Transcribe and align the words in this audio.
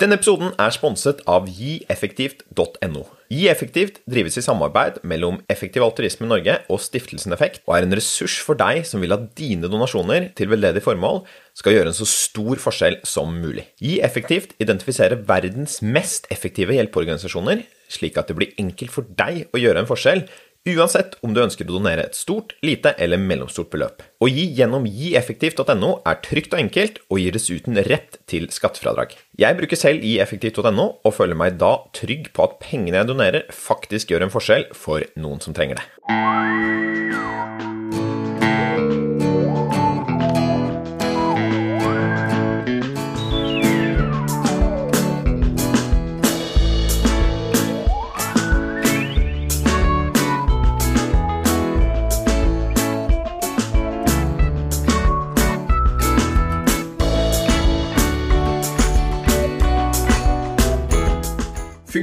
Denne 0.00 0.16
episoden 0.16 0.54
er 0.56 0.70
sponset 0.72 1.18
av 1.28 1.44
gieffektivt.no. 1.52 3.02
GiEffektivt 3.28 3.98
drives 4.08 4.38
i 4.40 4.42
samarbeid 4.46 5.02
mellom 5.04 5.42
Effektiv 5.52 5.84
Altruisme 5.84 6.24
Norge 6.24 6.54
og 6.72 6.80
Stiftelsen 6.80 7.36
Effekt, 7.36 7.60
og 7.68 7.74
er 7.76 7.84
en 7.84 7.92
ressurs 7.98 8.38
for 8.40 8.56
deg 8.56 8.80
som 8.88 9.04
vil 9.04 9.12
at 9.12 9.26
dine 9.36 9.68
donasjoner 9.68 10.30
til 10.38 10.48
veldedig 10.54 10.80
formål 10.86 11.20
skal 11.60 11.76
gjøre 11.76 11.92
en 11.92 11.98
så 11.98 12.08
stor 12.08 12.62
forskjell 12.64 12.96
som 13.04 13.36
mulig. 13.42 13.66
GiEffektivt 13.84 14.56
identifiserer 14.56 15.20
verdens 15.28 15.82
mest 15.84 16.30
effektive 16.32 16.78
hjelpeorganisasjoner, 16.78 17.66
slik 17.92 18.16
at 18.16 18.32
det 18.32 18.38
blir 18.40 18.56
enkelt 18.62 18.96
for 18.96 19.04
deg 19.20 19.50
å 19.52 19.60
gjøre 19.60 19.84
en 19.84 19.90
forskjell 19.90 20.24
Uansett 20.68 21.14
om 21.24 21.32
du 21.32 21.38
ønsker 21.40 21.64
å 21.64 21.72
donere 21.78 22.02
et 22.04 22.16
stort, 22.18 22.52
lite 22.60 22.92
eller 23.00 23.16
mellomstort 23.16 23.70
beløp. 23.72 24.02
Å 24.20 24.28
gi 24.28 24.44
gjennom 24.58 24.84
gieffektivt.no 24.84 25.92
er 26.04 26.18
trygt 26.20 26.52
og 26.52 26.60
enkelt, 26.60 27.00
og 27.08 27.22
gir 27.22 27.32
dessuten 27.32 27.80
rett 27.88 28.18
til 28.28 28.44
skattefradrag. 28.52 29.14
Jeg 29.40 29.56
bruker 29.56 29.80
selv 29.80 30.04
gieffektivt.no, 30.04 30.86
og 31.00 31.16
føler 31.16 31.38
meg 31.40 31.56
da 31.62 31.78
trygg 31.96 32.28
på 32.36 32.44
at 32.44 32.60
pengene 32.60 33.00
jeg 33.00 33.08
donerer, 33.08 33.48
faktisk 33.48 34.12
gjør 34.12 34.28
en 34.28 34.34
forskjell 34.36 34.68
for 34.76 35.08
noen 35.16 35.40
som 35.40 35.56
trenger 35.56 35.80
det. 35.80 35.88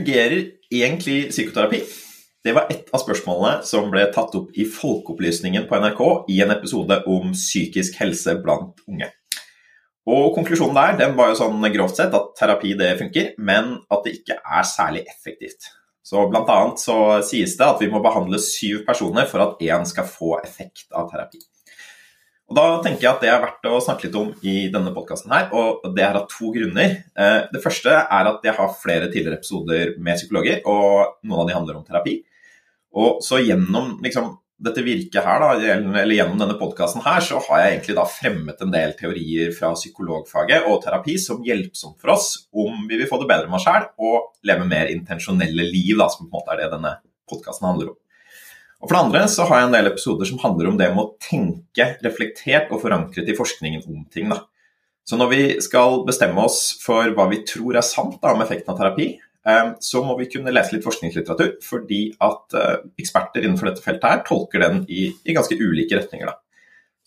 Fungerer 0.07 0.45
egentlig 0.71 1.29
psykoterapi? 1.29 1.81
Det 2.43 2.53
var 2.55 2.69
ett 2.71 2.85
av 2.95 3.01
spørsmålene 3.01 3.65
som 3.67 3.89
ble 3.91 4.05
tatt 4.15 4.37
opp 4.39 4.53
i 4.55 4.63
Folkeopplysningen 4.63 5.65
på 5.67 5.79
NRK 5.83 5.99
i 6.31 6.37
en 6.45 6.53
episode 6.53 7.01
om 7.11 7.33
psykisk 7.35 7.97
helse 7.99 8.37
blant 8.39 8.79
unge. 8.87 9.09
Og 10.07 10.29
Konklusjonen 10.37 10.79
der 10.79 10.95
den 11.01 11.17
var 11.17 11.33
jo 11.33 11.41
sånn 11.41 11.67
grovt 11.73 11.99
sett 11.99 12.15
at 12.15 12.31
terapi 12.39 12.71
det 12.79 12.93
funker, 13.01 13.33
men 13.35 13.73
at 13.91 14.07
det 14.07 14.15
ikke 14.21 14.39
er 14.39 14.63
særlig 14.71 15.03
effektivt. 15.11 15.67
Så 15.99 16.23
Blant 16.31 16.55
annet 16.55 16.79
så 16.79 17.19
sies 17.27 17.59
det 17.59 17.67
at 17.67 17.83
vi 17.83 17.91
må 17.91 17.99
behandle 17.99 18.39
syv 18.39 18.85
personer 18.87 19.27
for 19.27 19.43
at 19.43 19.59
én 19.59 19.83
skal 19.91 20.07
få 20.07 20.37
effekt 20.39 20.87
av 20.95 21.11
terapi. 21.11 21.43
Og 22.47 22.55
Da 22.55 22.65
tenker 22.79 23.03
jeg 23.03 23.11
at 23.11 23.23
det 23.23 23.29
er 23.31 23.41
verdt 23.43 23.67
å 23.67 23.81
snakke 23.83 24.07
litt 24.07 24.15
om 24.15 24.29
i 24.47 24.55
denne 24.71 24.93
podkasten 24.95 25.33
her, 25.35 25.49
og 25.51 25.83
det 25.95 26.03
er 26.05 26.15
av 26.15 26.29
to 26.31 26.53
grunner. 26.55 26.93
Eh, 27.11 27.39
det 27.51 27.59
første 27.63 27.91
er 27.91 28.29
at 28.31 28.45
jeg 28.47 28.55
har 28.55 28.77
flere 28.79 29.09
tidligere 29.11 29.41
episoder 29.41 29.97
med 29.99 30.15
psykologer, 30.15 30.61
og 30.63 31.19
noen 31.27 31.43
av 31.43 31.49
de 31.49 31.57
handler 31.57 31.79
om 31.79 31.87
terapi. 31.87 32.21
Og 32.95 33.19
så 33.25 33.41
gjennom 33.43 33.97
liksom, 34.05 34.31
dette 34.63 34.85
virket 34.85 35.27
her, 35.27 35.43
da, 35.43 35.75
eller 35.75 36.15
gjennom 36.15 36.39
denne 36.39 36.55
podkasten 36.57 37.03
her, 37.03 37.19
så 37.25 37.43
har 37.49 37.65
jeg 37.65 37.75
egentlig 37.75 37.97
da 37.99 38.07
fremmet 38.09 38.63
en 38.63 38.73
del 38.73 38.95
teorier 38.97 39.51
fra 39.57 39.73
psykologfaget 39.75 40.71
og 40.71 40.79
terapi 40.87 41.19
som 41.21 41.43
hjelpsomt 41.45 41.99
for 41.99 42.15
oss 42.15 42.31
om 42.55 42.87
vi 42.87 42.95
vil 42.95 43.11
få 43.11 43.19
det 43.21 43.27
bedre 43.29 43.51
med 43.51 43.59
oss 43.59 43.67
sjæl 43.67 43.91
og 43.99 44.31
leve 44.47 44.65
mer 44.71 44.89
intensjonelle 44.95 45.67
liv, 45.67 45.97
da, 45.99 46.07
som 46.07 46.25
på 46.25 46.31
en 46.31 46.39
måte 46.39 46.55
er 46.55 46.63
det 46.63 46.73
denne 46.77 46.95
podkasten 47.27 47.67
handler 47.67 47.91
om. 47.91 48.01
Og 48.77 48.89
For 48.89 48.93
det 48.93 49.03
andre 49.07 49.23
så 49.31 49.45
har 49.49 49.61
jeg 49.61 49.69
en 49.69 49.75
del 49.75 49.89
episoder 49.89 50.29
som 50.29 50.41
handler 50.43 50.69
om 50.69 50.77
det 50.77 50.91
med 50.93 51.01
å 51.01 51.13
tenke 51.23 51.87
reflektert 52.05 52.69
og 52.69 52.83
forankret 52.83 53.29
i 53.29 53.35
forskningen 53.37 53.87
om 53.89 54.03
ting. 54.13 54.29
Da. 54.29 54.43
Så 55.07 55.17
når 55.17 55.31
vi 55.31 55.43
skal 55.63 56.03
bestemme 56.07 56.43
oss 56.45 56.75
for 56.83 57.09
hva 57.17 57.25
vi 57.31 57.41
tror 57.47 57.79
er 57.79 57.85
sant 57.85 58.19
da, 58.21 58.33
om 58.35 58.43
effekten 58.43 58.73
av 58.73 58.77
terapi, 58.77 59.07
eh, 59.17 59.71
så 59.81 60.03
må 60.05 60.17
vi 60.19 60.29
kunne 60.29 60.53
lese 60.53 60.75
litt 60.75 60.85
forskningslitteratur, 60.85 61.55
fordi 61.65 62.01
at 62.27 62.57
eh, 62.59 62.75
eksperter 63.01 63.47
innenfor 63.47 63.71
dette 63.71 63.85
feltet 63.85 64.09
her 64.11 64.21
tolker 64.27 64.61
den 64.67 64.83
i, 64.91 65.07
i 65.25 65.37
ganske 65.37 65.57
ulike 65.57 65.97
retninger. 65.97 66.29
Da. 66.29 66.37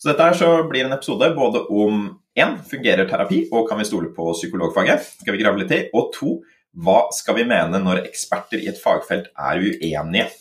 Så 0.01 0.11
dette 0.11 0.27
her 0.27 0.35
så 0.35 0.51
blir 0.67 0.87
en 0.87 0.97
episode 0.97 1.31
både 1.37 1.63
om 1.69 2.07
én, 2.35 2.57
fungerer 2.67 3.07
terapi, 3.07 3.45
og 3.53 3.69
kan 3.69 3.79
vi 3.79 3.87
stole 3.87 4.11
på 4.15 4.31
psykologfaget? 4.33 5.07
Skal 5.21 5.37
vi 5.37 5.43
grave 5.43 5.61
litt 5.61 5.75
i? 5.77 5.83
Og 5.95 6.11
to, 6.17 6.39
hva 6.83 7.03
skal 7.15 7.37
vi 7.37 7.47
mene 7.47 7.79
når 7.79 8.07
eksperter 8.09 8.59
i 8.59 8.69
et 8.71 8.79
fagfelt 8.81 9.31
er 9.37 9.61
uenige? 9.61 10.31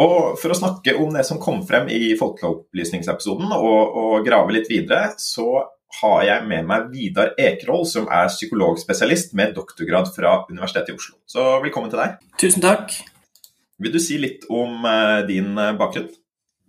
Og 0.00 0.38
For 0.40 0.52
å 0.52 0.56
snakke 0.56 0.94
om 1.02 1.10
det 1.12 1.26
som 1.28 1.40
kom 1.42 1.64
frem 1.66 1.90
i 1.92 2.14
folkeopplysningsepisoden, 2.16 3.50
og, 3.56 3.98
og 4.00 4.26
grave 4.26 4.54
litt 4.54 4.70
videre, 4.70 5.10
så 5.18 5.64
har 6.00 6.22
jeg 6.24 6.46
med 6.46 6.68
meg 6.68 6.90
Vidar 6.92 7.32
Ekerhold, 7.34 7.88
som 7.90 8.06
er 8.14 8.30
psykologspesialist 8.30 9.34
med 9.38 9.56
doktorgrad 9.56 10.12
fra 10.14 10.36
Universitetet 10.50 10.94
i 10.94 10.96
Oslo. 10.96 11.16
Så 11.26 11.46
velkommen 11.64 11.90
til 11.90 12.02
deg. 12.02 12.20
Tusen 12.40 12.64
takk. 12.64 12.94
Vil 13.80 13.94
du 13.94 14.00
si 14.02 14.20
litt 14.20 14.46
om 14.52 14.84
uh, 14.84 15.20
din 15.26 15.56
uh, 15.58 15.72
bakgrunn? 15.78 16.10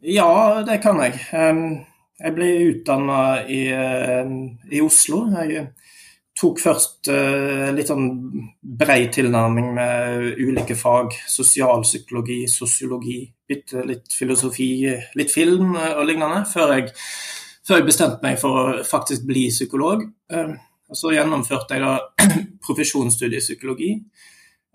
Ja, 0.01 0.63
det 0.65 0.79
kan 0.81 0.97
jeg. 1.03 1.19
Um, 1.35 1.83
jeg 2.21 2.35
ble 2.37 2.49
utdanna 2.71 3.21
i, 3.45 3.61
uh, 3.69 4.31
i, 4.71 4.81
Oslo. 4.81 5.25
Jeg 5.35 5.67
tok 6.41 6.61
først 6.61 7.09
uh, 7.11 7.69
litt 7.75 7.89
sånn 7.91 8.07
brei 8.61 9.05
tilnærming 9.13 9.69
med 9.75 10.39
ulike 10.41 10.77
fag. 10.79 11.13
Sosialpsykologi, 11.29 12.39
sosiologi, 12.49 13.19
bitte 13.47 13.83
litt 13.85 14.15
filosofi, 14.15 14.71
litt 15.19 15.33
film 15.33 15.75
og 15.75 16.03
lignende. 16.07 16.43
Før 16.49 16.73
jeg, 16.77 16.89
før 17.67 17.81
jeg 17.81 17.89
bestemte 17.91 18.25
meg 18.25 18.39
for 18.41 18.61
å 18.61 18.65
faktisk 18.87 19.27
bli 19.29 19.47
psykolog. 19.51 20.05
Uh, 20.33 20.55
så 20.91 21.13
gjennomførte 21.13 21.77
jeg 21.77 21.85
da 21.85 21.93
profesjonsstudiet 22.65 23.45
psykologi. 23.45 23.93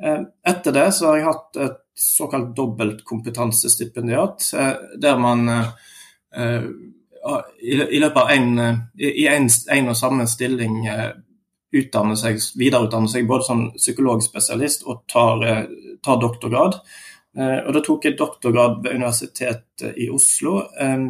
Uh, 0.03 0.23
etter 0.47 0.77
det 0.77 0.89
så 0.95 1.11
har 1.11 1.19
jeg 1.19 1.29
hatt 1.33 1.63
et 1.67 1.83
såkalt 1.97 2.51
dobbeltkompetansestipendiat, 2.53 4.51
der 5.01 5.17
man 5.17 5.47
i 7.65 8.01
løpet 8.03 8.19
av 8.21 8.33
en, 8.35 8.51
i 9.01 9.25
en 9.33 9.89
og 9.89 9.97
samme 9.97 10.27
stilling 10.29 10.75
utdanne 11.81 12.17
seg, 12.19 12.41
videreutdanne 12.59 13.11
seg 13.11 13.27
både 13.29 13.47
som 13.47 13.63
psykologspesialist 13.77 14.87
og 14.87 15.05
tar, 15.11 15.45
eh, 15.47 15.63
tar 16.05 16.21
doktorgrad. 16.23 16.81
Eh, 17.37 17.59
og 17.67 17.73
Da 17.75 17.81
tok 17.81 18.05
jeg 18.05 18.19
doktorgrad 18.19 18.83
ved 18.83 18.95
Universitetet 18.95 19.97
i 19.97 20.09
Oslo 20.11 20.63
eh, 20.81 21.07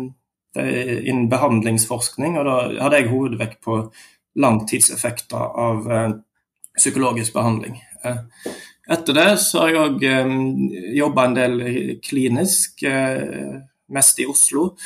innen 0.56 1.28
behandlingsforskning. 1.28 2.38
og 2.38 2.44
Da 2.44 2.82
hadde 2.82 2.96
jeg 2.96 3.10
hovedvekt 3.10 3.60
på 3.62 3.92
langtidseffekter 4.36 5.36
av 5.36 5.86
psykologisk 6.76 7.32
behandling. 7.32 7.80
Etter 8.88 9.14
det 9.14 9.38
så 9.40 9.60
har 9.60 9.68
jeg 9.68 9.78
òg 9.80 10.02
jobba 10.96 11.24
en 11.24 11.34
del 11.34 12.00
klinisk, 12.04 12.84
mest 13.88 14.20
i 14.20 14.26
Oslo. 14.28 14.76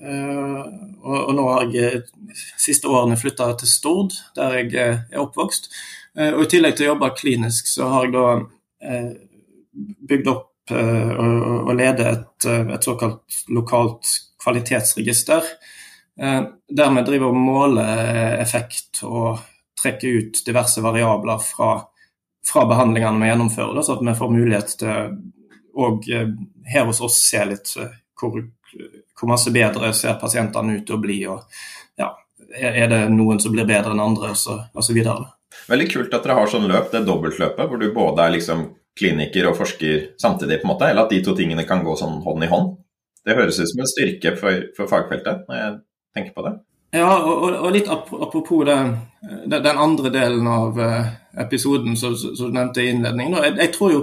Eh, 0.00 0.60
og, 1.02 1.16
og, 1.16 1.32
nå 1.36 1.46
har 1.50 1.66
jeg 1.68 2.00
eh, 2.00 2.44
siste 2.60 2.88
årene 2.88 3.18
flytta 3.20 3.50
til 3.60 3.68
Stord, 3.68 4.16
der 4.36 4.56
jeg 4.60 4.72
eh, 4.72 5.02
er 5.12 5.22
oppvokst. 5.22 5.70
Og 6.20 6.40
I 6.42 6.48
tillegg 6.50 6.74
til 6.74 6.88
å 6.88 6.94
jobbe 6.94 7.12
klinisk, 7.14 7.68
så 7.70 7.86
har 7.92 8.08
jeg 8.08 8.14
da 8.16 8.94
bygd 10.10 10.30
opp 10.32 10.72
og, 10.74 11.70
leder 11.78 12.08
et, 12.10 12.46
et, 12.48 12.82
såkalt 12.82 13.36
lokalt 13.54 14.10
kvalitetsregister. 14.42 15.46
Der 16.18 16.90
vi 16.96 17.04
driver 17.06 17.30
og 17.30 17.38
måler 17.38 18.42
effekt 18.42 19.04
og 19.06 19.38
trekker 19.78 20.18
ut 20.18 20.42
diverse 20.48 20.82
variabler 20.82 21.38
fra, 21.46 21.76
fra 22.42 22.66
behandlingene 22.74 23.22
vi 23.22 23.30
gjennomfører, 23.30 23.78
da, 23.78 23.86
så 23.86 23.94
at 23.94 24.04
vi 24.10 24.18
får 24.18 24.34
mulighet 24.34 24.76
til 24.82 25.14
å 25.78 25.92
her 26.74 26.90
hos 26.90 27.04
oss 27.06 27.22
se 27.22 27.46
litt 27.52 27.70
hvor 28.18 28.42
hvor 29.20 29.30
masse 29.30 29.52
bedre 29.52 29.92
ser 29.96 30.18
pasientene 30.20 30.78
ut 30.78 30.86
til 30.88 30.96
å 30.96 31.02
bli. 31.02 31.18
og 31.28 32.00
ja, 32.00 32.10
Er 32.56 32.88
det 32.88 33.02
noen 33.12 33.40
som 33.40 33.52
blir 33.52 33.68
bedre 33.68 33.92
enn 33.92 34.02
andre, 34.02 34.32
osv. 34.32 35.00
Veldig 35.70 35.88
kult 35.92 36.14
at 36.14 36.24
dere 36.24 36.38
har 36.38 36.50
sånn 36.50 36.68
løp, 36.70 36.88
det 36.92 37.04
dobbeltløpet, 37.06 37.66
hvor 37.68 37.80
du 37.80 37.90
både 37.94 38.24
er 38.24 38.38
liksom 38.38 38.70
kliniker 38.98 39.50
og 39.50 39.58
forsker 39.60 40.14
samtidig, 40.20 40.60
på 40.60 40.68
en 40.68 40.72
måte, 40.72 40.88
eller 40.90 41.06
at 41.06 41.12
de 41.12 41.20
to 41.24 41.36
tingene 41.36 41.66
kan 41.68 41.84
gå 41.84 41.94
sånn 41.98 42.20
hånd 42.24 42.44
i 42.44 42.50
hånd. 42.50 42.74
Det 43.24 43.36
høres 43.36 43.60
ut 43.60 43.68
som 43.68 43.84
en 43.84 43.90
styrke 43.92 44.34
for, 44.40 44.66
for 44.76 44.90
fagfeltet, 44.90 45.46
når 45.48 45.60
jeg 45.60 45.78
tenker 46.16 46.34
på 46.36 46.44
det. 46.48 46.56
Ja, 46.96 47.10
og, 47.22 47.44
og 47.54 47.70
litt 47.70 47.88
apropos 47.88 48.64
det, 48.66 48.76
den 49.52 49.78
andre 49.78 50.10
delen 50.10 50.48
av 50.50 50.80
eh, 50.82 51.12
episoden 51.44 51.94
som 51.98 52.16
du 52.18 52.48
nevnte 52.50 52.82
i 52.82 52.88
innledningen. 52.90 53.36
Jeg, 53.44 53.56
jeg, 53.60 53.72
tror 53.76 53.92
jo 53.94 54.00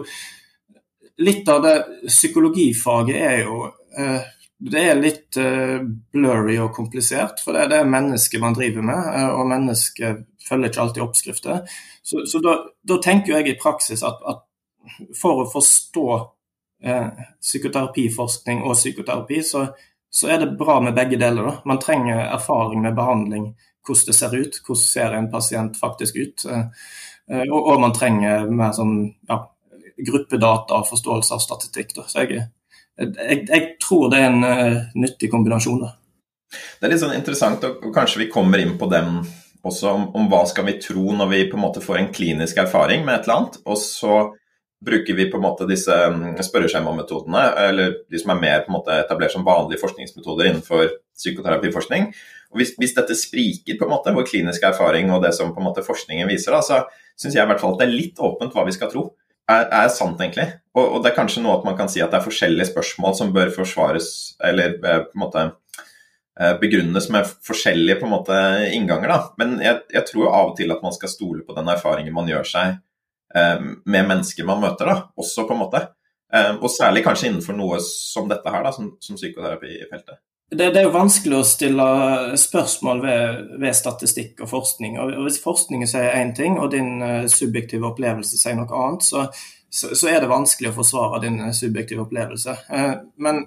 litt 1.28 1.50
av 1.52 1.66
det 1.66 1.76
psykologifaget 2.08 3.18
er 3.18 3.42
jo 3.42 3.66
eh, 3.98 4.30
det 4.58 4.84
er 4.90 4.98
litt 4.98 5.38
uh, 5.38 5.84
blurry 6.14 6.58
og 6.62 6.72
komplisert, 6.74 7.44
for 7.46 7.54
det 7.54 7.78
er 7.78 7.90
mennesket 7.90 8.42
man 8.42 8.56
driver 8.58 8.86
med. 8.86 9.10
Uh, 9.14 9.30
og 9.38 9.50
mennesket 9.52 10.24
følger 10.48 10.72
ikke 10.72 10.82
alltid 10.82 11.04
oppskrifter. 11.06 11.78
Så, 12.02 12.24
så 12.26 12.42
da, 12.42 12.56
da, 12.88 12.98
tenker 13.04 13.36
jeg 13.36 13.52
i 13.52 13.60
praksis 13.62 14.02
at, 14.08 14.24
at 14.26 14.44
for 15.20 15.44
å 15.44 15.50
forstå 15.52 16.06
eh, 16.88 17.24
psykoterapiforskning 17.44 18.62
og 18.64 18.78
psykoterapi, 18.78 19.42
så, 19.44 19.66
så, 20.08 20.30
er 20.32 20.40
det 20.40 20.54
bra 20.58 20.78
med 20.80 20.96
begge 20.96 21.20
deler. 21.20 21.50
Da. 21.50 21.56
Man 21.68 21.82
trenger 21.84 22.22
erfaring 22.24 22.86
med 22.86 22.96
behandling, 22.96 23.50
hvordan 23.84 24.08
det 24.08 24.16
ser 24.16 24.38
ut. 24.38 24.62
Hvordan 24.64 24.86
ser 24.86 25.18
en 25.18 25.28
pasient 25.34 25.76
faktisk 25.82 26.16
ut? 26.16 26.48
Og, 27.28 27.60
og 27.60 27.82
man 27.84 27.92
trenger 27.92 28.48
mer 28.48 28.72
sånn 28.78 28.96
ja, 29.28 29.42
gruppedata 30.08 30.80
og 30.80 30.88
forståelse 30.88 31.36
av 31.36 31.44
statistikk. 31.44 31.92
Da. 32.00 32.08
Så 32.08 32.24
jeg, 32.24 32.48
jeg, 32.98 33.44
jeg, 33.46 33.66
tror 33.84 34.10
det 34.12 34.22
er 34.22 34.32
en 34.32 34.46
uh, 34.46 34.86
nyttig 34.98 35.30
kombinasjon. 35.34 35.84
Da. 35.86 35.94
Det 36.80 36.88
er 36.88 36.94
litt 36.94 37.04
sånn 37.04 37.18
interessant, 37.18 37.64
og 37.68 37.92
kanskje 37.96 38.24
vi 38.24 38.32
kommer 38.32 38.62
inn 38.62 38.78
på 38.80 38.90
dem 38.92 39.20
også, 39.68 39.92
om, 39.92 40.10
om, 40.16 40.28
hva 40.32 40.44
skal 40.48 40.68
vi 40.70 40.78
tro 40.82 41.12
når 41.16 41.32
vi 41.32 41.46
på 41.52 41.58
en 41.58 41.66
måte 41.66 41.84
får 41.84 42.02
en 42.02 42.12
klinisk 42.14 42.60
erfaring 42.62 43.06
med 43.06 43.18
et 43.18 43.28
eller 43.28 43.42
annet. 43.42 43.60
Og 43.68 43.80
så 43.82 44.20
bruker 44.86 45.18
vi 45.18 45.26
på 45.32 45.40
en 45.40 45.44
måte 45.44 45.68
disse 45.70 45.94
mm, 45.94 46.38
spørreskjemametodene, 46.46 47.44
eller 47.68 47.96
de 48.12 48.22
som 48.22 48.34
er 48.34 48.42
mer 48.42 48.64
på 48.64 48.72
en 48.72 48.78
måte 48.78 48.98
etablert 49.02 49.34
som 49.34 49.46
vanlige 49.46 49.82
forskningsmetoder 49.82 50.52
innenfor 50.52 50.92
psykoterapiforskning. 51.18 52.12
Og 52.54 52.62
hvis, 52.62 52.76
hvis, 52.80 52.94
dette 52.96 53.18
spriker, 53.18 53.76
på 53.80 53.88
en 53.88 53.96
måte, 53.96 54.14
vår 54.16 54.28
kliniske 54.30 54.70
erfaring 54.70 55.10
og 55.12 55.24
det 55.26 55.34
som 55.36 55.52
på 55.54 55.64
en 55.64 55.68
måte 55.68 55.86
forskningen 55.86 56.30
viser, 56.30 56.54
da, 56.54 56.62
så 56.64 56.84
syns 57.18 57.36
jeg 57.36 57.44
i 57.44 57.50
hvert 57.50 57.64
fall 57.64 57.74
at 57.76 57.82
det 57.82 57.90
er 57.90 57.98
litt 57.98 58.22
åpent 58.24 58.54
hva 58.54 58.68
vi 58.68 58.76
skal 58.78 58.94
tro. 58.94 59.10
Er, 59.50 59.66
er 59.66 59.90
sant, 59.92 60.22
egentlig. 60.22 60.48
Og, 60.78 60.86
og, 60.86 60.98
det 61.02 61.12
er 61.12 61.18
kanskje 61.18 61.42
noe 61.44 61.58
at 61.58 61.66
man 61.66 61.78
kan 61.78 61.90
si 61.90 62.02
at 62.04 62.12
det 62.14 62.20
er 62.20 62.28
forskjellige 62.28 62.70
spørsmål 62.70 63.16
som 63.18 63.34
bør 63.36 63.54
forsvares, 63.56 64.10
eller 64.46 64.76
eh, 64.78 65.00
på 65.08 65.18
en 65.18 65.24
måte 65.24 65.46
eh, 65.48 66.54
begrunnes 66.62 67.10
med 67.14 67.32
forskjellige 67.48 67.98
på 68.02 68.08
en 68.08 68.14
måte 68.14 68.38
innganger. 68.76 69.14
Da. 69.14 69.20
Men 69.42 69.58
jeg, 69.64 69.82
jeg 69.96 70.10
tror 70.12 70.30
av 70.30 70.52
og 70.52 70.56
til 70.60 70.76
at 70.76 70.86
man 70.86 70.94
skal 70.96 71.14
stole 71.14 71.46
på 71.48 71.58
den 71.58 71.74
erfaringen 71.74 72.16
man 72.16 72.30
gjør 72.30 72.46
seg 72.52 72.78
eh, 73.34 73.58
med 73.66 74.12
mennesker 74.14 74.48
man 74.48 74.62
møter, 74.62 74.92
da, 74.92 75.00
også 75.18 75.48
på 75.50 75.58
en 75.58 75.64
måte. 75.66 75.88
Og 76.60 76.66
særlig 76.68 77.06
kanskje 77.06 77.30
innenfor 77.30 77.56
noe 77.56 77.78
som 77.80 78.26
dette 78.28 78.52
her, 78.52 78.66
da, 78.66 78.74
som, 78.76 78.90
som 79.00 79.16
psykoterapi 79.16 79.70
i 79.78 79.86
feltet 79.88 80.18
det, 80.52 80.74
det, 80.76 80.82
er 80.82 80.86
jo 80.86 80.92
vanskelig 80.92 81.38
å 81.38 81.46
stille 81.48 81.86
spørsmål 82.40 83.00
ved, 83.04 83.40
ved 83.64 83.76
statistikk 83.76 84.44
og 84.44 84.50
forskning. 84.52 84.98
Og 85.00 85.14
Hvis 85.24 85.40
forskningen 85.44 85.88
sier 85.88 86.20
én 86.20 86.34
ting, 86.36 86.56
og 86.60 86.74
din 86.76 87.00
subjektive 87.32 87.88
opplevelse 87.88 88.40
sier 88.40 88.60
noe 88.60 88.68
annet, 88.84 89.08
så, 89.08 89.24
så, 89.70 89.96
så, 89.96 90.10
er 90.10 90.22
det 90.22 90.32
vanskelig 90.32 90.72
å 90.72 90.78
forsvare 90.78 91.22
din 91.26 91.40
uh, 91.44 91.52
subjektive 91.56 92.06
opplevelse. 92.06 92.56
Uh, 92.72 92.94
men, 93.24 93.44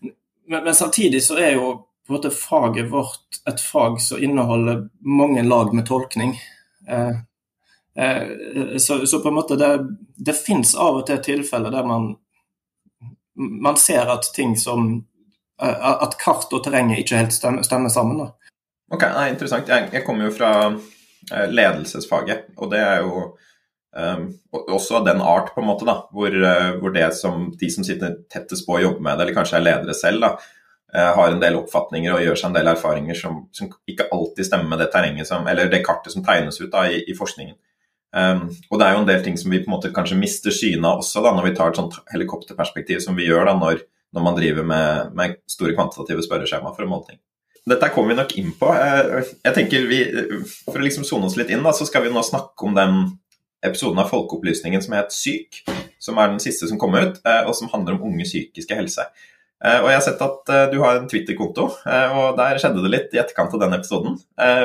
men, 0.00 0.62
men, 0.64 0.74
samtidig 0.74 1.22
så 1.24 1.38
er 1.40 1.56
jo 1.56 1.72
på 2.06 2.14
en 2.14 2.18
måte 2.18 2.32
faget 2.32 2.88
vårt 2.92 3.42
et 3.48 3.60
fag 3.60 4.00
som 4.00 4.22
inneholder 4.22 4.86
mange 5.04 5.42
lag 5.44 5.74
med 5.76 5.86
tolkning. 5.86 6.38
Så, 8.78 8.94
så, 9.06 9.18
på 9.20 9.28
en 9.28 9.36
måte 9.36 9.58
det, 9.60 9.68
det 10.16 10.32
fins 10.38 10.70
av 10.72 11.02
og 11.02 11.04
til 11.10 11.18
tilfeller 11.20 11.74
der 11.74 11.84
man, 11.84 12.06
man 13.36 13.76
ser 13.76 14.08
at 14.08 14.30
ting 14.32 14.54
som 14.56 15.02
Eh, 15.62 16.02
at 16.02 16.14
kart 16.22 16.52
og 16.54 16.62
terrenget 16.64 17.02
ikke 17.02 17.18
helt 17.18 17.34
stemmer, 17.34 17.66
stemmer 17.66 17.90
sammen. 17.90 18.20
Da. 18.22 18.54
Ok, 18.94 19.02
nei, 19.14 19.26
Interessant. 19.32 19.70
Jeg, 19.70 19.90
jeg 19.92 20.04
kommer 20.06 20.28
jo 20.28 20.36
fra 20.36 20.52
eh, 20.70 21.48
ledelsesfaget, 21.50 22.52
og 22.56 22.70
det 22.72 22.82
er 22.84 23.02
jo 23.02 23.24
um, 23.98 24.28
også 24.60 25.00
av 25.00 25.08
den 25.08 25.20
art, 25.24 25.50
på 25.54 25.62
en 25.62 25.68
måte, 25.68 25.88
da, 25.88 26.00
hvor, 26.14 26.34
hvor 26.80 26.94
det 26.94 27.10
som 27.18 27.50
de 27.58 27.72
som 27.74 27.86
sitter 27.86 28.20
tettest 28.32 28.66
på 28.66 28.78
å 28.78 28.84
jobbe 28.84 29.04
med 29.04 29.18
det, 29.18 29.26
eller 29.26 29.36
kanskje 29.36 29.58
er 29.60 29.66
ledere 29.66 29.96
selv, 29.98 30.24
da, 30.24 30.54
har 30.88 31.28
en 31.28 31.42
del 31.42 31.58
oppfatninger 31.58 32.14
og 32.14 32.22
gjør 32.24 32.38
seg 32.40 32.48
en 32.48 32.54
del 32.56 32.70
erfaringer 32.70 33.16
som, 33.18 33.42
som 33.52 33.68
ikke 33.92 34.06
alltid 34.14 34.46
stemmer 34.48 34.70
med 34.70 34.80
det 34.80 34.86
terrenget 34.94 35.28
som, 35.28 35.44
eller 35.44 35.68
det 35.68 35.82
kartet 35.84 36.14
som 36.14 36.22
tegnes 36.24 36.56
ut 36.62 36.70
da, 36.72 36.86
i, 36.88 37.02
i 37.12 37.16
forskningen. 37.18 37.58
Um, 38.16 38.46
og 38.70 38.80
det 38.80 38.86
er 38.86 38.94
jo 38.94 39.00
en 39.02 39.08
del 39.08 39.20
ting 39.24 39.36
som 39.36 39.52
vi 39.52 39.60
på 39.60 39.68
en 39.68 39.74
måte 39.74 39.92
kanskje 39.92 40.16
mister 40.16 40.54
synet 40.54 40.86
av 40.88 41.02
også 41.02 41.20
da, 41.24 41.34
når 41.36 41.50
vi 41.50 41.54
tar 41.58 41.72
et 41.72 41.80
sånt 41.80 41.98
helikopterperspektiv 42.08 43.02
som 43.04 43.18
vi 43.18 43.26
gjør 43.28 43.50
da, 43.50 43.56
når, 43.60 43.82
når 44.16 44.24
man 44.24 44.38
driver 44.38 44.68
med, 44.68 45.10
med 45.18 45.36
store 45.50 45.74
kvantitative 45.76 46.24
spørreskjema 46.24 46.72
for 46.72 46.86
å 46.86 46.88
måle 46.88 47.10
ting. 47.10 47.20
Dette 47.68 47.90
kommer 47.92 48.14
vi 48.14 48.20
nok 48.22 48.32
inn 48.40 48.54
på. 48.56 48.70
Eh, 48.72 49.32
jeg 49.44 49.56
tenker 49.58 49.88
vi, 49.90 49.98
For 50.64 50.80
å 50.80 50.84
liksom 50.86 51.04
sone 51.04 51.28
oss 51.28 51.36
litt 51.36 51.52
inn, 51.52 51.60
da, 51.66 51.74
så 51.76 51.84
skal 51.84 52.06
vi 52.06 52.12
nå 52.14 52.22
snakke 52.24 52.64
om 52.64 52.76
den 52.78 53.02
episoden 53.66 54.00
av 54.02 54.10
Folkeopplysningen 54.12 54.82
som 54.84 54.94
het 54.98 55.14
Syk, 55.14 55.62
som 55.98 56.18
er 56.18 56.30
den 56.30 56.42
siste 56.42 56.68
som 56.70 56.78
kom 56.80 56.94
ut, 56.94 57.18
eh, 57.24 57.42
og 57.46 57.56
som 57.58 57.70
handler 57.72 57.96
om 57.96 58.12
unge 58.12 58.26
psykiske 58.28 58.76
helse. 58.78 59.06
Eh, 59.64 59.80
og 59.80 59.88
Jeg 59.90 59.98
har 59.98 60.04
sett 60.06 60.22
at 60.22 60.52
du 60.72 60.78
har 60.84 60.96
en 60.96 61.08
Twitter-konto, 61.10 61.64
og 61.66 62.36
der 62.38 62.60
skjedde 62.62 62.84
det 62.84 62.92
litt 62.92 63.14
i 63.16 63.18
etterkant 63.18 63.54
av 63.54 63.64
den 63.64 63.74
episoden. 63.74 64.14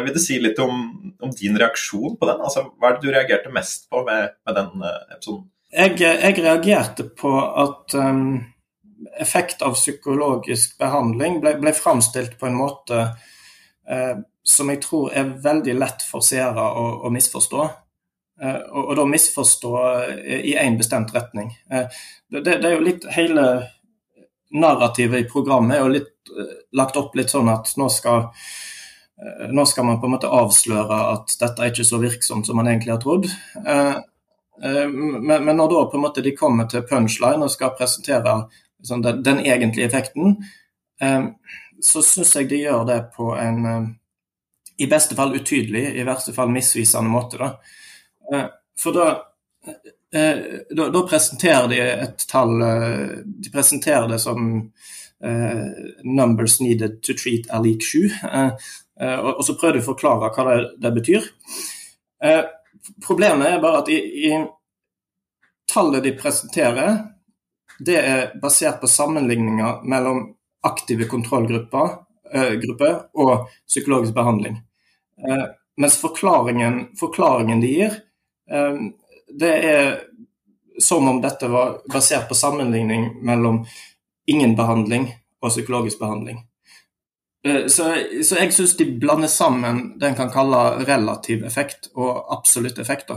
Vil 0.05 0.13
du 0.13 0.19
si 0.21 0.37
litt 0.37 0.59
om, 0.61 0.83
om 1.19 1.31
din 1.33 1.57
reaksjon 1.57 2.13
på 2.19 2.29
den? 2.29 2.43
Altså, 2.45 2.67
Hva 2.77 2.91
er 2.91 2.99
det 2.99 3.07
du 3.07 3.09
reagerte 3.09 3.53
mest 3.53 3.89
på 3.89 4.03
med, 4.05 4.35
med 4.45 4.59
den 4.59 4.85
episoden? 4.85 5.47
Jeg, 5.73 5.97
jeg, 5.97 6.37
reagerte 6.45 7.09
på 7.09 7.33
at 7.41 7.97
um 7.97 8.53
effekt 9.19 9.61
av 9.61 9.73
psykologisk 9.73 10.77
behandling 10.79 11.39
ble, 11.41 11.55
ble 11.61 11.73
framstilt 11.75 12.37
på 12.39 12.49
en 12.49 12.57
måte 12.57 12.99
uh, 13.03 14.15
som 14.43 14.71
jeg 14.71 14.81
tror 14.83 15.13
er 15.15 15.35
veldig 15.43 15.75
lett 15.77 16.03
for 16.07 16.25
seere 16.25 16.63
å, 16.63 16.85
å 17.07 17.11
misforstå. 17.13 17.67
Eh, 18.43 18.59
og, 18.71 18.89
og, 18.89 18.95
da 18.97 19.05
misforstå 19.07 19.71
eh, 20.19 20.41
i 20.51 20.55
én 20.59 20.77
bestemt 20.77 21.13
retning. 21.15 21.53
Eh, 21.71 21.87
det, 22.31 22.43
det, 22.43 22.67
er 22.67 22.75
jo 22.75 22.83
litt 22.83 23.07
Hele 23.15 23.45
narrativet 24.53 25.23
i 25.23 25.29
programmet 25.29 25.77
er 25.77 25.81
jo 25.81 25.93
litt 25.95 26.09
lagt 26.77 26.97
opp 26.99 27.15
litt 27.17 27.31
sånn 27.33 27.49
at 27.49 27.71
nå 27.77 27.87
skal 27.91 28.27
nå 29.53 29.63
skal 29.69 29.85
man 29.87 29.97
på 30.01 30.07
en 30.07 30.13
måte 30.13 30.29
avsløre 30.29 30.97
at 31.13 31.33
dette 31.39 31.63
er 31.63 31.71
ikke 31.71 31.85
så 31.87 31.97
virksomt 32.01 32.47
som 32.47 32.57
man 32.59 32.69
egentlig 32.69 32.93
har 32.93 33.01
trodd. 33.01 33.25
Men, 34.61 35.49
når 35.57 35.71
da 35.71 35.83
på 35.89 35.97
en 35.97 36.03
måte 36.03 36.23
de 36.25 36.35
kommer 36.37 36.67
til 36.69 36.85
punchline 36.89 37.45
og 37.45 37.53
skal 37.53 37.73
presentere 37.77 38.35
sånn, 38.85 39.05
den, 39.05 39.41
egentlige 39.41 39.87
effekten, 39.89 40.37
så 40.99 42.03
syns 42.05 42.35
jeg 42.37 42.49
de 42.51 42.63
gjør 42.65 42.85
det 42.89 42.99
på 43.15 43.31
en 43.37 43.61
i 44.77 44.89
beste 44.91 45.17
fall 45.17 45.33
utydelig, 45.37 45.87
i 45.97 46.05
verste 46.07 46.35
fall 46.35 46.51
misvisende 46.53 47.13
måte. 47.13 47.41
Da. 47.41 47.53
Eh, 48.31 48.45
for 48.79 48.95
da, 48.95 49.07
da, 50.69 50.89
da, 50.89 51.01
presenterer 51.09 51.67
de 51.67 51.79
et 51.81 52.25
tall 52.29 52.59
De 53.23 53.51
presenterer 53.51 54.07
det 54.11 54.19
som 54.21 54.39
uh, 55.23 55.71
'numbers 56.03 56.61
needed 56.61 57.03
to 57.03 57.13
treat 57.13 57.49
a 57.49 57.59
leak 57.59 57.83
7. 57.83 58.05
Uh, 58.23 58.51
uh, 59.01 59.19
og, 59.19 59.45
så 59.45 59.55
prøver 59.55 59.73
de 59.77 59.83
å 59.83 59.91
forklare 59.91 60.31
hva 60.35 60.43
det, 60.49 60.57
det 60.83 60.91
betyr. 60.99 61.31
problemet 63.03 63.47
er 63.47 63.59
bare 63.63 63.81
at 63.81 63.89
i, 63.91 63.99
i 64.27 64.31
tallet 65.73 66.03
de 66.05 66.13
presenterer, 66.15 66.97
det 67.79 67.97
er 67.99 68.31
basert 68.39 68.79
på 68.79 68.87
sammenligninger 68.87 69.81
mellom 69.89 70.35
aktive 70.63 71.07
kontrollgrupper 71.11 72.95
og 73.19 73.49
psykologisk 73.67 74.13
behandling. 74.15 74.55
Mens 75.75 75.97
forklaringen, 75.99 76.95
forklaringen, 76.99 77.59
de 77.59 77.73
gir, 77.73 77.97
det 79.33 79.53
er 79.65 79.87
som 80.81 81.07
om 81.09 81.19
dette 81.21 81.47
var 81.49 81.79
basert 81.93 82.27
på 82.29 82.37
sammenligning 82.37 83.07
mellom 83.25 83.63
ingen 84.29 84.55
behandling 84.55 85.07
og 85.41 85.49
psykologisk 85.49 85.99
behandling. 85.99 86.43
Så, 87.43 87.87
så 88.23 88.39
jeg 88.39 88.53
syns 88.55 88.77
de 88.79 88.87
blander 88.99 89.27
sammen 89.27 89.83
det 89.99 90.11
en 90.11 90.17
kan 90.17 90.31
kalle 90.31 90.85
relativ 90.87 91.43
effekt 91.45 91.89
og 91.93 92.23
absolutt 92.31 92.79
effekt. 92.79 93.11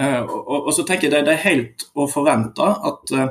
Eh, 0.00 0.22
og, 0.22 0.74
så 0.74 0.84
tenker 0.86 1.10
jeg 1.10 1.26
det, 1.26 1.34
er 1.34 1.44
helt 1.44 1.84
å 1.98 2.06
forvente 2.08 2.64
at 2.64 3.10
uh, 3.12 3.26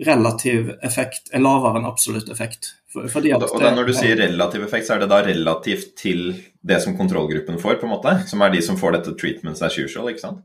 relativ 0.00 0.72
effekt 0.82 1.32
er 1.34 1.42
lavere 1.42 1.80
enn 1.80 1.88
absolutt 1.88 2.30
effekt. 2.32 2.72
For, 2.92 3.08
og, 3.08 3.44
og 3.56 3.62
Når 3.62 3.88
du 3.88 3.92
sier 3.96 4.18
relativ 4.20 4.64
effekt, 4.66 4.86
så 4.86 4.96
er 4.96 5.04
det 5.04 5.10
da 5.12 5.22
relativt 5.24 5.94
til 5.96 6.32
det 6.60 6.80
som 6.84 6.96
kontrollgruppen 6.96 7.60
får, 7.60 7.78
på 7.80 7.88
en 7.88 7.94
måte? 7.94 8.14
Som 8.28 8.44
er 8.44 8.52
de 8.52 8.62
som 8.64 8.76
får 8.80 8.98
dette 8.98 9.14
treatments 9.20 9.64
as 9.64 9.78
usual, 9.80 10.10
ikke 10.12 10.24
sant? 10.26 10.42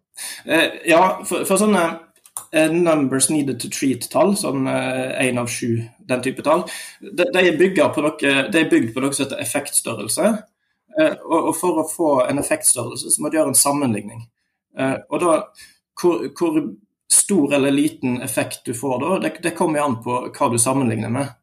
Uh, 0.47 0.77
ja, 0.87 1.01
for, 1.27 1.43
for 1.47 1.59
sånne 1.59 1.83
uh, 1.87 2.69
numbers 2.71 3.27
needed 3.33 3.59
to 3.63 3.71
treat-tall, 3.73 4.35
sånn 4.39 4.67
én 4.67 5.41
av 5.41 5.51
sju, 5.51 5.81
den 6.07 6.23
type 6.23 6.45
tall, 6.47 6.63
de, 7.01 7.27
de, 7.27 7.43
er, 7.43 7.83
på 7.91 8.05
noe, 8.05 8.15
de 8.47 8.63
er 8.63 8.71
bygd 8.71 8.93
på 8.95 9.03
noe 9.03 9.15
som 9.15 9.27
heter 9.27 9.43
effektstørrelse. 9.43 10.37
Og, 10.97 11.51
for 11.53 11.83
å 11.83 11.89
få 11.91 12.11
en 12.25 12.39
effektstørrelse, 12.41 13.11
så 13.13 13.21
må 13.21 13.29
du 13.29 13.37
gjøre 13.37 13.51
en 13.51 13.59
sammenligning. 13.59 14.23
Eh, 14.79 14.97
og 15.09 15.21
da, 15.21 15.37
hvor, 16.01 16.27
hvor, 16.37 16.59
stor 17.13 17.53
eller 17.53 17.71
liten 17.71 18.21
effekt 18.21 18.65
du 18.65 18.73
får 18.73 18.99
da, 18.99 19.19
det, 19.19 19.33
det 19.43 19.55
kommer 19.55 19.79
an 19.79 19.99
på 20.03 20.19
hva 20.27 20.49
du 20.51 20.57
sammenligner 20.59 21.11
med. 21.11 21.33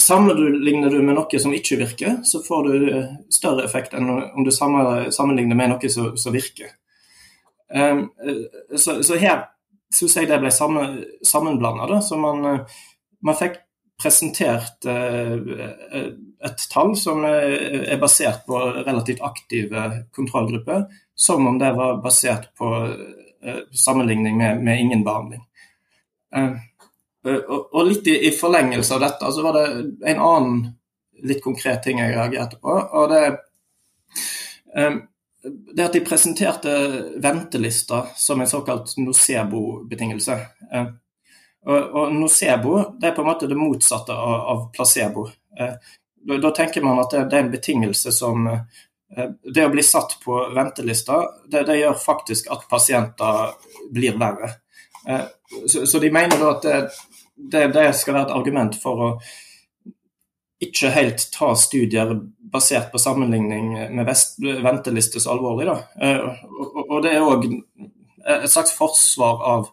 Sammenligner 0.00 0.90
du 0.90 1.00
med 1.02 1.16
noe 1.16 1.40
som 1.40 1.54
ikke 1.54 1.78
virker, 1.80 2.18
så 2.26 2.42
får 2.44 2.68
du 2.68 2.88
større 3.32 3.64
effekt 3.64 3.94
enn 3.94 4.10
om 4.10 4.44
du 4.44 4.50
sammenligner 4.52 5.56
med 5.56 5.70
noe 5.72 5.90
som, 5.92 6.12
som 6.20 6.34
virker. 6.34 6.74
Um, 7.74 8.10
så, 8.76 8.98
så, 9.02 9.16
her 9.16 9.46
syns 9.94 10.18
jeg 10.18 10.28
det 10.28 10.40
ble 10.42 10.50
sammen, 10.52 10.98
sammenblanda. 11.24 12.00
Man, 12.20 12.44
man, 13.24 13.38
fikk 13.38 13.56
presentert 14.02 14.84
uh, 14.84 16.12
et 16.44 16.66
tall 16.72 16.92
som 16.98 17.24
er 17.24 17.96
basert 18.02 18.44
på 18.48 18.60
relativt 18.82 19.24
aktive 19.24 19.86
kontrollgrupper, 20.14 20.88
som 21.16 21.46
om 21.48 21.60
det 21.62 21.72
var 21.78 22.02
basert 22.04 22.50
på 22.58 22.74
sammenligning 23.72 24.38
med, 24.38 24.62
med, 24.64 24.80
ingen 24.80 25.04
behandling. 25.04 25.42
Uh, 26.36 26.56
og, 27.24 27.68
og, 27.72 27.82
litt 27.88 28.08
i, 28.10 28.30
forlengelse 28.36 28.96
av 28.96 29.04
dette 29.04 29.32
så 29.32 29.44
var 29.44 29.56
det 29.56 29.66
en 30.12 30.20
annen 30.20 30.58
litt 31.24 31.42
konkret 31.44 31.82
ting 31.86 32.02
jeg 32.02 32.12
reagerte 32.16 32.58
på. 32.60 32.74
og 32.74 33.12
det 33.12 33.24
det 35.44 35.84
at 35.84 35.92
de 35.92 36.00
presenterte 36.00 36.70
ventelister 37.22 38.06
som 38.16 38.40
en 38.40 38.48
såkalt 38.48 38.96
nocebo-betingelse. 38.96 40.38
Og, 41.64 42.14
nocebo 42.14 42.78
det 43.00 43.10
er 43.10 43.16
på 43.16 43.22
en 43.22 43.28
måte 43.28 43.48
det 43.48 43.58
motsatte 43.58 44.16
av, 44.16 44.66
placebo. 44.74 45.28
Da, 46.24 46.50
tenker 46.56 46.84
man 46.84 47.00
at 47.02 47.12
det, 47.12 47.24
er 47.28 47.44
en 47.44 47.52
betingelse 47.52 48.12
som 48.12 48.48
Det 49.54 49.64
å 49.64 49.70
bli 49.72 49.82
satt 49.86 50.16
på 50.24 50.40
ventelista, 50.54 51.20
det, 51.46 51.64
det 51.68 51.78
gjør 51.78 51.98
faktisk 52.00 52.48
at 52.50 52.68
pasienter 52.70 53.54
blir 53.94 54.16
verre. 54.18 54.50
Så, 55.66 55.84
så 55.86 56.00
de 56.02 56.10
mener 56.10 56.40
da 56.40 56.54
at 56.56 56.64
det, 57.34 57.66
det 57.74 57.88
skal 57.94 58.16
være 58.16 58.28
et 58.30 58.36
argument 58.38 58.78
for 58.80 59.04
å 59.04 59.10
ikke 60.64 60.92
helt 60.94 61.26
ta 61.34 61.52
studier 61.58 62.14
basert 62.54 62.92
på 62.92 62.98
sammenligning 62.98 63.72
med 63.94 64.10
venteliste 64.64 65.20
så 65.20 65.34
alvorlig. 65.34 65.66
Da. 65.68 66.14
Og, 66.48 66.78
og 66.86 67.02
det 67.04 67.16
er 67.16 67.26
òg 67.26 67.48
et 68.24 68.50
slags 68.50 68.72
forsvar 68.76 69.42
av 69.50 69.66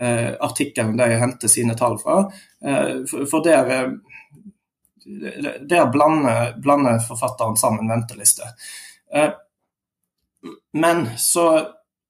eh, 0.00 0.34
artikkelen 0.40 0.96
de 0.98 1.08
henter 1.20 1.48
sine 1.48 1.76
tall 1.78 1.96
fra. 2.02 2.24
Eh, 2.64 3.04
for 3.08 3.44
der, 3.44 3.94
der 5.70 5.86
blander, 5.92 6.56
blander, 6.60 7.00
forfatteren 7.08 7.56
sammen 7.60 7.88
venteliste. 7.88 8.50
Men 10.74 11.04
så 11.18 11.44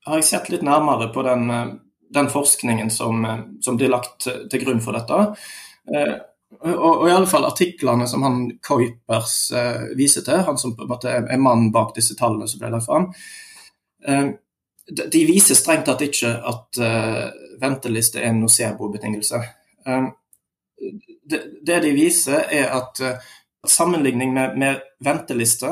har 0.05 0.21
jeg 0.21 0.27
sett 0.29 0.49
litt 0.53 0.65
nærmere 0.65 1.11
på 1.13 1.23
den, 1.27 1.51
den 2.15 2.31
forskningen 2.33 2.89
som, 2.91 3.25
som 3.61 3.77
blir 3.77 3.93
lagt 3.93 4.25
til 4.25 4.63
grunn 4.65 4.81
for 4.85 4.97
dette. 4.97 5.19
Og, 6.63 6.77
og 6.77 7.09
i 7.09 7.13
alle 7.13 7.29
fall 7.29 7.47
artiklene 7.49 8.07
som 8.09 8.23
han 8.25 8.39
Kuipers 8.63 9.37
eh, 9.57 9.85
viser 9.99 10.25
til, 10.27 10.43
han 10.47 10.59
som 10.61 10.75
på 10.77 10.85
en 10.85 10.91
måte 10.93 11.13
er 11.13 11.41
mannen 11.41 11.73
bak 11.75 11.95
disse 11.97 12.17
tallene 12.19 12.49
som 12.51 12.63
ble 12.63 12.71
lagt 12.75 12.87
fram, 12.87 13.09
eh, 14.07 14.29
de 14.85 15.23
viser 15.27 15.57
strengt 15.59 15.87
tatt 15.89 16.05
ikke 16.05 16.31
at 16.51 16.81
eh, 16.85 17.25
venteliste 17.63 18.21
er 18.21 18.31
en 18.31 18.43
nocebo-betingelse. 18.45 19.41
Eh, 19.87 20.07
det, 21.25 21.81
de 21.81 21.95
viser, 21.97 22.45
er 22.53 22.69
at 22.77 23.01
sammenligning 23.65 24.35
med, 24.37 24.59
med 24.61 24.83
venteliste 25.05 25.71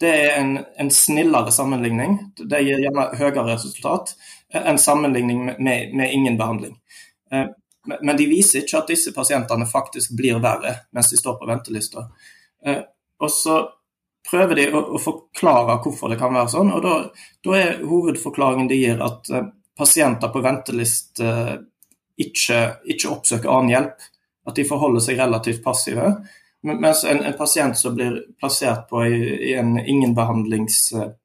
det 0.00 0.10
er 0.10 0.36
en, 0.40 0.52
en, 0.80 0.90
snillere 0.90 1.52
sammenligning. 1.52 2.18
Det 2.36 2.62
gir 2.64 2.80
gjerne 2.80 3.10
høyere 3.20 3.46
resultat 3.52 4.14
enn 4.56 4.80
sammenligning 4.80 5.44
med, 5.46 5.92
med, 5.92 6.06
ingen 6.08 6.38
behandling. 6.40 6.78
Uh, 7.32 7.50
men 8.00 8.16
de 8.16 8.28
viser 8.28 8.62
ikke 8.62 8.80
at 8.80 8.90
disse 8.92 9.12
pasientene 9.16 9.68
faktisk 9.68 10.14
blir 10.16 10.40
verre 10.42 10.74
mens 10.96 11.12
de 11.12 11.20
står 11.20 11.36
på 11.40 11.48
ventelista. 11.48 12.06
Eh, 12.66 12.82
og 13.20 13.32
så 13.32 13.56
prøver 14.30 14.58
de 14.58 14.66
å, 14.76 14.98
forklare 15.00 15.78
hvorfor 15.82 16.12
det 16.12 16.18
kan 16.20 16.34
være 16.36 16.52
sånn, 16.52 16.72
og 16.76 16.84
da, 16.84 16.96
da 17.44 17.56
er 17.56 17.80
hovedforklaringen 17.88 18.68
de 18.70 18.78
gir 18.82 19.00
at 19.04 19.30
eh, 19.32 19.48
pasienter 19.80 20.32
på 20.32 20.42
venteliste 20.44 21.30
ikke, 22.20 22.60
ikke, 22.84 23.08
oppsøker 23.08 23.48
annen 23.48 23.72
hjelp. 23.72 24.08
At 24.48 24.56
de 24.56 24.66
forholder 24.68 25.02
seg 25.04 25.20
relativt 25.20 25.62
passive. 25.64 26.04
Mens 26.62 27.04
en, 27.08 27.22
en 27.24 27.36
pasient 27.38 27.78
som 27.78 27.94
blir 27.96 28.18
plassert 28.40 28.88
på 28.90 29.04
i, 29.06 29.50
i 29.50 29.54
en 29.56 29.78
ingenbehandlingsgruppe, 29.80 31.16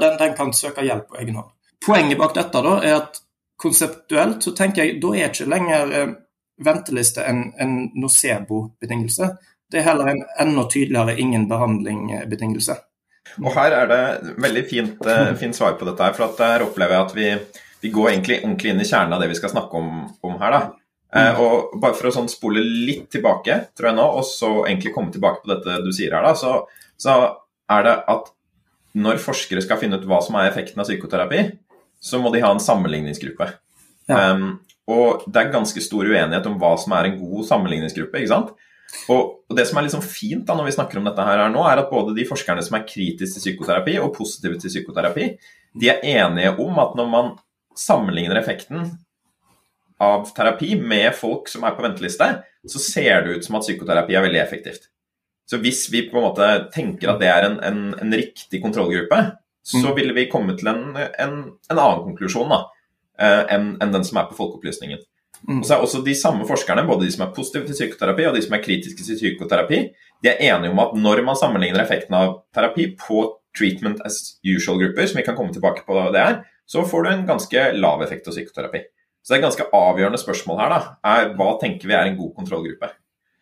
den, 0.00 0.18
den 0.20 0.34
kan 0.36 0.52
søke 0.52 0.84
hjelp 0.84 1.08
på 1.08 1.16
egen 1.22 1.38
hånd. 1.40 1.50
Poenget 1.86 2.18
bak 2.20 2.34
dette 2.36 2.62
da, 2.64 2.74
er 2.84 2.94
at 2.98 3.20
konseptuelt 3.56 4.42
så 4.44 4.52
tenker 4.56 4.84
jeg 4.84 5.00
da 5.00 5.14
er 5.16 5.30
ikke 5.30 5.48
lenger 5.48 5.92
eh, 5.96 6.08
venteliste 6.64 7.24
en, 7.24 7.52
en 7.60 7.90
nocebo-betingelse. 7.96 9.28
Det 9.70 9.80
er 9.80 9.88
heller 9.88 10.12
en 10.12 10.22
enda 10.40 10.66
tydeligere 10.70 11.18
ingen 11.20 11.48
behandling-betingelse. 11.48 12.76
Og 13.42 13.50
Her 13.56 13.74
er 13.74 13.88
det 13.90 14.34
veldig 14.40 14.64
fint, 14.70 15.00
uh, 15.06 15.32
fint, 15.38 15.56
svar 15.56 15.74
på 15.78 15.88
dette. 15.88 16.02
her, 16.02 16.12
for 16.14 16.36
Der 16.38 16.62
opplever 16.64 16.94
jeg 16.94 17.04
at 17.04 17.14
vi, 17.16 17.60
vi, 17.82 17.90
går 17.90 18.10
egentlig 18.10 18.38
ordentlig 18.44 18.70
inn 18.72 18.80
i 18.80 18.88
kjernen 18.88 19.16
av 19.16 19.22
det 19.22 19.30
vi 19.32 19.38
skal 19.38 19.52
snakke 19.52 19.80
om, 19.80 20.04
om 20.22 20.36
her. 20.40 20.54
da. 20.54 20.60
Uh, 21.16 21.40
og 21.40 21.76
Bare 21.80 21.96
for 21.96 22.10
å 22.10 22.14
sånn 22.14 22.28
spole 22.28 22.60
litt 22.60 23.08
tilbake, 23.14 23.58
tror 23.76 23.90
jeg 23.90 23.98
nå, 23.98 24.06
og 24.18 24.26
så 24.28 24.50
egentlig 24.66 24.92
komme 24.94 25.14
tilbake 25.14 25.42
på 25.42 25.52
dette 25.54 25.78
du 25.84 25.92
sier 25.96 26.12
her, 26.12 26.26
da, 26.26 26.34
så, 26.36 26.58
så 27.00 27.16
er 27.72 27.86
det 27.86 27.94
at 28.12 28.32
når 28.96 29.20
forskere 29.20 29.62
skal 29.64 29.80
finne 29.80 29.98
ut 30.00 30.06
hva 30.08 30.22
som 30.24 30.36
er 30.38 30.50
effekten 30.50 30.80
av 30.80 30.88
psykoterapi, 30.88 31.42
så 32.00 32.20
må 32.20 32.32
de 32.32 32.42
ha 32.44 32.52
en 32.52 32.62
sammenligningsgruppe. 32.62 33.48
Ja. 34.08 34.30
Um, 34.32 34.58
og 34.86 35.24
det 35.26 35.40
er 35.40 35.54
ganske 35.54 35.82
stor 35.82 36.06
uenighet 36.06 36.46
om 36.46 36.60
hva 36.60 36.76
som 36.78 36.94
er 36.94 37.08
en 37.08 37.18
god 37.18 37.46
sammenligningsgruppe. 37.48 38.20
ikke 38.20 38.30
sant? 38.30 38.52
Og, 39.10 39.32
og 39.50 39.58
det 39.58 39.66
som 39.66 39.80
er 39.80 39.86
liksom 39.88 40.04
fint 40.04 40.44
da 40.46 40.54
når 40.54 40.68
vi 40.68 40.76
snakker 40.76 41.00
om 41.00 41.08
dette 41.08 41.24
her 41.26 41.42
nå, 41.50 41.64
er 41.66 41.82
at 41.82 41.90
både 41.90 42.14
de 42.16 42.26
forskerne 42.28 42.62
som 42.64 42.78
er 42.78 42.86
kritiske 42.86 43.40
til 43.40 43.44
psykoterapi 43.48 43.96
og 44.02 44.12
positive 44.16 44.60
til 44.62 44.72
psykoterapi, 44.72 45.32
de 45.76 45.90
er 45.92 46.06
enige 46.06 46.54
om 46.62 46.78
at 46.80 46.94
når 46.98 47.10
man 47.10 47.34
sammenligner 47.76 48.38
effekten 48.40 48.94
av 50.02 50.28
terapi 50.36 50.74
med 50.80 51.14
folk 51.16 51.48
som 51.48 51.64
er 51.64 51.74
på 51.76 51.84
venteliste, 51.84 52.28
så 52.66 52.82
ser 52.82 53.24
det 53.24 53.38
ut 53.38 53.46
som 53.46 53.58
at 53.58 53.64
psykoterapi 53.64 54.16
er 54.16 54.24
veldig 54.26 54.42
effektivt. 54.42 54.88
Så 55.46 55.60
hvis 55.62 55.86
vi 55.92 56.04
på 56.10 56.18
en 56.18 56.26
måte 56.26 56.46
tenker 56.74 57.12
at 57.12 57.20
det 57.22 57.28
er 57.30 57.46
en, 57.46 57.58
en, 57.62 57.82
en 58.02 58.14
riktig 58.18 58.60
kontrollgruppe, 58.64 59.20
så 59.66 59.82
mm. 59.82 59.92
ville 59.96 60.14
vi 60.16 60.28
komme 60.30 60.56
til 60.58 60.70
en, 60.70 60.88
en, 60.96 61.36
en 61.70 61.78
annen 61.78 62.02
konklusjon 62.08 62.50
da, 62.50 62.64
eh, 63.22 63.42
enn 63.54 63.76
en 63.82 63.94
den 63.94 64.06
som 64.06 64.20
er 64.20 64.26
på 64.30 64.38
Folkeopplysningen. 64.38 65.00
Mm. 65.46 65.60
Og 65.60 65.64
så 65.66 65.76
er 65.76 65.84
også 65.84 66.02
De 66.06 66.14
samme 66.18 66.46
forskerne, 66.48 66.86
både 66.88 67.06
de 67.06 67.14
som 67.14 67.26
er 67.26 67.34
positive 67.36 67.68
til 67.68 67.78
psykoterapi 67.78 68.26
og 68.26 68.36
de 68.36 68.42
som 68.42 68.56
er 68.56 68.64
kritiske 68.64 69.06
til 69.06 69.18
psykoterapi, 69.20 69.80
de 70.24 70.32
er 70.32 70.42
enige 70.50 70.72
om 70.74 70.82
at 70.82 70.94
når 70.98 71.22
man 71.26 71.38
sammenligner 71.38 71.84
effekten 71.84 72.16
av 72.18 72.40
terapi 72.56 72.88
på 72.98 73.24
treatment 73.56 74.02
as 74.04 74.38
usual-grupper, 74.44 75.06
som 75.06 75.20
vi 75.20 75.26
kan 75.26 75.36
komme 75.38 75.54
tilbake 75.54 75.86
på 75.86 75.98
det 76.12 76.22
her, 76.22 76.40
så 76.66 76.82
får 76.86 77.04
du 77.04 77.10
en 77.12 77.26
ganske 77.28 77.66
lav 77.78 78.02
effekt 78.02 78.26
av 78.28 78.34
psykoterapi. 78.34 78.82
Så 79.26 79.32
det 79.32 79.40
er 79.40 79.40
et 79.40 79.48
ganske 79.48 79.64
avgjørende 79.74 80.22
spørsmål 80.22 80.60
her 80.62 80.70
da, 80.70 80.80
er 81.10 81.32
hva 81.34 81.56
tenker 81.58 81.90
vi 81.90 81.96
er 81.98 82.06
en 82.06 82.18
god 82.18 82.30
kontrollgruppe. 82.36 82.92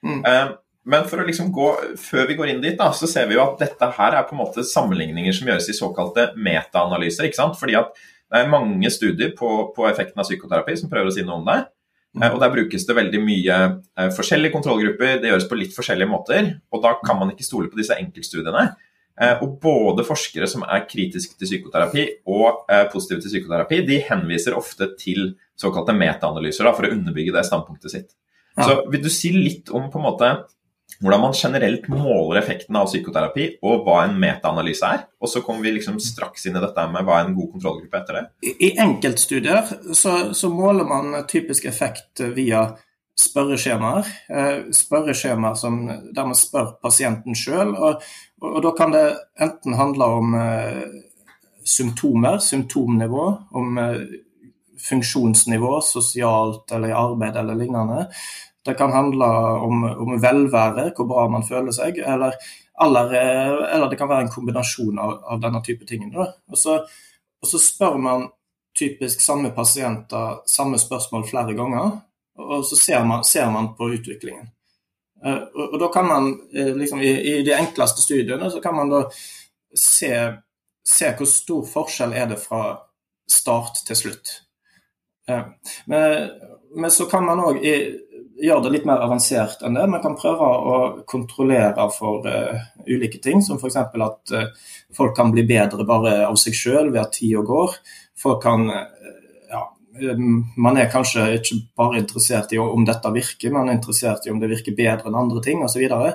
Mm. 0.01 0.23
Uh, 0.25 0.55
men 0.89 1.05
for 1.09 1.21
å 1.21 1.27
liksom 1.29 1.51
gå, 1.53 1.69
før 2.01 2.31
vi 2.31 2.37
går 2.39 2.55
inn 2.55 2.63
dit, 2.65 2.79
da, 2.81 2.89
så 2.97 3.09
ser 3.09 3.29
vi 3.29 3.37
jo 3.37 3.45
at 3.45 3.61
dette 3.61 3.89
her 3.99 4.17
er 4.17 4.25
på 4.25 4.33
en 4.33 4.41
måte 4.43 4.65
sammenligninger 4.69 5.37
som 5.37 5.49
gjøres 5.49 5.69
i 5.69 5.77
såkalte 5.77 6.31
metaanalyser. 6.41 7.29
ikke 7.29 7.41
sant? 7.41 7.61
Fordi 7.61 7.77
at 7.81 7.93
det 8.33 8.41
er 8.41 8.51
mange 8.53 8.91
studier 8.93 9.33
på, 9.37 9.51
på, 9.77 9.87
effekten 9.91 10.21
av 10.21 10.29
psykoterapi 10.29 10.77
som 10.81 10.91
prøver 10.93 11.13
å 11.13 11.15
si 11.15 11.25
noe 11.25 11.41
om 11.43 11.49
det. 11.49 11.61
Mm. 12.17 12.27
Og 12.31 12.41
Der 12.43 12.53
brukes 12.53 12.85
det 12.89 12.97
veldig 12.97 13.21
mye 13.25 13.61
eh, 13.61 14.11
forskjellige 14.17 14.55
kontrollgrupper, 14.55 15.21
det 15.23 15.31
gjøres 15.33 15.49
på 15.51 15.59
litt 15.61 15.77
forskjellige 15.77 16.11
måter. 16.11 16.51
og 16.73 16.85
Da 16.85 16.97
kan 17.05 17.21
man 17.21 17.33
ikke 17.33 17.47
stole 17.47 17.73
på 17.73 17.81
disse 17.81 17.97
enkeltstudiene. 18.01 18.67
Eh, 19.21 19.41
og 19.45 19.57
Både 19.63 20.05
forskere 20.07 20.49
som 20.51 20.67
er 20.69 20.89
kritiske 20.91 21.37
til 21.39 21.49
psykoterapi 21.49 22.07
og 22.29 22.69
eh, 22.69 22.85
positive 22.93 23.25
til 23.25 23.37
psykoterapi, 23.37 23.81
de 23.89 24.01
henviser 24.09 24.57
ofte 24.59 24.93
til 25.01 25.33
såkalte 25.61 25.95
metaanalyser 25.97 26.71
for 26.75 26.87
å 26.87 26.93
underbygge 26.95 27.35
det 27.35 27.47
standpunktet 27.47 27.93
sitt. 27.93 28.13
Ja. 28.57 28.69
Så 28.69 28.91
Vil 28.91 29.03
du 29.03 29.11
si 29.11 29.33
litt 29.35 29.71
om 29.75 29.91
på 29.91 30.01
en 30.01 30.07
måte 30.07 30.35
hvordan 31.03 31.21
man 31.21 31.35
generelt 31.35 31.89
måler 31.91 32.39
effekten 32.39 32.77
av 32.79 32.87
psykoterapi, 32.87 33.47
og 33.67 33.87
hva 33.87 34.05
en 34.05 34.17
metaanalyse 34.21 34.87
er. 34.87 35.05
Og 35.21 35.31
så 35.33 35.43
kommer 35.45 35.67
vi 35.67 35.75
liksom 35.79 35.99
straks 36.03 36.47
inn 36.47 36.59
i 36.59 36.63
dette 36.63 36.85
med 36.93 37.07
hva 37.07 37.19
er 37.19 37.29
en 37.29 37.37
god 37.37 37.51
kontrollgruppe 37.57 38.01
etter 38.01 38.19
det. 38.19 38.53
I 38.53 38.71
enkeltstudier 38.85 39.73
så, 39.97 40.15
så 40.37 40.51
måler 40.53 40.87
man 40.89 41.17
typisk 41.31 41.67
effekt 41.71 42.23
via 42.37 42.69
spørreskjemaer. 43.21 44.13
Eh, 44.29 44.61
spørreskjemaer 44.75 45.59
som, 45.59 45.81
der 45.89 46.29
man 46.31 46.39
spør 46.39 46.77
pasienten 46.83 47.37
sjøl. 47.39 47.75
Og, 47.75 48.05
og, 48.43 48.49
og, 48.53 48.61
da 48.67 48.75
kan 48.79 48.95
det 48.95 49.05
enten 49.43 49.79
handle 49.79 50.11
om 50.21 50.39
eh, 50.39 50.85
symptomer, 51.65 52.39
symptomnivå, 52.43 53.27
om 53.57 53.83
eh, 53.83 54.01
funksjonsnivå, 54.81 55.81
sosialt 55.81 56.73
eller 56.73 56.89
i 56.89 56.97
arbeid 56.99 57.37
eller 57.37 57.55
lignende. 57.55 58.07
Det 58.65 58.75
kan 58.75 58.93
handle 58.93 59.27
om, 59.67 59.85
om 59.85 60.21
velvære, 60.23 60.91
hvor 60.97 61.09
bra 61.09 61.27
man 61.29 61.45
føler 61.45 61.75
seg, 61.75 61.99
eller, 62.01 62.33
eller, 62.83 63.13
eller, 63.69 63.91
det 63.91 63.99
kan 64.01 64.09
være 64.09 64.27
en 64.27 64.33
kombinasjon 64.33 64.99
av, 64.99 65.19
av 65.35 65.43
denne 65.43 65.61
type 65.67 65.87
ting. 65.89 66.07
Og 66.17 66.59
så, 66.59 66.79
og 67.43 67.51
så, 67.51 67.61
spør 67.61 67.99
man 68.01 68.29
typisk 68.79 69.21
samme 69.21 69.53
pasienter 69.55 70.41
samme 70.51 70.81
spørsmål 70.81 71.29
flere 71.29 71.55
ganger, 71.55 71.99
og 72.41 72.65
så 72.67 72.79
ser 72.81 73.05
man, 73.07 73.25
ser 73.25 73.53
man 73.53 73.75
på 73.77 73.93
utviklingen. 73.99 74.49
Eh, 75.25 75.43
og, 75.55 75.69
og, 75.75 75.77
da 75.81 75.91
kan 75.93 76.09
man, 76.09 76.33
eh, 76.55 76.73
liksom, 76.77 77.05
i, 77.05 77.13
i, 77.35 77.37
de 77.45 77.55
enkleste 77.57 78.03
studiene, 78.03 78.51
så 78.51 78.61
kan 78.65 78.75
man 78.77 78.91
da 78.91 79.05
se, 79.77 80.15
se 80.89 81.13
hvor 81.19 81.31
stor 81.31 81.69
forskjell 81.69 82.17
er 82.17 82.33
det 82.33 82.41
fra 82.43 82.65
start 83.31 83.85
til 83.87 83.97
slutt. 83.97 84.35
Eh, 85.29 85.47
men, 85.87 86.29
men 86.77 86.91
så 86.91 87.07
kan 87.11 87.25
man 87.27 87.43
òg 87.45 87.61
gjøre 88.35 88.65
det 88.65 88.73
litt 88.75 88.87
mer 88.89 89.03
avansert 89.05 89.63
enn 89.65 89.77
det. 89.79 89.87
Man 89.91 90.03
kan 90.03 90.17
prøve 90.19 90.47
å 90.47 90.79
kontrollere 91.09 91.87
for 91.95 92.27
uh, 92.27 92.65
ulike 92.87 93.21
ting, 93.23 93.43
som 93.45 93.61
f.eks. 93.61 93.77
at 93.79 94.35
uh, 94.35 94.73
folk 94.97 95.15
kan 95.17 95.31
bli 95.35 95.45
bedre 95.47 95.87
bare 95.87 96.17
av 96.27 96.39
seg 96.41 96.57
sjøl 96.59 96.91
ved 96.91 97.03
at 97.05 97.15
tida 97.15 97.45
går. 97.47 97.77
Folk 98.19 98.43
kan 98.43 98.67
uh, 98.71 99.13
ja, 99.51 99.63
Man 100.59 100.81
er 100.81 100.91
kanskje 100.91 101.29
ikke 101.39 101.61
bare 101.79 102.01
interessert 102.03 102.53
i 102.53 102.59
om 102.59 102.87
dette 102.87 103.13
virker, 103.15 103.55
man 103.55 103.71
er 103.71 103.79
interessert 103.79 104.27
i 104.27 104.35
om 104.35 104.43
det 104.43 104.51
virker 104.51 104.75
bedre 104.77 105.11
enn 105.11 105.21
andre 105.21 105.45
ting 105.45 105.63
osv. 105.63 105.85
Og, 105.87 106.09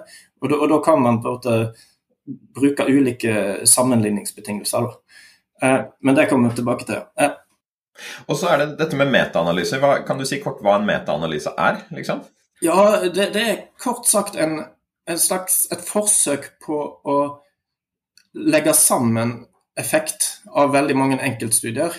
og, 0.44 0.58
og 0.60 0.68
da 0.74 0.82
kan 0.84 1.00
man 1.06 1.22
på 1.24 1.32
en 1.32 1.40
måte 1.40 1.88
bruke 2.60 2.86
ulike 2.86 3.66
sammenligningsbetingelser. 3.66 4.92
Eh, 5.62 5.80
men 6.06 6.16
det 6.16 6.28
kommer 6.30 6.50
vi 6.50 6.60
tilbake 6.60 6.86
til. 6.86 7.00
Og 8.28 8.38
så 8.40 8.52
er 8.54 8.62
det 8.62 8.68
dette 8.80 8.98
med 9.00 9.12
metaanalyse. 9.14 9.80
Kan 10.08 10.22
du 10.22 10.26
si 10.28 10.42
kort 10.44 10.62
hva 10.66 10.78
en 10.80 10.88
metaanalyse 10.88 11.54
er? 11.58 11.84
liksom? 11.96 12.24
Ja, 12.64 13.06
det, 13.08 13.32
det 13.36 13.44
er 13.46 13.62
kort 13.80 14.08
sagt 14.08 14.36
en, 14.36 14.60
en 15.10 15.20
slags, 15.20 15.64
et 15.72 15.84
forsøk 15.86 16.52
på 16.66 16.82
å 17.04 17.20
legge 18.34 18.74
sammen 18.78 19.46
effekt 19.80 20.28
av 20.52 20.74
veldig 20.76 20.98
mange 20.98 21.20
enkeltstudier. 21.24 21.96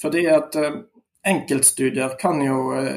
Fordi 0.00 0.24
at 0.32 0.56
eh, 0.58 0.80
enkeltstudier 1.26 2.16
kan 2.20 2.40
jo 2.44 2.70
eh, 2.76 2.96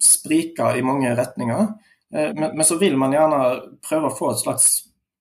sprike 0.00 0.72
i 0.78 0.84
mange 0.86 1.12
retninger. 1.16 1.66
Eh, 2.14 2.30
men, 2.34 2.54
men, 2.54 2.64
så 2.64 2.78
vil 2.80 2.96
man 2.98 3.14
gjerne 3.14 3.42
prøve 3.84 4.10
å 4.10 4.16
få 4.16 4.32
et 4.32 4.42
slags 4.44 4.70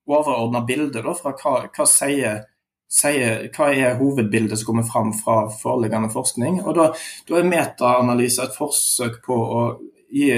overordna 0.09 0.63
bilde 0.65 1.03
da, 1.05 1.13
fra 1.17 1.35
hva, 1.37 1.55
hva 1.73 1.87
sier 1.89 2.45
sier 2.89 3.45
hva 3.53 3.69
er 3.69 3.99
hovedbildet 3.99 4.57
som 4.57 4.71
kommer 4.71 4.87
fram 4.87 5.11
fra 5.13 5.43
foreliggende 5.53 6.09
forskning. 6.13 6.63
Og 6.65 6.75
Da, 6.77 6.87
da 7.29 7.37
er 7.37 7.51
metaanalyse 7.51 8.47
et 8.47 8.57
forsøk 8.57 9.21
på 9.25 9.35
å 9.37 9.61
gi 10.09 10.31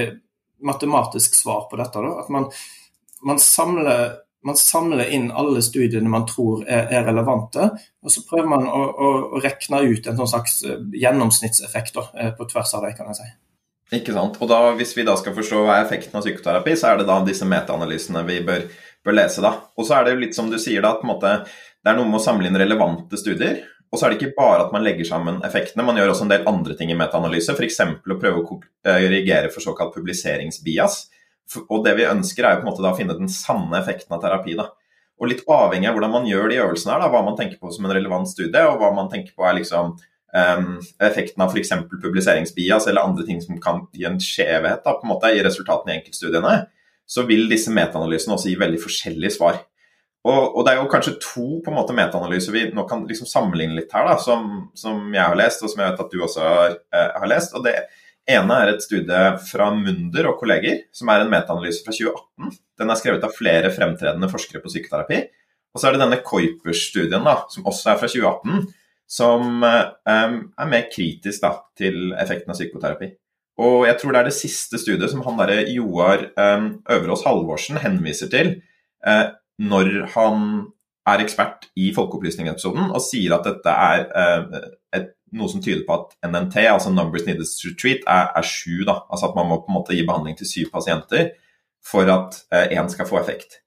matematisk 0.62 1.36
svar 1.36 1.70
på 1.72 1.80
dette. 1.80 2.02
Da. 2.04 2.20
At 2.22 2.30
man, 2.30 2.50
man, 3.24 3.40
samler, 3.40 4.18
man, 4.44 4.60
samler, 4.60 5.08
inn 5.16 5.32
alle 5.32 5.62
studiene 5.66 6.12
man 6.12 6.28
tror 6.30 6.66
er, 6.68 6.90
er 6.92 7.08
relevante, 7.08 7.70
og 8.04 8.14
så 8.14 8.26
prøver 8.28 8.52
man 8.52 8.68
å, 8.68 8.82
å, 8.92 9.14
å 9.38 9.42
regne 9.44 9.82
ut 9.88 10.12
en 10.12 10.20
sånn 10.20 10.34
slags 10.36 10.60
eh, 10.68 10.84
gjennomsnittseffekt 11.02 11.98
da, 11.98 12.06
eh, 12.20 12.36
på 12.38 12.50
tvers 12.52 12.76
av 12.78 12.86
det, 12.86 12.94
kan 13.00 13.10
jeg 13.12 13.22
si. 13.22 13.32
Ikke 13.98 14.14
sant. 14.16 14.38
Og 14.40 14.48
da, 14.48 14.62
Hvis 14.78 14.94
vi 14.96 15.04
da 15.08 15.18
skal 15.20 15.36
forstå 15.36 15.66
hva 15.66 15.80
er 15.80 15.86
effekten 15.86 16.16
av 16.16 16.24
psykoterapi, 16.24 16.78
så 16.80 16.92
er 16.92 17.02
det 17.02 17.10
da 17.10 17.20
disse 17.28 17.48
metaanalysene 17.48 18.24
vi 18.28 18.40
bør, 18.48 18.70
bør 19.04 19.18
lese. 19.18 19.44
da. 19.44 19.58
Og 19.76 19.88
så 19.88 19.98
er 19.98 20.06
det 20.06 20.14
jo 20.14 20.22
litt 20.22 20.38
som 20.38 20.52
du 20.52 20.56
sier, 20.62 20.84
da, 20.84 20.94
at 20.96 21.04
måte, 21.08 21.34
det 21.82 21.92
er 21.92 21.98
noe 21.98 22.10
med 22.10 22.20
å 22.20 22.24
samle 22.24 22.50
inn 22.50 22.60
relevante 22.60 23.18
studier. 23.20 23.64
Og 23.92 24.00
så 24.00 24.08
er 24.08 24.14
det 24.14 24.22
ikke 24.22 24.36
bare 24.38 24.66
at 24.66 24.76
man 24.76 24.86
legger 24.86 25.08
sammen 25.08 25.42
effektene, 25.44 25.84
man 25.84 25.98
gjør 26.00 26.14
også 26.14 26.24
en 26.28 26.32
del 26.32 26.46
andre 26.48 26.78
ting 26.80 26.94
i 26.94 26.98
metaanalyse. 26.98 27.56
F.eks. 27.58 27.82
å 27.84 28.20
prøve 28.22 28.44
å 28.44 28.60
reagere 28.88 29.50
for 29.52 29.64
såkalt 29.64 29.92
publiseringsbias. 29.98 31.02
Og 31.66 31.82
det 31.84 31.98
vi 31.98 32.08
ønsker, 32.08 32.46
er 32.46 32.56
jo 32.56 32.62
på 32.62 32.68
en 32.68 32.70
måte 32.72 32.86
da 32.86 32.94
å 32.94 33.00
finne 33.00 33.18
den 33.18 33.32
sanne 33.32 33.82
effekten 33.82 34.16
av 34.16 34.22
terapi. 34.24 34.56
da. 34.60 34.70
Og 35.20 35.30
litt 35.30 35.44
avhengig 35.50 35.90
av 35.90 35.98
hvordan 35.98 36.14
man 36.16 36.30
gjør 36.30 36.48
de 36.50 36.62
øvelsene, 36.64 36.94
her, 36.96 37.04
da, 37.04 37.10
hva 37.12 37.26
man 37.26 37.36
tenker 37.38 37.60
på 37.60 37.74
som 37.74 37.86
en 37.86 37.94
relevant 37.94 38.30
studie, 38.30 38.64
og 38.66 38.80
hva 38.82 38.94
man 38.96 39.12
tenker 39.12 39.36
på 39.36 39.46
er 39.46 39.60
liksom 39.60 39.92
um, 39.94 40.70
effekten 41.04 41.44
av 41.44 41.52
f.eks. 41.52 41.74
publiseringsbias 41.92 42.88
eller 42.88 43.06
andre 43.06 43.28
ting 43.28 43.42
som 43.44 43.60
kan 43.62 43.84
gi 43.94 44.08
en 44.08 44.22
skjevhet 44.24 44.86
da, 44.86 44.96
på 44.96 45.06
en 45.06 45.12
måte 45.12 45.34
i 45.36 45.44
resultatene 45.46 45.94
i 45.94 46.00
enkeltstudiene, 46.00 46.56
så 47.12 47.28
vil 47.28 47.46
disse 47.52 47.74
metaanalysene 47.76 48.38
også 48.38 48.50
gi 48.50 48.58
veldig 48.62 48.80
forskjellige 48.82 49.36
svar. 49.36 49.60
Og, 50.22 50.42
og, 50.54 50.60
det 50.66 50.74
er 50.74 50.78
jo 50.78 50.90
kanskje 50.92 51.16
to 51.18 51.48
på 51.66 51.72
en 51.72 51.78
måte 51.80 51.96
metaanalyser 51.98 52.54
vi 52.54 52.68
nå 52.76 52.84
kan 52.90 53.08
liksom 53.10 53.30
sammenligne 53.30 53.80
litt 53.80 53.94
her, 53.96 54.06
da, 54.06 54.20
som, 54.22 54.68
som, 54.78 55.08
jeg 55.16 55.24
har 55.24 55.38
lest, 55.40 55.64
og 55.66 55.72
som 55.72 55.82
jeg 55.82 55.90
vet 55.90 56.04
at 56.04 56.14
du 56.14 56.22
også 56.22 56.44
har, 56.46 56.76
eh, 56.94 57.08
har, 57.16 57.30
lest. 57.32 57.56
og 57.58 57.66
Det 57.66 57.74
ene 58.30 58.60
er 58.62 58.74
et 58.74 58.86
studie 58.86 59.22
fra 59.48 59.72
Munder 59.74 60.30
og 60.30 60.38
kolleger, 60.44 60.84
som 60.94 61.10
er 61.10 61.24
en 61.24 61.34
metaanalyse 61.34 61.82
fra 61.88 61.96
2018. 61.98 62.60
Den 62.82 62.94
er 62.94 63.02
skrevet 63.02 63.26
av 63.26 63.34
flere 63.34 63.74
fremtredende 63.74 64.30
forskere 64.30 64.62
på 64.62 64.70
psykoterapi. 64.70 65.24
Og 65.72 65.82
så 65.82 65.88
er 65.88 65.96
det 65.96 66.04
denne 66.04 66.22
Kuipers-studien, 66.22 67.28
som 67.50 67.68
også 67.72 67.94
er 67.94 68.00
fra 68.04 68.12
2018, 68.12 68.70
som 69.12 69.66
eh, 69.66 69.84
er 70.14 70.70
mer 70.70 70.88
kritisk 70.94 71.42
da, 71.42 71.56
til 71.82 72.14
effekten 72.14 72.54
av 72.54 72.62
psykoterapi. 72.62 73.10
Og 73.62 73.88
jeg 73.90 73.98
tror 74.00 74.14
det 74.14 74.22
er 74.22 74.30
det 74.30 74.38
siste 74.38 74.78
studiet 74.80 75.12
som 75.12 75.26
han 75.26 75.42
derre 75.42 75.66
Joar 75.74 76.30
eh, 76.30 76.68
Øverås 76.94 77.26
Halvorsen 77.26 77.82
henviser 77.82 78.30
til. 78.32 78.60
Uh, 79.02 79.34
når 79.62 79.92
han 80.16 80.46
er 81.10 81.24
ekspert 81.24 81.68
i 81.80 81.90
Folkeopplysning-episoden 81.96 82.92
og 82.92 83.04
sier 83.04 83.36
at 83.36 83.48
dette 83.48 83.74
er 83.74 84.04
eh, 84.18 84.68
et, 84.98 85.10
noe 85.38 85.50
som 85.50 85.64
tyder 85.64 85.84
på 85.88 85.96
at 85.96 86.16
NNT, 86.28 86.58
altså 86.70 86.92
Numbers 86.94 87.26
Needed 87.28 87.48
to 87.48 87.74
Treat, 87.80 88.04
er, 88.06 88.30
er 88.38 88.46
sju. 88.48 88.84
Da. 88.88 89.02
Altså 89.10 89.30
at 89.30 89.38
man 89.38 89.50
må 89.50 89.62
på 89.62 89.72
en 89.72 89.80
måte 89.80 89.96
gi 89.98 90.06
behandling 90.08 90.38
til 90.40 90.50
syv 90.50 90.72
pasienter 90.74 91.32
for 91.86 92.10
at 92.14 92.44
én 92.52 92.78
eh, 92.84 92.94
skal 92.94 93.10
få 93.10 93.22
effekt. 93.22 93.62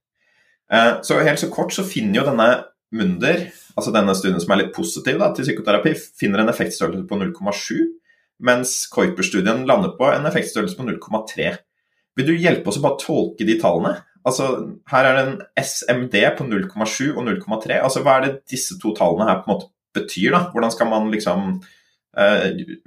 Eh, 0.73 1.01
så 1.03 1.19
helt 1.25 1.43
så 1.43 1.51
kort 1.53 1.75
så 1.75 1.87
finner 1.87 2.21
jo 2.21 2.29
denne 2.31 2.49
Munder, 2.95 3.49
altså 3.75 3.91
denne 3.91 4.15
studien 4.15 4.39
som 4.39 4.53
er 4.55 4.61
litt 4.61 4.75
positiv 4.77 5.19
da, 5.19 5.33
til 5.35 5.49
psykoterapi, 5.49 5.97
finner 6.15 6.45
en 6.45 6.51
effektstørrelse 6.53 7.09
på 7.11 7.17
0,7, 7.19 7.81
mens 8.47 8.75
Kuiper-studien 8.93 9.65
lander 9.67 9.97
på 9.99 10.07
en 10.13 10.29
effektstørrelse 10.29 10.79
på 10.79 10.87
0,3. 10.87 11.49
Vil 12.15 12.29
du 12.29 12.37
hjelpe 12.39 12.71
oss 12.71 12.79
å 12.79 12.85
bare 12.85 13.01
tolke 13.03 13.47
de 13.49 13.57
tallene? 13.59 13.97
Altså, 14.25 14.49
her 14.89 15.05
er 15.05 15.17
det 15.17 15.25
en 15.27 15.41
SMD 15.61 16.15
på 16.39 16.47
0,7 16.49 17.17
og 17.17 17.27
0,3. 17.29 17.77
Altså, 17.77 18.03
hva 18.03 18.19
er 18.19 18.27
det 18.27 18.35
disse 18.51 18.79
to 18.81 18.95
tallene 18.97 19.29
her 19.29 19.43
på 19.43 19.51
en 19.51 19.55
måte 19.55 19.69
betyr? 19.95 20.31
da? 20.33 20.47
Hvordan 20.53 20.73
skal 20.73 20.89
man 20.89 21.11
liksom 21.13 21.51
uh, 22.17 22.47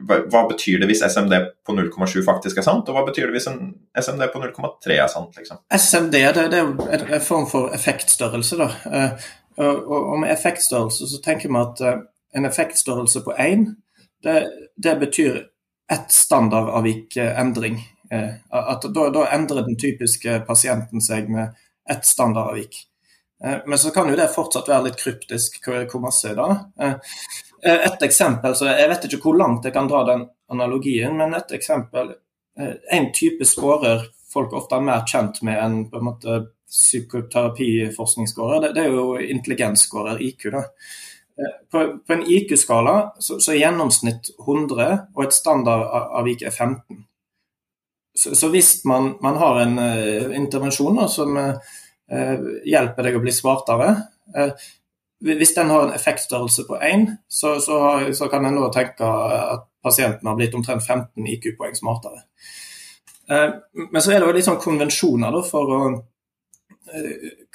hva, 0.09 0.43
betyr 0.49 0.81
det 0.81 0.89
hvis 0.89 1.03
SMD 1.05 1.37
på 1.65 1.75
0,7 1.77 2.23
faktisk 2.25 2.57
er 2.57 2.65
sant, 2.65 2.89
og 2.89 2.97
hva 2.97 3.05
betyr 3.07 3.29
det 3.29 3.37
hvis 3.37 3.49
en 3.51 3.75
SMD 3.93 4.29
på 4.33 4.41
0,3 4.41 4.97
er 4.97 5.11
sant? 5.13 5.37
liksom? 5.37 5.61
SMD 5.77 6.15
det, 6.15 6.47
det 6.53 6.61
er 6.63 7.05
en 7.19 7.27
form 7.27 7.45
for 7.49 7.69
effektstørrelse. 7.75 8.57
da. 8.57 8.71
Uh, 8.85 9.27
og, 9.57 9.93
og 10.13 10.19
med 10.23 10.33
effektstørrelse 10.33 11.09
så 11.11 11.21
tenker 11.25 11.53
vi 11.53 11.61
at 11.61 11.85
uh, 11.85 12.01
en 12.37 12.49
effektstørrelse 12.49 13.21
på 13.25 13.37
1, 13.37 13.69
det, 14.25 14.41
det 14.83 14.97
betyr 14.99 15.43
ett 15.93 16.11
standardavvik 16.11 17.15
endring 17.17 17.77
at 18.09 18.85
da, 18.93 19.07
da, 19.13 19.23
endrer 19.35 19.65
den 19.67 19.77
typiske 19.79 20.39
pasienten 20.47 21.03
seg 21.03 21.29
med 21.31 21.55
ett 21.89 22.05
standardavvik. 22.05 22.77
Eh, 23.43 23.57
men 23.65 23.79
så 23.79 23.91
kan 23.95 24.09
jo 24.09 24.15
det 24.19 24.29
fortsatt 24.35 24.69
være 24.69 24.89
litt 24.89 24.99
kryptisk 25.01 25.59
hvor 25.67 26.03
masse 26.03 26.33
det. 26.35 26.49
er. 26.79 26.99
et 27.63 28.03
eksempel, 28.03 28.55
så 28.55 28.65
Jeg 28.65 28.89
vet 28.89 29.05
ikke 29.05 29.23
hvor 29.23 29.37
langt 29.37 29.65
jeg 29.65 29.73
kan 29.73 29.87
dra 29.87 30.03
den 30.07 30.27
analogien, 30.49 31.17
men 31.17 31.33
et 31.33 31.51
eksempel 31.51 32.15
En 32.91 33.11
type 33.13 33.45
skårer 33.45 34.07
folk 34.33 34.53
ofte 34.53 34.75
er 34.75 34.85
mer 34.85 35.03
kjent 35.07 35.41
med 35.45 35.59
enn 35.61 35.89
på 35.91 35.99
en 35.99 36.07
måte 36.09 36.37
psykoterapiforskningsskårer, 36.67 38.61
det, 38.61 38.71
det, 38.75 38.83
er 38.85 38.91
jo 38.91 39.17
intelligensskårer, 39.17 40.21
IQ. 40.21 40.49
da. 40.51 40.63
På, 41.71 41.83
på 42.07 42.13
en 42.13 42.25
IQ-skala 42.25 42.95
så, 43.19 43.39
så, 43.39 43.51
er 43.53 43.61
gjennomsnitt 43.61 44.31
100, 44.39 44.97
og 45.15 45.23
et 45.23 45.37
standardavvik 45.37 46.41
er 46.43 46.51
15. 46.51 47.06
Så, 48.17 48.35
så 48.35 48.49
hvis 48.49 48.85
man, 48.85 49.11
man, 49.21 49.37
har 49.37 49.59
en 49.61 49.77
uh, 49.77 50.35
intervensjon 50.35 50.97
da, 50.97 51.05
som 51.11 51.37
uh, 51.37 52.47
hjelper 52.65 53.05
deg 53.05 53.17
å 53.19 53.21
bli 53.21 53.33
smartere 53.35 53.91
uh, 54.33 54.67
Hvis 55.21 55.53
den 55.53 55.69
har 55.73 55.85
en 55.85 55.93
effektstørrelse 55.93 56.65
på 56.65 56.79
1, 56.81 57.07
så, 57.29 57.55
så, 57.61 57.77
så 58.13 58.29
kan 58.29 58.45
en 58.45 58.59
tenke 58.73 59.05
at 59.05 59.65
pasienten 59.81 60.29
har 60.29 60.37
blitt 60.37 60.53
omtrent 60.57 60.85
15 60.85 61.29
IQ-poeng 61.33 61.73
smartere. 61.73 62.21
Men 63.25 63.97
så 63.97 64.11
er 64.13 64.21
det 64.21 64.27
jo 64.27 64.35
litt 64.35 64.45
sånn 64.45 64.59
konvensjoner 64.61 65.33
da, 65.33 65.41
for 65.41 65.73
å 65.73 65.79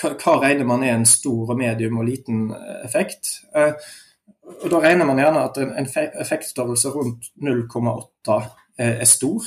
hva, 0.02 0.34
regner 0.42 0.66
man 0.66 0.82
er 0.82 0.96
en 0.96 1.06
stor, 1.06 1.54
medium 1.54 2.00
og 2.02 2.08
liten 2.08 2.48
effekt? 2.82 3.30
Og 3.54 4.66
Da 4.74 4.82
regner 4.82 5.06
man 5.06 5.22
gjerne 5.22 5.46
at 5.46 5.62
en 5.62 5.86
effektstørrelse 6.24 6.92
rundt 6.96 7.30
0,8 7.46 8.40
er 8.78 9.04
stor. 9.04 9.44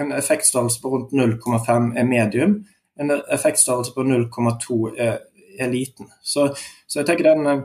En 0.00 0.12
effektstørrelse 0.12 0.80
på 0.82 0.90
rundt 0.90 1.12
0,5 1.12 1.92
er 1.98 2.04
medium. 2.04 2.58
En 3.00 3.10
effektstørrelse 3.10 3.94
på 3.94 4.02
0,2 4.02 4.80
er, 4.98 5.18
er, 5.58 5.70
liten. 5.70 6.10
Så, 6.22 6.48
så, 6.86 7.00
jeg 7.00 7.06
tenker 7.06 7.30
den, 7.30 7.62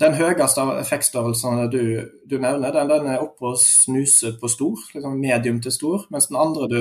den 0.00 0.18
høyeste 0.18 0.62
av 0.62 0.74
effektstørrelsene 0.80 1.68
du, 1.70 1.80
du 2.30 2.36
nevner, 2.38 2.74
den, 2.74 2.90
den, 2.90 3.08
er 3.14 3.24
oppe 3.24 3.54
og 3.54 3.58
snuser 3.62 4.36
på 4.40 4.50
stor, 4.50 4.84
liksom 4.94 5.18
medium 5.20 5.62
til 5.62 5.74
stor. 5.74 6.06
Mens 6.14 6.30
den 6.30 6.40
andre 6.42 6.68
du 6.70 6.78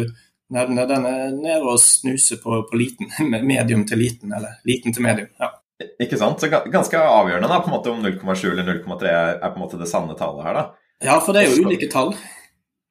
nevner, 0.51 0.89
den 0.89 1.07
er 1.07 1.31
nede 1.33 1.63
og 1.63 1.79
snuser 1.81 2.41
på, 2.43 2.63
på 2.69 2.77
liten. 2.77 3.09
Medium 3.53 3.85
til 3.87 4.01
liten, 4.01 4.33
eller 4.33 4.61
liten 4.67 4.93
til 4.93 5.05
medium. 5.07 5.33
ja. 5.39 5.55
Ikke 5.97 6.17
sant? 6.19 6.37
Så 6.37 6.45
Ganske 6.69 6.99
avgjørende 6.99 7.47
da, 7.49 7.57
på 7.57 7.71
en 7.71 7.73
måte 7.73 7.89
om 7.89 8.03
0,7 8.05 8.51
eller 8.51 8.67
0,3 8.83 9.07
er, 9.09 9.31
er 9.39 9.49
på 9.49 9.57
en 9.57 9.63
måte 9.63 9.79
det 9.81 9.89
sanne 9.89 10.13
tallet 10.19 10.45
her. 10.45 10.59
da. 10.59 10.63
Ja, 11.01 11.15
for 11.17 11.33
det 11.33 11.41
er 11.41 11.49
jo 11.49 11.65
ulike 11.65 11.89
tall. 11.89 12.13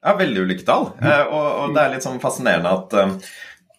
Ja, 0.01 0.17
veldig 0.17 0.47
ulike 0.47 0.65
tall. 0.65 0.89
Eh, 1.03 1.23
og, 1.29 1.47
og, 1.47 1.77
det 1.77 1.83
er 1.83 1.95
litt 1.95 2.07
sånn 2.07 2.21
fascinerende 2.23 2.73
at, 2.73 2.97
eh, 2.97 3.15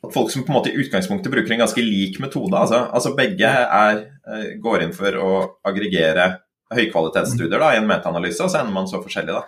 at, 0.01 0.13
folk 0.13 0.29
som 0.33 0.45
på 0.45 0.53
en 0.53 0.59
måte 0.59 0.71
i 0.71 0.77
utgangspunktet 0.83 1.33
bruker 1.33 1.55
en 1.55 1.63
ganske 1.63 1.83
lik 1.85 2.19
metode, 2.21 2.53
altså, 2.57 2.83
altså 2.93 3.15
begge 3.17 3.49
er, 3.49 4.05
eh, 4.29 4.47
går 4.61 4.85
inn 4.85 4.95
for 4.95 5.17
å 5.17 5.31
aggregere 5.67 6.29
høykvalitetsstudier 6.71 7.59
da, 7.59 7.73
i 7.73 7.81
en 7.81 7.89
metaanalyse, 7.89 8.45
og 8.45 8.53
så 8.53 8.61
ender 8.61 8.75
man 8.75 8.89
så 8.89 9.01
forskjellig. 9.03 9.39
da. 9.39 9.47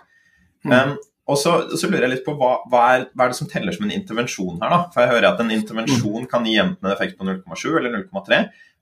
Um, 0.64 0.96
og 1.28 1.38
så, 1.40 1.54
så, 1.72 1.88
lurer 1.88 2.06
jeg 2.06 2.12
litt 2.14 2.24
på 2.26 2.34
hva, 2.36 2.50
hva, 2.68 2.82
er, 2.92 3.06
hva, 3.14 3.26
er, 3.26 3.32
det 3.32 3.38
som 3.38 3.48
teller 3.48 3.72
som 3.72 3.86
en 3.86 3.94
intervensjon 3.96 4.58
her? 4.60 4.72
da? 4.74 4.80
For 4.92 5.04
jeg 5.04 5.12
hører 5.14 5.28
at 5.30 5.40
en 5.40 5.52
intervensjon 5.54 6.26
kan 6.28 6.44
gi 6.44 6.58
enten 6.60 6.84
en 6.84 6.92
effekt 6.92 7.16
på 7.16 7.24
0,7 7.24 7.78
eller 7.80 7.94
0,3. 7.96 8.40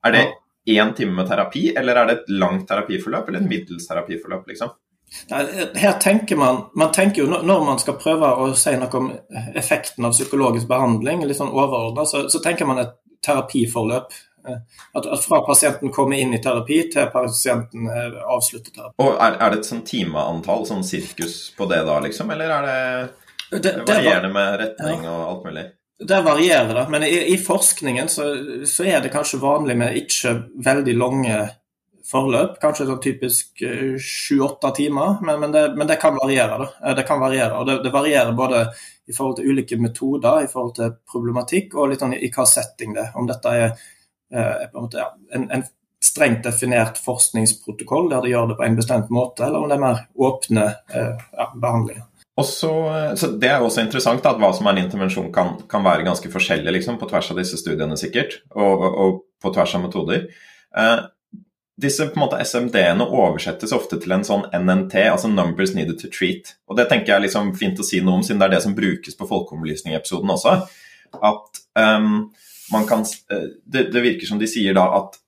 Er 0.09 0.16
det 0.16 0.24
én 0.74 0.90
time 0.98 1.14
med 1.20 1.31
terapi, 1.31 1.68
eller 1.78 2.00
er 2.00 2.09
det 2.09 2.16
et 2.16 2.33
langt 2.42 2.66
terapiforløp 2.70 3.31
eller 3.31 3.44
et 3.44 3.50
middels 3.50 3.87
terapiforløp? 3.87 4.50
liksom? 4.50 4.74
Her 5.29 5.92
tenker 6.01 6.37
man, 6.37 6.64
man 6.75 6.92
tenker 6.92 7.22
jo 7.22 7.29
Når 7.42 7.64
man 7.64 7.79
skal 7.79 7.98
prøve 8.01 8.29
å 8.42 8.51
si 8.59 8.75
noe 8.81 8.98
om 8.98 9.11
effekten 9.55 10.07
av 10.09 10.14
psykologisk 10.16 10.68
behandling, 10.70 11.25
litt 11.27 11.38
sånn 11.38 11.53
overordna, 11.53 12.07
så, 12.09 12.27
så, 12.33 12.40
tenker 12.44 12.68
man 12.68 12.83
et 12.83 12.94
terapiforløp. 13.25 14.14
At, 14.42 15.05
at, 15.07 15.20
fra 15.22 15.42
pasienten 15.46 15.92
kommer 15.94 16.18
inn 16.18 16.33
i 16.35 16.40
terapi 16.42 16.81
til 16.90 17.07
pasienten 17.12 17.87
avslutter 17.92 18.72
terapi. 18.72 18.96
Og 19.05 19.12
Er, 19.14 19.37
er 19.38 19.53
det 19.53 19.61
et 19.61 19.68
sånn 19.68 19.85
timeantall, 19.87 20.66
sånn 20.66 20.83
sirkus 20.87 21.37
på 21.57 21.68
det 21.70 21.85
da, 21.87 22.01
liksom? 22.03 22.33
Eller 22.35 22.57
er 22.57 22.66
det, 22.66 22.81
det, 23.53 23.62
det 23.62 23.87
varierende 23.87 24.33
med 24.35 24.59
retning 24.64 25.07
og 25.07 25.22
alt 25.29 25.46
mulig? 25.46 25.68
Det 26.03 26.22
varierer, 26.22 26.75
det. 26.75 26.87
Men 26.90 27.03
i, 27.03 27.35
i 27.35 27.38
forskningen 27.38 28.09
så, 28.09 28.25
så, 28.66 28.85
er 28.85 29.01
det 29.01 29.12
kanskje 29.14 29.38
vanlig 29.42 29.77
med 29.79 29.98
ikke 30.03 30.35
veldig 30.64 30.94
lange 30.98 31.37
forløp. 32.12 32.57
Kanskje 32.62 32.87
sånn 32.88 33.03
typisk 33.03 33.64
sju-åtte 34.03 34.72
timer, 34.77 35.18
men, 35.25 35.40
men, 35.40 35.55
det, 35.55 35.64
men, 35.77 35.88
det, 35.90 35.98
kan 36.03 36.16
variere. 36.18 36.59
Da. 36.62 36.94
Det 36.98 37.07
kan 37.09 37.22
variere, 37.22 37.59
og 37.59 37.68
det, 37.68 37.79
det 37.87 37.94
varierer 37.94 38.37
både 38.37 38.66
i 39.09 39.16
forhold 39.16 39.38
til 39.38 39.53
ulike 39.53 39.79
metoder, 39.81 40.44
i 40.44 40.51
forhold 40.51 40.77
til 40.79 40.96
problematikk 41.12 41.77
og 41.77 41.92
litt 41.92 42.05
sånn 42.05 42.16
i, 42.16 42.31
hva 42.33 42.46
setting 42.48 42.96
det 42.96 43.07
er. 43.07 43.14
Om 43.18 43.29
dette 43.31 43.57
er, 43.59 43.77
eh, 44.33 44.66
en, 44.68 44.77
måte, 44.77 45.03
ja, 45.03 45.11
en, 45.38 45.48
en, 45.59 45.68
strengt 46.03 46.42
definert 46.42 46.96
forskningsprotokoll 46.98 48.09
der 48.11 48.25
de 48.25 48.33
gjør 48.33 48.48
det 48.51 48.57
på 48.59 48.64
en 48.66 48.75
bestemt 48.75 49.12
måte, 49.14 49.44
eller 49.46 49.62
om 49.62 49.68
det 49.70 49.77
er 49.77 49.83
mer 49.85 50.01
åpne 50.18 50.64
ja, 50.90 51.44
behandlinger. 51.55 52.09
Også, 52.42 52.70
så 53.16 53.29
Det 53.38 53.48
er 53.48 53.61
også 53.62 53.85
interessant 53.85 54.25
at 54.27 54.38
hva 54.40 54.48
som 54.57 54.66
er 54.66 54.75
en 54.75 54.87
intervensjon 54.87 55.29
kan, 55.35 55.55
kan 55.70 55.85
være 55.85 56.07
ganske 56.07 56.31
forskjellig 56.33 56.79
liksom, 56.79 56.96
på 56.98 57.07
tvers 57.11 57.31
av 57.31 57.38
disse 57.38 57.61
studiene, 57.61 57.98
sikkert, 58.01 58.38
og, 58.57 58.72
og, 58.72 58.96
og 59.05 59.18
på 59.42 59.53
tvers 59.53 59.77
av 59.77 59.85
metoder. 59.85 60.25
Eh, 60.75 60.96
disse 61.83 62.07
på 62.09 62.16
en 62.16 62.25
måte 62.25 62.38
SMD-ene 62.45 63.05
oversettes 63.05 63.75
ofte 63.75 63.99
til 64.01 64.14
en 64.14 64.25
sånn 64.27 64.45
NNT, 64.55 64.95
altså 65.11 65.31
Numbers 65.31 65.75
Needed 65.77 65.99
to 66.01 66.11
Treat. 66.12 66.55
Og 66.71 66.79
Det 66.79 66.87
tenker 66.90 67.12
jeg 67.12 67.16
er 67.18 67.25
liksom 67.27 67.53
fint 67.59 67.81
å 67.81 67.87
si 67.87 68.01
noe 68.01 68.21
om, 68.21 68.25
siden 68.27 68.40
det 68.40 68.49
er 68.49 68.55
det 68.57 68.62
som 68.64 68.77
brukes 68.77 69.18
på 69.18 69.29
folkeopplysning-episoden 69.31 70.33
også. 70.35 70.55
At 71.18 71.62
um, 71.77 72.31
man 72.73 72.88
kan 72.88 73.05
eh, 73.05 73.49
det, 73.64 73.90
det, 73.92 74.05
virker 74.05 74.31
som 74.31 74.40
de 74.40 74.49
sier 74.51 74.77
da 74.79 74.87
at 75.01 75.18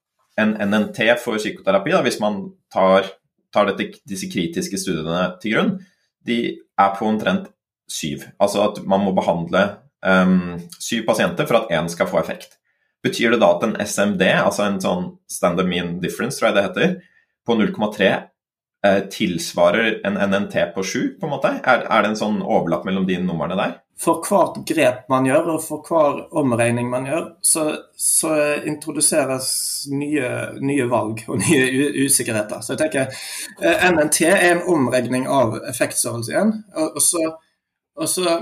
en 0.40 0.56
NNT 0.58 1.12
for 1.22 1.38
psykoterapi, 1.38 1.92
da, 1.94 2.02
hvis 2.06 2.20
man 2.22 2.40
tar, 2.72 3.10
tar 3.54 3.70
dette, 3.70 4.00
disse 4.08 4.30
kritiske 4.32 4.80
studiene 4.80 5.28
til 5.42 5.54
grunn, 5.54 5.72
de 6.26 6.38
er 6.56 6.94
på 6.96 7.06
omtrent 7.06 7.50
syv. 7.90 8.24
Altså 8.42 8.64
at 8.64 8.80
man 8.88 9.04
må 9.04 9.12
behandle 9.16 9.66
um, 10.00 10.56
syv 10.78 11.04
pasienter 11.08 11.46
for 11.48 11.60
at 11.60 11.74
én 11.74 11.90
skal 11.92 12.08
få 12.10 12.22
effekt. 12.22 12.56
Betyr 13.04 13.34
det 13.34 13.42
da 13.42 13.50
at 13.52 13.64
en 13.66 13.74
SMD, 13.86 14.22
altså 14.40 14.64
en 14.64 14.80
sånn 14.80 15.08
standard 15.30 15.68
mean 15.68 15.98
difference, 16.00 16.38
tror 16.40 16.50
jeg 16.50 16.56
det 16.56 16.68
heter, 16.68 16.94
på 17.44 17.56
0,3 17.60 18.06
eh, 18.86 19.00
tilsvarer 19.12 19.98
en 20.08 20.16
NNT 20.30 20.54
på 20.74 20.82
7, 20.82 21.00
på 21.20 21.26
en 21.26 21.34
måte? 21.34 21.50
Er, 21.60 21.84
er, 21.84 22.02
det 22.02 22.14
en 22.14 22.22
sånn 22.22 22.38
overlapp 22.40 22.86
mellom 22.88 23.04
de 23.08 23.18
numrene 23.20 23.58
der? 23.60 23.74
For 24.00 24.24
hvert 24.26 24.56
grep 24.66 25.04
man 25.12 25.28
gjør, 25.28 25.52
og 25.54 25.60
for 25.62 25.84
hver 25.86 26.22
omregning 26.40 26.88
man 26.90 27.04
gjør, 27.06 27.28
så, 27.44 27.66
så 27.92 28.32
introduseres 28.66 29.50
nye, 29.92 30.30
nye, 30.64 30.88
valg 30.90 31.22
og 31.28 31.44
nye 31.44 31.92
usikkerheter. 32.06 32.64
Så 32.64 32.74
jeg 32.74 32.82
tenker 32.86 33.12
eh, 33.60 33.84
NNT 33.92 34.22
er 34.30 34.48
en 34.48 34.64
omregning 34.74 35.28
av 35.30 35.60
effektstørrelse 35.68 36.34
igjen. 36.34 36.56
Og, 36.72 36.96
og, 36.96 37.04
så, 37.04 37.22
og 38.00 38.10
så 38.10 38.40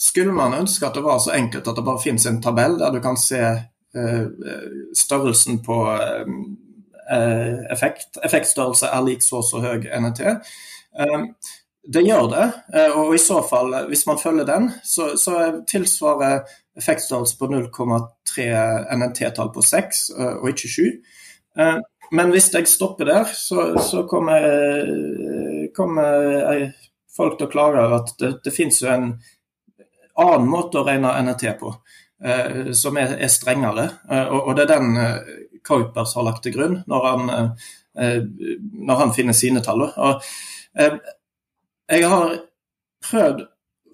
skulle 0.00 0.32
man 0.32 0.56
ønske 0.62 0.86
at 0.86 0.96
det 0.96 1.04
var 1.04 1.20
så 1.20 1.34
enkelt 1.36 1.68
at 1.68 1.76
det 1.76 1.84
bare 1.84 2.00
finnes 2.00 2.24
en 2.30 2.40
tabell 2.40 2.78
der 2.80 2.94
du 2.94 3.02
kan 3.04 3.18
se 3.20 3.42
størrelsen 4.94 5.62
på 5.66 5.76
eh, 7.10 7.72
effekt. 7.72 8.20
Effektstørrelse 8.24 8.86
er 8.86 9.06
lik 9.06 9.24
så 9.24 9.40
og 9.40 9.48
så 9.48 9.62
høy. 9.64 9.86
Eh, 9.90 11.24
det 11.90 12.02
gjør 12.04 12.26
det, 12.28 12.46
og 12.92 13.14
i 13.16 13.18
så 13.18 13.38
fall, 13.48 13.72
hvis 13.88 14.04
man 14.06 14.18
følger 14.20 14.44
den, 14.44 14.66
så, 14.84 15.14
så 15.16 15.62
tilsvarer 15.66 16.42
effektstørrelse 16.76 17.38
på 17.40 17.48
0,3 17.48 18.44
NNT-tall 18.98 19.48
på 19.54 19.64
6 19.64 20.02
og 20.18 20.44
ikke 20.52 20.68
7. 20.68 20.82
Men 22.12 22.34
hvis 22.34 22.50
jeg 22.52 22.68
stopper 22.68 23.08
der, 23.08 23.32
så, 23.32 23.80
så 23.80 24.04
kommer, 24.10 24.44
kommer, 25.74 26.68
folk 27.16 27.38
til 27.38 27.48
å 27.48 27.54
klage 27.56 27.86
at 27.96 28.12
det, 28.20 28.34
det 28.44 28.54
finnes 28.54 28.82
jo 28.82 28.92
en 28.92 29.08
annen 30.20 30.52
måte 30.52 30.82
å 30.82 30.86
regne 30.86 31.16
NNT 31.24 31.48
på. 31.60 31.72
Eh, 32.24 32.72
som 32.72 32.96
er, 33.00 33.16
er 33.16 33.32
strengere. 33.32 33.86
Eh, 34.10 34.26
og, 34.26 34.48
og, 34.48 34.56
det 34.56 34.66
er 34.66 34.74
den 34.74 34.96
eh, 35.00 35.36
Kuipers 35.64 36.12
har 36.16 36.26
lagt 36.26 36.42
til 36.44 36.54
grunn 36.56 36.78
når 36.88 37.06
han, 37.06 37.30
når 38.88 39.00
han 39.00 39.10
finner 39.12 39.36
sine 39.36 39.60
tall. 39.64 39.82
Og, 39.84 40.28
jeg 41.90 42.06
har 42.08 42.36
prøvd 43.04 43.42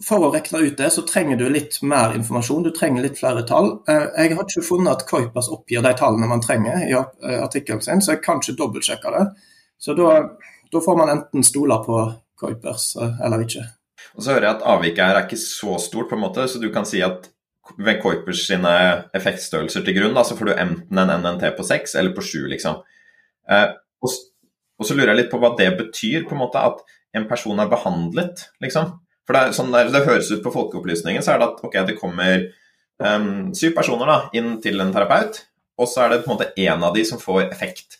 For 0.04 0.26
å 0.26 0.28
regne 0.28 0.60
ut 0.60 0.74
det, 0.76 0.90
så 0.92 1.02
trenger 1.08 1.38
du 1.40 1.46
litt 1.48 1.78
mer 1.80 2.12
informasjon. 2.18 2.66
Du 2.66 2.70
trenger 2.76 3.00
litt 3.02 3.16
flere 3.16 3.46
tall. 3.48 3.70
Jeg 3.88 4.34
har 4.36 4.42
ikke 4.44 4.62
funnet 4.66 4.92
at 4.92 5.06
Kuipers 5.08 5.48
oppgir 5.48 5.80
de 5.82 5.94
tallene 5.96 6.28
man 6.28 6.42
trenger 6.44 6.84
i 6.84 6.92
artikkelen 7.40 7.80
sin, 7.80 8.02
så 8.04 8.12
jeg 8.12 8.20
kan 8.26 8.42
ikke 8.42 8.58
dobbeltsjekke 8.58 9.14
det. 9.14 9.22
Så 9.80 9.96
da, 9.96 10.10
da 10.68 10.82
får 10.84 10.98
man 11.00 11.14
enten 11.14 11.46
stole 11.48 11.80
på 11.86 12.02
Kuipers 12.36 12.90
eller 13.00 13.46
ikke. 13.46 13.64
Og 14.12 14.20
så 14.20 14.36
hører 14.36 14.50
jeg 14.50 14.58
at 14.58 14.68
avviket 14.74 15.02
her 15.06 15.16
er 15.16 15.24
ikke 15.24 15.40
så 15.40 15.80
stort, 15.80 16.10
på 16.12 16.20
en 16.20 16.26
måte, 16.26 16.44
så 16.44 16.60
du 16.60 16.68
kan 16.74 16.84
si 16.84 17.00
at 17.00 17.30
ved 17.78 18.00
Kuipers 18.02 18.44
sine 18.48 18.72
effektstørrelser 19.16 19.84
til 19.86 19.96
grunn, 19.98 20.14
da, 20.16 20.24
så 20.26 20.36
får 20.38 20.50
du 20.50 20.54
enten 20.54 21.00
en 21.02 21.12
NNT 21.22 21.48
på 21.56 21.66
6 21.66 21.96
eller 22.00 22.14
på 22.16 22.24
7, 22.24 22.46
liksom. 22.52 22.78
Eh, 23.50 23.72
og, 24.02 24.14
og, 24.78 24.86
så 24.86 24.94
lurer 24.94 25.12
jeg 25.12 25.22
litt 25.22 25.32
på 25.32 25.40
hva 25.42 25.52
det 25.58 25.72
betyr, 25.78 26.24
på 26.28 26.36
en 26.36 26.42
måte, 26.44 26.62
at 26.62 26.84
en 27.16 27.26
person 27.30 27.58
er 27.62 27.72
behandlet, 27.72 28.46
liksom. 28.64 28.94
For 29.26 29.34
det, 29.34 29.56
sånn 29.58 29.74
der, 29.74 29.90
det 29.90 30.06
høres 30.06 30.30
ut 30.30 30.44
på 30.44 30.54
folkeopplysningen, 30.54 31.24
så 31.24 31.34
er 31.34 31.42
det 31.42 31.50
at 31.50 31.62
ok, 31.66 31.76
det 31.88 31.98
kommer 31.98 32.48
um, 33.02 33.52
syv 33.56 33.74
personer 33.74 34.10
da, 34.12 34.18
inn 34.38 34.56
til 34.62 34.82
en 34.82 34.92
terapeut, 34.94 35.42
og 35.76 35.90
så 35.90 36.04
er 36.04 36.12
det 36.12 36.22
på 36.24 36.30
en 36.30 36.36
måte 36.36 36.52
én 36.54 36.84
av 36.86 36.94
de 36.94 37.02
som 37.08 37.20
får 37.20 37.48
effekt. 37.48 37.98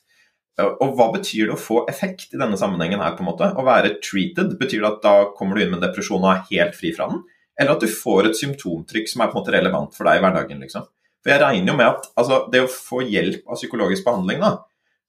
Og 0.57 0.95
hva 0.97 1.11
betyr 1.13 1.51
det 1.51 1.57
å 1.57 1.61
få 1.61 1.83
effekt 1.91 2.31
i 2.33 2.39
denne 2.41 2.57
sammenhengen 2.57 3.03
her, 3.03 3.17
på 3.17 3.25
en 3.25 3.29
måte? 3.29 3.51
Å 3.53 3.65
være 3.67 3.99
treated, 4.05 4.55
betyr 4.61 4.81
det 4.81 4.93
at 4.95 5.03
da 5.05 5.17
kommer 5.37 5.59
du 5.59 5.65
inn 5.65 5.75
med 5.75 5.83
depresjon 5.85 6.23
og 6.23 6.31
er 6.31 6.47
helt 6.49 6.79
fri 6.79 6.95
fra 6.97 7.11
den? 7.11 7.25
Eller 7.57 7.75
at 7.75 7.83
du 7.83 7.89
får 7.91 8.31
et 8.31 8.39
symptomtrykk 8.39 9.11
som 9.11 9.23
er 9.23 9.31
på 9.31 9.37
en 9.37 9.43
måte 9.43 9.55
relevant 9.55 9.95
for 9.97 10.09
deg 10.09 10.19
i 10.19 10.25
hverdagen. 10.25 10.63
liksom. 10.65 10.87
For 11.25 11.33
jeg 11.33 11.43
regner 11.43 11.73
jo 11.73 11.77
med 11.79 11.89
at 11.89 12.09
altså, 12.15 12.45
Det 12.53 12.63
å 12.63 12.71
få 12.71 13.03
hjelp 13.03 13.49
av 13.49 13.59
psykologisk 13.59 14.07
behandling 14.07 14.43
da, 14.45 14.53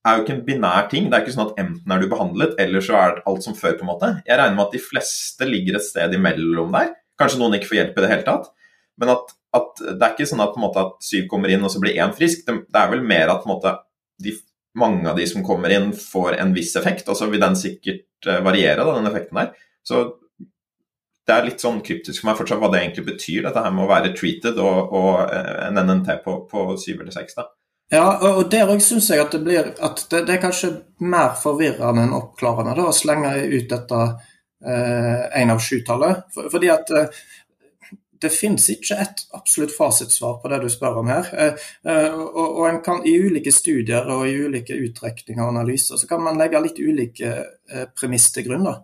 er 0.07 0.17
jo 0.17 0.23
ikke 0.23 0.35
en 0.37 0.45
binær 0.47 0.87
ting. 0.91 1.09
Det 1.09 1.17
er 1.17 1.25
ikke 1.25 1.35
sånn 1.35 1.49
at 1.49 1.59
enten 1.61 1.93
er 1.93 2.01
du 2.01 2.07
behandlet, 2.11 2.53
eller 2.63 2.83
så 2.83 2.95
er 2.99 3.17
det 3.17 3.25
alt 3.29 3.43
som 3.45 3.57
før. 3.57 3.75
på 3.77 3.85
en 3.85 3.91
måte. 3.91 4.11
Jeg 4.25 4.39
regner 4.39 4.55
med 4.55 4.65
at 4.67 4.77
de 4.77 4.83
fleste 4.83 5.49
ligger 5.49 5.77
et 5.77 5.85
sted 5.85 6.15
imellom 6.15 6.71
der. 6.75 6.93
Kanskje 7.19 7.41
noen 7.41 7.57
ikke 7.57 7.71
får 7.71 7.79
hjelp 7.81 7.97
i 7.97 8.05
det 8.05 8.11
hele 8.13 8.27
tatt. 8.27 8.51
Men 9.01 9.13
at, 9.13 9.33
at 9.57 9.81
det 9.83 9.97
er 9.97 10.13
ikke 10.15 10.29
sånn 10.29 10.43
at, 10.45 10.53
på 10.53 10.61
en 10.61 10.65
måte, 10.67 10.85
at 10.85 11.05
syv 11.05 11.27
kommer 11.31 11.51
inn 11.53 11.65
og 11.65 11.73
så 11.73 11.81
blir 11.83 11.97
én 11.99 12.13
frisk. 12.15 12.45
Det, 12.47 12.55
det, 12.65 12.81
er 12.81 12.93
vel 12.93 13.03
mer 13.05 13.33
at 13.33 13.43
på 13.43 13.49
en 13.49 13.55
måte, 13.55 13.73
de, 14.23 14.33
mange 14.77 15.05
av 15.11 15.19
de 15.19 15.27
som 15.29 15.45
kommer 15.45 15.73
inn, 15.75 15.91
får 15.97 16.39
en 16.39 16.53
viss 16.55 16.75
effekt. 16.79 17.09
Og 17.11 17.19
så 17.19 17.29
vil 17.29 17.43
den 17.43 17.57
sikkert 17.59 18.29
uh, 18.29 18.39
variere, 18.45 18.85
da, 18.85 18.95
den 18.95 19.11
effekten 19.11 19.41
der. 19.41 19.51
Så 19.85 20.05
det 21.27 21.35
er 21.35 21.47
litt 21.49 21.63
sånn 21.63 21.81
kryptisk 21.83 22.21
for 22.21 22.29
meg 22.29 22.39
fortsatt 22.39 22.61
hva 22.61 22.71
det 22.71 22.81
egentlig 22.81 23.05
betyr, 23.09 23.43
dette 23.45 23.63
her 23.63 23.73
med 23.75 23.83
å 23.83 23.91
være 23.91 24.13
treated 24.15 24.59
og, 24.63 24.93
og 24.95 25.33
en 25.33 25.79
NNT 25.81 26.21
på, 26.23 26.39
på 26.47 26.67
7 26.79 26.93
eller 26.95 27.13
6. 27.15 27.39
da. 27.41 27.49
Ja, 27.91 28.05
og 28.33 28.49
der 28.51 28.67
òg 28.67 28.81
syns 28.83 29.07
jeg 29.11 29.21
at 29.23 29.31
det 29.31 29.45
blir 29.45 29.69
at 29.71 30.01
det, 30.11 30.25
det, 30.27 30.33
er 30.35 30.43
kanskje 30.43 30.73
mer 30.99 31.37
forvirrende 31.39 32.03
enn 32.03 32.15
oppklarende 32.15 32.75
da, 32.75 32.89
å 32.89 32.95
slenge 32.95 33.31
ut 33.47 33.69
dette 33.71 34.01
én 34.67 35.47
eh, 35.47 35.53
av 35.53 35.61
sju-tallet. 35.63 36.25
For, 36.35 36.49
fordi 36.51 36.71
at 36.73 36.91
eh, 36.91 37.21
det 38.21 38.31
finnes 38.33 38.65
ikke 38.73 38.97
et 38.99 39.23
absolutt 39.37 39.75
fasitsvar 39.75 40.39
på 40.41 40.51
det 40.51 40.59
du 40.63 40.67
spør 40.73 40.99
om 41.03 41.11
her. 41.11 41.31
Eh, 41.31 41.69
eh 41.87 42.17
og, 42.17 42.43
og, 42.47 42.63
en 42.69 42.81
kan 42.83 43.03
I 43.07 43.15
ulike 43.23 43.53
studier 43.55 44.09
og 44.15 44.25
i 44.27 44.35
ulike 44.47 44.75
utrekninger 44.75 45.43
og 45.43 45.53
analyser 45.55 45.99
så 46.01 46.09
kan 46.09 46.23
man 46.23 46.39
legge 46.39 46.63
litt 46.63 46.81
ulike 46.81 47.33
eh, 47.39 47.87
premiss 47.95 48.31
til 48.35 48.49
grunn. 48.49 48.67
da. 48.67 48.81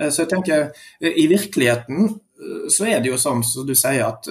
Eh, 0.00 0.10
så 0.10 0.24
jeg 0.24 0.30
tenker, 0.30 0.70
eh, 1.00 1.12
I 1.22 1.26
virkeligheten 1.30 2.04
eh, 2.06 2.68
så 2.72 2.88
er 2.88 3.00
det 3.00 3.12
jo 3.12 3.20
sånn 3.20 3.44
som 3.46 3.66
du 3.66 3.74
sier, 3.74 4.06
at 4.06 4.28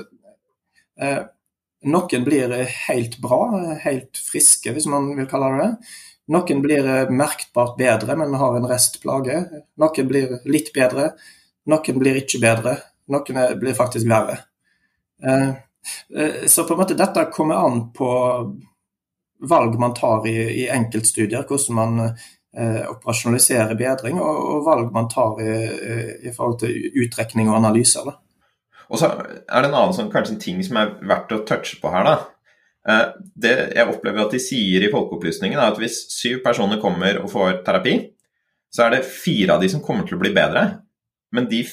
noen 1.86 2.23
blir 2.23 2.54
helt 2.88 3.17
bra, 3.19 3.39
helt 3.84 4.15
friske, 4.23 4.71
hvis 4.71 4.86
man 4.88 5.10
vil 5.17 5.28
kalle 5.28 5.49
det 5.51 5.65
det. 5.65 5.95
Noen 6.32 6.62
blir 6.63 6.88
merkbart 7.12 7.73
bedre, 7.78 8.15
men 8.15 8.38
har 8.39 8.56
en 8.56 8.67
restplage. 8.69 9.41
Noen 9.84 10.08
blir 10.08 10.38
litt 10.47 10.71
bedre, 10.73 11.10
noen 11.67 11.99
blir 11.99 12.21
ikke 12.21 12.39
bedre. 12.45 12.78
Noen 13.12 13.60
blir 13.60 13.75
faktisk 13.75 14.08
verre. 14.08 14.38
Så 16.47 16.63
på 16.63 16.73
en 16.73 16.80
måte 16.80 16.97
dette 16.97 17.28
kommer 17.36 17.60
an 17.67 17.84
på 17.93 18.10
valg 19.43 19.75
man 19.80 19.93
tar 19.99 20.23
i, 20.32 20.38
i 20.63 20.69
enkeltstudier, 20.71 21.43
hvordan 21.43 21.75
man 21.75 22.15
operasjonalisere 22.55 23.75
bedring, 23.79 24.19
og, 24.21 24.37
og, 24.53 24.61
valg 24.63 24.93
man 24.95 25.09
tar 25.11 25.41
i, 25.43 25.55
i, 26.29 26.31
forhold 26.31 26.61
til 26.61 27.01
utrekning 27.03 27.49
og 27.51 27.57
analyser. 27.57 28.07
Da. 28.07 28.15
Og 28.87 29.01
så 29.01 29.09
er 29.11 29.65
det 29.65 29.69
en 29.69 29.75
annen 29.75 29.95
sånn, 29.97 30.11
kanskje 30.13 30.37
en 30.37 30.41
ting 30.43 30.63
som 30.63 30.79
er 30.79 30.93
verdt 31.01 31.33
å 31.35 31.43
touche 31.47 31.81
på 31.81 31.91
her. 31.91 32.07
da. 32.07 32.15
Eh, 32.89 33.05
det 33.45 33.55
jeg 33.73 33.89
opplever 33.89 34.25
at 34.25 34.35
de 34.35 34.41
sier 34.41 34.85
i 34.85 34.91
Folkeopplysningen, 34.93 35.57
er 35.57 35.73
at 35.73 35.81
hvis 35.81 36.03
syv 36.13 36.43
personer 36.45 36.81
kommer 36.81 37.19
og 37.23 37.31
får 37.33 37.59
terapi, 37.65 37.97
så 38.73 38.85
er 38.85 38.97
det 38.97 39.07
fire 39.07 39.55
av 39.55 39.63
de 39.63 39.71
som 39.71 39.83
kommer 39.83 40.07
til 40.07 40.19
å 40.19 40.21
bli 40.21 40.33
bedre. 40.35 40.67
Men 41.35 41.49
de 41.49 41.63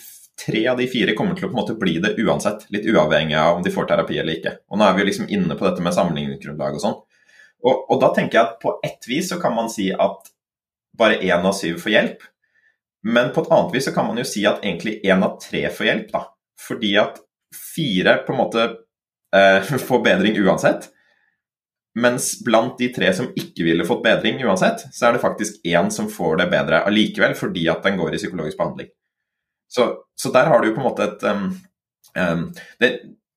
tre 0.43 0.65
av 0.71 0.79
de 0.81 0.89
fire 0.91 1.15
kommer 1.19 1.37
til 1.37 1.47
å 1.47 1.51
på 1.51 1.57
en 1.57 1.61
måte 1.61 1.79
bli 1.79 1.99
det 2.03 2.15
uansett. 2.23 2.67
Litt 2.73 2.89
uavhengig 2.89 3.37
av 3.39 3.59
om 3.59 3.65
de 3.65 3.73
får 3.75 3.91
terapi 3.91 4.19
eller 4.23 4.39
ikke. 4.39 4.55
Og 4.73 4.81
nå 4.81 4.87
er 4.87 4.97
vi 4.97 5.09
liksom 5.11 5.29
inne 5.31 5.59
på 5.59 5.67
dette 5.69 5.85
med 5.85 5.95
sammenligningsgrunnlag 5.97 6.79
og 6.79 6.85
sånn. 6.85 7.01
Og, 7.63 7.85
og, 7.93 7.97
da 8.03 8.09
tenker 8.15 8.39
jeg 8.39 8.49
at 8.49 8.57
på 8.63 8.73
ett 8.83 9.07
vis 9.07 9.29
så 9.31 9.39
kan 9.43 9.55
man 9.55 9.69
si 9.71 9.93
at 9.93 10.32
bare 10.99 11.21
én 11.25 11.45
av 11.49 11.57
syv 11.57 11.81
får 11.83 11.93
hjelp. 11.93 12.25
Men 13.03 13.33
på 13.35 13.43
et 13.43 13.53
annet 13.53 13.75
vis 13.75 13.89
så 13.89 13.95
kan 13.95 14.07
man 14.07 14.21
jo 14.21 14.27
si 14.29 14.45
at 14.47 14.63
egentlig 14.63 15.01
én 15.03 15.25
av 15.27 15.39
tre 15.43 15.67
får 15.75 15.89
hjelp, 15.89 16.11
da. 16.13 16.25
Fordi 16.63 16.95
at 17.03 17.19
fire 17.75 18.21
på 18.27 18.35
en 18.35 18.39
måte 18.39 18.67
eh, 19.37 19.73
får 19.89 20.05
bedring 20.05 20.39
uansett. 20.45 20.91
Mens 21.99 22.39
blant 22.45 22.79
de 22.81 22.89
tre 22.95 23.11
som 23.13 23.29
ikke 23.37 23.67
ville 23.67 23.85
fått 23.85 24.05
bedring 24.05 24.41
uansett, 24.47 24.87
så 24.95 25.09
er 25.09 25.17
det 25.17 25.25
faktisk 25.25 25.67
én 25.69 25.91
som 25.93 26.09
får 26.09 26.39
det 26.41 26.47
bedre 26.53 26.85
allikevel, 26.89 27.35
fordi 27.37 27.67
at 27.69 27.83
den 27.85 27.99
går 28.01 28.15
i 28.15 28.21
psykologisk 28.23 28.61
behandling. 28.61 28.89
Så, 29.73 29.91
så 30.17 30.33
der 30.33 30.49
har 30.49 30.61
du 30.61 30.71
jo 30.71 30.77
på 30.77 30.81
en 30.81 30.89
måte 30.89 31.05
et 31.05 31.23
um, 31.29 31.45
um, 32.17 32.47
det, 32.81 32.91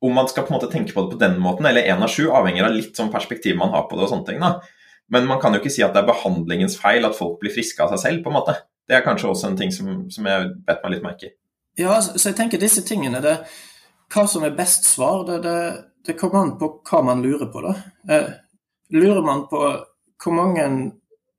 Om 0.03 0.15
man 0.15 0.27
skal 0.27 0.43
på 0.43 0.51
en 0.51 0.57
måte 0.57 0.67
tenke 0.71 0.95
på 0.95 1.03
det 1.03 1.15
på 1.15 1.19
den 1.19 1.35
måten, 1.41 1.67
eller 1.67 1.87
én 1.87 2.03
av 2.03 2.11
sju, 2.11 2.29
avhenger 2.29 2.67
av 2.67 2.75
litt 2.75 2.95
sånn 2.95 3.11
perspektiv 3.11 3.59
man 3.59 3.71
har 3.75 3.87
på 3.89 3.97
det 3.97 4.07
og 4.07 4.11
sånne 4.13 4.27
ting. 4.29 4.39
da. 4.43 4.59
Men 5.11 5.27
man 5.29 5.41
kan 5.41 5.53
jo 5.53 5.61
ikke 5.61 5.73
si 5.73 5.83
at 5.85 5.93
det 5.93 6.01
er 6.01 6.09
behandlingens 6.09 6.79
feil 6.81 7.05
at 7.05 7.17
folk 7.17 7.37
blir 7.41 7.53
friske 7.53 7.83
av 7.83 7.93
seg 7.93 8.01
selv, 8.01 8.23
på 8.23 8.31
en 8.31 8.37
måte. 8.39 8.55
Det 8.85 8.97
er 8.97 9.05
kanskje 9.05 9.29
også 9.31 9.49
en 9.51 9.57
ting 9.59 9.73
som, 9.73 10.05
som 10.13 10.29
jeg 10.29 10.51
bet 10.65 10.81
meg 10.83 10.95
litt 10.95 11.05
merke 11.05 11.29
i. 11.29 11.35
Ja, 11.81 11.99
så 12.01 12.29
jeg 12.29 12.37
tenker 12.37 12.61
disse 12.61 12.85
tingene, 12.87 13.19
det, 13.21 13.35
hva 14.13 14.25
som 14.31 14.45
er 14.47 14.55
best 14.55 14.87
svar, 14.87 15.25
det, 15.27 15.41
det, 15.43 15.57
det 16.07 16.17
kommer 16.19 16.45
an 16.45 16.55
på 16.59 16.69
hva 16.87 17.01
man 17.05 17.23
lurer 17.25 17.49
på. 17.51 17.63
da. 17.65 17.75
Eh, 18.09 18.29
lurer 18.95 19.21
man 19.25 19.45
på 19.51 19.61
hvor 20.23 20.33
mange 20.35 20.67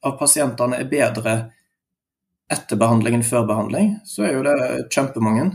av 0.06 0.18
pasientene 0.20 0.82
er 0.82 0.90
bedre 0.90 1.36
etter 2.52 2.78
behandling 2.78 3.16
enn 3.18 3.26
før 3.26 3.46
behandling, 3.48 3.96
så 4.06 4.26
er 4.26 4.36
jo 4.36 4.44
det 4.46 4.58
kjempemange. 4.94 5.48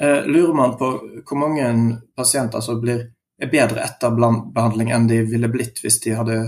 Eh, 0.00 0.26
lurer 0.26 0.54
man 0.56 0.74
på 0.78 0.90
hvor 1.26 1.38
mange 1.38 1.68
pasienter 2.16 2.64
som 2.64 2.80
blir, 2.82 3.04
er 3.38 3.52
bedre 3.52 3.84
etter 3.84 4.14
behandling 4.16 4.90
enn 4.94 5.06
de 5.10 5.20
ville 5.28 5.50
blitt 5.52 5.78
hvis 5.82 6.00
de 6.02 6.16
hadde 6.18 6.38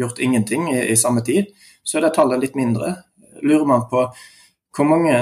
gjort 0.00 0.18
ingenting 0.18 0.68
i, 0.72 0.80
i 0.92 0.96
samme 0.96 1.22
tid, 1.26 1.52
så 1.82 1.98
er 1.98 2.06
det 2.06 2.14
tallet 2.16 2.42
litt 2.42 2.58
mindre. 2.58 2.94
Lurer 3.42 3.68
man 3.68 3.86
på 3.90 4.04
hvor 4.76 4.86
mange 4.86 5.16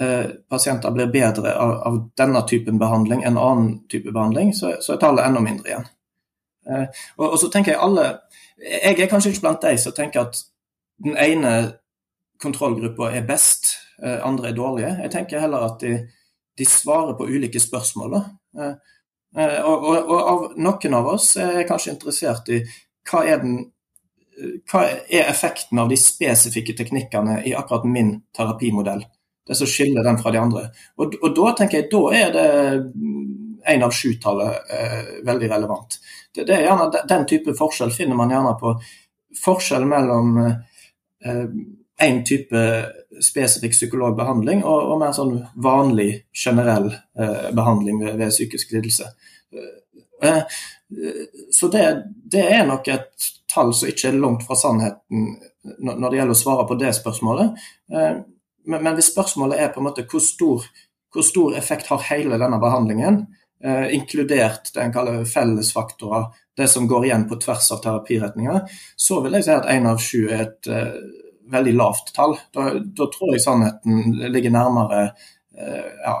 eh, 0.00 0.26
pasienter 0.50 0.94
blir 0.94 1.12
bedre 1.12 1.54
av, 1.58 1.74
av, 1.88 2.00
denne 2.18 2.42
typen 2.48 2.78
behandling 2.78 3.24
enn 3.24 3.38
annen 3.40 3.76
type 3.90 4.12
behandling, 4.12 4.54
så, 4.54 4.76
så 4.80 4.94
er 4.94 5.02
tallet 5.02 5.26
enda 5.26 5.42
mindre 5.44 5.70
igjen. 5.70 5.86
Eh, 6.70 7.04
og, 7.18 7.26
og, 7.32 7.38
så 7.40 7.50
tenker 7.52 7.74
Jeg 7.74 7.82
alle, 7.82 8.08
jeg 8.58 8.98
er 8.98 9.10
kanskje 9.10 9.34
ikke 9.34 9.46
blant 9.48 9.64
de 9.64 9.74
som 9.80 9.96
tenker 9.96 10.26
at 10.28 10.38
den 11.04 11.16
ene 11.18 11.54
kontrollgruppa 12.42 13.10
er 13.12 13.26
best, 13.26 13.74
eh, 14.02 14.18
andre 14.26 14.48
er 14.48 14.56
dårlige. 14.56 14.96
Jeg 15.02 15.10
tenker 15.10 15.42
heller 15.42 15.68
at 15.68 15.80
de, 15.80 15.98
de 16.58 16.66
svarer 16.68 17.16
på 17.18 17.28
ulike 17.28 17.60
spørsmål. 17.60 18.16
Eh, 18.58 18.74
eh, 19.38 19.60
og, 19.64 19.84
og, 19.84 19.96
og, 19.98 20.18
av 20.20 20.44
noen 20.56 20.98
av 21.00 21.12
oss 21.16 21.34
er 21.40 21.66
kanskje 21.68 21.96
interessert 21.96 22.50
i 22.54 22.62
hva 23.10 23.24
er 23.28 23.42
den 23.42 23.58
hva 24.70 24.84
er 24.88 25.28
effekten 25.28 25.78
av 25.78 25.90
de 25.90 25.98
spesifikke 26.00 26.74
teknikkene 26.76 27.40
i 27.46 27.54
akkurat 27.54 27.86
min 27.88 28.16
terapimodell? 28.36 29.04
Det 29.46 29.56
som 29.58 29.68
skiller 29.68 30.04
den 30.04 30.18
fra 30.18 30.32
de 30.32 30.40
andre. 30.40 30.68
Og, 30.96 31.18
og 31.20 31.34
da 31.36 31.52
tenker 31.58 31.82
jeg, 31.82 31.90
da 31.92 32.02
er 32.16 32.30
det 32.32 32.46
én 33.74 33.84
av 33.84 33.92
sju-tallet 33.92 34.72
eh, 34.72 35.10
veldig 35.26 35.50
relevant. 35.52 35.98
Det, 36.34 36.46
det, 36.48 36.56
er 36.56 36.68
gjerne 36.68 37.04
Den 37.08 37.26
type 37.28 37.54
forskjell 37.56 37.92
finner 37.94 38.18
man 38.18 38.32
gjerne 38.32 38.54
på 38.60 38.74
forskjell 39.44 39.84
mellom 39.88 40.38
én 40.40 40.56
eh, 42.00 42.22
type 42.26 42.64
spesifikk 43.22 43.76
psykologbehandling 43.76 44.64
og, 44.64 44.80
og, 44.90 44.96
mer 45.00 45.14
sånn 45.16 45.36
vanlig, 45.62 46.24
generell 46.34 46.90
eh, 46.92 47.50
behandling 47.54 48.00
ved, 48.02 48.16
ved 48.20 48.34
psykisk 48.34 48.74
lidelse. 48.74 49.12
Eh, 50.24 50.42
så 51.52 51.70
det, 51.72 51.84
det, 52.32 52.44
er 52.48 52.66
nok 52.68 52.88
et 52.92 53.30
tall 53.54 53.72
som 53.74 53.90
ikke 53.90 54.10
er 54.10 54.18
langt 54.20 54.44
fra 54.46 54.56
sannheten 54.58 55.28
når 55.78 56.10
det 56.10 56.18
gjelder 56.18 56.36
å 56.36 56.38
svare 56.38 56.66
på 56.68 56.76
det 56.80 56.92
spørsmålet. 56.96 57.64
Eh, 57.92 58.16
men 58.64 58.96
hvis 58.96 59.12
spørsmålet 59.12 59.60
er 59.60 59.72
på 59.72 59.80
en 59.80 59.88
måte 59.88 60.04
hvor 60.08 60.22
stor, 60.24 60.66
hvor 61.12 61.24
stor 61.26 61.56
effekt 61.58 61.90
har 61.92 62.04
hele 62.10 62.38
denne 62.40 62.60
behandlingen, 62.60 63.24
eh, 63.64 63.94
inkludert 63.96 64.72
det 64.74 64.82
en 64.82 64.94
kaller 64.94 65.24
fellesfaktorer, 65.28 66.30
det 66.56 66.68
som 66.70 66.88
går 66.88 67.08
igjen 67.08 67.28
på 67.28 67.40
tvers 67.42 67.70
av 67.74 67.82
terapiretninger, 67.82 68.60
så 68.96 69.20
vil 69.24 69.38
jeg 69.38 69.46
si 69.46 69.54
at 69.56 69.70
én 69.72 69.88
av 69.90 69.98
sju 69.98 70.28
er 70.28 70.44
et 70.44 70.68
uh, 70.70 70.92
veldig 71.50 71.72
lavt 71.74 72.12
tall. 72.14 72.36
Da, 72.54 72.68
da, 72.78 73.08
tror 73.10 73.32
jeg 73.34 73.42
sannheten 73.42 74.20
ligger 74.30 74.54
nærmere 74.54 75.00
ja, 75.54 76.14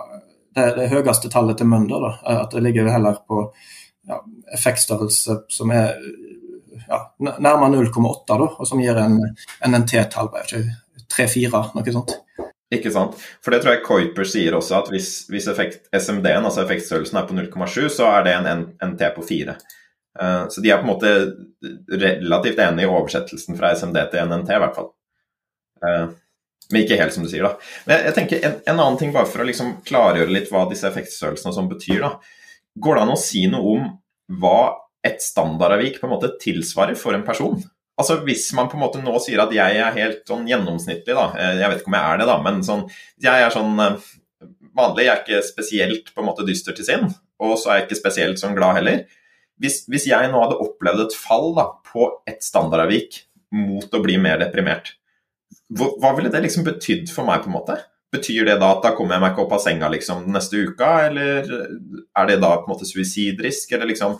det, 0.54 0.64
det, 0.74 0.88
høyeste 0.90 1.30
tallet 1.30 1.60
til 1.60 1.70
Mønder. 1.70 2.02
Da. 2.02 2.40
At 2.42 2.56
det 2.56 2.64
ligger 2.66 2.90
heller 2.90 3.20
på 3.28 3.44
ja, 4.10 4.18
effektstørrelse 4.58 5.38
som 5.54 5.72
er 5.74 5.94
ja, 6.88 7.00
nærmere 7.18 7.70
0,8, 7.74 8.38
og 8.58 8.68
som 8.68 8.82
gir 8.82 8.98
en 9.00 9.20
NNT-tall 9.66 10.30
på 10.32 10.44
3-4, 11.14 11.62
noe 11.74 11.94
sånt. 11.94 12.16
Ikke 12.74 12.90
sant. 12.90 13.18
For 13.44 13.54
det 13.54 13.62
tror 13.62 13.76
jeg 13.76 13.84
Kuiper 13.84 14.26
sier 14.28 14.56
også, 14.56 14.80
at 14.80 14.90
hvis, 14.92 15.10
hvis 15.30 15.46
effekt, 15.52 15.86
SMD-en, 15.94 16.46
altså 16.48 16.64
effektstørrelsen, 16.64 17.20
er 17.20 17.28
på 17.28 17.36
0,7, 17.36 17.88
så 17.92 18.10
er 18.16 18.26
det 18.26 18.34
en 18.38 18.66
NT 18.92 19.06
på 19.16 19.24
4. 19.28 19.54
Uh, 20.14 20.24
eh, 20.24 20.42
så 20.50 20.64
de 20.64 20.72
er 20.72 20.80
på 20.80 20.86
en 20.86 20.92
måte 20.92 21.14
relativt 21.90 22.60
enige 22.62 22.88
i 22.88 22.90
oversettelsen 22.90 23.58
fra 23.58 23.74
SMD 23.76 24.00
til 24.12 24.30
NNT, 24.30 24.54
i 24.54 24.62
hvert 24.64 24.78
fall. 24.78 24.90
Uh, 25.84 26.14
men 26.72 26.82
ikke 26.82 26.98
helt 26.98 27.14
som 27.14 27.26
du 27.26 27.30
sier, 27.30 27.44
da. 27.44 27.74
Men 27.88 28.08
jeg 28.08 28.16
tenker 28.16 28.46
en, 28.48 28.56
en 28.64 28.78
annen 28.78 28.96
ting, 29.00 29.12
bare 29.14 29.28
for 29.28 29.44
å 29.44 29.48
liksom 29.48 29.76
klargjøre 29.86 30.32
litt 30.32 30.48
hva 30.52 30.64
disse 30.70 30.88
effektstørrelsene 30.88 31.52
som 31.54 31.68
betyr. 31.70 32.00
da. 32.06 32.14
Går 32.80 32.96
det 32.96 33.04
an 33.04 33.14
å 33.14 33.20
si 33.20 33.44
noe 33.52 33.76
om 33.76 33.90
hva 34.40 34.60
et 35.04 35.22
standardavvik 35.22 36.00
på 36.00 36.08
en 36.08 36.14
måte 36.14 36.32
tilsvarer 36.40 36.96
for 36.98 37.16
en 37.16 37.26
person? 37.26 37.58
Altså 38.00 38.18
Hvis 38.26 38.48
man 38.56 38.68
på 38.70 38.78
en 38.78 38.82
måte 38.82 39.02
nå 39.02 39.14
sier 39.22 39.44
at 39.44 39.52
jeg 39.54 39.78
er 39.78 39.98
helt 39.98 40.24
sånn 40.26 40.48
gjennomsnittlig, 40.50 41.14
da, 41.14 41.28
eh, 41.38 41.60
jeg 41.60 41.70
vet 41.70 41.82
ikke 41.82 41.92
om 41.92 41.98
jeg 41.98 42.10
er 42.10 42.20
det, 42.20 42.30
da, 42.30 42.38
men 42.42 42.64
sånn, 42.66 42.88
jeg 43.22 43.44
er 43.44 43.54
sånn 43.54 43.84
eh, 43.84 44.08
vanlig, 44.74 45.04
jeg 45.06 45.12
er 45.12 45.22
ikke 45.22 45.44
spesielt 45.46 46.10
på 46.10 46.24
en 46.24 46.28
måte 46.30 46.46
dyster 46.48 46.74
til 46.74 46.88
sinn, 46.88 47.06
og 47.44 47.54
så 47.60 47.70
er 47.70 47.78
jeg 47.78 47.88
ikke 47.88 48.00
spesielt 48.00 48.42
sånn 48.42 48.58
glad 48.58 48.80
heller. 48.80 49.04
Hvis, 49.62 49.84
hvis 49.86 50.08
jeg 50.10 50.32
nå 50.32 50.42
hadde 50.42 50.58
opplevd 50.64 51.04
et 51.04 51.16
fall 51.16 51.52
da, 51.54 51.68
på 51.86 52.10
et 52.26 52.42
standardavvik 52.42 53.22
mot 53.54 53.94
å 53.94 54.02
bli 54.02 54.18
mer 54.18 54.42
deprimert, 54.42 54.96
hva, 55.70 55.92
hva 56.02 56.14
ville 56.18 56.32
det 56.32 56.42
liksom 56.42 56.66
betydd 56.66 57.12
for 57.14 57.26
meg, 57.28 57.44
på 57.44 57.52
en 57.52 57.58
måte? 57.60 57.78
Betyr 58.14 58.48
det 58.48 58.58
da 58.58 58.74
at 58.74 58.82
da 58.82 58.94
kommer 58.98 59.16
jeg 59.16 59.22
meg 59.22 59.34
ikke 59.34 59.44
opp 59.46 59.54
av 59.56 59.62
senga 59.62 59.90
liksom 59.90 60.26
neste 60.34 60.66
uka, 60.66 60.90
eller 61.06 61.46
er 61.46 62.30
det 62.30 62.40
da 62.42 62.56
på 62.58 62.66
en 62.66 62.74
måte 62.74 62.90
suicidrisk, 62.90 63.70
eller 63.74 63.90
liksom 63.90 64.18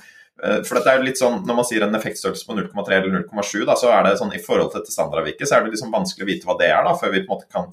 for 0.67 0.77
dette 0.77 0.93
er 0.93 0.99
jo 0.99 1.07
litt 1.07 1.21
sånn, 1.21 1.39
Når 1.47 1.57
man 1.57 1.65
sier 1.65 1.87
en 1.87 1.97
effektstørrelse 1.97 2.45
på 2.45 2.57
0,3 2.59 2.99
eller 2.99 3.23
0,7, 3.23 3.63
så 3.81 3.93
er 3.95 4.05
det 4.05 4.19
sånn 4.21 4.35
i 4.37 4.45
forhold 4.45 4.73
til 4.73 4.83
dette 4.83 4.93
standardavviket, 4.93 5.49
så 5.49 5.57
er 5.57 5.65
det 5.65 5.73
liksom 5.73 5.95
vanskelig 5.95 6.27
å 6.27 6.31
vite 6.31 6.49
hva 6.49 6.57
det 6.61 6.69
er, 6.71 6.83
da, 6.85 6.93
før 7.01 7.15
vi 7.15 7.25
på 7.25 7.31
en 7.31 7.39
måte 7.39 7.53
kan 7.53 7.71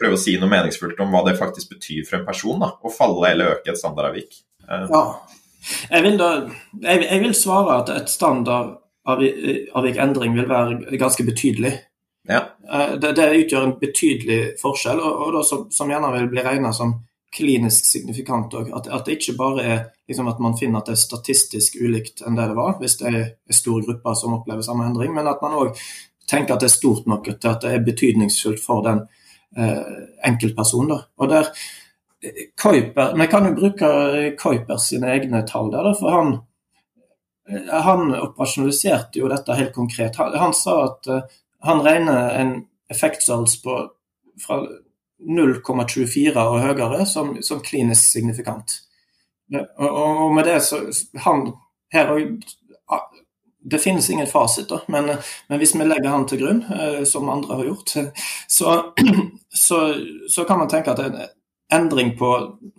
prøve 0.00 0.16
å 0.16 0.20
si 0.20 0.32
noe 0.40 0.50
meningsfullt 0.50 1.00
om 1.02 1.10
hva 1.14 1.22
det 1.28 1.38
faktisk 1.38 1.66
betyr 1.76 2.02
for 2.08 2.14
en 2.18 2.26
person 2.26 2.62
da, 2.62 2.68
å 2.74 2.88
falle 2.92 3.30
eller 3.30 3.52
øke 3.56 3.70
et 3.72 3.80
standardavvik. 3.80 4.30
Eh. 4.68 4.86
Ja. 4.90 5.02
Jeg 5.90 6.02
vil, 6.04 6.16
da, 6.20 6.28
jeg, 6.82 6.96
jeg 7.06 7.20
vil 7.22 7.34
svare 7.38 7.72
at 7.80 7.88
et 7.94 8.08
standardavvikendring 8.12 10.32
vil 10.36 10.48
være 10.50 10.98
ganske 11.00 11.22
betydelig. 11.24 11.74
Ja. 12.28 12.40
Eh, 12.68 12.92
det, 13.00 13.10
det, 13.16 13.38
utgjør 13.44 13.62
en 13.68 13.78
betydelig 13.80 14.40
forskjell, 14.60 14.98
og, 15.00 15.12
og 15.26 15.30
da, 15.38 15.42
som, 15.46 15.60
som 15.72 15.90
gjerne 15.92 16.14
vil 16.18 16.30
bli 16.32 16.42
regna 16.44 16.70
som 16.76 16.90
klinisk 17.34 17.86
signifikant 17.88 18.54
òg. 18.54 18.70
At, 18.76 18.88
at, 18.88 19.04
det 19.06 19.18
ikke 19.18 19.36
bare 19.38 19.64
er 19.64 19.78
liksom 20.08 20.28
at 20.30 20.40
man 20.42 20.56
finner 20.58 20.80
at 20.80 20.90
det 20.90 20.96
er 20.96 21.02
statistisk 21.02 21.78
ulikt 21.80 22.22
enn 22.24 22.38
det 22.38 22.48
det 22.50 22.58
var, 22.58 22.76
hvis 22.80 22.98
det 23.00 23.12
er 23.12 23.30
store 23.54 23.86
grupper 23.88 24.18
som 24.18 24.36
opplever 24.38 24.66
samme 24.66 24.86
endring, 24.88 25.14
men 25.16 25.30
at 25.30 25.42
man 25.42 25.56
òg 25.58 25.78
tenker 26.30 26.54
at 26.54 26.64
det 26.64 26.70
er 26.70 26.76
stort 26.76 27.08
nok 27.10 27.28
til 27.28 27.50
at 27.50 27.64
det 27.64 27.72
er 27.74 27.86
betydningsfullt 27.86 28.62
for 28.62 28.84
den 28.86 29.02
eh, 29.58 29.96
enkeltpersonen. 30.24 31.02
Og 31.20 31.32
der, 31.32 31.50
Kuiper, 32.56 33.16
Vi 33.16 33.26
kan 33.28 33.46
jo 33.46 33.54
bruke 33.58 33.88
Kuiper 34.38 34.78
sine 34.80 35.10
egne 35.12 35.42
tall 35.46 35.70
der, 35.72 35.90
for 35.98 36.14
han, 36.14 36.30
han 37.68 38.14
operasjonaliserte 38.14 39.20
jo 39.20 39.28
dette 39.28 39.58
helt 39.58 39.74
konkret. 39.74 40.16
Han, 40.16 40.32
han 40.40 40.54
sa 40.56 40.78
at 40.86 41.10
uh, 41.12 41.20
han 41.64 41.82
regner 41.84 42.30
en 42.40 42.54
effektstørrelse 42.92 43.60
på 43.64 43.76
fra 44.40 44.62
0,24 45.22 46.34
og 46.36 46.60
høyere 46.60 47.06
som, 47.06 47.36
som, 47.42 47.62
klinisk 47.64 48.10
signifikant. 48.16 48.80
Og, 49.54 49.88
og, 49.88 50.34
med 50.34 50.48
det 50.48 50.60
så 50.64 50.80
han 51.24 51.52
her 51.92 52.10
Det 53.64 53.78
finnes 53.80 54.10
ingen 54.10 54.26
fasit, 54.26 54.68
da, 54.68 54.82
men, 54.92 55.06
men, 55.48 55.58
hvis 55.58 55.74
vi 55.74 55.84
legger 55.86 56.10
han 56.12 56.26
til 56.28 56.42
grunn, 56.42 56.58
eh, 56.68 57.04
som 57.08 57.30
andre 57.32 57.56
har 57.56 57.64
gjort, 57.64 57.94
så, 58.48 58.74
så, 59.64 59.78
så 60.28 60.44
kan 60.44 60.58
man 60.60 60.68
tenke 60.68 60.92
at 60.92 61.00
en 61.00 61.16
endring 61.74 62.12
på 62.18 62.30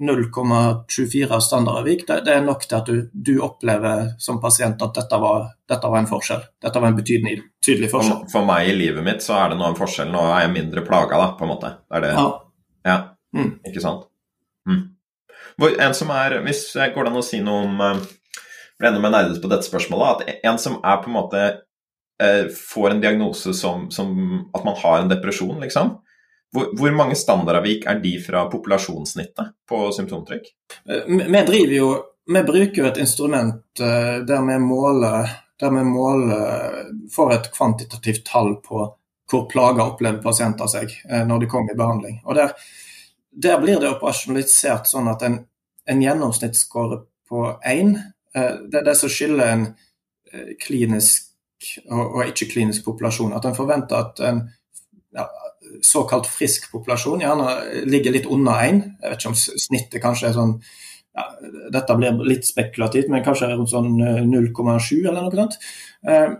0,24 0.02 1.40
standardavvik, 1.40 2.06
det, 2.08 2.22
det, 2.26 2.34
er 2.38 2.46
nok 2.46 2.64
til 2.66 2.78
at 2.78 2.90
du, 2.90 3.10
du, 3.12 3.34
opplever 3.44 4.14
som 4.22 4.40
pasient 4.44 4.82
at 4.82 4.98
dette 4.98 5.20
var, 5.22 5.50
dette 5.70 5.92
var 5.92 6.02
en 6.02 6.10
forskjell. 6.10 6.44
Dette 6.64 6.82
var 6.82 6.92
en 6.92 6.98
betydelig, 6.98 7.38
tydelig 7.66 7.92
forskjell. 7.94 8.24
For, 8.26 8.34
for, 8.38 8.48
meg 8.50 8.72
i 8.72 8.76
livet 8.78 9.06
mitt 9.06 9.24
så 9.26 9.38
er 9.42 9.54
det 9.54 9.60
nå 9.60 9.70
en 9.70 9.80
forskjell. 9.80 10.12
Nå 10.14 10.26
er 10.32 10.46
jeg 10.46 10.56
mindre 10.56 10.86
plaga, 10.88 11.20
da, 11.22 11.32
på 11.38 11.48
en 11.48 11.54
måte. 11.54 11.72
Det 11.86 12.00
er 12.00 12.06
det. 12.08 12.14
Ja. 12.18 12.28
Ja, 12.86 12.98
mm. 13.36 13.52
ikke 13.72 13.84
sant. 13.84 14.06
Mm. 14.70 14.84
En 15.80 15.96
som 15.96 16.12
er, 16.12 16.40
Hvis 16.46 16.68
jeg 16.76 16.94
går 16.94 17.06
det 17.06 17.14
an 17.14 17.22
å 17.22 17.26
si 17.26 17.40
noe 17.44 17.66
om 17.66 17.84
eh, 17.84 18.02
ble 18.80 18.90
enda 18.92 19.02
mer 19.02 19.14
nerdet 19.14 19.42
på 19.42 19.52
dette 19.52 19.68
spørsmålet, 19.68 20.26
at 20.26 20.50
en 20.50 20.60
som 20.62 20.80
er 20.84 21.00
på 21.02 21.10
en 21.10 21.18
måte 21.18 21.44
eh, 22.22 22.46
får 22.52 22.92
en 22.92 23.04
diagnose 23.04 23.54
som, 23.58 23.88
som, 23.92 24.12
at 24.56 24.68
man 24.68 24.78
har 24.82 25.02
en 25.02 25.12
depresjon, 25.12 25.58
liksom. 25.64 25.96
Hvor, 26.54 26.70
hvor 26.78 26.92
mange 26.96 27.16
standardavvik 27.20 27.88
er 27.90 27.98
de 28.04 28.14
fra 28.24 28.46
populasjonssnittet 28.52 29.56
på 29.68 29.80
symptomtrykk? 29.96 30.52
Vi 30.86 31.42
driver 31.48 31.74
jo 31.76 31.88
Vi 32.26 32.42
bruker 32.42 32.80
jo 32.80 32.86
et 32.90 32.98
instrument 32.98 33.78
der 33.78 34.46
vi 34.48 34.56
måler 34.58 35.28
der 35.60 35.70
vi 35.72 35.84
måler, 35.84 36.86
får 37.12 37.34
et 37.34 37.52
kvantitativt 37.54 38.26
tall 38.28 38.56
på 38.64 38.86
hvor 39.32 39.46
plager 39.50 39.86
opplever 39.86 40.22
pasienter 40.22 40.70
seg 40.70 40.92
når 41.26 41.42
de 41.42 41.50
kommer 41.50 41.74
i 41.74 41.80
behandling. 41.80 42.20
Og 42.26 42.36
Der, 42.36 42.52
der 43.32 43.62
blir 43.62 43.80
det 43.80 43.90
operasjonalisert 43.96 44.90
sånn 44.90 45.10
at 45.10 45.24
en, 45.26 45.40
en 45.90 46.04
gjennomsnittsscore 46.04 47.02
på 47.30 47.46
én 47.66 47.96
Det 48.36 48.82
er 48.82 48.84
det 48.84 48.98
som 49.00 49.10
skiller 49.10 49.48
en 49.48 49.66
klinisk 50.60 51.32
og, 51.88 52.18
og 52.20 52.22
ikke-klinisk 52.28 52.84
populasjon. 52.84 53.34
At 53.34 53.46
en 53.48 53.56
forventer 53.56 53.96
at 53.96 54.20
en 54.20 54.42
ja, 55.16 55.24
såkalt 55.84 56.28
frisk 56.30 56.70
populasjon 56.72 57.24
gjerne 57.24 57.84
ligger 57.90 58.16
litt 58.16 58.30
under 58.32 58.64
én. 58.64 58.82
Jeg 59.02 59.12
vet 59.12 59.22
ikke 59.22 59.32
om 59.32 59.38
snittet 59.40 60.04
kanskje 60.04 60.30
er 60.30 60.38
sånn 60.38 60.58
ja, 61.16 61.26
Dette 61.72 61.96
blir 61.96 62.18
litt 62.28 62.48
spekulativt, 62.48 63.08
men 63.12 63.24
kanskje 63.24 63.54
rundt 63.54 63.72
sånn 63.72 63.94
0,7 64.28 65.06
eller 65.06 65.22
noe 65.22 65.38
sånt. 65.38 65.56
Eh, 66.06 66.34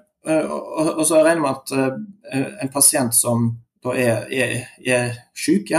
og, 0.50 0.90
og 0.98 1.06
så 1.08 1.22
regner 1.22 1.46
vi 1.46 1.52
at 1.52 1.74
eh, 1.78 2.50
en 2.66 2.74
pasient 2.74 3.16
som 3.16 3.48
da 3.86 3.94
er, 3.94 4.26
er, 4.34 4.56
er 4.82 5.14
syk, 5.38 5.70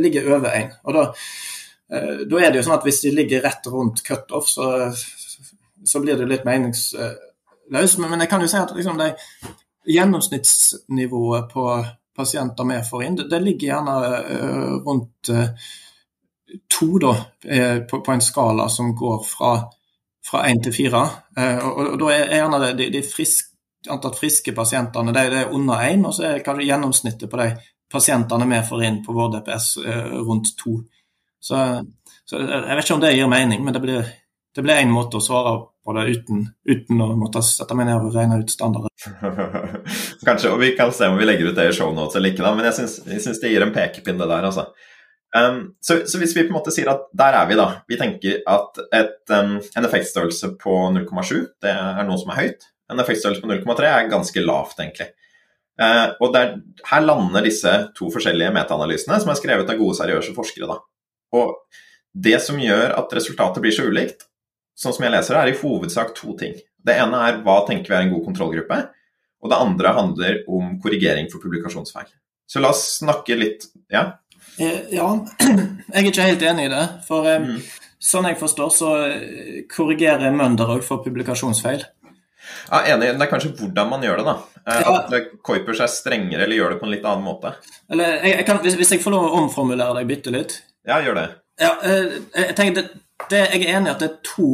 ligger 0.00 0.30
over 0.32 0.48
1. 0.48 0.78
Og 0.88 0.96
da, 0.96 1.04
eh, 1.92 2.24
da, 2.24 2.40
er 2.40 2.50
det 2.50 2.62
jo 2.62 2.64
sånn 2.66 2.78
at 2.78 2.86
hvis 2.88 3.02
de 3.04 3.12
ligger 3.14 3.44
rett 3.44 3.68
rundt 3.70 4.02
cutoff, 4.06 4.48
så, 4.48 4.88
så 5.84 6.02
blir 6.02 6.16
det 6.16 6.28
litt 6.30 6.48
meningsløst. 6.48 8.00
Men, 8.00 8.10
men 8.10 8.24
jeg 8.24 8.32
kan 8.32 8.42
jo 8.42 8.50
si 8.50 8.58
at 8.58 8.74
liksom, 8.74 8.98
det 8.98 9.12
gjennomsnittsnivået 9.86 11.52
på 11.52 11.68
pasienter 12.16 12.64
vi 12.64 12.78
får 12.90 13.04
inn, 13.04 13.16
det, 13.16 13.40
ligger 13.40 13.68
gjerne 13.68 13.96
uh, 14.30 14.76
rundt 14.86 15.30
uh, 15.30 15.66
to 16.78 16.88
da, 17.02 17.12
uh, 17.52 17.78
på, 17.88 18.12
en 18.12 18.24
skala 18.24 18.68
som 18.72 18.94
går 18.96 19.20
fra, 19.28 19.52
én 20.42 20.62
til 20.62 20.74
fire. 20.74 21.04
Og, 21.36 21.92
da 22.00 22.10
er 22.14 22.32
gjerne 22.40 22.72
de, 22.78 22.88
de 22.90 23.02
friske, 23.06 23.52
antatt 23.92 24.18
friske 24.18 24.50
pasientene 24.56 25.14
det, 25.14 25.22
er 25.30 25.52
under 25.54 25.84
én, 25.86 26.02
og 26.08 26.16
så 26.16 26.24
er 26.26 26.42
kanskje 26.42 26.66
gjennomsnittet 26.66 27.30
på 27.30 27.38
de 27.38 27.52
pasientene 27.92 28.48
vi 28.50 28.58
får 28.66 28.82
inn 28.88 28.98
på 29.06 29.14
vår 29.14 29.36
DPS 29.36 29.68
rundt 30.26 30.56
to. 30.58 30.80
Så, 31.38 31.60
så, 32.26 32.40
jeg 32.42 32.74
vet 32.74 32.82
ikke 32.82 32.96
om 32.96 33.04
det 33.04 33.14
gir 33.14 33.30
mening, 33.30 33.62
men 33.62 33.76
det 33.76 33.84
blir 33.84 34.80
én 34.80 34.90
måte 34.90 35.20
å 35.20 35.22
svare 35.22 35.54
på 35.86 35.94
det 35.94 36.04
uten, 36.16 36.42
uten, 36.66 37.02
å 37.02 37.12
måtte 37.18 37.42
sette 37.46 37.76
meg 37.78 37.86
ned 37.88 38.02
og 38.02 38.16
regne 38.16 38.40
ut 38.42 38.50
standarder. 38.50 38.90
Kanskje, 40.26 40.50
og 40.50 40.60
Vi 40.60 40.72
kan 40.78 40.90
se 40.94 41.08
om 41.10 41.18
vi 41.20 41.28
legger 41.28 41.52
ut 41.52 41.58
det 41.58 41.68
i 41.70 41.76
shownotes 41.76 42.18
eller 42.18 42.34
ikke, 42.34 42.42
da, 42.42 42.52
men 42.58 42.66
jeg 42.66 43.22
syns 43.22 43.42
det 43.42 43.52
gir 43.52 43.64
en 43.64 43.74
pekepinn, 43.74 44.18
det 44.18 44.28
der. 44.28 44.48
altså. 44.50 44.68
Um, 45.36 45.74
så, 45.80 46.00
så, 46.06 46.18
hvis 46.18 46.36
vi 46.36 46.46
på 46.46 46.52
en 46.54 46.56
måte 46.56 46.72
sier 46.72 46.88
at 46.88 47.08
der 47.16 47.36
er 47.36 47.48
vi, 47.50 47.58
da. 47.58 47.66
Vi 47.90 47.98
tenker 48.00 48.40
at 48.48 48.78
et, 48.94 49.18
um, 49.34 49.56
en 49.60 49.88
effektstørrelse 49.88 50.54
på 50.62 50.76
0,7 50.94 51.32
det 51.62 51.72
er 51.72 52.06
noe 52.08 52.18
som 52.20 52.32
er 52.32 52.40
høyt. 52.40 52.68
En 52.92 53.02
effektstørrelse 53.02 53.42
på 53.42 53.50
0,3 53.50 53.88
er 53.90 54.12
ganske 54.12 54.44
lavt, 54.44 54.78
egentlig. 54.80 55.10
Uh, 55.76 56.14
og 56.24 56.30
der, 56.32 56.54
Her 56.88 57.04
lander 57.04 57.44
disse 57.44 57.72
to 57.98 58.08
forskjellige 58.14 58.54
metaanalysene, 58.54 59.18
som 59.20 59.32
er 59.32 59.38
skrevet 59.38 59.72
av 59.72 59.80
gode, 59.80 59.98
seriøse 59.98 60.32
forskere. 60.36 60.70
da. 60.70 60.78
Og 61.36 61.58
Det 62.16 62.38
som 62.40 62.56
gjør 62.56 62.94
at 62.96 63.12
resultatet 63.12 63.60
blir 63.60 63.74
så 63.76 63.84
ulikt, 63.90 64.24
sånn 64.76 64.94
som 64.94 65.06
jeg 65.06 65.14
leser 65.14 65.36
det, 65.36 65.40
er 65.42 65.52
i 65.54 65.58
hovedsak 65.62 66.12
to 66.16 66.36
ting. 66.38 66.54
Det 66.86 66.94
ene 67.00 67.22
er 67.28 67.40
hva 67.46 67.62
tenker 67.66 67.92
vi 67.92 67.98
er 67.98 68.06
en 68.06 68.12
god 68.14 68.28
kontrollgruppe, 68.28 68.82
og 69.42 69.50
det 69.52 69.58
andre 69.62 69.96
handler 69.96 70.38
om 70.52 70.76
korrigering 70.82 71.30
for 71.32 71.42
publikasjonsfeil. 71.42 72.08
Så 72.46 72.62
la 72.62 72.70
oss 72.74 72.86
snakke 73.00 73.36
litt 73.38 73.66
Ja? 73.92 74.06
Eh, 74.58 74.86
ja, 74.96 75.08
jeg 75.92 76.00
er 76.00 76.06
ikke 76.08 76.28
helt 76.30 76.44
enig 76.48 76.68
i 76.68 76.72
det. 76.72 76.84
For 77.06 77.28
eh, 77.28 77.42
mm. 77.42 77.58
sånn 78.00 78.28
jeg 78.30 78.38
forstår, 78.40 78.70
så 78.72 78.92
eh, 79.04 79.58
korrigerer 79.68 80.32
Mønder 80.34 80.76
òg 80.76 80.84
for 80.86 81.04
publikasjonsfeil. 81.04 81.84
Ja, 82.70 82.80
enig. 82.94 83.10
Det 83.18 83.26
er 83.26 83.30
kanskje 83.30 83.52
hvordan 83.58 83.90
man 83.90 84.04
gjør 84.06 84.22
det, 84.22 84.28
da. 84.28 84.36
Ja. 84.66 84.94
At 85.02 85.32
Kuipers 85.46 85.82
er 85.82 85.90
strengere 85.90 86.46
eller 86.46 86.58
gjør 86.58 86.72
det 86.72 86.78
på 86.80 86.86
en 86.88 86.94
litt 86.94 87.04
annen 87.06 87.26
måte. 87.26 87.52
Eller, 87.92 88.16
jeg, 88.22 88.38
jeg 88.40 88.46
kan, 88.48 88.62
hvis, 88.64 88.78
hvis, 88.78 88.94
jeg 88.96 89.02
får 89.02 89.14
lov 89.14 89.26
å 89.28 89.42
omformulere 89.42 89.98
deg 90.00 90.08
bitte 90.10 90.32
litt 90.34 90.56
Ja, 90.86 91.02
gjør 91.04 91.20
det. 91.20 91.26
Ja, 91.62 91.72
jeg 91.84 92.56
tenker 92.58 92.80
det, 92.80 92.88
det, 93.30 93.38
jeg 93.52 93.60
er 93.64 93.76
enig 93.76 93.88
i 93.90 93.92
at 93.94 94.02
det 94.02 94.08
er 94.10 94.16
to, 94.26 94.48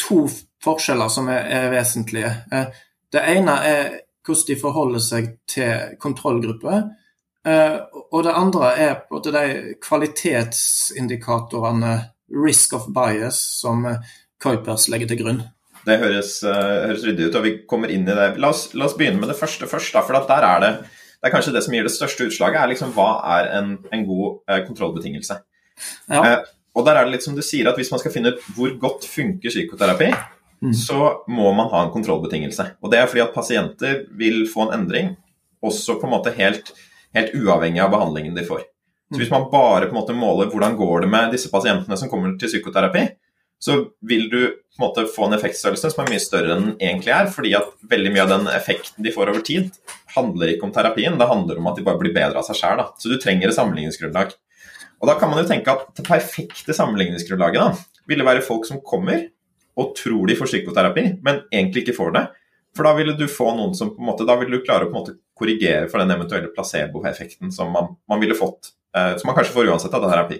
to 0.00 0.18
forskjeller 0.64 1.08
som 1.12 1.28
er, 1.32 1.42
er, 1.50 1.70
vesentlige. 1.72 2.32
Eh, 2.52 2.66
det 3.12 3.22
ene 3.36 3.54
er 3.68 3.84
hvordan 4.22 4.48
de 4.48 4.60
forholder 4.60 5.02
seg 5.02 5.24
til 5.50 5.72
kontrollgrupper. 6.02 6.78
Eh, 7.48 7.78
og 8.12 8.20
det 8.26 8.38
andre 8.38 8.66
er 8.78 8.94
på 9.08 9.16
de 9.24 9.44
kvalitetsindikatorene, 9.82 11.94
risk 12.32 12.72
of 12.78 12.84
bias, 12.94 13.38
som 13.60 13.78
Kuipers 14.40 14.88
legger 14.88 15.08
til 15.10 15.20
grunn. 15.24 15.42
Det 15.82 15.98
høres, 15.98 16.30
høres 16.46 17.04
ryddig 17.04 17.26
ut, 17.28 17.38
og 17.40 17.44
vi 17.44 17.58
kommer 17.68 17.88
inn 17.90 18.06
i 18.06 18.14
det. 18.14 18.38
La 18.40 18.48
oss, 18.54 18.62
la 18.78 18.84
oss 18.86 18.96
begynne 18.96 19.20
med 19.20 19.28
det 19.32 19.40
første 19.40 19.66
først. 19.66 19.94
Da, 19.96 20.00
for 20.06 20.12
der 20.28 20.42
er 20.46 20.58
det, 20.62 20.72
det 21.18 21.26
er 21.28 21.34
kanskje 21.34 21.54
det 21.54 21.62
som 21.66 21.74
gir 21.74 21.86
det 21.86 21.94
største 21.94 22.26
utslaget, 22.30 22.58
er 22.60 22.70
liksom 22.70 22.90
hva 22.94 23.10
er 23.36 23.44
en, 23.58 23.68
en 23.92 24.04
god 24.06 24.26
kontrollbetingelse. 24.68 25.34
Ja. 26.10 26.22
Eh, 26.22 26.38
og 26.72 26.86
der 26.86 26.98
er 26.98 27.06
det 27.06 27.16
litt 27.16 27.26
som 27.26 27.36
du 27.36 27.42
sier, 27.44 27.68
at 27.68 27.76
Hvis 27.76 27.90
man 27.92 28.00
skal 28.00 28.14
finne 28.14 28.32
ut 28.32 28.44
hvor 28.56 28.72
godt 28.80 29.04
funker 29.08 29.52
psykoterapi, 29.52 30.08
mm. 30.64 30.72
så 30.74 31.24
må 31.28 31.52
man 31.56 31.68
ha 31.72 31.84
en 31.84 31.92
kontrollbetingelse. 31.94 32.68
Og 32.82 32.90
Det 32.92 33.00
er 33.00 33.10
fordi 33.10 33.24
at 33.26 33.34
pasienter 33.34 34.06
vil 34.16 34.46
få 34.48 34.68
en 34.68 34.80
endring, 34.80 35.16
også 35.62 35.98
på 36.00 36.08
en 36.08 36.14
måte 36.16 36.34
helt, 36.36 36.72
helt 37.14 37.34
uavhengig 37.38 37.82
av 37.84 37.92
behandlingen 37.92 38.34
de 38.34 38.46
får. 38.46 38.64
Så 39.12 39.20
Hvis 39.20 39.30
man 39.30 39.50
bare 39.52 39.86
på 39.86 39.92
en 39.92 40.00
måte 40.00 40.16
måler 40.16 40.48
hvordan 40.48 40.76
går 40.76 41.04
det 41.04 41.10
med 41.12 41.34
disse 41.34 41.50
pasientene 41.52 41.98
som 42.00 42.08
kommer 42.08 42.32
til 42.40 42.48
psykoterapi, 42.48 43.10
så 43.62 43.76
vil 44.00 44.24
du 44.30 44.40
på 44.48 44.80
en 44.80 44.82
måte 44.88 45.04
få 45.06 45.28
en 45.28 45.36
effektstørrelse 45.36 45.92
som 45.92 46.00
er 46.02 46.08
mye 46.10 46.22
større 46.22 46.54
enn 46.54 46.64
den 46.64 46.78
egentlig 46.80 47.12
er. 47.14 47.28
fordi 47.30 47.52
at 47.54 47.68
veldig 47.90 48.10
mye 48.14 48.22
av 48.24 48.32
den 48.32 48.48
effekten 48.50 49.04
de 49.04 49.12
får 49.14 49.30
over 49.30 49.44
tid, 49.46 49.68
handler 50.16 50.54
ikke 50.54 50.66
om 50.66 50.72
terapien, 50.74 51.18
det 51.18 51.28
handler 51.28 51.60
om 51.60 51.68
at 51.70 51.76
de 51.76 51.84
bare 51.86 52.00
blir 52.00 52.14
bedre 52.16 52.40
av 52.40 52.48
seg 52.48 52.58
sjøl. 52.58 52.82
Så 52.98 53.12
du 53.12 53.20
trenger 53.22 53.52
et 53.52 53.58
sammenligningsgrunnlag. 53.58 54.32
Og 55.02 55.08
Da 55.10 55.16
kan 55.18 55.32
man 55.32 55.42
jo 55.42 55.48
tenke 55.50 55.72
at 55.72 55.88
det 55.98 56.06
perfekte 56.06 56.74
sammenligningsgrunnlaget 56.76 57.58
da, 57.58 57.72
ville 58.06 58.26
være 58.26 58.44
folk 58.46 58.68
som 58.68 58.78
kommer 58.86 59.26
og 59.78 59.96
tror 59.98 60.28
de 60.28 60.36
får 60.38 60.50
psykoterapi, 60.50 61.04
men 61.24 61.42
egentlig 61.50 61.82
ikke 61.82 61.96
får 61.96 62.14
det. 62.14 62.22
For 62.76 62.86
da 62.86 62.92
ville 62.96 63.16
du 63.16 63.24
få 63.28 63.50
noen 63.56 63.74
som 63.76 63.90
på 63.92 64.00
en 64.00 64.08
måte, 64.08 64.26
da 64.28 64.36
ville 64.40 64.56
du 64.58 64.64
klare 64.64 64.86
å 64.86 64.92
på 64.92 64.94
en 64.94 65.00
måte 65.00 65.16
korrigere 65.36 65.88
for 65.90 66.00
den 66.00 66.12
eventuelle 66.14 66.52
placeboeffekten 66.54 67.52
som 67.52 67.72
man, 67.74 67.90
man, 68.08 68.20
ville 68.22 68.36
fått, 68.36 68.72
eh, 68.96 69.14
som 69.18 69.28
man 69.28 69.36
kanskje 69.36 69.56
får 69.56 69.72
uansett 69.72 69.96
av 69.96 70.06
terapi. 70.06 70.38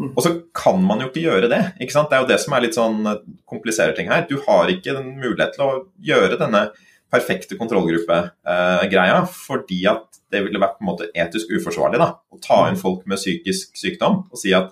Mm. 0.00 0.10
Og 0.10 0.20
så 0.24 0.34
kan 0.56 0.80
man 0.84 1.04
jo 1.04 1.08
ikke 1.10 1.24
gjøre 1.24 1.48
det. 1.52 1.60
ikke 1.80 1.94
sant? 1.94 2.10
Det 2.10 2.18
er 2.18 2.24
jo 2.24 2.30
det 2.32 2.40
som 2.42 2.56
er 2.56 2.64
litt 2.66 2.76
sånn 2.76 3.00
kompliserer 3.48 3.96
ting 3.96 4.10
her. 4.12 4.26
Du 4.28 4.38
har 4.46 4.72
ikke 4.72 4.96
den 4.96 5.14
mulighet 5.20 5.56
til 5.56 5.66
å 5.66 5.82
gjøre 6.10 6.40
denne 6.40 6.66
perfekte 7.10 7.58
kontrollgruppe-greia, 7.58 9.18
eh, 9.18 9.32
fordi 9.48 9.80
at 9.90 10.20
det 10.30 10.44
ville 10.44 10.60
vært 10.62 10.78
på 10.78 10.84
en 10.84 10.90
måte 10.92 11.08
etisk 11.10 11.50
uforsvarlig 11.56 12.00
da, 12.00 12.12
å 12.30 12.38
ta 12.42 12.62
inn 12.70 12.78
folk 12.78 13.02
med 13.10 13.18
psykisk 13.18 13.78
sykdom 13.78 14.22
og 14.30 14.38
si 14.38 14.54
at 14.56 14.70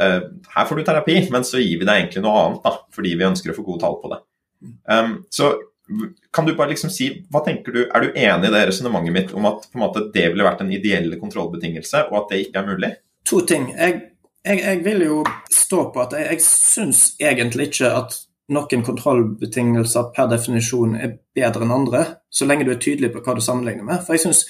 eh, 0.00 0.22
her 0.54 0.68
får 0.68 0.80
du 0.80 0.86
terapi, 0.86 1.18
men 1.34 1.44
så 1.44 1.60
gir 1.60 1.80
vi 1.80 1.88
deg 1.88 2.04
egentlig 2.04 2.24
noe 2.24 2.44
annet 2.44 2.64
da, 2.64 2.74
fordi 2.94 3.16
vi 3.18 3.28
ønsker 3.28 3.52
å 3.52 3.58
få 3.58 3.66
gode 3.66 3.84
tall 3.84 3.98
på 4.02 4.12
det. 4.14 4.22
Um, 4.90 5.12
så 5.30 5.52
kan 6.32 6.46
du 6.46 6.54
bare 6.54 6.72
liksom 6.72 6.90
si, 6.92 7.08
hva 7.32 7.40
tenker 7.46 7.72
du, 7.72 7.78
Er 7.86 8.02
du 8.02 8.16
enig 8.18 8.48
i 8.48 8.52
det 8.52 8.64
resonnementet 8.68 9.14
mitt 9.14 9.30
om 9.32 9.46
at 9.48 9.68
på 9.70 9.78
en 9.78 9.84
måte, 9.86 10.02
det 10.12 10.26
ville 10.32 10.44
vært 10.44 10.60
en 10.64 10.72
ideelle 10.74 11.16
kontrollbetingelse, 11.20 12.08
og 12.10 12.22
at 12.22 12.32
det 12.32 12.40
ikke 12.44 12.60
er 12.60 12.68
mulig? 12.68 12.90
To 13.30 13.40
ting. 13.48 13.70
Jeg, 13.72 14.00
jeg, 14.44 14.60
jeg 14.60 14.82
vil 14.84 15.04
jo 15.06 15.22
stå 15.52 15.86
på 15.94 16.02
at 16.04 16.16
jeg, 16.18 16.26
jeg 16.34 16.44
syns 16.44 17.04
egentlig 17.20 17.70
ikke 17.70 17.92
at 18.02 18.18
noen 18.52 18.84
kontrollbetingelser 18.84 20.08
per 20.16 20.28
definisjon 20.30 20.96
er 20.96 21.18
bedre 21.36 21.66
enn 21.66 21.74
andre, 21.74 22.04
så 22.30 22.48
lenge 22.48 22.64
du 22.64 22.72
er 22.72 22.80
tydelig 22.80 23.12
på 23.12 23.22
hva 23.24 23.36
du 23.36 23.42
sammenligner 23.44 23.84
med. 23.84 24.00
For 24.06 24.16
jeg 24.16 24.24
synes, 24.26 24.44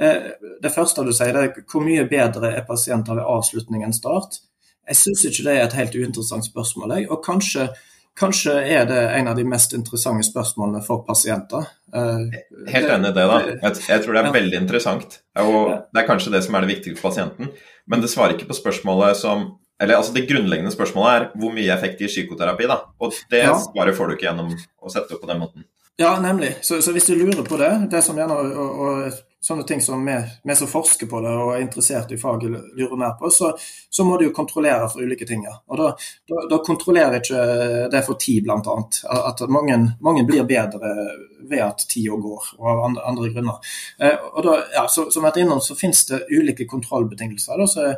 eh, 0.00 0.32
Det 0.60 0.72
første 0.72 1.04
du 1.04 1.12
sier, 1.12 1.32
det 1.32 1.42
er 1.42 1.64
hvor 1.70 1.84
mye 1.84 2.08
bedre 2.08 2.56
er 2.56 2.64
pasienter 2.66 3.14
ved 3.14 3.24
avslutning 3.24 3.84
enn 3.84 3.92
start. 3.92 4.40
Jeg 4.88 4.96
syns 4.96 5.24
ikke 5.24 5.44
det 5.44 5.56
er 5.56 5.64
et 5.64 5.72
helt 5.72 5.94
uinteressant 5.94 6.44
spørsmål. 6.44 6.98
Jeg. 6.98 7.10
Og 7.10 7.22
kanskje, 7.24 7.68
kanskje, 8.16 8.52
er 8.52 8.84
det 8.86 9.18
en 9.18 9.28
av 9.28 9.36
de 9.36 9.44
mest 9.44 9.72
interessante 9.72 10.24
spørsmålene 10.24 10.84
for 10.84 11.04
pasienter. 11.06 11.66
Eh, 11.94 12.40
helt 12.68 12.90
enig 12.90 13.10
i 13.10 13.14
det, 13.14 13.26
da. 13.28 13.40
Jeg, 13.40 13.76
jeg, 13.88 14.02
tror 14.02 14.12
det 14.12 14.20
er 14.20 14.26
ja. 14.26 14.32
veldig 14.32 14.60
interessant. 14.60 15.20
Og 15.36 15.70
det 15.92 16.02
er 16.02 16.06
kanskje 16.06 16.32
det 16.32 16.44
som 16.44 16.54
er 16.54 16.60
det 16.60 16.74
viktige 16.76 16.96
for 16.96 17.10
pasienten. 17.10 17.48
Men 17.86 18.00
det 18.00 18.10
svarer 18.10 18.34
ikke 18.34 18.50
på 18.50 18.60
spørsmålet 18.60 19.16
som 19.16 19.58
eller 19.82 19.98
altså 19.98 20.12
Det 20.14 20.26
grunnleggende 20.28 20.72
spørsmålet 20.72 21.14
er 21.14 21.40
hvor 21.40 21.54
mye 21.54 21.72
effekt 21.74 22.00
gir 22.00 22.12
psykoterapi? 22.12 22.68
da, 22.70 22.80
Og 23.02 23.14
det 23.30 23.44
ja. 23.46 23.54
svaret 23.58 23.96
får 23.96 24.08
du 24.08 24.16
ikke 24.16 24.28
gjennom 24.28 24.52
å 24.54 24.92
sette 24.92 25.16
opp 25.16 25.24
på 25.24 25.30
den 25.30 25.42
måten. 25.42 25.66
Ja, 25.96 26.20
nemlig. 26.20 26.56
Så, 26.60 26.82
så, 26.82 26.92
hvis 26.92 27.06
du 27.06 27.14
lurer 27.14 27.44
på 27.46 27.56
det, 27.56 27.70
det 27.90 28.02
som 28.02 28.18
gjerne 28.18 28.34
og, 28.34 28.80
og 28.82 29.12
sånne 29.44 29.66
ting 29.68 29.82
som 29.84 30.00
vi, 30.06 30.16
vi, 30.42 30.54
som 30.58 30.70
forsker 30.70 31.06
på 31.06 31.20
det 31.22 31.34
og 31.38 31.52
er 31.54 31.62
interessert 31.62 32.10
i 32.10 32.18
faget, 32.18 32.50
lurer 32.74 32.98
mer 32.98 33.12
på, 33.20 33.30
så, 33.30 33.52
så 33.90 34.06
må 34.06 34.16
du 34.18 34.24
jo 34.26 34.32
kontrollere 34.34 34.88
for 34.90 35.04
ulike 35.04 35.28
ting. 35.28 35.44
Ja. 35.46 35.54
Og 35.70 35.78
da, 35.78 35.92
da, 36.30 36.46
da, 36.50 36.58
kontrollerer 36.66 37.20
ikke 37.20 37.44
det 37.92 38.02
for 38.08 38.18
tid, 38.18 38.42
bl.a. 38.42 38.74
At 39.20 39.44
mange, 39.52 39.78
mange, 40.02 40.26
blir 40.26 40.48
bedre 40.48 40.96
ved 41.44 41.62
at 41.62 41.86
tida 41.86 42.18
går, 42.18 42.50
og 42.58 42.68
av 42.72 42.84
andre, 42.88 43.06
andre 43.12 43.30
grunner. 43.36 43.72
Eh, 44.00 44.18
og 44.32 44.42
da, 44.48 44.58
ja, 44.74 44.86
så, 44.90 45.06
som 45.14 45.26
vært 45.28 45.42
innom, 45.44 45.62
så 45.62 45.78
finnes 45.78 46.02
det 46.10 46.24
ulike 46.32 46.66
kontrollbetingelser 46.66 47.60
da, 47.60 47.70
så 47.70 47.90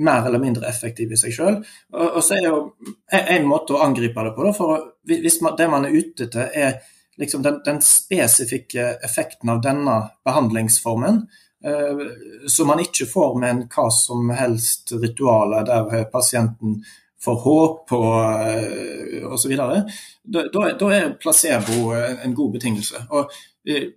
mer 0.00 0.26
eller 0.26 0.42
mindre 0.42 0.68
effektive 0.68 1.16
i 1.16 1.20
seg 1.20 1.34
sjøl. 1.34 1.58
Og, 1.92 2.06
og, 2.06 2.22
så 2.24 2.38
er 2.38 2.46
jo 2.48 2.62
en 3.10 3.48
måte 3.48 3.76
å 3.76 3.82
angripe 3.84 4.24
det 4.26 4.32
på, 4.36 4.46
da, 4.46 4.54
for 4.56 4.88
hvis 5.10 5.40
man, 5.44 5.56
det 5.58 5.68
man 5.72 5.86
er 5.88 5.96
ute 5.96 6.28
til, 6.32 6.48
er 6.48 6.80
liksom 7.20 7.44
den, 7.44 7.60
den, 7.66 7.82
spesifikke 7.84 8.94
effekten 9.04 9.52
av 9.52 9.60
denne 9.64 9.96
behandlingsformen, 10.24 11.20
eh, 11.64 12.02
som 12.48 12.72
man 12.72 12.80
ikke 12.80 13.08
får 13.10 13.36
med 13.40 13.54
en 13.54 13.62
hva 13.68 13.86
som 13.92 14.32
helst 14.32 14.94
rituale 14.96 15.62
der 15.68 16.08
pasienten 16.12 16.80
får 17.20 17.40
håp 17.44 17.92
og 17.92 18.44
eh, 18.48 19.26
osv., 19.28 19.56
da, 19.56 19.82
da, 20.24 20.68
da 20.80 20.92
er 20.96 21.16
placebo 21.20 21.90
en 21.92 22.36
god 22.36 22.54
betingelse. 22.56 23.04
Og 23.12 23.34
eh, 23.68 23.90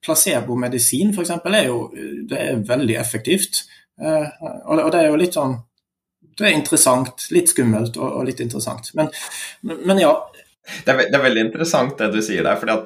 Placebomedisin 0.00 1.10
f.eks. 1.12 1.30
er 1.44 1.66
jo 1.66 1.80
det 2.28 2.38
er 2.40 2.62
veldig 2.64 2.94
effektivt. 2.96 3.66
Eh, 4.00 4.28
og 4.64 4.92
det 4.92 5.02
er 5.02 5.10
jo 5.10 5.18
litt 5.20 5.36
sånn 5.36 5.58
Det 6.38 6.46
er 6.48 6.56
interessant. 6.56 7.26
Litt 7.34 7.52
skummelt 7.52 7.98
og, 8.00 8.22
litt 8.24 8.40
interessant. 8.40 8.92
Men, 8.96 9.10
men 9.60 10.00
ja, 10.00 10.14
det 10.84 10.92
er, 10.92 11.06
det 11.10 11.16
er, 11.16 11.24
veldig 11.24 11.46
interessant 11.48 11.98
det 11.98 12.12
du 12.14 12.20
sier 12.24 12.46
der. 12.46 12.56
fordi 12.60 12.78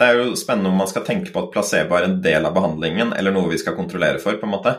det 0.00 0.08
er 0.08 0.16
jo 0.16 0.36
spennende 0.36 0.70
om 0.72 0.80
man 0.80 0.88
skal 0.88 1.04
tenke 1.04 1.32
på 1.32 1.42
at 1.42 1.52
placebo 1.52 1.96
er 1.96 2.06
en 2.06 2.20
del 2.24 2.46
av 2.48 2.54
behandlingen, 2.56 3.12
eller 3.12 3.34
noe 3.34 3.50
vi 3.50 3.58
skal 3.60 3.76
kontrollere 3.76 4.20
for. 4.22 4.38
på 4.40 4.48
en 4.48 4.54
måte. 4.54 4.74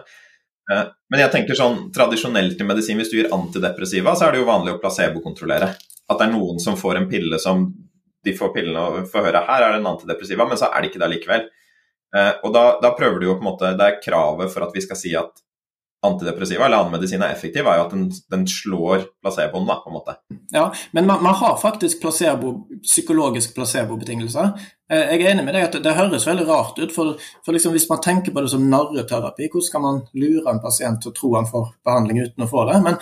Eh, 0.71 0.84
men 1.13 1.23
jeg 1.23 1.34
tenker 1.34 1.57
sånn, 1.57 1.88
tradisjonelt 1.93 2.61
i 2.61 2.67
medisin, 2.67 2.99
hvis 3.01 3.11
du 3.11 3.19
gir 3.19 3.32
antidepressiva, 3.36 4.15
så 4.15 4.27
er 4.27 4.36
det 4.36 4.41
jo 4.41 4.49
vanlig 4.49 4.75
å 4.75 4.82
placebokontrollere. 4.82 5.71
At 6.09 6.19
det 6.19 6.27
er 6.27 6.34
noen 6.34 6.59
som 6.63 6.77
får 6.79 6.99
en 6.99 7.09
pille 7.11 7.39
som 7.41 7.69
de 8.25 8.34
får 8.38 8.53
pillene 8.53 8.82
og 8.82 9.09
får 9.09 9.27
høre 9.27 9.43
her 9.47 9.63
er 9.65 9.73
det 9.73 9.82
en 9.82 9.91
antidepressiva, 9.95 10.45
men 10.45 10.59
så 10.59 10.69
er 10.69 10.82
det 10.82 10.91
ikke 10.91 11.01
det 11.01 11.11
likevel. 11.15 11.47
Eh, 12.17 12.34
og 12.43 12.53
da, 12.55 12.65
da 12.84 12.93
prøver 12.97 13.21
du 13.21 13.29
jo 13.29 13.38
på 13.38 13.45
en 13.45 13.49
måte, 13.51 13.73
Det 13.77 13.88
er 13.88 14.01
kravet 14.03 14.51
for 14.53 14.67
at 14.67 14.75
vi 14.75 14.84
skal 14.84 14.99
si 14.99 15.13
at 15.17 15.45
antidepressiva 16.01 16.65
eller 16.65 16.81
annen 16.81 16.95
medisin 16.95 17.21
er 17.21 17.35
effektiv, 17.35 17.67
er 17.67 17.77
jo 17.77 17.83
at 17.85 17.91
den, 17.93 18.07
den 18.33 18.45
slår 18.49 19.03
placeboen, 19.21 19.67
da, 19.69 19.77
på 19.83 19.91
en 19.91 19.97
måte. 19.99 20.15
Ja, 20.53 20.63
men 20.97 21.05
man, 21.05 21.21
man 21.23 21.35
har 21.37 21.59
faktisk 21.61 22.01
placebo, 22.01 22.55
psykologisk 22.81 23.53
placebobetingelser. 23.55 24.49
Eh, 24.89 25.13
jeg 25.13 25.21
er 25.21 25.35
enig 25.35 25.45
med 25.45 25.55
deg 25.57 25.67
at 25.67 25.77
det, 25.77 25.83
det 25.85 25.93
høres 25.99 26.25
veldig 26.27 26.47
rart 26.49 26.81
ut, 26.81 26.95
for, 26.95 27.21
for 27.45 27.57
liksom 27.57 27.77
hvis 27.77 27.85
man 27.91 28.01
tenker 28.01 28.33
på 28.33 28.41
det 28.41 28.53
som 28.53 28.65
narreterapi, 28.71 29.51
hvordan 29.51 29.69
skal 29.69 29.85
man 29.85 30.01
lure 30.17 30.49
en 30.49 30.63
pasient 30.63 31.03
til 31.03 31.13
å 31.13 31.17
tro 31.21 31.35
han 31.37 31.49
får 31.51 31.69
behandling 31.85 32.23
uten 32.25 32.47
å 32.47 32.49
få 32.49 32.65
det? 32.71 32.81
Men, 32.87 32.97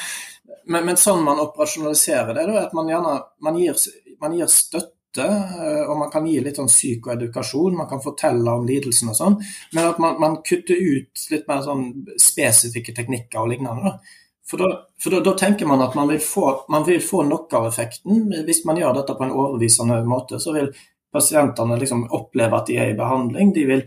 men, 0.68 0.88
men 0.92 1.00
sånn 1.00 1.24
man 1.24 1.40
operasjonaliserer 1.46 2.36
det, 2.36 2.48
er 2.50 2.64
at 2.66 2.76
man 2.76 2.92
gjerne 2.92 3.16
man 3.48 3.64
gir, 3.64 3.80
man 4.20 4.36
gir 4.36 4.52
støtte 4.52 4.99
og 5.18 5.96
man 5.98 6.12
kan 6.14 6.28
gi 6.30 6.38
litt 6.44 6.60
sånn 6.60 6.70
psykoedukasjon, 6.70 7.78
man 7.80 7.90
kan 7.90 8.02
fortelle 8.04 8.54
om 8.54 8.68
lidelsen 8.68 9.10
og 9.10 9.18
sånn, 9.18 9.38
men 9.74 9.88
at 9.90 9.98
man, 10.02 10.20
man, 10.22 10.38
kutter 10.46 10.78
ut 10.78 11.24
litt 11.32 11.48
mer 11.50 11.64
sånn 11.66 11.88
spesifikke 12.22 12.94
teknikker 12.94 13.42
og 13.42 13.50
lignende. 13.54 13.90
Da. 13.90 14.28
For, 14.50 14.62
da, 14.62 14.70
for 15.02 15.14
da, 15.14 15.24
da, 15.26 15.34
tenker 15.38 15.70
man 15.70 15.82
at 15.86 15.98
man 15.98 16.10
vil, 16.10 16.22
få, 16.22 16.46
man 16.70 16.86
vil 16.86 17.02
få 17.06 17.24
nok 17.26 17.54
av 17.54 17.68
effekten. 17.68 18.32
Hvis 18.46 18.64
man 18.66 18.80
gjør 18.82 18.96
dette 18.98 19.14
på 19.18 19.26
en 19.26 19.34
overbevisende 19.34 20.00
måte, 20.10 20.40
så 20.42 20.56
vil 20.56 20.72
pasientene 21.14 21.78
liksom 21.78 22.08
oppleve 22.18 22.58
at 22.58 22.70
de 22.70 22.80
er 22.82 22.94
i 22.94 22.98
behandling. 22.98 23.54
De 23.54 23.66
vil, 23.70 23.84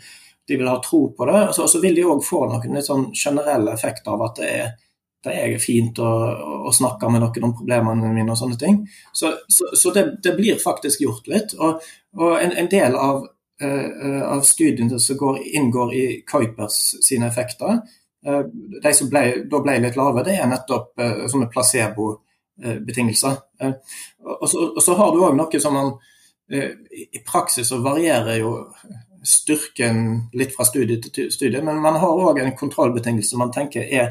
de 0.49 0.59
vil 0.61 0.70
ha 0.70 0.77
tro 0.85 1.09
på 1.16 1.27
det. 1.27 1.41
Og 1.49 1.57
så, 1.57 1.66
og 1.66 1.73
så 1.73 1.83
vil 1.83 1.99
de 1.99 2.07
òg 2.07 2.23
få 2.27 2.45
noen 2.51 2.79
litt 2.79 2.87
sånn 2.87 3.09
generelle 3.11 3.75
effekter 3.75 4.14
av 4.14 4.23
at 4.29 4.39
det 4.39 4.53
er 4.53 4.70
det 5.23 5.35
er 5.39 5.59
fint 5.62 5.99
å, 6.03 6.11
å, 6.66 6.73
snakke 6.75 7.11
med 7.12 7.23
noen 7.23 7.47
om 7.47 7.55
problemene 7.55 8.11
mine 8.14 8.35
og 8.35 8.39
sånne 8.39 8.59
ting. 8.59 8.81
Så, 9.14 9.31
så, 9.47 9.68
så 9.79 9.93
det, 9.95 10.05
det, 10.25 10.35
blir 10.39 10.59
faktisk 10.59 11.05
gjort 11.05 11.29
litt. 11.31 11.55
Og, 11.62 11.83
og 12.18 12.35
en, 12.41 12.55
en, 12.59 12.70
del 12.70 12.97
av, 12.99 13.23
uh, 13.62 14.23
av 14.27 14.43
studiene 14.47 14.99
som 15.03 15.20
går, 15.20 15.39
inngår 15.61 15.95
i 15.95 16.07
Kuipers 16.27 16.81
sine 17.07 17.29
effekter, 17.31 17.79
uh, 18.27 18.43
de 18.83 18.95
som 18.99 19.11
ble, 19.12 19.45
da 19.51 19.62
ble 19.62 19.79
litt 19.85 19.99
lave, 20.01 20.27
det 20.27 20.41
er 20.41 20.51
nettopp 20.51 20.91
uh, 20.99 21.23
sånne 21.31 21.51
placebo-betingelser. 21.55 23.39
Og, 23.62 24.43
og, 24.43 24.83
så 24.83 24.99
har 24.99 25.14
du 25.14 25.23
òg 25.23 25.39
noe 25.39 25.62
som 25.62 25.79
man 25.79 25.95
I 26.53 27.20
praksis 27.25 27.68
så 27.70 27.79
varierer 27.81 28.41
jo 28.43 28.51
styrken 29.25 30.03
litt 30.37 30.51
fra 30.53 30.66
studie 30.66 30.99
til 31.01 31.31
studie, 31.33 31.62
men 31.64 31.79
man 31.81 31.97
har 32.03 32.11
òg 32.27 32.43
en 32.43 32.57
kontrollbetingelse 32.59 33.39
man 33.41 33.55
tenker 33.55 33.87
er 33.87 34.11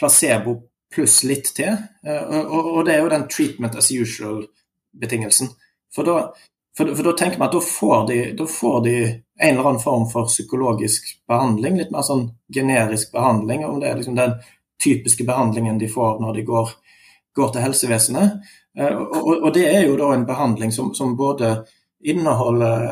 placebo 0.00 0.56
pluss 0.94 1.22
litt 1.24 1.52
til. 1.54 1.76
Eh, 2.06 2.38
og, 2.40 2.84
det 2.86 2.94
er 2.94 3.02
jo 3.04 3.12
den 3.12 3.28
'treatment 3.28 3.76
as 3.76 3.90
usual'-betingelsen. 3.90 5.52
For 5.94 6.06
da, 6.06 6.32
for, 6.76 6.94
for 6.94 7.02
da, 7.06 7.12
tenker 7.12 7.38
man 7.38 7.48
at 7.48 7.54
da 7.54 7.60
får, 7.60 8.06
de, 8.08 8.18
da 8.38 8.46
får, 8.46 8.80
de, 8.84 8.96
en 9.40 9.54
eller 9.54 9.68
annen 9.68 9.82
form 9.82 10.08
for 10.10 10.30
psykologisk 10.30 11.12
behandling. 11.28 11.78
Litt 11.78 11.92
mer 11.94 12.06
sånn 12.06 12.30
generisk 12.54 13.12
behandling, 13.12 13.64
om 13.66 13.80
det 13.80 13.90
er 13.90 14.00
liksom 14.00 14.18
den 14.18 14.38
typiske 14.82 15.26
behandlingen 15.28 15.78
de 15.78 15.88
får 15.88 16.20
når 16.22 16.38
de 16.38 16.46
går, 16.48 16.72
går 17.36 17.52
til 17.52 17.66
helsevesenet. 17.66 18.54
Og, 18.80 19.16
og, 19.18 19.34
og, 19.34 19.50
det 19.54 19.66
er 19.66 19.82
jo 19.86 19.96
da 19.98 20.12
en 20.14 20.26
behandling 20.26 20.72
som, 20.72 20.92
som 20.94 21.16
både 21.18 21.64
inneholder 22.06 22.86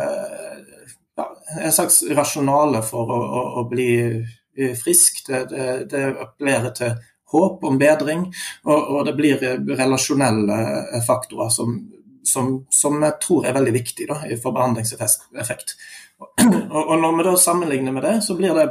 ja, 1.17 1.27
en 1.63 1.73
slags 1.73 2.03
rasjonale 2.13 2.83
for 2.85 3.09
å, 3.15 3.19
å, 3.23 3.45
å 3.63 3.65
bli 3.71 3.89
Eh, 4.09 4.38
frisk. 4.79 5.23
Det, 5.27 5.45
det, 5.53 5.69
det 5.93 6.03
appellerer 6.17 6.75
til 6.77 6.99
håp 7.33 7.65
om 7.65 7.79
bedring, 7.79 8.35
og, 8.65 8.91
og 8.97 9.07
det 9.07 9.15
blir 9.19 9.43
eh, 9.45 9.61
relasjonelle 9.77 10.59
eh, 10.95 11.03
faktorer 11.07 11.51
som, 11.53 11.77
som, 12.25 12.53
som, 12.71 13.03
jeg 13.03 13.19
tror 13.25 13.47
er 13.47 13.57
veldig 13.57 13.75
viktig 13.75 14.09
da, 14.09 14.21
for 14.43 14.57
behandlingseffekt. 14.57 15.77
Og, 16.49 16.81
og 16.81 16.97
når 16.99 17.13
vi 17.15 17.25
da 17.29 17.33
sammenligner 17.39 17.93
med 17.95 18.03
det, 18.03 18.17
så 18.27 18.35
blir 18.35 18.57
det 18.57 18.65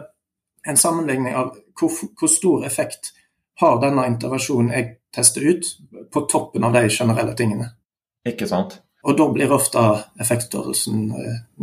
en 0.67 0.77
sammenligning 0.77 1.31
av 1.31 1.53
hvor, 1.79 1.93
hvor 2.19 2.27
stor 2.27 2.65
effekt 2.67 3.13
har 3.61 3.77
denne 3.79 4.03
intervensjonen 4.09 4.73
jeg 4.75 4.89
tester 5.15 5.45
ut, 5.47 5.69
på 6.11 6.25
toppen 6.27 6.67
av 6.67 6.75
de 6.75 6.81
generelle 6.91 7.37
tingene. 7.39 7.69
Ikke 8.27 8.49
sant? 8.51 8.81
Og 9.07 9.15
da 9.15 9.29
blir 9.31 9.55
ofte 9.55 9.85
effektstørrelsen 10.19 11.07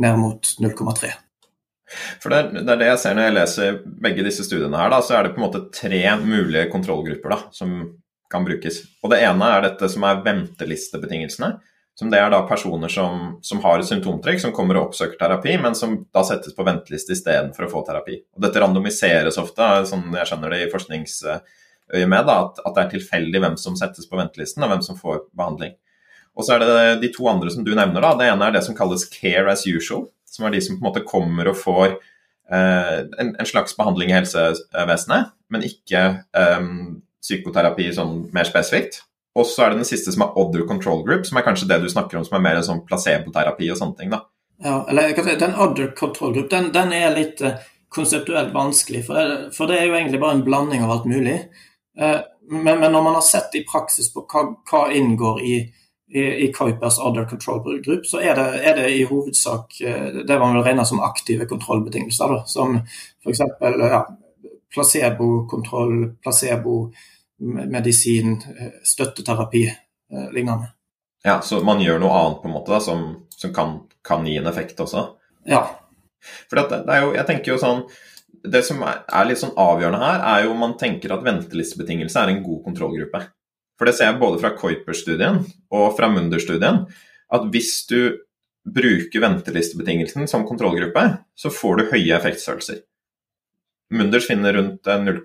ned 0.00 0.18
mot 0.22 0.54
0,3. 0.64 1.12
For 2.22 2.32
det, 2.32 2.40
det, 2.62 2.70
er 2.72 2.80
det 2.80 2.88
jeg 2.88 3.00
ser 3.02 3.16
når 3.16 3.28
jeg 3.28 3.36
leser 3.36 3.76
begge 4.06 4.24
disse 4.24 4.46
studiene 4.46 4.80
her, 4.80 4.90
da, 4.92 5.02
så 5.04 5.18
er 5.18 5.26
det 5.26 5.34
på 5.34 5.42
en 5.42 5.46
måte 5.46 5.66
tre 5.74 6.02
mulige 6.22 6.66
kontrollgrupper 6.72 7.34
da, 7.34 7.38
som 7.54 7.76
kan 8.32 8.46
brukes. 8.46 8.80
Og 9.04 9.12
Det 9.12 9.20
ene 9.22 9.50
er 9.52 9.66
dette 9.68 9.88
som 9.92 10.06
er 10.08 10.22
ventelistebetingelsene. 10.24 11.54
Som 11.94 12.08
det 12.10 12.18
er 12.18 12.32
da 12.32 12.40
personer 12.48 12.90
som, 12.90 13.36
som 13.46 13.60
har 13.62 13.78
et 13.78 13.86
symptomtrekk, 13.86 14.40
som 14.42 14.54
kommer 14.54 14.80
og 14.80 14.88
oppsøker 14.88 15.14
terapi, 15.20 15.52
men 15.62 15.76
som 15.78 16.00
da 16.10 16.24
settes 16.26 16.56
på 16.56 16.64
venteliste 16.66 17.14
istedenfor 17.14 17.68
å 17.68 17.70
få 17.70 17.84
terapi. 17.86 18.16
Og 18.34 18.42
Dette 18.42 18.58
randomiseres 18.64 19.38
ofte, 19.38 19.68
sånn 19.86 20.08
jeg 20.18 20.26
skjønner 20.26 20.50
det 20.50 20.64
i 20.64 20.72
forskningsøyemed, 20.72 22.32
at, 22.34 22.58
at 22.64 22.74
det 22.74 22.82
er 22.82 22.90
tilfeldig 22.96 23.44
hvem 23.44 23.54
som 23.62 23.78
settes 23.78 24.10
på 24.10 24.18
ventelisten, 24.18 24.66
og 24.66 24.74
hvem 24.74 24.82
som 24.88 24.98
får 24.98 25.22
behandling. 25.38 25.76
Og 26.34 26.42
så 26.42 26.56
er 26.56 26.64
det 26.64 26.98
de 27.04 27.12
to 27.14 27.28
andre 27.30 27.54
som 27.54 27.62
du 27.62 27.70
nevner. 27.76 28.02
da, 28.02 28.16
Det 28.18 28.26
ene 28.26 28.48
er 28.48 28.56
det 28.56 28.64
som 28.66 28.74
kalles 28.74 29.06
care 29.12 29.46
as 29.54 29.62
usual 29.62 30.08
som 30.34 30.46
er 30.46 30.54
de 30.54 30.60
som 30.64 30.76
på 30.76 30.82
en 30.82 30.90
måte 30.90 31.06
kommer 31.06 31.50
og 31.50 31.58
får 31.60 31.94
eh, 31.94 33.00
en, 33.06 33.32
en, 33.32 33.48
slags 33.48 33.76
behandling 33.78 34.10
i 34.10 34.18
helsevesenet, 34.18 35.34
men 35.54 35.66
ikke 35.66 36.04
eh, 36.34 36.70
psykoterapi 37.24 37.90
sånn 37.96 38.24
mer 38.34 38.48
spesifikt. 38.48 39.02
Og 39.34 39.46
så 39.50 39.64
er 39.64 39.72
det 39.72 39.82
den 39.82 39.88
siste 39.88 40.12
som 40.14 40.26
er 40.26 40.36
other 40.38 40.62
control 40.68 41.02
group, 41.06 41.26
som 41.26 41.38
er 41.38 41.46
kanskje 41.46 41.68
det 41.70 41.80
du 41.82 41.88
snakker 41.90 42.20
om 42.20 42.26
som 42.26 42.36
er 42.38 42.44
mer 42.44 42.60
en 42.60 42.66
sånn 42.66 42.84
placeboterapi 42.86 43.70
og 43.72 43.80
sånne 43.80 43.98
ting. 43.98 44.12
da. 44.12 44.22
Ja, 44.62 44.84
eller 44.88 45.38
Den 45.38 45.54
other 45.54 45.90
control 45.96 46.32
group 46.32 46.50
den, 46.50 46.70
den 46.72 46.92
er 46.94 47.16
litt 47.16 47.42
uh, 47.42 47.56
konseptuelt 47.90 48.54
vanskelig, 48.54 49.02
for 49.06 49.18
det, 49.18 49.38
for 49.56 49.66
det, 49.66 49.80
er 49.80 49.88
jo 49.88 49.96
egentlig 49.98 50.20
bare 50.22 50.38
en 50.38 50.44
blanding 50.46 50.84
av 50.86 50.92
alt 50.94 51.08
mulig. 51.10 51.40
Uh, 51.98 52.20
men, 52.50 52.78
men, 52.78 52.92
når 52.92 53.02
man 53.02 53.18
har 53.18 53.26
sett 53.26 53.58
i 53.58 53.64
praksis 53.66 54.12
på 54.14 54.22
hva, 54.30 54.46
hva 54.70 54.84
inngår 54.94 55.42
i 55.42 55.56
i, 56.14 56.44
i 56.44 56.52
Kuipers 56.52 56.98
Other 56.98 57.24
Control 57.24 57.82
Group, 57.82 58.06
så 58.06 58.20
er 58.20 58.34
det, 58.38 58.60
er 58.62 58.76
det, 58.78 58.90
i 58.94 59.04
hovedsak 59.08 59.80
eh, 59.80 60.20
det 60.22 60.38
man 60.38 60.54
vil 60.54 60.62
regne 60.62 60.84
som 60.86 61.02
aktive 61.02 61.46
kontrollbetingelser. 61.50 62.28
Da, 62.30 62.44
som 62.46 62.76
f.eks. 62.78 63.40
Ja, 63.80 64.04
placebokontroll, 64.74 66.14
placebomedisin, 66.22 68.32
eh, 68.54 68.72
støtteterapi 68.86 69.66
eh, 69.66 70.30
lignende. 70.32 70.66
Ja, 71.24 71.40
Så 71.42 71.64
man 71.66 71.82
gjør 71.82 71.98
noe 71.98 72.14
annet 72.20 72.42
på 72.42 72.48
en 72.48 72.56
måte 72.60 72.72
da, 72.76 72.80
som, 72.84 73.26
som 73.34 73.54
kan, 73.54 73.80
kan, 74.06 74.26
gi 74.26 74.36
en 74.38 74.46
effekt 74.46 74.80
også? 74.86 75.06
Ja. 75.50 75.66
For 76.46 76.56
det, 76.60 76.84
det 76.86 76.92
er 76.94 77.00
jo, 77.08 77.14
jeg 77.18 77.26
tenker 77.26 77.52
jo 77.56 77.60
sånn, 77.60 77.82
Det 78.44 78.62
som 78.62 78.82
er, 78.84 79.02
er 79.08 79.24
litt 79.26 79.40
sånn 79.40 79.58
avgjørende 79.58 80.04
her, 80.04 80.20
er 80.30 80.44
jo 80.44 80.50
om 80.52 80.60
man 80.62 80.78
tenker 80.78 81.12
at 81.14 81.24
ventelistebetingelse 81.24 82.20
er 82.20 82.28
en 82.30 82.42
god 82.44 82.60
kontrollgruppe. 82.66 83.20
For 83.78 83.88
det 83.88 83.96
ser 83.96 84.12
jeg 84.12 84.20
både 84.20 84.38
fra 84.42 84.52
Kuiper-studien 84.54 85.40
og 85.74 85.96
fra 85.98 86.08
Munder-studien, 86.12 86.84
at 87.34 87.46
hvis 87.50 87.72
du 87.90 88.20
bruker 88.64 89.20
ventelistebetingelsen 89.20 90.28
som 90.30 90.46
kontrollgruppe, 90.48 91.02
så 91.36 91.50
får 91.52 91.76
du 91.76 91.88
høye 91.90 92.14
effektstørrelser. 92.16 92.78
Munders 93.94 94.26
finner 94.30 94.54
rundt 94.56 94.86
0,7, 94.88 95.20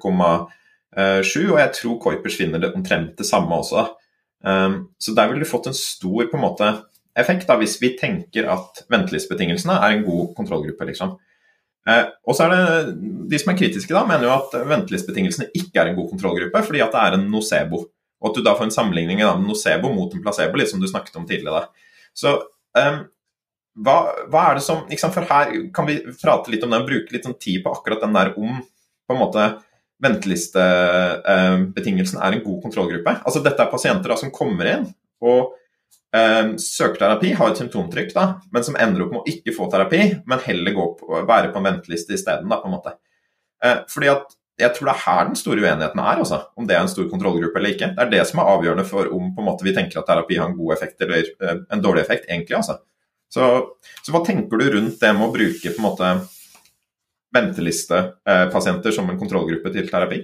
og 0.98 1.60
jeg 1.62 1.72
tror 1.78 2.00
Kuipers 2.04 2.36
finner 2.36 2.60
det 2.60 2.74
omtrent 2.76 3.14
det 3.18 3.28
samme 3.30 3.62
også. 3.62 3.86
Så 5.00 5.14
der 5.16 5.30
ville 5.30 5.46
du 5.46 5.50
fått 5.50 5.70
en 5.70 5.78
stor 5.78 6.28
på 6.28 6.38
en 6.40 6.44
måte, 6.44 6.68
effekt 7.20 7.48
da, 7.48 7.56
hvis 7.60 7.78
vi 7.82 7.94
tenker 8.00 8.50
at 8.52 8.84
ventelistebetingelsene 8.92 9.78
er 9.78 9.96
en 9.96 10.06
god 10.08 10.34
kontrollgruppe. 10.38 10.90
liksom. 10.90 11.16
Og 11.90 12.36
så 12.36 12.46
er 12.46 12.50
det 12.54 12.94
De 13.32 13.40
som 13.40 13.54
er 13.54 13.58
kritiske, 13.62 13.94
da, 13.96 14.04
mener 14.10 14.28
jo 14.28 14.36
at 14.36 14.58
ventelistebetingelsene 14.68 15.50
ikke 15.54 15.80
er 15.80 15.92
en 15.92 15.98
god 16.02 16.10
kontrollgruppe, 16.12 16.66
fordi 16.66 16.84
at 16.84 16.94
det 16.96 17.02
er 17.06 17.18
en 17.18 17.30
nocebo. 17.32 17.86
Og 18.20 18.26
at 18.30 18.36
du 18.38 18.42
da 18.46 18.56
får 18.58 18.66
en 18.68 18.76
sammenligning 18.76 19.18
av 19.24 19.36
nocebo 19.44 19.88
mot 19.94 20.14
en 20.14 20.24
placebo, 20.24 20.54
litt 20.60 20.72
som 20.72 20.82
du 20.82 20.88
snakket 20.90 21.16
om 21.20 21.28
tidligere. 21.30 21.62
Så 22.18 22.30
um, 22.76 22.98
hva, 23.80 23.98
hva, 24.28 24.42
er 24.50 24.54
det 24.58 24.64
som 24.66 24.78
liksom, 24.90 25.12
For 25.16 25.24
her 25.30 25.46
kan 25.76 25.86
vi 25.88 25.96
prate 26.20 26.52
litt 26.52 26.66
om 26.66 26.72
det, 26.74 26.88
bruke 26.88 27.12
litt 27.16 27.26
sånn 27.28 27.42
tid 27.42 27.58
på 27.64 27.74
akkurat 27.78 28.02
den 28.04 28.16
der 28.18 28.30
om 28.36 28.52
på 29.10 29.16
en 29.16 29.22
måte 29.22 29.44
ventelistebetingelsen 30.04 32.18
er 32.24 32.32
en 32.36 32.46
god 32.46 32.60
kontrollgruppe. 32.64 33.12
Altså 33.26 33.40
Dette 33.44 33.62
er 33.64 33.72
pasienter 33.72 34.10
da, 34.12 34.16
som 34.20 34.36
kommer 34.36 34.66
inn 34.70 34.86
og 35.20 35.42
um, 36.16 36.50
søker 36.62 37.00
terapi, 37.02 37.30
har 37.36 37.48
et 37.52 37.60
symptomtrykk, 37.60 38.12
da, 38.16 38.26
men 38.56 38.64
som 38.64 38.78
ender 38.80 39.02
opp 39.04 39.12
med 39.16 39.24
å 39.24 39.30
ikke 39.32 39.58
få 39.58 39.64
terapi, 39.72 40.02
men 40.30 40.46
heller 40.46 40.72
gå 40.78 40.86
på, 41.02 41.06
være 41.28 41.50
på 41.52 41.58
en 41.60 41.68
venteliste 41.68 42.14
isteden. 42.16 42.50
Uh, 42.54 43.80
fordi 43.92 44.08
at 44.14 44.28
jeg 44.60 44.76
tror 44.76 44.90
det 44.90 44.94
er 44.94 45.04
her 45.06 45.28
den 45.30 45.38
store 45.40 45.62
uenigheten 45.64 46.02
er, 46.04 46.22
altså, 46.24 46.40
om 46.60 46.68
det 46.68 46.76
er 46.76 46.84
en 46.84 46.92
stor 46.92 47.08
kontrollgruppe 47.12 47.60
eller 47.60 47.76
ikke. 47.76 47.92
Det 47.96 48.04
er 48.06 48.12
det 48.12 48.24
som 48.28 48.42
er 48.42 48.52
avgjørende 48.54 48.86
for 48.88 49.12
om 49.16 49.30
måte, 49.46 49.66
vi 49.68 49.76
tenker 49.76 50.02
at 50.02 50.10
terapi 50.10 50.40
har 50.40 50.52
en 50.52 50.58
god 50.58 50.76
effekt 50.76 51.06
eller 51.06 51.24
eh, 51.24 51.62
en 51.72 51.84
dårlig 51.84 52.04
effekt, 52.04 52.28
egentlig. 52.30 52.58
altså. 52.60 52.80
Så, 53.30 53.46
så, 54.02 54.12
hva 54.12 54.24
tenker 54.26 54.58
du 54.58 54.66
rundt 54.74 55.00
det 55.00 55.14
med 55.14 55.28
å 55.28 55.32
bruke 55.34 55.72
på 55.72 55.78
en 55.78 55.86
måte 55.86 56.12
ventelistepasienter 57.36 58.96
som 58.96 59.10
en 59.10 59.20
kontrollgruppe 59.22 59.72
til 59.76 59.90
terapi? 59.92 60.24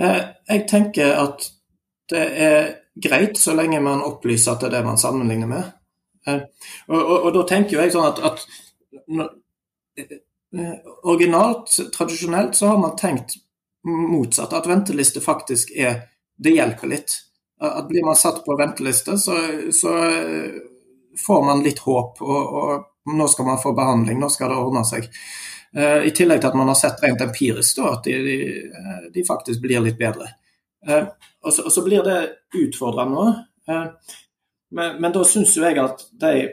Eh, 0.00 0.22
jeg 0.52 0.66
tenker 0.70 1.16
at 1.22 1.48
det 2.12 2.26
er 2.46 2.72
greit 3.02 3.38
så 3.40 3.54
lenge 3.56 3.80
man 3.80 4.04
opplyser 4.04 4.52
at 4.52 4.64
det 4.64 4.68
er 4.70 4.76
det 4.78 4.84
man 4.90 5.00
sammenligner 5.00 5.48
med. 5.50 5.72
Eh, 6.28 6.44
og, 6.88 7.00
og, 7.00 7.16
og 7.16 7.32
da 7.38 7.46
tenker 7.48 7.80
jeg 7.80 7.94
sånn 7.94 8.10
at, 8.10 8.20
at 8.22 8.44
eh, 9.98 10.20
originalt, 11.08 11.78
tradisjonelt, 11.96 12.56
så 12.56 12.72
har 12.72 12.78
man 12.78 12.96
tenkt 12.96 13.38
motsatt. 13.88 14.52
At 14.52 14.68
venteliste 14.68 15.22
faktisk 15.24 15.72
er 15.76 16.08
Det 16.42 16.52
hjelper 16.52 16.90
litt. 16.90 17.14
At 17.62 17.88
Blir 17.88 18.04
man 18.04 18.16
satt 18.18 18.42
på 18.44 18.56
venteliste, 18.58 19.16
så, 19.18 19.36
så 19.72 19.92
får 21.26 21.42
man 21.44 21.62
litt 21.62 21.78
håp. 21.78 22.20
Og, 22.22 22.54
og, 22.62 22.88
nå 23.04 23.28
skal 23.28 23.46
man 23.46 23.58
få 23.58 23.72
behandling, 23.72 24.20
nå 24.20 24.28
skal 24.30 24.52
det 24.52 24.60
ordne 24.62 24.84
seg. 24.86 25.08
Uh, 25.76 26.04
I 26.06 26.12
tillegg 26.14 26.42
til 26.42 26.52
at 26.52 26.58
man 26.58 26.68
har 26.70 26.78
sett 26.78 27.00
rent 27.02 27.22
empirisk 27.24 27.80
da, 27.80 27.94
at 27.96 28.04
de, 28.06 28.18
de, 28.22 29.08
de, 29.14 29.24
faktisk 29.26 29.62
blir 29.62 29.82
litt 29.82 29.98
bedre. 29.98 30.28
Uh, 30.86 31.08
og, 31.42 31.48
så, 31.50 31.64
og, 31.64 31.72
så, 31.72 31.82
blir 31.86 32.04
det 32.06 32.18
utfordrende 32.60 33.16
nå. 33.16 33.24
Uh, 33.70 34.14
men, 34.76 35.00
men, 35.00 35.10
da 35.14 35.24
syns 35.26 35.56
jo 35.56 35.64
jeg 35.64 35.80
at 35.82 36.04
de, 36.20 36.46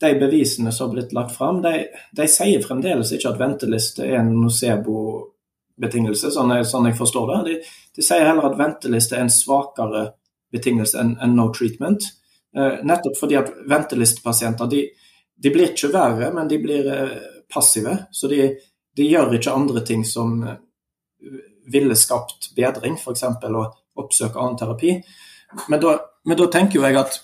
de, 0.00 0.14
bevisene 0.20 0.72
som 0.72 0.88
har 0.88 0.94
blitt 0.94 1.12
lagt 1.12 1.34
fram, 1.36 1.60
de, 1.62 1.86
de, 2.16 2.28
sier 2.28 2.62
fremdeles 2.64 3.12
ikke 3.12 3.34
at 3.34 3.40
venteliste 3.40 4.06
er 4.06 4.20
en 4.22 4.32
nocebo-betingelse, 4.42 6.32
sånn, 6.32 6.54
sånn, 6.64 6.88
jeg 6.90 6.98
forstår 6.98 7.28
det. 7.32 7.40
De, 7.48 7.58
de, 7.98 8.06
sier 8.06 8.24
heller 8.28 8.48
at 8.50 8.58
venteliste 8.58 9.18
er 9.18 9.26
en 9.26 9.34
svakere 9.34 10.06
betingelse 10.52 10.98
enn 11.00 11.14
en 11.22 11.36
no 11.36 11.50
treatment. 11.54 12.08
Eh, 12.56 12.80
nettopp 12.86 13.18
fordi 13.18 13.38
at 13.38 13.52
ventelistepasienter 13.70 14.70
de, 14.70 14.86
de, 15.36 15.52
blir 15.52 15.70
ikke 15.70 15.92
verre, 15.92 16.32
men 16.34 16.48
de 16.50 16.58
blir 16.62 16.88
eh, 16.90 17.14
passive. 17.52 17.96
Så 18.10 18.30
de, 18.32 18.48
de 18.96 19.06
gjør 19.06 19.36
ikke 19.36 19.54
andre 19.54 19.84
ting 19.86 20.06
som 20.08 20.40
eh, 20.42 20.58
ville 21.70 21.96
skapt 21.98 22.50
bedring, 22.56 22.96
f.eks. 22.98 23.28
å 23.28 23.66
oppsøke 24.00 24.40
annen 24.40 24.58
terapi. 24.58 24.96
Men 25.68 25.82
da, 25.82 25.98
men 26.24 26.38
da, 26.38 26.48
tenker 26.50 26.80
jo 26.80 26.86
jeg 26.86 26.98
at 26.98 27.20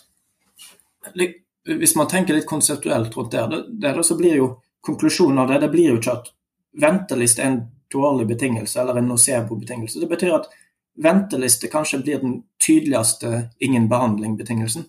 hvis 1.66 1.96
man 1.98 2.08
tenker 2.08 2.36
litt 2.36 2.46
konseptuelt 2.46 3.16
rundt 3.16 3.32
det, 3.32 3.46
det, 3.50 3.92
det 3.94 4.04
så 4.06 4.16
blir 4.18 4.36
jo 4.36 4.50
konklusjonen 4.86 5.38
av 5.42 5.50
det 5.50 5.58
det 5.64 5.70
blir 5.72 5.90
jo 5.90 6.00
ikke 6.00 6.14
at 6.20 6.30
venteliste 6.80 7.42
er 7.42 7.50
en 7.50 7.62
dårlig 7.92 8.26
betingelse 8.26 8.80
eller 8.80 8.98
en 8.98 9.08
nocebo-betingelse. 9.08 10.00
Det 10.00 10.10
betyr 10.10 10.34
at 10.36 10.48
venteliste 11.02 11.70
kanskje 11.72 12.02
blir 12.02 12.20
den 12.22 12.36
tydeligste 12.62 13.48
ingen 13.58 13.88
behandling-betingelsen. 13.88 14.84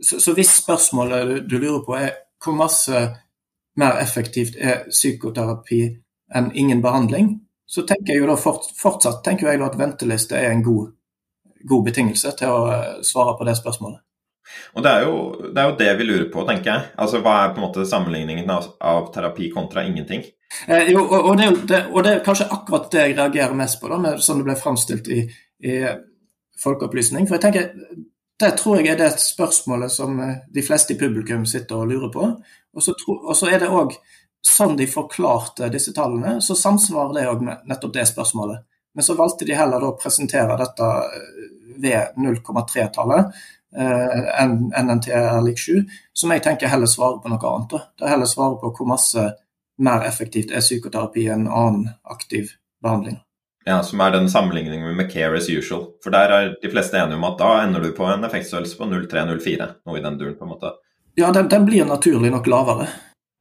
Så, 0.00 0.20
så, 0.20 0.32
hvis 0.32 0.54
spørsmålet 0.62 1.50
du 1.50 1.58
lurer 1.58 1.82
på 1.84 1.96
er 1.96 2.12
hvor 2.44 2.56
masse 2.56 3.00
mer 3.76 3.98
effektivt 4.00 4.56
er 4.56 4.86
psykoterapi 4.88 5.82
enn 6.34 6.52
ingen 6.56 6.80
behandling, 6.82 7.34
så 7.66 7.84
tenker 7.86 8.14
jeg 8.14 8.22
jo 8.22 8.30
da 8.30 8.36
fort, 8.40 8.70
fortsatt 8.76 9.20
tenker 9.24 9.50
jeg 9.50 9.60
da 9.60 9.68
at 9.68 9.78
venteliste 9.78 10.38
er 10.38 10.54
en 10.54 10.64
god, 10.64 10.94
god 11.68 11.84
betingelse 11.90 12.32
til 12.38 12.54
å 12.54 12.62
eh, 12.72 13.02
svare 13.06 13.36
på 13.38 13.46
det 13.46 13.58
spørsmålet. 13.60 14.00
Og 14.74 14.84
det 14.84 14.90
er, 14.90 15.06
jo, 15.06 15.14
det 15.46 15.62
er, 15.62 15.70
jo, 15.70 15.78
det 15.78 15.94
vi 15.98 16.06
lurer 16.08 16.28
på, 16.32 16.44
tenker 16.48 16.72
jeg. 16.72 16.90
Altså, 17.02 17.22
Hva 17.24 17.36
er 17.40 17.54
på 17.54 17.60
en 17.60 17.66
måte 17.66 17.86
sammenligningen 17.88 18.52
av, 18.52 18.68
av 18.80 19.10
terapi 19.14 19.50
kontra 19.54 19.84
ingenting? 19.86 20.22
Eh, 20.66 20.92
jo, 20.92 21.02
og, 21.06 21.32
det, 21.38 21.50
det, 21.70 21.82
og, 21.90 22.04
det, 22.04 22.14
er 22.14 22.24
kanskje 22.26 22.50
akkurat 22.50 22.90
det 22.92 23.08
jeg 23.08 23.18
reagerer 23.18 23.58
mest 23.58 23.80
på, 23.82 23.90
da, 23.90 23.98
med, 24.02 24.22
sånn 24.24 24.42
det 24.42 24.48
ble 24.50 24.56
framstilt 24.58 25.10
i, 25.10 25.24
i 25.66 25.80
folkeopplysning. 26.62 27.28
For 27.28 27.38
jeg 27.38 27.46
tenker, 27.46 27.68
det 28.40 28.54
tror 28.58 28.80
jeg 28.80 28.94
er 28.94 29.02
det 29.02 29.10
spørsmålet 29.20 29.92
som 29.92 30.16
eh, 30.24 30.40
de 30.54 30.64
fleste 30.64 30.94
i 30.94 31.00
publikum 31.00 31.44
sitter 31.48 31.82
og 31.82 31.92
lurer 31.92 32.14
på. 32.14 32.32
Og 32.70 32.84
så, 32.84 32.94
og 33.18 33.34
så 33.36 33.50
er 33.50 33.62
det 33.62 33.70
òg 33.74 33.96
sånn 34.46 34.76
de 34.78 34.86
forklarte 34.88 35.68
disse 35.72 35.92
tallene, 35.92 36.38
så 36.40 36.56
samsvarer 36.56 37.16
det 37.18 37.28
òg 37.28 37.42
med 37.44 37.64
nettopp 37.68 37.94
det 37.98 38.06
spørsmålet. 38.08 38.64
Men 38.96 39.06
så 39.06 39.16
valgte 39.18 39.46
de 39.46 39.54
heller 39.54 39.84
å 39.84 39.96
presentere 40.00 40.56
dette 40.60 40.92
eh, 41.04 41.48
ved 41.80 42.16
0,3-tallet, 42.20 43.28
eh, 43.28 43.48
NNT 43.70 45.08
er 45.14 45.40
lik 45.46 45.60
7, 45.62 45.84
som 46.12 46.32
jeg 46.34 46.42
tenker 46.42 46.70
heller 46.70 46.90
svarer 46.90 47.20
på 47.22 47.30
noe 47.30 47.52
annet. 47.54 47.88
Det 47.98 48.06
er 48.06 48.14
heller 48.16 48.30
svarer 48.30 48.58
på 48.58 48.72
hvor 48.74 48.88
masse 48.90 49.26
mer 49.80 50.04
effektivt 50.08 50.52
er 50.52 50.64
psykoterapi 50.64 51.28
enn 51.32 51.46
annen 51.48 51.90
aktiv 52.04 52.56
behandling. 52.82 53.20
Ja, 53.64 53.82
Som 53.82 54.00
er 54.00 54.10
den 54.10 54.30
sammenligningen 54.30 54.96
med 54.96 55.12
care 55.12 55.36
as 55.36 55.48
usual. 55.48 55.86
For 56.02 56.10
der 56.10 56.32
er 56.32 56.54
de 56.62 56.70
fleste 56.72 56.96
enige 56.96 57.18
om 57.18 57.26
at 57.28 57.38
da 57.38 57.50
ender 57.62 57.84
du 57.84 57.92
på 57.92 58.06
en 58.08 58.24
effektstørrelse 58.24 58.78
på 58.78 58.88
0,3-0,4. 58.88 59.68
Noe 59.86 59.98
i 59.98 60.04
den 60.04 60.16
duren, 60.18 60.36
på 60.38 60.46
en 60.46 60.54
måte. 60.54 60.72
Ja, 61.18 61.30
den, 61.32 61.48
den, 61.52 61.66
blir 61.68 61.84
naturlig 61.84 62.32
nok 62.32 62.48
lavere. 62.48 62.88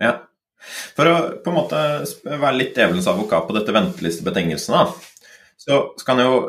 Ja. 0.03 0.17
For 0.97 1.07
å 1.07 1.15
på 1.39 1.51
en 1.51 1.55
måte 1.55 1.83
være 2.27 2.57
litt 2.57 2.75
djevelens 2.75 3.07
advokat 3.07 3.47
på 3.47 3.55
dette 3.55 3.75
ventelistebetingelsene, 3.75 4.81
så 5.59 5.79
kan 6.05 6.19
jeg 6.19 6.27
jo, 6.27 6.41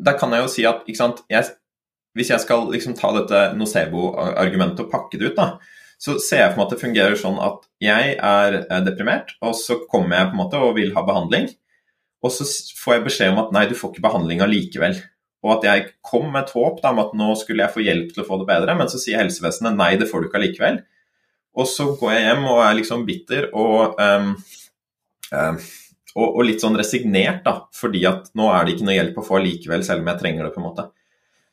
der 0.00 0.16
kan 0.16 0.32
jeg 0.32 0.46
jo 0.46 0.52
si 0.52 0.64
at 0.68 0.88
sant, 0.96 1.20
jeg, 1.28 1.44
hvis 2.16 2.32
jeg 2.32 2.42
skal 2.42 2.66
liksom 2.72 2.96
ta 2.98 3.12
dette 3.14 3.42
nocebo-argumentet 3.58 4.84
og 4.84 4.90
pakke 4.92 5.20
det 5.20 5.30
ut, 5.30 5.38
da, 5.38 5.78
så 6.00 6.16
ser 6.22 6.44
jeg 6.44 6.52
på 6.54 6.58
en 6.58 6.62
måte 6.64 6.80
fungerer 6.80 7.16
sånn 7.18 7.38
at 7.44 7.66
jeg 7.84 8.14
er 8.16 8.84
deprimert, 8.86 9.34
og 9.44 9.52
så 9.58 9.82
kommer 9.90 10.16
jeg 10.16 10.30
på 10.30 10.36
en 10.36 10.40
måte 10.40 10.60
og 10.64 10.76
vil 10.78 10.94
ha 10.96 11.04
behandling. 11.06 11.50
Og 12.24 12.32
så 12.32 12.44
får 12.80 12.96
jeg 12.96 13.06
beskjed 13.06 13.34
om 13.34 13.42
at 13.44 13.52
nei, 13.56 13.66
du 13.68 13.76
får 13.76 13.92
ikke 13.94 14.04
behandling 14.04 14.42
allikevel. 14.44 14.96
Og 15.44 15.54
at 15.56 15.66
jeg 15.68 15.84
kom 16.04 16.26
med 16.28 16.42
et 16.42 16.54
håp 16.56 16.80
da, 16.82 16.92
om 16.92 17.02
at 17.04 17.12
nå 17.16 17.34
skulle 17.40 17.64
jeg 17.64 17.74
få 17.74 17.84
hjelp 17.84 18.14
til 18.14 18.24
å 18.24 18.28
få 18.28 18.40
det 18.42 18.48
bedre, 18.48 18.76
men 18.76 18.90
så 18.92 19.00
sier 19.00 19.20
helsevesenet 19.20 19.76
nei, 19.76 19.94
det 20.00 20.08
får 20.10 20.20
du 20.20 20.28
ikke 20.28 20.40
allikevel. 20.40 20.80
Og 21.60 21.68
så 21.68 21.88
går 22.00 22.12
jeg 22.14 22.26
hjem 22.28 22.48
og 22.48 22.62
er 22.62 22.76
liksom 22.78 23.06
bitter 23.08 23.48
og, 23.58 23.96
um, 24.00 24.34
um, 25.32 25.60
og, 26.14 26.26
og, 26.26 26.42
litt 26.46 26.62
sånn 26.62 26.78
resignert, 26.78 27.42
da, 27.46 27.56
fordi 27.76 28.04
at 28.08 28.30
nå 28.38 28.50
er 28.52 28.66
det 28.66 28.76
ikke 28.76 28.88
noe 28.88 28.96
hjelp 28.98 29.20
å 29.20 29.26
få 29.26 29.40
allikevel, 29.40 29.84
selv 29.86 30.04
om 30.04 30.12
jeg 30.12 30.22
trenger 30.22 30.46
det, 30.46 30.52
på 30.54 30.62
en 30.62 30.68
måte. 30.68 30.86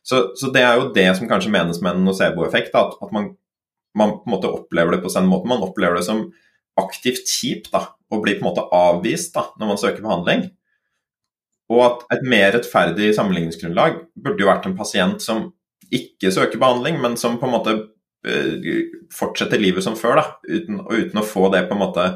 Så, 0.08 0.22
så 0.39 0.51
det 0.55 0.64
er 0.64 0.80
jo 0.80 0.91
det 0.95 1.08
som 1.18 1.28
kanskje 1.28 1.51
menes 1.51 1.82
med 1.84 1.97
en 1.97 2.05
nocebo-effekt, 2.08 2.76
at, 2.80 2.93
at 3.03 3.10
man, 3.16 3.34
man, 3.97 4.14
på 4.22 4.30
en 4.30 4.36
måte 4.38 4.51
opplever 4.51 4.95
det 4.95 5.01
på 5.03 5.12
sin 5.12 5.28
måte. 5.28 5.49
Man 5.51 5.66
opplever 5.66 5.99
det 5.99 6.05
som 6.08 6.30
aktivt 6.80 7.28
kjipt 7.28 7.74
da, 7.74 7.84
å 8.14 8.22
bli 8.24 8.38
på 8.38 8.45
en 8.45 8.49
måte 8.51 8.64
avvist 8.76 9.36
da, 9.36 9.49
når 9.60 9.74
man 9.74 9.82
søker 9.82 10.05
behandling. 10.05 10.45
Og 11.74 11.84
at 11.84 12.05
et 12.16 12.24
mer 12.24 12.53
rettferdig 12.55 13.12
sammenligningsgrunnlag 13.18 13.99
burde 14.16 14.43
jo 14.43 14.47
vært 14.47 14.70
en 14.70 14.78
pasient 14.78 15.20
som 15.24 15.49
ikke 15.93 16.32
søker 16.32 16.62
behandling, 16.62 17.01
men 17.03 17.18
som 17.20 17.36
på 17.41 17.47
en 17.47 17.55
måte 17.58 17.74
uh, 17.76 18.70
fortsetter 19.14 19.60
livet 19.60 19.84
som 19.84 19.97
før, 19.99 20.22
da, 20.22 20.26
uten, 20.47 20.80
og 20.86 20.93
uten 20.95 21.20
å 21.20 21.26
få 21.28 21.49
det 21.51 21.66
på 21.68 21.76
en 21.76 21.84
måte 21.84 22.08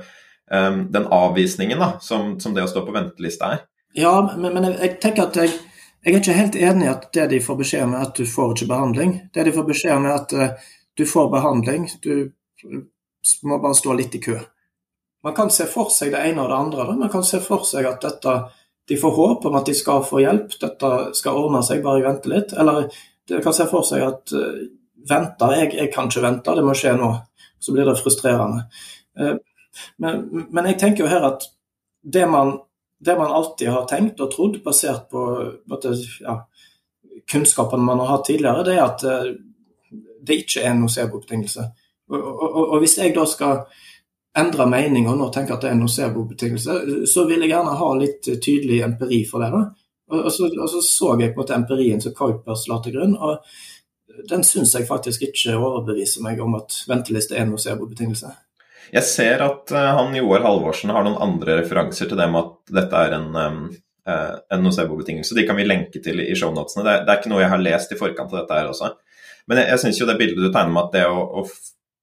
um, 0.52 0.86
den 0.94 1.10
avvisningen 1.12 1.84
da, 1.84 1.94
som, 2.04 2.38
som, 2.40 2.56
det 2.56 2.64
å 2.64 2.72
stå 2.72 2.86
på 2.88 2.96
venteliste 2.96 3.52
er. 3.58 3.66
Ja, 4.00 4.14
men, 4.32 4.54
men 4.56 4.70
jeg, 4.70 4.80
jeg, 4.80 4.98
tenker 5.04 5.28
at 5.28 5.42
jeg, 5.42 5.58
jeg, 6.04 6.14
er 6.14 6.20
ikke 6.20 6.38
helt 6.38 6.56
enig 6.56 6.86
i 6.88 6.92
at 6.92 7.10
det 7.14 7.28
de 7.34 7.42
får 7.44 7.60
beskjed 7.60 7.84
om, 7.86 7.94
er 7.98 8.08
at 8.08 8.16
du 8.18 8.26
får 8.26 8.56
ikke 8.56 8.70
behandling. 8.72 9.12
Det 9.34 9.46
de 9.46 9.54
får 9.54 9.68
beskjed 9.68 9.94
om, 9.96 10.08
er 10.10 10.16
at 10.18 10.34
uh, 10.34 10.72
du 10.98 11.06
får 11.06 11.30
behandling, 11.34 11.86
du 12.02 12.32
må 13.48 13.60
bare 13.62 13.78
stå 13.78 13.94
litt 13.98 14.16
i 14.18 14.24
kø. 14.24 14.40
Man 15.24 15.36
kan 15.38 15.52
se 15.54 15.68
for 15.70 15.92
seg 15.94 16.16
det 16.16 16.24
ene 16.26 16.42
og 16.42 16.50
det 16.50 16.58
andre. 16.58 16.88
Da. 16.90 16.98
Man 16.98 17.14
kan 17.14 17.26
se 17.26 17.40
for 17.44 17.68
seg 17.70 17.86
at 17.90 18.02
dette 18.02 18.36
de 18.90 18.98
får 18.98 19.14
håp 19.16 19.46
om 19.46 19.56
at 19.56 19.70
de 19.70 19.76
skal 19.78 20.02
få 20.04 20.24
hjelp, 20.24 20.56
dette 20.60 20.88
skal 21.16 21.38
ordne 21.38 21.62
seg, 21.64 21.84
bare 21.86 22.02
vente 22.04 22.32
litt. 22.32 22.56
Eller 22.58 22.90
de 23.30 23.42
kan 23.44 23.54
se 23.56 23.68
for 23.70 23.86
seg 23.88 24.04
at 24.08 24.34
uh, 24.34 24.58
venter, 25.08 25.56
jeg, 25.60 25.70
jeg, 25.78 25.92
kan 25.94 26.10
ikke 26.10 26.26
vente, 26.26 26.58
det 26.58 26.66
må 26.66 26.76
skje 26.78 26.96
nå. 26.98 27.14
Så 27.62 27.76
blir 27.76 27.86
det 27.88 28.00
frustrerende. 28.02 28.66
Uh, 29.20 29.38
men, 30.02 30.26
men, 30.50 30.68
jeg 30.72 30.80
tenker 30.82 31.06
jo 31.06 31.12
her 31.12 31.30
at 31.30 31.46
det 32.02 32.26
man 32.28 32.58
det 33.06 33.18
man 33.18 33.32
alltid 33.34 33.70
har 33.74 33.88
tenkt 33.90 34.22
og 34.22 34.32
trodd, 34.34 34.60
basert 34.64 35.08
på, 35.10 35.22
på 35.70 35.94
ja, 36.22 36.36
kunnskapene 37.32 37.86
man 37.86 38.00
har 38.04 38.12
hatt 38.16 38.28
tidligere, 38.30 38.66
det 38.68 38.76
er 38.78 38.84
at 38.86 39.06
uh, 39.08 39.32
det 40.22 40.44
ikke 40.44 40.66
er 40.68 40.76
nocebo-betingelse. 40.78 41.66
Og, 42.12 42.20
og, 42.20 42.44
og, 42.44 42.64
og, 42.68 42.78
hvis 42.84 42.98
jeg 43.00 43.16
da 43.16 43.26
skal 43.26 43.64
endre 44.38 44.68
mening 44.70 45.10
og 45.10 45.18
nå 45.18 45.30
tenke 45.34 45.56
at 45.56 45.66
det 45.66 45.72
er 45.72 45.80
nocebo-betingelse, 45.80 46.78
så 47.10 47.26
vil 47.28 47.42
jeg 47.42 47.54
gjerne 47.56 47.78
ha 47.80 47.90
litt 47.98 48.30
tydelig 48.30 48.84
empiri 48.86 49.24
for 49.28 49.44
det. 49.44 49.50
da. 49.56 49.64
Og, 50.12 50.32
så, 50.32 50.52
og 50.52 50.70
så, 50.70 50.82
så 50.86 51.16
jeg 51.20 51.32
på 51.32 51.40
en 51.40 51.44
måte 51.44 51.58
empirien 51.58 52.02
som 52.04 52.14
Kuipers 52.16 52.68
la 52.70 52.78
til 52.84 52.98
grunn, 52.98 53.16
og 53.16 53.40
den 54.30 54.44
syns 54.44 54.76
jeg 54.76 54.88
faktisk 54.88 55.24
ikke 55.30 55.56
overbeviser 55.58 56.24
meg 56.24 56.42
om 56.44 56.58
at 56.60 56.84
venteliste 56.88 57.38
er 57.40 57.48
nocebo-betingelse. 57.50 58.32
Jeg 58.92 59.08
ser 59.08 59.44
at 59.46 59.72
uh, 59.76 59.92
han 60.00 60.16
Joar 60.18 60.44
Halvorsen 60.46 60.92
har 60.94 61.06
noen 61.06 61.22
andre 61.22 61.62
referanser 61.62 62.10
til 62.10 62.20
det 62.20 62.28
med 62.32 62.42
at 62.42 62.76
dette 62.82 63.04
er 63.06 63.16
en, 63.20 63.30
uh, 63.38 64.34
en 64.52 64.66
nocebo-betingelse. 64.66 65.38
De 65.38 65.46
kan 65.48 65.60
vi 65.60 65.68
lenke 65.68 66.02
til 66.04 66.24
i 66.24 66.36
shownotene. 66.38 66.86
Det, 66.88 66.98
det 67.06 67.14
er 67.14 67.22
ikke 67.22 67.32
noe 67.34 67.44
jeg 67.44 67.54
har 67.54 67.64
lest 67.64 67.94
i 67.94 68.00
forkant 68.00 68.34
av 68.34 68.42
dette 68.42 68.60
her 68.60 68.72
også. 68.74 68.94
Men 69.50 69.62
jeg, 69.62 69.72
jeg 69.74 69.84
syns 69.86 70.02
jo 70.02 70.10
det 70.10 70.18
bildet 70.20 70.44
du 70.44 70.50
tegner 70.50 70.74
med 70.74 70.90
at 70.90 70.98
det 70.98 71.06
å, 71.10 71.22
å 71.42 71.46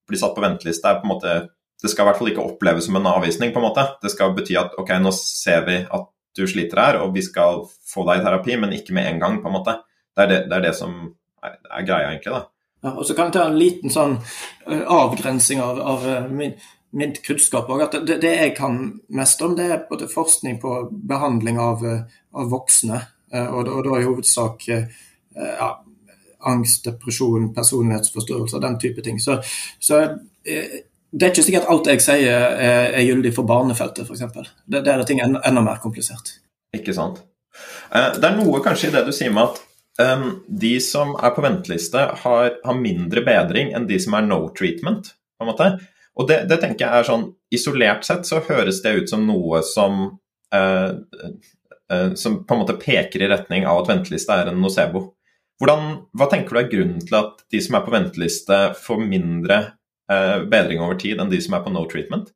bli 0.09 0.20
satt 0.20 0.35
på 0.37 0.45
venteliste 0.45 0.89
er 0.89 1.01
på 1.01 1.07
en 1.09 1.12
måte 1.12 1.39
Det 1.79 1.91
skal 1.93 2.07
i 2.07 2.09
hvert 2.09 2.18
fall 2.18 2.31
ikke 2.33 2.45
oppleves 2.45 2.89
som 2.89 2.97
en 2.99 3.07
avvisning, 3.07 3.53
på 3.55 3.61
en 3.61 3.68
måte. 3.68 3.85
Det 4.03 4.11
skal 4.11 4.33
bety 4.35 4.57
at 4.59 4.72
ok, 4.81 4.97
nå 4.99 5.12
ser 5.14 5.61
vi 5.68 5.76
at 5.85 6.09
du 6.39 6.47
sliter 6.51 6.81
her, 6.83 6.99
og 7.03 7.12
vi 7.14 7.22
skal 7.22 7.64
få 7.87 8.03
deg 8.09 8.20
i 8.20 8.24
terapi, 8.24 8.57
men 8.59 8.74
ikke 8.74 8.97
med 8.97 9.07
en 9.11 9.20
gang, 9.22 9.37
på 9.43 9.51
en 9.51 9.55
måte. 9.55 9.76
Det 10.16 10.24
er 10.24 10.31
det, 10.33 10.39
det, 10.51 10.57
er 10.57 10.64
det 10.66 10.72
som 10.74 10.97
er, 11.45 11.55
er, 11.55 11.85
greia, 11.87 12.09
egentlig, 12.11 12.35
da. 12.35 12.41
Ja, 12.81 12.93
og 12.95 13.07
så 13.07 13.14
kan 13.14 13.29
jeg 13.29 13.35
ta 13.35 13.47
en 13.49 13.59
liten 13.59 13.93
sånn 13.93 14.18
uh, 14.20 14.83
avgrensing 14.95 15.62
av, 15.62 15.81
av 15.83 16.07
uh, 16.07 16.29
min, 16.31 16.55
min, 16.95 17.14
kunnskap 17.24 17.70
òg. 17.74 17.89
Det, 17.97 18.20
det, 18.22 18.35
jeg 18.37 18.55
kan 18.59 18.79
mest 19.18 19.43
om, 19.43 19.57
det 19.59 19.66
er 19.66 19.85
både 19.91 20.11
forskning 20.12 20.61
på 20.62 20.76
behandling 21.11 21.59
av, 21.62 21.83
uh, 21.83 22.20
av 22.39 22.51
voksne. 22.55 23.03
Og, 23.29 23.66
og, 23.68 23.83
da 23.85 23.97
i 24.01 24.07
hovedsak 24.07 24.62
ja, 24.64 25.66
angst, 26.49 26.87
depresjon, 26.87 27.51
personlighetsforstyrrelser, 27.53 28.62
den 28.62 28.79
type 28.81 29.05
ting. 29.05 29.18
Så, 29.20 29.35
så 29.85 29.99
det 30.45 31.26
er 31.26 31.35
ikke 31.35 31.45
sikkert 31.45 31.68
alt 31.68 31.91
jeg 31.93 32.01
sier 32.07 32.57
er, 32.57 32.97
gyldig 33.05 33.35
for 33.37 33.45
barnefeltet, 33.45 34.09
f.eks. 34.09 34.49
Der 34.72 34.89
er 34.95 35.05
ting 35.05 35.20
enda, 35.20 35.61
mer 35.61 35.76
komplisert. 35.83 36.39
Ikke 36.72 36.97
sant. 36.97 37.20
Eh, 37.93 38.14
det 38.16 38.24
er 38.29 38.37
noe 38.37 38.62
kanskje 38.64 38.91
i 38.91 38.97
det 38.97 39.05
du 39.07 39.12
sier 39.12 39.33
med 39.33 39.49
at 39.49 39.61
de 39.99 40.72
som 40.84 41.16
er 41.18 41.32
på 41.34 41.42
venteliste, 41.42 42.05
har, 42.22 42.53
har, 42.64 42.76
mindre 42.78 43.24
bedring 43.26 43.72
enn 43.74 43.88
de 43.88 43.96
som 43.99 44.14
er 44.14 44.28
no 44.28 44.44
treatment. 44.55 45.12
på 45.38 45.46
en 45.46 45.51
måte. 45.51 45.66
Og 46.18 46.28
det, 46.30 46.44
det, 46.51 46.61
tenker 46.62 46.86
jeg 46.86 47.01
er 47.01 47.09
sånn, 47.09 47.24
Isolert 47.55 48.07
sett 48.07 48.26
så 48.28 48.42
høres 48.44 48.82
det 48.84 48.92
ut 48.94 49.11
som 49.11 49.22
noe 49.26 49.62
som 49.66 50.01
uh, 50.55 50.90
uh, 51.90 52.11
som 52.14 52.42
på 52.44 52.55
en 52.55 52.61
måte 52.61 52.76
peker 52.78 53.24
i 53.24 53.30
retning 53.30 53.66
av 53.66 53.82
at 53.82 53.90
venteliste 53.90 54.34
er 54.34 54.51
en 54.51 54.61
nocebo. 54.62 55.07
Hvordan, 55.59 55.86
hva 56.14 56.28
tenker 56.30 56.55
du 56.55 56.61
er 56.61 56.70
grunnen 56.70 57.03
til 57.03 57.18
at 57.18 57.42
de 57.51 57.62
som 57.64 57.78
er 57.78 57.86
på 57.86 57.94
venteliste, 57.94 58.59
får 58.84 59.03
mindre 59.03 59.62
Eh, 60.12 60.42
bedring 60.49 60.80
over 60.80 60.96
tid 60.96 61.20
enn 61.20 61.28
de 61.28 61.40
som 61.44 61.57
er 61.59 61.64
på 61.64 61.72
no 61.72 61.84
treatment? 61.88 62.30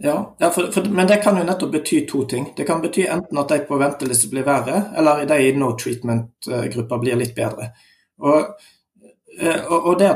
Ja, 0.00 0.36
ja 0.38 0.50
for, 0.50 0.72
for, 0.72 0.84
men 0.84 1.06
det 1.06 1.16
kan 1.16 1.38
jo 1.38 1.44
nettopp 1.44 1.72
bety 1.72 2.04
to 2.06 2.24
ting. 2.24 2.52
Det 2.56 2.64
kan 2.64 2.82
bety 2.82 3.06
enten 3.10 3.38
at 3.38 3.50
de 3.50 3.58
på 3.66 3.78
venteliste 3.80 4.30
blir 4.30 4.46
verre, 4.46 4.82
eller 4.96 5.24
de 5.26 5.38
i 5.42 5.54
no 5.58 5.72
treatment-gruppa 5.78 6.98
blir 7.02 7.18
litt 7.18 7.34
bedre. 7.34 7.72
Og, 8.22 8.52
eh, 9.40 9.64
og, 9.66 9.78
og 9.90 9.98
det 9.98 10.12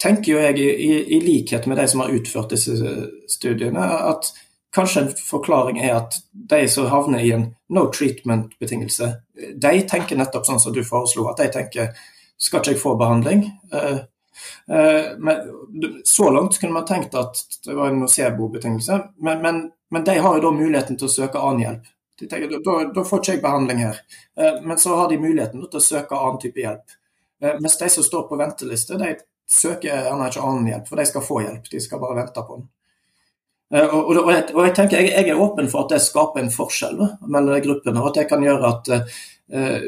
tenker 0.00 0.34
jo 0.34 0.42
jeg, 0.42 0.60
i, 0.60 0.90
i, 1.16 1.20
likhet 1.24 1.66
med 1.66 1.80
de 1.80 1.88
som 1.88 2.04
har 2.04 2.12
utført 2.12 2.52
disse 2.52 2.76
studiene, 3.30 3.88
at 4.12 4.28
kanskje 4.74 5.04
en 5.06 5.12
forklaring 5.16 5.80
er 5.80 5.96
at 6.02 6.18
de 6.32 6.64
som 6.68 6.90
havner 6.92 7.24
i 7.24 7.32
en 7.32 7.46
no 7.72 7.86
treatment-betingelse, 7.94 9.12
de 9.64 9.76
tenker 9.88 10.20
nettopp 10.20 10.44
sånn 10.44 10.60
som 10.60 10.76
du 10.76 10.82
foreslo, 10.84 11.30
at 11.30 11.40
de 11.40 11.48
tenker 11.56 11.94
skal 12.36 12.60
ikke 12.60 12.74
jeg 12.74 12.82
få 12.82 12.98
behandling? 13.00 13.46
Eh, 14.66 15.18
men, 15.18 15.36
så 16.04 16.30
langt 16.30 16.60
kunne 16.60 16.72
man 16.72 16.84
tenkt 16.84 17.14
at 17.14 17.36
det 17.64 17.74
var 17.74 17.88
en 17.88 18.00
nocebo-betingelse, 18.00 19.00
men, 19.16 19.42
men, 19.42 19.70
men, 19.90 20.04
de 20.04 20.18
har 20.18 20.36
jo 20.36 20.42
da 20.46 20.52
muligheten 20.54 20.98
til 20.98 21.08
å 21.08 21.14
søke 21.14 21.40
annen 21.40 21.64
hjelp. 21.64 21.90
De 22.20 22.28
tenker, 22.30 22.60
da, 22.62 22.76
da 22.94 23.04
får 23.06 23.22
ikke 23.22 23.32
jeg 23.32 23.42
behandling 23.42 23.82
her. 23.82 23.98
Eh, 24.38 24.60
men 24.62 24.78
så 24.78 24.96
har 24.96 25.10
de 25.10 25.18
muligheten 25.18 25.64
til 25.66 25.80
å 25.80 25.88
søke 25.88 26.18
annen 26.18 26.40
type 26.42 26.62
hjelp. 26.62 26.96
Eh, 27.42 27.58
mens 27.60 27.78
de 27.80 27.90
som 27.90 28.06
står 28.06 28.28
på 28.28 28.38
venteliste, 28.40 28.98
de 29.00 29.16
søker 29.50 29.90
gjerne 29.90 30.30
ikke 30.30 30.46
annen 30.46 30.70
hjelp, 30.70 30.88
for 30.88 31.00
de 31.00 31.10
skal 31.10 31.26
få 31.26 31.42
hjelp. 31.44 31.68
De 31.70 31.82
skal 31.82 32.02
bare 32.02 32.22
vente 32.22 32.46
på 32.46 32.60
den. 32.60 32.70
Og, 33.74 33.94
og, 33.98 34.18
og, 34.20 34.28
jeg, 34.30 34.42
og 34.52 34.66
jeg, 34.68 34.74
tenker, 34.76 35.00
jeg, 35.00 35.10
jeg, 35.16 35.30
er 35.32 35.40
åpen 35.40 35.66
for 35.72 35.86
at 35.86 35.94
det 35.96 36.04
skaper 36.04 36.44
en 36.44 36.52
forskjell 36.52 36.98
da, 37.00 37.08
mellom 37.26 37.62
gruppene, 37.64 37.98
og 37.98 38.12
at 38.12 38.20
det 38.20 38.26
kan 38.30 38.44
gjøre 38.44 38.68
at 38.70 38.90
uh, 38.94 39.86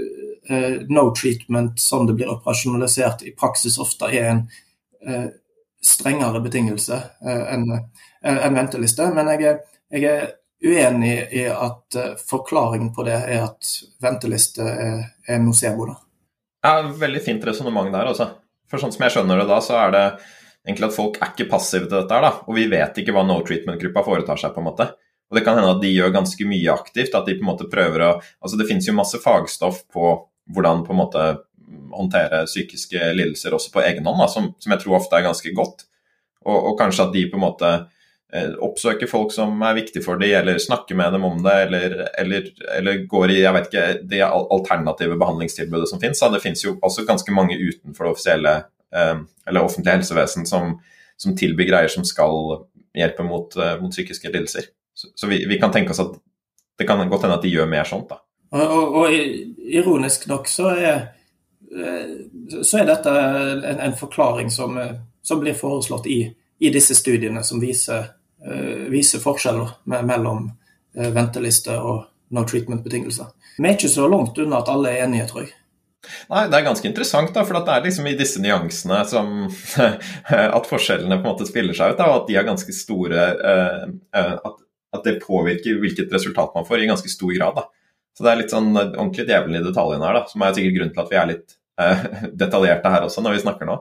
no 0.88 1.08
treatment, 1.16 1.80
som 1.82 2.04
det 2.06 2.14
blir 2.18 2.28
operasjonalisert 2.30 3.24
i 3.26 3.32
praksis 3.34 3.80
ofte, 3.82 4.06
er 4.14 4.28
en 4.30 4.44
Eh, 5.06 5.24
strengere 5.82 6.40
betingelse 6.40 6.94
eh, 7.26 7.54
enn 7.54 7.70
en 8.22 8.54
venteliste. 8.54 9.06
Men 9.14 9.28
jeg 9.34 9.44
er, 9.46 9.60
jeg 9.94 10.10
er, 10.10 10.26
uenig 10.66 11.12
i 11.36 11.44
at 11.52 11.98
eh, 12.00 12.14
forklaringen 12.26 12.88
på 12.96 13.04
det 13.06 13.18
er 13.20 13.44
at 13.44 13.70
venteliste 14.02 14.64
er, 14.66 15.04
er 15.28 15.42
nocebo. 15.44 15.86
Da. 15.92 15.96
Ja, 16.66 16.90
veldig 17.04 17.22
fint 17.22 17.44
resonnement 17.46 17.92
der, 17.92 18.10
altså. 18.10 18.32
For 18.66 18.82
sånn 18.82 18.94
som 18.94 19.04
jeg 19.04 19.14
skjønner 19.14 19.38
det 19.38 19.46
da, 19.46 19.60
så 19.62 19.76
er 19.84 19.92
det 19.94 20.04
egentlig 20.66 20.88
at 20.88 20.96
folk 20.96 21.20
er 21.20 21.34
ikke 21.34 21.50
passive 21.52 21.86
til 21.86 22.00
dette 22.00 22.16
her, 22.16 22.24
da. 22.24 22.32
Og 22.48 22.56
vi 22.56 22.66
vet 22.72 22.98
ikke 22.98 23.14
hva 23.14 23.22
no 23.28 23.36
treatment-gruppa 23.46 24.02
foretar 24.08 24.40
seg, 24.40 24.56
på 24.56 24.64
en 24.64 24.70
måte. 24.72 24.88
Og 25.30 25.38
det 25.38 25.44
kan 25.46 25.60
hende 25.60 25.76
at 25.76 25.84
de 25.84 25.92
gjør 25.92 26.16
ganske 26.16 26.48
mye 26.48 26.72
aktivt. 26.72 27.14
At 27.14 27.28
de 27.28 27.36
på 27.36 27.46
en 27.46 27.52
måte 27.52 27.70
prøver 27.70 28.08
å 28.08 28.10
Altså 28.16 28.58
det 28.58 28.66
finnes 28.66 28.88
jo 28.88 28.96
masse 28.96 29.20
fagstoff 29.22 29.84
på 29.92 30.16
hvordan 30.52 30.84
på 30.86 30.94
en 30.94 31.00
måte 31.00 31.26
håndtere 31.96 32.44
psykiske 32.46 33.12
lidelser 33.16 33.54
også 33.54 33.72
på 33.74 33.82
egen 33.82 34.06
hånd, 34.06 34.20
da, 34.22 34.30
som, 34.30 34.52
som, 34.58 34.72
jeg 34.72 34.82
tror 34.82 35.00
ofte 35.00 35.18
er 35.18 35.26
ganske 35.26 35.52
godt. 35.56 35.86
Og, 36.46 36.56
og, 36.56 36.72
kanskje 36.78 37.06
at 37.08 37.14
de 37.14 37.24
på 37.30 37.38
en 37.38 37.42
måte 37.42 37.70
eh, 38.32 38.52
oppsøker 38.62 39.10
folk 39.10 39.34
som 39.34 39.62
er 39.66 39.78
viktige 39.80 40.04
for 40.04 40.20
dem, 40.20 40.34
eller 40.38 40.60
snakker 40.62 40.98
med 40.98 41.16
dem 41.16 41.26
om 41.26 41.40
det, 41.42 41.56
eller, 41.66 41.96
eller, 42.22 42.50
eller 42.76 43.02
går 43.10 43.34
i 43.34 43.40
jeg 43.40 43.56
vet 43.56 43.70
ikke, 43.70 43.86
det 44.12 44.22
alternative 44.26 45.18
behandlingstilbudet 45.18 45.90
som 45.90 46.02
finnes. 46.02 46.22
Det 46.36 46.42
finnes 46.44 46.64
jo 46.64 46.76
også 46.86 47.06
ganske 47.08 47.34
mange 47.34 47.58
utenfor 47.58 48.06
det 48.06 48.14
offisielle 48.14 48.54
eh, 48.94 49.16
eller 49.48 49.66
offentlige 49.66 49.98
helsevesen 49.98 50.46
som, 50.46 50.76
som, 51.18 51.34
tilbyr 51.38 51.72
greier 51.72 51.92
som 51.92 52.06
skal 52.06 52.62
hjelpe 52.96 53.26
mot, 53.26 53.58
eh, 53.58 53.74
mot 53.82 53.94
psykiske 53.94 54.30
lidelser. 54.30 54.70
Så, 54.96 55.10
så 55.18 55.28
vi, 55.28 55.42
vi, 55.48 55.58
kan 55.60 55.74
tenke 55.74 55.92
oss 55.92 56.04
at 56.04 56.14
det 56.78 56.86
kan 56.88 57.02
godt 57.10 57.26
hende 57.26 57.40
at 57.40 57.44
de 57.44 57.50
gjør 57.50 57.68
mer 57.68 57.88
sånt. 57.88 58.08
da. 58.12 58.22
Og, 58.54 58.62
og, 58.62 58.96
og 59.00 59.14
ironisk 59.66 60.28
nok 60.30 60.48
så 60.48 60.70
er 60.76 60.98
Eh, 61.72 62.62
så 62.62 62.78
er 62.78 62.86
dette 62.86 63.10
en, 63.10 63.80
en 63.80 63.96
forklaring 63.96 64.50
som, 64.50 64.78
eh, 64.78 64.94
som, 65.22 65.40
blir 65.40 65.54
foreslått 65.54 66.06
i, 66.06 66.20
i, 66.58 66.70
disse 66.70 66.94
studiene, 66.94 67.42
som 67.44 67.60
viser, 67.60 68.12
uh, 68.46 68.86
viser 68.92 69.20
forskjeller 69.20 69.74
mellom 69.84 70.46
uh, 70.96 71.08
venteliste 71.12 71.74
og 71.76 72.06
no 72.30 72.44
treatment-betingelser. 72.46 73.32
Vi 73.58 73.66
er 73.66 73.74
ikke 73.74 73.90
så 73.90 74.06
langt 74.08 74.38
unna 74.38 74.62
at 74.62 74.70
alle 74.70 74.94
er 74.94 75.04
enige, 75.04 75.26
tror 75.28 75.44
jeg. 75.44 75.52
Nei, 76.30 76.44
Det 76.46 76.54
er 76.60 76.68
ganske 76.68 76.86
interessant, 76.86 77.32
da, 77.34 77.42
for 77.44 77.58
det 77.58 77.74
er 77.74 77.82
liksom 77.82 78.06
i 78.06 78.14
disse 78.16 78.40
nyansene 78.40 79.00
som 79.10 79.32
at 80.58 80.70
forskjellene 80.70 81.18
på 81.18 81.26
en 81.26 81.32
måte 81.32 81.48
spiller 81.48 81.74
seg 81.74 81.96
ut, 81.96 81.98
da, 81.98 82.06
og 82.12 82.22
at 82.22 82.30
de 82.30 82.38
er 82.38 82.46
ganske 82.46 82.76
store 82.76 83.26
at, 84.14 84.62
at, 84.94 85.02
det 85.02 85.18
påvirker 85.24 85.80
hvilket 85.82 86.14
resultat 86.14 86.54
man 86.54 86.68
får, 86.68 86.84
i 86.84 86.92
ganske 86.92 87.10
stor 87.10 87.34
grad. 87.34 87.58
da. 87.58 87.66
Så 88.16 88.24
det 88.24 88.32
er 88.32 88.40
litt 88.40 88.52
sånn 88.52 88.72
ordentlig 88.72 89.26
djevelen 89.26 89.58
i 89.58 89.64
detaljene 89.66 90.08
her, 90.08 90.16
da, 90.16 90.24
som 90.30 90.42
er 90.42 90.56
sikkert 90.56 90.78
grunnen 90.78 90.94
til 90.94 91.02
at 91.02 91.12
vi 91.12 91.18
er 91.20 91.30
litt 91.34 91.56
eh, 91.82 92.04
detaljerte 92.44 92.92
her 92.94 93.04
også 93.04 93.24
når 93.24 93.36
vi 93.36 93.42
snakker 93.44 93.68
nå. 93.68 93.76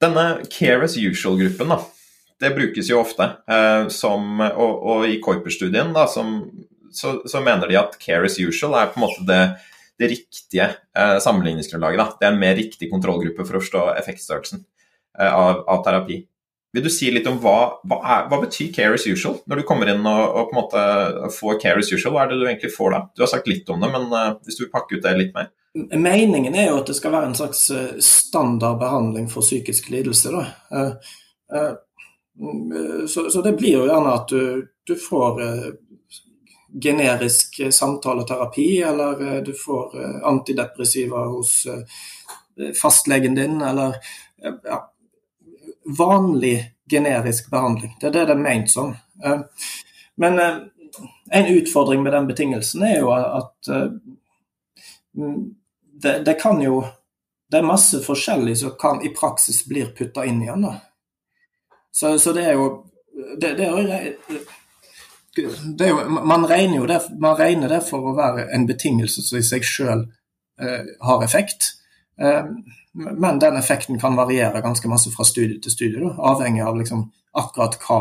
Denne 0.00 0.24
care 0.50 0.86
as 0.88 0.96
usual-gruppen, 0.98 1.70
da, 1.70 1.78
det 2.42 2.54
brukes 2.56 2.90
jo 2.90 2.98
ofte. 3.02 3.28
Eh, 3.46 3.86
som, 3.94 4.42
og, 4.48 4.72
og, 4.74 5.06
i 5.06 5.20
Kuiper-studien 5.22 5.94
da, 5.94 6.08
som, 6.10 6.40
så, 6.90 7.20
så, 7.30 7.44
mener 7.44 7.70
de 7.70 7.78
at 7.78 7.94
care 8.02 8.26
as 8.26 8.40
usual 8.40 8.74
er 8.80 8.90
på 8.90 8.98
en 8.98 9.06
måte 9.06 9.26
det, 9.28 9.40
det 10.00 10.10
riktige 10.16 10.66
eh, 10.74 11.16
sammenligningsgrunnlaget. 11.22 12.02
Da. 12.02 12.08
Det 12.18 12.26
er 12.26 12.34
en 12.34 12.42
mer 12.42 12.58
riktig 12.58 12.90
kontrollgruppe 12.90 13.46
for 13.46 13.60
å 13.60 13.62
forstå 13.62 13.86
effektstørrelsen 14.00 14.66
av, 15.20 15.62
av 15.68 15.84
terapi. 15.86 16.24
Vil 16.72 16.84
du 16.84 16.90
si 16.92 17.08
litt 17.10 17.26
om 17.26 17.38
hva, 17.42 17.82
hva, 17.82 17.96
er, 17.98 18.26
hva, 18.30 18.38
betyr 18.44 18.68
care 18.74 18.94
as 18.94 19.06
usual? 19.08 19.40
Når 19.50 19.60
du 19.60 19.66
kommer 19.66 19.90
inn 19.90 20.04
og, 20.06 20.20
og, 20.22 20.50
på 20.50 20.54
en 20.54 20.60
måte 20.60 21.30
får 21.34 21.58
care 21.62 21.82
as 21.82 21.90
usual, 21.90 22.14
hva 22.14 22.24
er 22.24 22.30
det 22.30 22.38
du 22.38 22.44
egentlig 22.46 22.70
får 22.76 22.94
da? 22.94 23.00
Du 23.16 23.24
har 23.24 23.30
sagt 23.32 23.50
litt 23.50 23.70
om 23.74 23.82
det, 23.82 23.90
men 23.90 24.06
uh, 24.14 24.36
hvis 24.46 24.60
du 24.60 24.62
vil 24.64 24.70
pakke 24.74 24.94
ut 24.94 25.02
det 25.02 25.16
litt 25.18 25.32
mer? 25.34 25.50
Meningen 25.98 26.54
er 26.54 26.68
jo 26.68 26.78
at 26.80 26.90
det 26.90 26.96
skal 26.98 27.14
være 27.14 27.30
en 27.30 27.38
slags 27.38 27.64
standardbehandling 27.66 28.06
standard 28.30 28.78
behandling 28.78 29.26
for 29.30 29.46
psykisk 29.46 29.90
lidelse. 29.90 30.30
Uh, 30.30 30.92
uh, 31.54 31.74
så, 33.10 33.26
så, 33.30 33.42
det 33.42 33.56
blir 33.58 33.74
jo 33.74 33.88
gjerne 33.88 34.14
at 34.14 34.30
du, 34.30 34.70
du 34.86 34.94
får 34.94 35.42
generisk 36.80 37.58
samtaleterapi, 37.74 38.68
eller 38.86 39.42
du 39.42 39.50
får 39.58 39.98
antidepressiva 40.30 41.24
hos 41.32 41.66
fastlegen 42.78 43.34
din, 43.34 43.58
eller 43.60 43.98
ja, 44.40 44.78
vanlig 45.98 46.56
generisk 46.90 47.50
behandling. 47.50 47.96
Det 48.00 48.10
er 48.10 48.16
det 48.18 48.26
det 48.30 48.36
er 48.36 48.42
ment 48.42 48.70
som. 48.70 48.94
Eh, 49.24 49.40
men 50.20 50.38
eh, 50.38 50.56
en 51.30 51.46
utfordring 51.46 52.02
med 52.02 52.12
den 52.12 52.26
betingelsen 52.26 52.82
er 52.82 52.98
jo 52.98 53.12
at 53.14 53.70
uh, 53.70 53.92
det, 56.02 56.18
det, 56.26 56.34
kan 56.40 56.62
jo 56.62 56.84
Det 57.50 57.58
er 57.58 57.66
masse 57.66 57.98
forskjellig 58.02 58.56
som 58.58 58.74
kan 58.78 59.02
i 59.06 59.10
praksis 59.14 59.64
blir 59.66 59.90
putta 59.94 60.24
inn 60.26 60.42
igjen. 60.42 60.66
Så, 61.92 62.18
så, 62.18 62.32
det 62.32 62.44
er 62.46 62.58
jo 62.58 62.66
det, 63.40 63.56
det, 63.58 63.66
er, 63.66 64.10
er 65.84 65.88
jo 65.88 66.04
man 66.08 66.46
regner 66.46 66.76
jo 66.76 66.86
det, 66.86 67.00
man 67.18 67.38
regner 67.38 67.68
det 67.74 67.80
for 67.88 68.06
å 68.06 68.14
være 68.18 68.48
en 68.54 68.66
betingelse 68.66 69.22
som 69.26 69.38
i 69.38 69.46
seg 69.46 69.66
sjøl 69.66 70.06
eh, 70.62 70.94
har 71.06 71.24
effekt. 71.26 71.72
Uh, 72.22 72.54
men 72.94 73.38
den 73.38 73.56
effekten 73.56 73.98
kan 74.00 74.16
variere 74.18 74.62
ganske 74.64 74.88
masse 74.88 75.12
fra 75.14 75.24
studie 75.24 75.60
til 75.62 75.72
studie, 75.72 76.00
da, 76.02 76.14
avhengig 76.32 76.62
av 76.66 76.78
liksom 76.78 77.06
akkurat 77.38 77.76
hva 77.84 78.00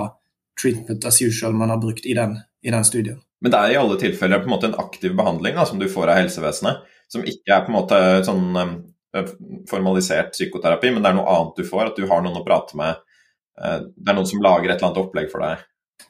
treatment 0.59 1.05
as 1.05 1.21
usual 1.21 1.53
man 1.53 1.69
har 1.69 1.77
brukt 1.77 2.05
i 2.05 2.15
den, 2.17 2.39
i 2.65 2.71
den 2.73 2.85
studien. 2.85 3.19
Men 3.41 3.53
det 3.53 3.59
er 3.59 3.73
i 3.73 3.79
alle 3.79 3.99
tilfeller 3.99 4.41
på 4.41 4.49
en 4.49 4.55
måte 4.55 4.67
en 4.67 4.79
aktiv 4.81 5.13
behandling 5.15 5.55
da, 5.55 5.65
som 5.65 5.79
du 5.79 5.87
får 5.89 6.11
av 6.11 6.19
helsevesenet, 6.19 6.81
som 7.09 7.23
ikke 7.25 7.53
er 7.55 7.63
på 7.65 7.71
en 7.71 7.77
måte 7.77 7.99
sånn 8.27 8.49
um, 8.57 8.73
formalisert 9.69 10.33
psykoterapi, 10.35 10.91
men 10.91 11.05
det 11.05 11.13
er 11.13 11.19
noe 11.21 11.37
annet 11.37 11.61
du 11.61 11.67
får, 11.67 11.91
at 11.91 12.01
du 12.01 12.09
har 12.09 12.25
noen 12.25 12.41
å 12.41 12.45
prate 12.45 12.77
med. 12.79 12.99
Uh, 13.59 13.87
det 13.95 14.11
er 14.11 14.17
noen 14.17 14.29
som 14.29 14.43
lager 14.43 14.67
et 14.67 14.75
eller 14.75 14.89
annet 14.89 15.01
opplegg 15.05 15.31
for 15.31 15.45
deg. 15.45 15.65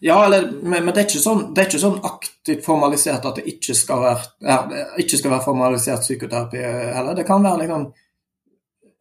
Ja, 0.06 0.18
eller, 0.26 0.48
men, 0.62 0.86
men 0.86 0.94
det, 0.96 1.04
er 1.04 1.22
sånn, 1.22 1.50
det, 1.54 1.64
er 1.64 1.70
ikke 1.70 1.82
sånn, 1.82 2.02
aktivt 2.08 2.66
formalisert 2.66 3.26
at 3.26 3.40
det 3.40 3.48
ikke 3.52 3.76
skal 3.76 4.04
være, 4.06 4.28
ja, 4.48 4.60
ikke 5.02 5.20
skal 5.20 5.34
være 5.34 5.46
formalisert 5.46 6.06
psykoterapi 6.06 6.62
heller. 6.96 7.18
Det 7.18 7.26
kan 7.28 7.44
være 7.44 7.66
liksom 7.66 7.90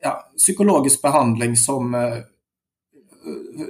ja, 0.03 0.31
psykologisk 0.37 1.03
behandling 1.03 1.57
som, 1.57 1.95
eh, 1.95 2.19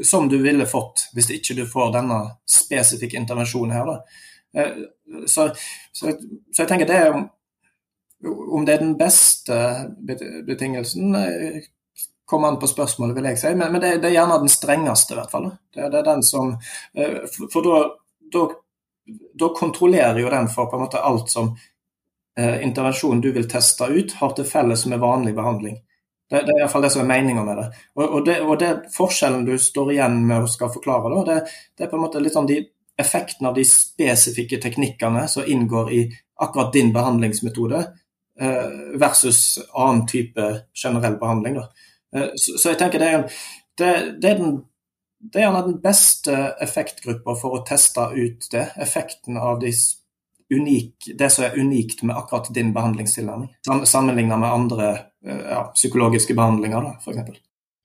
som 0.03 0.29
du 0.29 0.39
ville 0.43 0.67
fått 0.67 1.09
hvis 1.15 1.31
ikke 1.31 1.55
du 1.55 1.65
får 1.67 1.93
denne 1.97 2.21
spesifikke 2.49 3.17
intervensjonen 3.17 3.75
her. 3.77 3.95
Eh, 4.57 4.85
så, 5.27 5.51
så, 5.93 6.13
så, 6.53 6.63
jeg 6.63 6.69
tenker 6.69 6.89
det 6.89 7.01
er 7.07 7.19
om 8.51 8.65
det 8.67 8.73
er 8.75 8.81
den 8.83 8.97
beste 8.99 9.57
betingelsen 10.47 11.15
eh, 11.15 11.61
kommer 12.29 12.49
an 12.49 12.59
på 12.59 12.67
spørsmålet, 12.67 13.17
vil 13.17 13.29
jeg 13.31 13.39
si. 13.41 13.53
Men, 13.55 13.73
men 13.73 13.81
det, 13.81 13.93
det, 14.03 14.11
er 14.11 14.19
gjerne 14.19 14.41
den 14.43 14.51
strengeste, 14.53 15.15
i 15.15 15.19
hvert 15.21 15.31
fall. 15.33 15.47
Det, 15.75 15.87
det 15.93 16.01
er 16.01 16.09
den 16.11 16.25
som 16.27 16.57
For 17.53 17.65
da, 17.65 17.79
da, 19.39 19.49
kontrollerer 19.57 20.19
jo 20.21 20.33
den 20.35 20.51
for 20.53 20.69
på 20.69 20.77
en 20.77 20.85
måte 20.85 21.01
alt 21.01 21.31
som 21.33 21.55
eh, 22.39 22.59
intervensjonen 22.67 23.23
du 23.25 23.31
vil 23.33 23.49
teste 23.49 23.89
ut, 23.89 24.13
har 24.21 24.35
til 24.37 24.45
felles 24.51 24.85
med 24.91 25.01
vanlig 25.01 25.33
behandling. 25.39 25.79
Det, 26.29 26.43
det 26.45 26.53
er 26.53 26.63
iallfall 26.63 26.85
det 26.85 26.91
som 26.93 27.03
er 27.05 27.09
meninga 27.09 27.45
med 27.45 27.61
det. 27.61 27.67
Og, 27.97 28.05
og 28.05 28.25
det. 28.27 28.41
og, 28.45 28.57
det. 28.61 28.73
forskjellen 28.93 29.47
du 29.49 29.55
står 29.59 29.95
igjen 29.95 30.19
med 30.29 30.45
og 30.45 30.51
skal 30.53 30.73
forklare, 30.75 31.13
da, 31.15 31.23
det, 31.29 31.55
det, 31.77 31.87
er 31.87 31.93
på 31.93 31.97
en 31.97 32.05
måte 32.05 32.23
litt 32.23 32.37
sånn 32.37 32.51
de 32.51 32.61
effekten 32.99 33.47
av 33.49 33.55
de 33.57 33.65
spesifikke 33.65 34.59
teknikkene 34.61 35.25
som 35.31 35.47
inngår 35.47 35.93
i 35.95 36.01
akkurat 36.43 36.73
din 36.75 36.91
behandlingsmetode, 36.95 37.85
eh, 38.41 38.73
versus 39.01 39.59
annen 39.73 40.05
type 40.11 40.49
generell 40.75 41.17
behandling. 41.21 41.61
Eh, 41.63 42.33
så, 42.35 42.59
så, 42.59 42.73
jeg 42.73 42.81
tenker 42.83 43.03
det 43.03 43.13
er, 43.15 43.39
det, 43.79 43.93
det 44.23 44.33
er 44.33 44.43
den 44.43 44.59
det 45.19 45.41
er 45.41 45.49
gjerne 45.49 45.65
den 45.67 45.79
beste 45.83 46.35
effektgruppa 46.63 47.35
for 47.41 47.57
å 47.57 47.65
teste 47.67 48.05
ut 48.15 48.45
det. 48.53 48.69
Effekten 48.79 49.39
av 49.41 49.59
de 49.59 49.73
unik, 50.55 51.11
det 51.19 51.29
som 51.33 51.45
er 51.45 51.59
unikt 51.61 52.03
med 52.09 52.17
akkurat 52.17 52.49
din 52.55 52.73
behandlingstilnærming, 52.73 53.51
sammenlignet 53.85 54.41
med 54.41 54.49
andre 54.49 54.89
Eh, 55.27 55.51
ja, 55.51 55.63
psykologiske 55.75 56.35
behandlinger, 56.35 56.93
f.eks. 57.05 57.39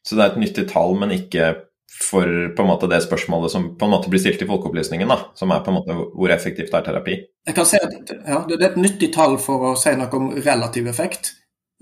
Så 0.09 0.15
det 0.15 0.23
er 0.23 0.33
et 0.33 0.41
nyttig 0.41 0.65
tall, 0.69 0.97
men 0.99 1.13
ikke 1.15 1.53
for 1.93 2.27
på 2.55 2.63
en 2.63 2.69
måte 2.69 2.89
det 2.89 3.03
spørsmålet 3.05 3.53
som 3.53 3.69
på 3.77 3.85
en 3.87 3.93
måte 3.93 4.09
blir 4.11 4.21
stilt 4.21 4.41
i 4.41 4.49
folkeopplysningen, 4.49 5.09
da, 5.09 5.19
som 5.37 5.53
er 5.53 5.63
på 5.63 5.71
en 5.71 5.77
måte 5.77 5.95
hvor 5.95 6.33
effektivt 6.33 6.73
er 6.73 6.85
terapi? 6.85 7.19
Jeg 7.47 7.55
kan 7.57 7.69
si 7.69 7.79
at 7.79 8.13
ja, 8.17 8.41
Det 8.49 8.59
er 8.59 8.71
et 8.71 8.81
nyttig 8.81 9.13
tall 9.13 9.37
for 9.41 9.71
å 9.71 9.73
si 9.79 9.93
noe 9.97 10.09
om 10.17 10.31
relativ 10.35 10.89
effekt, 10.89 11.33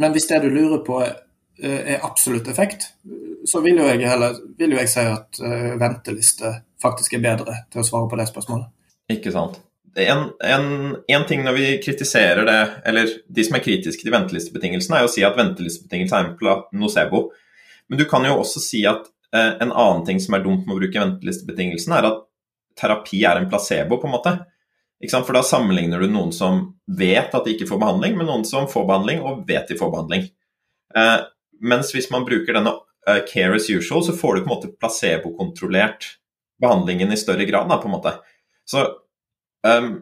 men 0.01 0.13
hvis 0.15 0.27
det 0.29 0.41
du 0.43 0.49
lurer 0.51 0.84
på 0.86 0.99
er, 1.05 1.15
er 1.61 2.05
absolutt 2.05 2.47
effekt, 2.51 2.91
så 3.47 3.61
vil 3.63 3.79
jo 3.82 3.88
jeg, 3.88 4.03
heller, 4.07 4.38
vil 4.59 4.75
jo 4.75 4.79
jeg 4.82 4.91
si 4.91 5.03
at 5.05 5.41
uh, 5.41 5.73
venteliste 5.82 6.53
faktisk 6.82 7.17
er 7.17 7.25
bedre 7.25 7.57
til 7.71 7.82
å 7.82 7.86
svare 7.86 8.09
på 8.09 8.19
det 8.19 8.27
spørsmålet. 8.29 8.69
Ikke 9.13 9.34
sant 9.34 9.59
en, 9.96 10.30
en, 10.44 10.96
en, 11.08 11.26
ting 11.28 11.44
når 11.44 11.54
vi 11.54 11.68
kritiserer 11.84 12.46
det, 12.48 12.60
eller 12.86 13.10
de 13.28 13.44
som 13.44 13.58
er 13.58 13.64
kritiske 13.66 14.06
til 14.06 14.14
ventelistebetingelsene, 14.14 15.02
er 15.02 15.08
å 15.08 15.12
si 15.12 15.24
at 15.28 15.36
ventelistebetingelsene 15.39 16.22
er 16.22 16.54
en 16.54 16.80
nocebo. 16.80 17.26
Men 17.92 18.00
du 18.00 18.06
kan 18.10 18.24
jo 18.28 18.38
også 18.39 18.62
si 18.64 18.86
at 18.88 19.10
eh, 19.36 19.58
en 19.64 19.74
annen 19.74 20.06
ting 20.08 20.22
som 20.24 20.38
er 20.38 20.46
dumt 20.46 20.64
med 20.64 20.78
å 20.78 20.80
bruke 20.80 21.04
ventelistebetingelsen, 21.04 21.96
er 21.98 22.08
at 22.08 22.24
terapi 22.80 23.20
er 23.28 23.42
en 23.42 23.50
placebo, 23.52 24.00
på 24.00 24.08
en 24.08 24.16
måte. 24.16 24.36
For 25.12 25.34
da 25.36 25.42
sammenligner 25.44 26.00
du 26.00 26.12
noen 26.14 26.32
som 26.36 26.64
vet 26.86 27.34
at 27.36 27.46
de 27.46 27.56
ikke 27.56 27.68
får 27.68 27.82
behandling, 27.82 28.16
med 28.20 28.30
noen 28.30 28.48
som 28.48 28.70
får 28.72 28.88
behandling 28.88 29.26
og 29.26 29.44
vet 29.50 29.68
de 29.68 29.80
får 29.80 29.92
behandling. 29.92 30.28
Eh, 30.96 31.20
mens 31.62 31.92
hvis 31.96 32.12
man 32.14 32.26
bruker 32.28 32.56
denne 32.56 32.78
eh, 33.10 33.24
care 33.28 33.58
as 33.58 33.68
usual, 33.70 34.06
så 34.06 34.16
får 34.16 34.36
du 34.36 34.44
på 34.44 34.48
en 34.48 34.56
måte 34.56 34.74
placebokontrollert 34.80 36.14
behandlingen 36.62 37.12
i 37.12 37.20
større 37.20 37.48
grad. 37.50 37.68
Da, 37.68 37.82
på 37.82 37.89
en 37.89 37.98
måte. 37.98 38.16
Så 38.64 38.86
Um, 39.68 39.93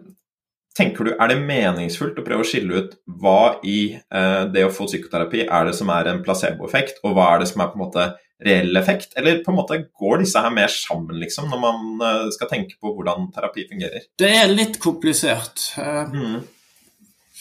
tenker 0.77 1.03
du, 1.03 1.11
Er 1.19 1.31
det 1.31 1.41
meningsfullt 1.43 2.19
å 2.19 2.25
prøve 2.25 2.45
å 2.45 2.47
skille 2.47 2.83
ut 2.83 2.95
hva 3.19 3.59
i 3.67 3.79
uh, 4.13 4.45
det 4.51 4.65
å 4.67 4.73
få 4.73 4.87
psykoterapi 4.87 5.45
er 5.45 5.69
det 5.69 5.75
som 5.77 5.91
er 5.93 6.11
en 6.11 6.23
placeboeffekt, 6.23 7.01
og 7.03 7.17
hva 7.17 7.33
er 7.33 7.43
det 7.43 7.49
som 7.51 7.63
er 7.63 7.71
på 7.71 7.79
en 7.79 7.85
måte 7.85 8.05
reell 8.45 8.79
effekt? 8.79 9.17
Eller 9.19 9.41
på 9.43 9.51
en 9.51 9.59
måte 9.59 9.81
går 9.87 10.23
disse 10.23 10.43
her 10.43 10.53
mer 10.55 10.71
sammen, 10.71 11.19
liksom, 11.19 11.49
når 11.51 11.63
man 11.65 12.05
uh, 12.05 12.29
skal 12.35 12.51
tenke 12.51 12.79
på 12.79 12.93
hvordan 12.95 13.27
terapi 13.35 13.67
fungerer? 13.71 14.07
Det 14.19 14.31
er 14.43 14.53
litt 14.53 14.79
komplisert. 14.83 15.71
Uh, 15.75 16.07
mm. 16.13 16.39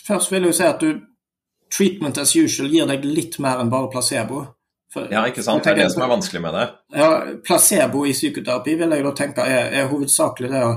Først 0.09 0.33
vil 0.33 0.47
jeg 0.47 0.55
jo 0.55 0.59
si 0.59 0.69
at 0.69 0.83
du 0.83 1.05
treatment 1.69 2.19
as 2.19 2.33
usual 2.37 2.71
gir 2.73 2.89
deg 2.89 3.05
litt 3.05 3.37
mer 3.45 3.61
enn 3.61 3.71
bare 3.71 3.91
placebo. 3.93 4.47
For, 4.93 5.05
ja, 5.13 5.27
ikke 5.29 5.45
sant. 5.45 5.67
Det 5.67 5.75
er 5.75 5.83
det 5.83 5.91
som 5.93 6.03
er 6.03 6.09
vanskelig 6.09 6.41
med 6.41 6.55
det. 6.57 6.67
Ja, 6.97 7.09
Placebo 7.45 8.07
i 8.09 8.15
psykoterapi 8.17 8.73
vil 8.81 8.95
jeg 8.97 9.05
da 9.05 9.11
tenke 9.17 9.45
er, 9.45 9.67
er 9.69 9.91
hovedsakelig 9.91 10.49
det 10.49 10.63
å 10.65 10.71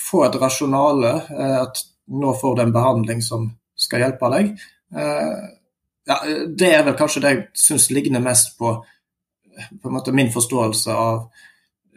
få 0.00 0.24
et 0.26 0.36
rasjonale, 0.40 1.12
eh, 1.38 1.60
at 1.62 1.82
nå 2.08 2.34
får 2.40 2.56
du 2.56 2.62
en 2.62 2.72
behandling 2.72 3.22
som 3.22 3.50
skal 3.76 4.04
hjelpe 4.04 4.30
deg. 4.34 4.54
Eh, 4.96 5.44
ja, 6.08 6.16
det 6.56 6.70
er 6.72 6.86
vel 6.86 6.96
kanskje 6.96 7.22
det 7.24 7.34
jeg 7.34 7.44
syns 7.66 7.90
ligner 7.92 8.22
mest 8.24 8.56
på, 8.58 8.72
på 9.82 10.14
min 10.16 10.32
forståelse 10.32 10.94
av 10.94 11.28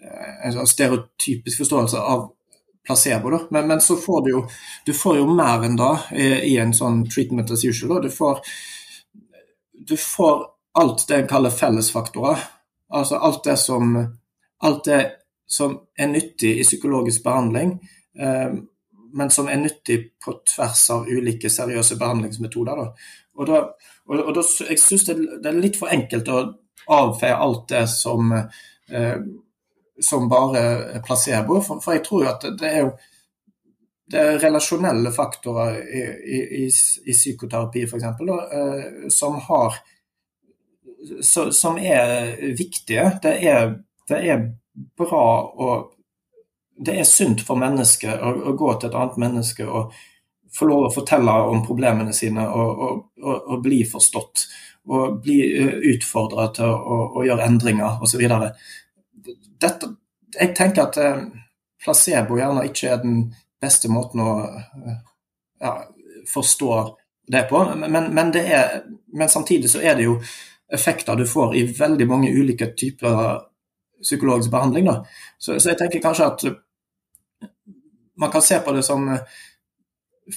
eh, 0.01 0.29
En 0.45 0.55
sånn 0.55 0.67
stereotypisk 0.67 1.61
forståelse 1.61 1.99
av 2.01 2.25
placebo. 2.85 3.29
Da. 3.29 3.39
Men, 3.49 3.67
men, 3.67 3.81
så 3.81 3.95
får 3.95 4.23
du 4.25 4.31
jo 4.31 4.41
du 4.85 4.93
får 4.97 5.19
jo 5.21 5.27
mer 5.29 5.63
enn 5.67 5.77
i, 6.17 6.27
i 6.51 6.55
en 6.59 6.73
sånn 6.73 7.05
treatment 7.09 7.51
as 7.53 7.63
usual. 7.65 7.95
Da. 7.95 8.07
Du 8.07 8.15
får, 8.15 8.41
du 9.87 9.95
får 9.97 10.47
alt 10.81 11.05
det 11.07 11.21
en 11.21 11.29
kaller 11.29 11.53
fellesfaktorer. 11.53 12.41
Altså 12.91 13.15
alt 13.15 13.43
det 13.45 13.57
som 13.61 13.93
alt 14.61 14.83
det 14.85 15.01
som 15.51 15.75
er 15.99 16.07
nyttig 16.07 16.53
i 16.59 16.63
psykologisk 16.63 17.23
behandling, 17.23 17.75
eh, 18.19 18.53
men 19.13 19.31
som 19.33 19.49
er 19.51 19.59
nyttig 19.59 19.97
på 20.23 20.37
tvers 20.47 20.85
av 20.93 21.09
ulike 21.11 21.51
seriøse 21.51 21.97
behandlingsmetoder. 21.99 22.83
Og 23.35 23.47
da, 23.49 23.61
og, 24.07 24.17
og 24.19 24.33
da, 24.37 24.43
jeg 24.69 24.79
syns 24.79 25.07
det, 25.09 25.17
det, 25.43 25.49
er 25.49 25.59
litt 25.59 25.79
for 25.79 25.91
enkelt 25.91 26.31
å 26.31 26.41
avfeie 26.91 27.35
alt 27.35 27.65
det 27.73 27.83
som, 27.91 28.31
eh, 28.31 29.17
som 29.99 30.29
bare 30.31 31.01
placebo, 31.05 31.59
for, 31.59 31.83
for, 31.83 31.97
jeg 31.97 32.05
tror 32.07 32.23
jo 32.23 32.31
at 32.31 32.47
det 32.59 32.71
er 32.71 32.85
jo 32.85 32.93
det 34.11 34.19
er 34.19 34.41
relasjonelle 34.43 35.11
faktorer 35.15 35.77
i, 35.79 35.99
i, 36.03 36.39
i, 36.63 36.65
i 36.67 37.13
psykoterapi 37.15 37.85
f.eks. 37.85 38.07
Eh, 38.07 39.05
som 39.11 39.37
har 39.47 39.77
så, 41.23 41.45
som 41.55 41.77
er 41.79 42.35
viktige. 42.57 43.05
Det 43.23 43.37
er, 43.47 43.71
det 44.09 44.19
er 44.19 44.43
bra 44.73 45.25
og 45.55 45.91
Det 46.81 46.95
er 46.97 47.05
sunt 47.05 47.43
for 47.45 47.59
mennesket 47.61 48.23
å, 48.23 48.31
å, 48.49 48.51
gå 48.57 48.71
til 48.79 48.89
et 48.89 48.95
annet 48.97 49.17
menneske 49.21 49.65
og 49.67 49.91
få 50.55 50.65
lov 50.65 50.85
å 50.87 50.93
fortelle 50.95 51.33
om 51.51 51.59
problemene 51.61 52.13
sine 52.15 52.47
og, 52.47 52.79
og, 53.21 53.35
og 53.37 53.61
bli 53.61 53.83
forstått. 53.85 54.45
Og 54.89 55.19
bli 55.21 55.37
eh, 55.59 55.75
utfordra 55.91 56.47
til 56.55 56.65
å, 56.71 56.97
å, 57.19 57.25
gjøre 57.27 57.45
endringer 57.45 58.01
osv. 58.01 58.23
Jeg 59.61 60.49
tenker 60.57 60.87
at 60.87 60.97
eh, 60.97 61.21
placebo 61.83 62.39
gjerne 62.39 62.65
ikke 62.71 62.89
er 62.95 63.03
den 63.03 63.21
beste 63.61 63.91
måten 63.93 64.23
å 64.25 64.31
eh, 64.41 64.97
ja, 65.61 65.75
forstå 66.33 66.71
det 67.31 67.45
på, 67.51 67.61
men, 67.77 68.09
men, 68.09 68.33
det 68.33 68.41
er, 68.49 68.81
men 69.13 69.29
samtidig 69.29 69.69
så 69.69 69.83
er 69.85 69.95
det 69.99 70.09
jo 70.09 70.17
effekter 70.73 71.15
du 71.15 71.27
får 71.29 71.55
i 71.55 71.63
veldig 71.77 72.07
mange 72.09 72.33
ulike 72.33 72.71
typer 72.73 73.37
psykologisk 74.03 74.51
behandling. 74.51 74.89
Da. 74.89 74.99
Så, 75.37 75.59
så, 75.59 75.71
jeg 75.71 75.79
tenker 75.79 76.03
kanskje 76.03 76.27
at 76.27 76.45
man 78.21 78.31
kan 78.31 78.41
se 78.41 78.59
på 78.59 78.71
det 78.71 78.83
som 78.83 79.09
eh, 79.09 79.19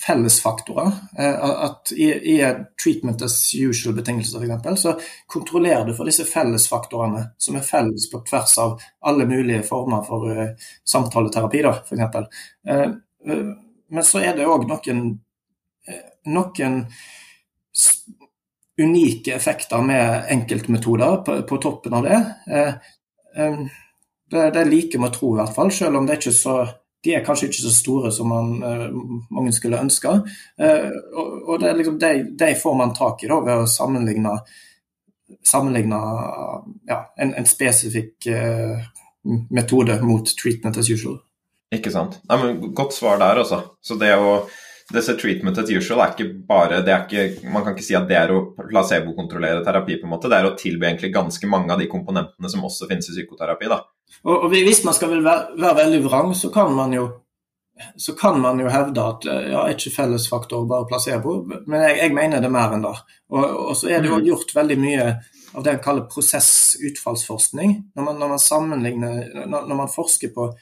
fellesfaktorer. 0.07 0.93
Eh, 1.19 1.45
at 1.45 1.93
i, 1.93 2.05
i 2.05 2.55
treatment 2.85 3.23
as 3.23 3.55
usual-betingelser 3.55 4.45
f.eks. 4.45 4.81
så 4.83 4.95
kontrollerer 5.27 5.85
du 5.85 5.95
for 5.95 6.09
disse 6.09 6.25
fellesfaktorene 6.25 7.27
som 7.39 7.59
er 7.59 7.67
felles 7.67 8.09
på 8.11 8.23
tvers 8.29 8.59
av 8.59 8.79
alle 9.01 9.27
mulige 9.29 9.63
former 9.69 10.03
for 10.07 10.31
uh, 10.31 10.71
samtaleterapi, 10.89 11.63
da, 11.67 11.77
f.eks. 11.85 12.49
Uh, 12.71 12.97
Men 13.89 14.05
så 14.05 14.25
er 14.25 14.37
det 14.37 14.49
òg 14.49 14.65
noen, 14.69 15.05
noen 16.33 16.79
unike 18.81 19.35
effekter 19.37 19.85
med 19.85 20.33
enkeltmetoder 20.33 21.21
på, 21.27 21.37
på 21.47 21.59
toppen 21.63 21.95
av 21.95 22.09
det. 22.09 22.19
Det, 23.35 24.47
det 24.55 24.65
liker 24.69 25.01
vi 25.01 25.09
å 25.09 25.13
tro, 25.15 25.35
i 25.35 25.41
hvert 25.41 25.55
fall, 25.57 25.71
selv 25.75 25.99
om 25.99 26.07
det 26.07 26.17
er 26.17 26.23
ikke 26.23 26.37
så 26.37 26.57
de 27.05 27.13
er 27.13 27.25
kanskje 27.25 27.51
ikke 27.51 27.61
så 27.67 27.73
store 27.75 28.11
som 28.17 28.31
man, 28.33 28.53
mange 29.35 29.53
skulle 29.53 29.81
ønske. 29.81 30.09
Og 30.09 31.59
det 31.61 31.69
er 31.69 31.77
liksom, 31.77 31.99
de, 32.01 32.13
de, 32.33 32.55
får 32.57 32.79
man 32.79 32.95
tak 32.97 33.25
i 33.25 33.29
da, 33.29 33.41
ved 33.45 33.65
å 33.65 33.69
sammenligne, 33.69 34.33
sammenligne 35.45 36.01
ja, 36.89 37.03
en, 37.21 37.35
en, 37.37 37.49
spesifikk 37.49 38.29
metode 39.53 39.99
mot 40.05 40.33
treatment 40.41 40.81
as 40.81 40.89
usual. 40.89 41.19
Ikke 41.75 41.93
sant. 41.93 42.21
Nei, 42.31 42.41
men 42.41 42.75
Godt 42.77 42.97
svar 42.97 43.21
der, 43.21 43.43
altså. 43.43 43.61
Så 43.85 43.99
det 44.01 44.15
å 44.17 44.45
disse 44.93 45.15
treatment 45.17 45.59
as 45.59 45.71
usual 45.71 46.03
er 46.05 46.13
ikke 46.13 46.27
bare 46.45 46.83
det 46.85 46.93
er 46.93 47.05
ikke, 47.07 47.49
Man 47.49 47.65
kan 47.65 47.73
ikke 47.73 47.87
si 47.87 47.97
at 47.97 48.09
det 48.09 48.19
er 48.19 48.33
å 48.35 48.41
placebokontrollere 48.59 49.65
terapi, 49.65 49.97
på 50.01 50.09
en 50.09 50.13
måte. 50.13 50.29
Det 50.29 50.39
er 50.39 50.49
å 50.51 50.57
tilby 50.59 50.91
egentlig 50.91 51.15
ganske 51.15 51.49
mange 51.49 51.73
av 51.73 51.81
de 51.81 51.89
komponentene 51.89 52.51
som 52.53 52.65
også 52.69 52.89
finnes 52.91 53.09
i 53.09 53.17
psykoterapi. 53.17 53.71
da. 53.73 53.81
Og, 54.23 54.45
og 54.45 54.49
Hvis 54.53 54.85
man 54.85 54.97
skal 54.97 55.15
være, 55.17 55.55
være, 55.57 55.77
veldig 55.81 56.03
vrang, 56.05 56.35
så 56.37 56.53
kan 56.53 56.75
man 56.77 56.93
jo 56.93 57.11
så 57.99 58.13
kan 58.15 58.37
man 58.39 58.61
jo 58.63 58.69
hevde 58.71 59.03
at 59.03 59.25
ja, 59.27 59.65
ikke 59.73 59.91
fellesfaktor, 59.91 60.63
bare 60.71 60.87
placebo. 60.87 61.41
Men 61.49 61.81
jeg, 61.89 61.97
jeg 62.05 62.13
mener 62.15 62.45
det 62.45 62.51
mer 62.55 62.77
enn 62.77 62.85
det. 62.85 62.93
Og, 63.33 63.43
og, 63.43 63.73
så 63.75 63.89
er 63.91 64.05
det 64.05 64.13
jo 64.13 64.21
mm. 64.21 64.29
gjort 64.29 64.55
veldig 64.55 64.77
mye 64.79 65.09
av 65.55 65.65
det 65.65 65.73
en 65.73 65.83
kaller 65.83 66.07
prosessutfallsforskning. 66.13 67.75
Når 67.97 68.07
man, 68.07 68.21
når 68.21 68.31
man 68.37 68.43
sammenligner, 68.43 69.19
når, 69.41 69.67
når 69.67 69.81
man 69.81 69.91
forsker 69.91 70.31
på 70.37 70.53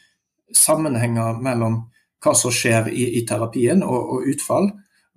sammenhenger 0.56 1.36
mellom 1.44 1.82
hva 2.22 2.34
som 2.38 2.54
skjer 2.54 2.88
i, 2.92 3.08
i 3.18 3.26
terapien 3.26 3.82
og, 3.82 3.98
og, 4.16 4.28
utfall. 4.32 4.70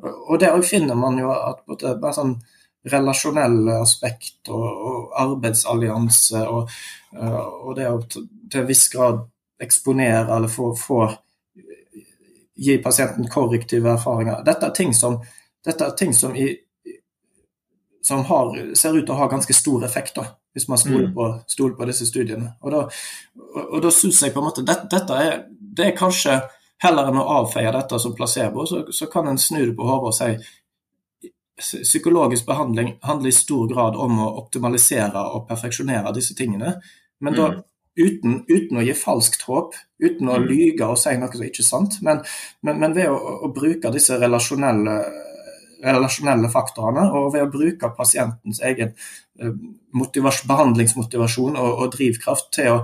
Og 0.05 0.39
der 0.41 0.57
finner 0.65 0.97
man 0.99 1.19
jo 1.21 1.31
at 1.31 1.85
bare 2.01 2.13
sånn 2.15 2.35
relasjonelle 2.85 3.79
aspekt 3.81 4.49
og, 4.53 4.65
og 4.65 5.13
arbeidsallianse 5.21 6.43
og, 6.45 6.73
og, 7.17 7.71
det 7.77 7.87
å 7.89 8.01
til 8.05 8.59
en 8.61 8.67
viss 8.67 8.87
grad 8.93 9.23
eksponere 9.61 10.35
eller 10.35 10.51
få, 10.51 10.73
få 10.77 10.99
gi 12.55 12.77
pasienten 12.83 13.27
korrektive 13.31 13.95
erfaringer. 13.95 14.43
Dette 14.45 14.69
er 14.69 14.75
ting 14.75 14.93
som, 14.93 15.17
er 15.65 15.95
ting 15.97 16.13
som, 16.15 16.35
i, 16.35 16.51
som 18.05 18.23
har, 18.29 18.53
ser 18.77 18.95
ut 18.95 19.05
til 19.05 19.15
å 19.15 19.19
ha 19.19 19.29
ganske 19.31 19.55
stor 19.55 19.85
effekt, 19.87 20.15
da, 20.19 20.27
hvis 20.55 20.67
man 20.71 20.79
stoler 20.79 21.09
mm. 21.09 21.15
på, 21.15 21.29
stoler 21.51 21.75
på 21.79 21.89
disse 21.89 22.07
studiene. 22.09 22.53
Og 22.61 22.75
Da, 22.75 22.83
og, 23.65 23.79
da 23.83 23.91
synes 23.91 24.21
jeg 24.21 24.35
på 24.35 24.43
en 24.43 24.49
måte 24.49 24.63
det, 24.67 24.77
dette 24.91 25.19
er, 25.19 25.41
det 25.49 25.89
er 25.89 25.97
kanskje 25.97 26.37
Heller 26.85 27.09
enn 27.09 27.17
å 27.19 27.25
avfeie 27.41 27.73
dette 27.73 27.99
som 28.01 28.13
placebo, 28.15 28.67
så, 28.69 28.85
så 28.93 29.09
kan 29.11 29.27
en 29.31 29.41
snu 29.41 29.63
det 29.63 29.73
på 29.77 29.89
hodet 29.89 30.13
og 30.13 30.15
si 30.19 30.53
psykologisk 31.55 32.45
behandling 32.45 32.97
handler 33.01 33.31
i 33.31 33.35
stor 33.35 33.67
grad 33.71 33.95
om 33.95 34.19
å 34.19 34.31
optimalisere 34.41 35.21
og 35.35 35.47
perfeksjonere 35.47 36.11
disse 36.15 36.35
tingene. 36.35 36.75
Men 37.23 37.37
da 37.37 37.45
mm. 37.51 37.61
uten, 38.01 38.33
uten, 38.49 38.79
å 38.79 38.83
gi 38.83 38.95
falskt 38.99 39.45
håp, 39.47 39.77
uten 40.03 40.29
å 40.29 40.39
mm. 40.41 40.49
lyge 40.49 40.89
og 40.89 40.99
si 40.99 41.15
noe 41.19 41.31
som 41.31 41.45
ikke 41.47 41.63
er 41.63 41.69
sant. 41.69 41.99
Men, 42.03 42.21
men, 42.65 42.81
men 42.83 42.97
ved 42.97 43.11
å, 43.11 43.15
å, 43.47 43.51
bruke 43.55 43.93
disse 43.95 44.19
relasjonelle, 44.19 44.97
relasjonelle, 45.85 46.51
faktorene, 46.51 47.07
og 47.15 47.31
ved 47.37 47.47
å 47.47 47.51
bruke 47.53 47.93
pasientens 47.95 48.59
egen 48.65 48.91
eh, 49.39 49.55
behandlingsmotivasjon 50.51 51.55
og, 51.55 51.71
og, 51.71 51.91
drivkraft 51.95 52.51
til 52.57 52.73
å 52.73 52.79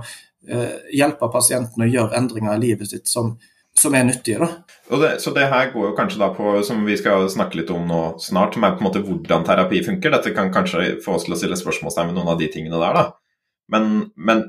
eh, 0.48 0.78
hjelpe 0.96 1.28
pasienten 1.34 1.84
å 1.84 1.92
gjøre 1.92 2.16
endringer 2.16 2.56
i 2.56 2.70
livet 2.70 2.94
sitt 2.94 3.10
som, 3.10 3.34
som 3.78 3.94
er 3.94 4.04
nyttige. 4.04 4.48
Det, 4.88 5.10
så 5.20 5.32
det 5.34 5.46
her 5.48 5.70
går 5.72 5.86
jo 5.88 5.94
kanskje 5.96 6.20
da 6.20 6.28
på, 6.36 6.54
som 6.66 6.82
vi 6.86 6.96
skal 7.00 7.24
snakke 7.32 7.58
litt 7.60 7.70
om 7.72 7.86
nå 7.88 8.00
snart, 8.20 8.54
som 8.56 8.66
er 8.66 8.74
på 8.76 8.84
en 8.84 8.88
måte 8.88 9.02
hvordan 9.04 9.46
terapi 9.48 9.80
funker. 9.86 10.12
Dette 10.12 10.34
kan 10.36 10.52
kanskje 10.54 10.98
få 11.04 11.16
oss 11.16 11.26
til 11.26 11.36
å 11.36 11.40
stille 11.40 11.58
spørsmålstegn 11.58 12.10
med 12.10 12.18
noen 12.18 12.34
av 12.34 12.40
de 12.42 12.50
tingene 12.52 12.80
der, 12.82 12.98
da. 12.98 13.48
Men, 13.72 13.88
men 14.16 14.44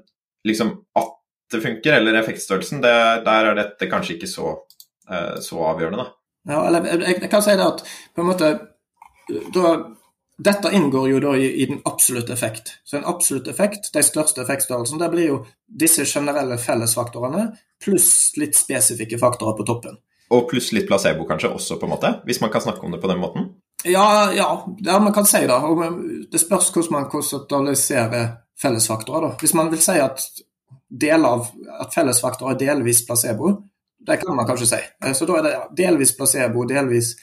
liksom 0.48 0.76
at 1.00 1.16
det 1.54 1.62
funker, 1.64 1.96
eller 2.00 2.20
effektstørrelsen, 2.20 2.82
det, 2.84 2.94
der 3.28 3.50
er 3.52 3.58
dette 3.58 3.88
kanskje 3.92 4.18
ikke 4.18 4.30
så, 4.32 4.58
eh, 5.08 5.40
så 5.46 5.64
avgjørende, 5.72 6.04
da. 6.04 6.18
Ja, 6.54 6.62
eller 6.68 6.88
jeg, 6.90 7.22
jeg 7.22 7.32
kan 7.32 7.44
si 7.46 7.56
det 7.56 7.64
at 7.64 7.84
på 8.16 8.24
en 8.24 8.28
måte 8.28 8.50
da 9.56 9.76
dette 10.38 10.72
inngår 10.74 11.10
jo 11.10 11.20
da 11.22 11.34
i, 11.38 11.50
i, 11.62 11.66
den 11.70 11.82
absolutte 11.86 12.34
effekt. 12.34 12.78
Så 12.84 12.98
en 12.98 13.06
absolutt 13.06 13.48
effekt, 13.48 13.92
de 13.94 14.02
største 14.04 14.42
effektstørrelsene, 14.42 15.02
det 15.04 15.12
blir 15.14 15.28
jo 15.28 15.42
disse 15.68 16.06
generelle 16.10 16.58
fellesfaktorene 16.58 17.52
pluss 17.84 18.34
litt 18.42 18.58
spesifikke 18.58 19.20
faktorer 19.22 19.58
på 19.60 19.68
toppen. 19.68 20.00
Og 20.34 20.48
pluss 20.50 20.72
litt 20.74 20.88
placebo 20.90 21.28
kanskje 21.30 21.52
også, 21.54 21.78
på 21.78 21.86
en 21.86 21.94
måte? 21.94 22.16
Hvis 22.26 22.42
man 22.42 22.50
kan 22.54 22.64
snakke 22.64 22.82
om 22.86 22.96
det 22.96 23.02
på 23.04 23.12
den 23.12 23.22
måten? 23.22 23.52
Ja, 23.86 24.32
ja, 24.34 24.48
ja 24.82 24.98
man 25.00 25.14
kan 25.14 25.28
si 25.30 25.44
det. 25.46 25.60
Det 26.32 26.42
spørs 26.42 26.72
hvordan 26.74 26.98
man 26.98 27.12
konsentraliserer 27.12 28.32
fellesfaktorer. 28.62 29.28
da. 29.28 29.36
Hvis 29.40 29.54
man 29.54 29.70
vil 29.72 29.82
si 29.82 30.00
at 30.02 30.26
av 31.14 31.48
at 31.82 31.94
fellesfaktorer 31.94 32.56
er 32.56 32.60
delvis 32.66 33.04
placebo, 33.06 33.54
det 34.04 34.20
kan 34.22 34.36
man 34.36 34.48
kanskje 34.48 34.68
si. 34.74 34.82
Så 35.14 35.26
da 35.30 35.38
er 35.40 35.46
det 35.48 35.54
delvis 35.78 36.16
placebo, 36.18 36.66
delvis 36.70 37.14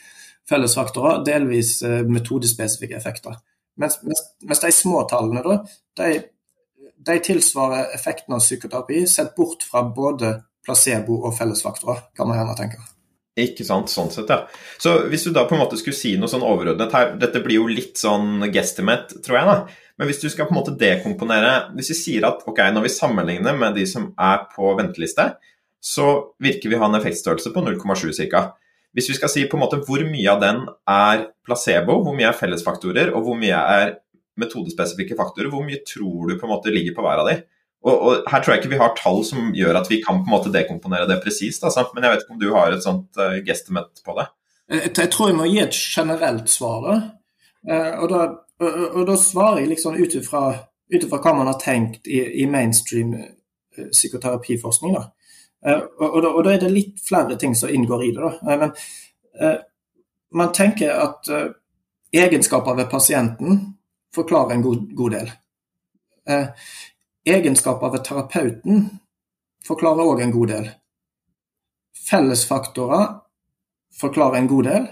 fellesfaktorer, 0.50 1.22
delvis 1.26 1.78
eh, 1.86 2.02
metodespesifikke 2.06 2.98
effekter. 2.98 3.38
Mens, 3.80 4.00
mens, 4.02 4.22
mens, 4.44 4.60
de 4.60 4.72
små 4.74 5.02
tallene, 5.10 5.42
da, 5.46 5.58
de, 6.02 6.22
de, 7.06 7.18
tilsvarer 7.24 7.94
effekten 7.96 8.36
av 8.36 8.42
psykoterapi 8.44 9.04
sett 9.08 9.34
bort 9.38 9.64
fra 9.64 9.84
både 9.96 10.34
placebo 10.66 11.22
og 11.24 11.36
fellesfaktorer, 11.38 12.08
kan 12.16 12.28
man 12.28 12.40
gjerne 12.40 12.56
tenke. 12.58 12.82
Ikke 13.40 13.64
sant, 13.64 13.88
sånn 13.88 14.10
sett, 14.12 14.28
ja. 14.28 14.42
Så 14.82 14.96
hvis 15.08 15.24
du 15.24 15.30
da 15.32 15.46
på 15.48 15.54
en 15.56 15.62
måte 15.62 15.78
skulle 15.80 15.96
si 15.96 16.16
noe 16.18 16.28
sånn 16.28 16.44
overordnet 16.44 16.92
her, 16.92 17.14
dette 17.20 17.40
blir 17.44 17.60
jo 17.60 17.68
litt 17.70 17.96
sånn 18.00 18.42
guesstimate, 18.52 19.22
tror 19.24 19.38
jeg, 19.38 19.48
da. 19.48 19.86
Men 20.00 20.10
hvis 20.10 20.20
du 20.20 20.26
skal 20.32 20.48
på 20.48 20.54
en 20.54 20.56
måte 20.56 20.72
dekomponere 20.80 21.74
Hvis 21.76 21.90
vi 21.92 21.96
sier 21.98 22.24
at 22.24 22.46
ok, 22.48 22.62
når 22.72 22.86
vi 22.86 22.92
sammenligner 22.94 23.56
med 23.56 23.74
de 23.76 23.82
som 23.88 24.06
er 24.16 24.46
på 24.54 24.70
venteliste, 24.78 25.26
så 25.80 26.06
virker 26.40 26.72
vi 26.72 26.76
å 26.76 26.82
ha 26.82 26.88
en 26.88 26.96
effektstørrelse 26.98 27.52
på 27.52 27.64
0,7 27.64 28.28
ca. 28.32 28.42
Hvis 28.96 29.12
vi 29.12 29.16
skal 29.20 29.30
si 29.30 29.44
på 29.46 29.56
en 29.56 29.62
måte 29.62 29.78
hvor 29.86 30.02
mye 30.02 30.32
av 30.32 30.40
den 30.42 30.64
er 30.90 31.28
placebo, 31.46 32.00
hvor 32.02 32.16
mye 32.16 32.30
er 32.32 32.38
fellesfaktorer, 32.38 33.12
og 33.14 33.26
hvor 33.26 33.38
mye 33.38 33.58
er 33.76 33.94
metodespesifikke 34.40 35.18
faktorer, 35.18 35.50
hvor 35.52 35.62
mye 35.66 35.82
tror 35.86 36.30
du 36.30 36.36
på 36.38 36.46
en 36.46 36.54
måte 36.54 36.72
ligger 36.74 36.96
på 36.96 37.04
hver 37.04 37.22
av 37.22 37.30
de? 37.30 37.36
Og, 37.80 37.94
og, 37.94 38.26
Her 38.28 38.42
tror 38.42 38.54
jeg 38.54 38.62
ikke 38.62 38.74
vi 38.74 38.80
har 38.82 38.96
tall 38.98 39.22
som 39.24 39.52
gjør 39.56 39.78
at 39.80 39.88
vi 39.88 40.02
kan 40.04 40.20
på 40.20 40.28
en 40.28 40.34
måte 40.34 40.52
dekomponere 40.52 41.08
det 41.08 41.20
presist, 41.24 41.64
altså. 41.64 41.86
men 41.94 42.04
jeg 42.04 42.12
vet 42.12 42.24
ikke 42.24 42.36
om 42.36 42.42
du 42.42 42.50
har 42.52 42.74
et 42.74 42.84
sånt 42.84 43.20
uh, 43.20 43.38
guesstimate 43.46 44.04
på 44.04 44.16
det? 44.18 44.26
Jeg, 44.70 44.92
jeg, 44.98 45.10
tror 45.14 45.30
jeg 45.30 45.38
må 45.38 45.48
gi 45.48 45.62
et 45.62 45.78
generelt 45.78 46.50
svar. 46.52 46.90
Uh, 47.64 47.94
og, 48.02 48.06
da, 48.12 48.26
og, 48.60 48.82
og, 48.90 49.00
da, 49.08 49.16
svarer 49.20 49.62
jeg 49.62 49.72
liksom 49.72 49.96
ut 49.96 50.18
ifra 50.20 50.44
hva 50.90 51.34
man 51.38 51.48
har 51.48 51.60
tenkt 51.62 52.10
i, 52.10 52.20
i 52.42 52.48
mainstream 52.50 53.14
uh, 53.16 53.88
psykoterapiforskning. 53.94 54.98
da. 54.98 55.08
Eh, 55.66 55.78
og, 55.78 56.14
og, 56.14 56.22
da, 56.22 56.28
og, 56.28 56.44
da, 56.44 56.52
er 56.54 56.62
det 56.62 56.72
litt 56.72 57.00
flere 57.04 57.36
ting 57.40 57.54
som 57.56 57.72
inngår 57.72 58.04
i 58.06 58.12
det. 58.16 58.22
Da. 58.22 58.52
Eh, 58.52 58.62
men 58.62 58.72
eh, 59.40 59.58
man 60.40 60.52
tenker 60.56 60.94
at 60.94 61.28
eh, 61.28 61.48
egenskaper 62.12 62.78
ved 62.78 62.90
pasienten 62.90 63.60
forklarer 64.14 64.56
en 64.56 64.64
god, 64.64 64.86
god 64.96 65.16
del. 65.18 65.32
Eh, 66.28 66.46
egenskaper 67.28 67.92
ved 67.92 68.06
terapeuten 68.06 68.86
forklarer 69.66 70.08
òg 70.08 70.24
en 70.24 70.34
god 70.34 70.54
del. 70.54 70.70
Fellesfaktorer 72.10 73.10
forklarer 74.00 74.40
en 74.40 74.50
god 74.50 74.64
del. 74.70 74.88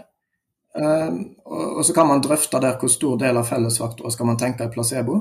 og 1.45 1.81
så 1.87 1.95
kan 1.95 2.07
man 2.07 2.21
drøfte 2.23 2.61
der 2.61 2.77
hvor 2.79 2.91
stor 2.93 3.17
del 3.19 3.39
av 3.41 3.49
fellesfaktorer 3.49 4.13
skal 4.15 4.27
man 4.29 4.37
tenke 4.39 4.67
i 4.69 4.71
placebo. 4.71 5.17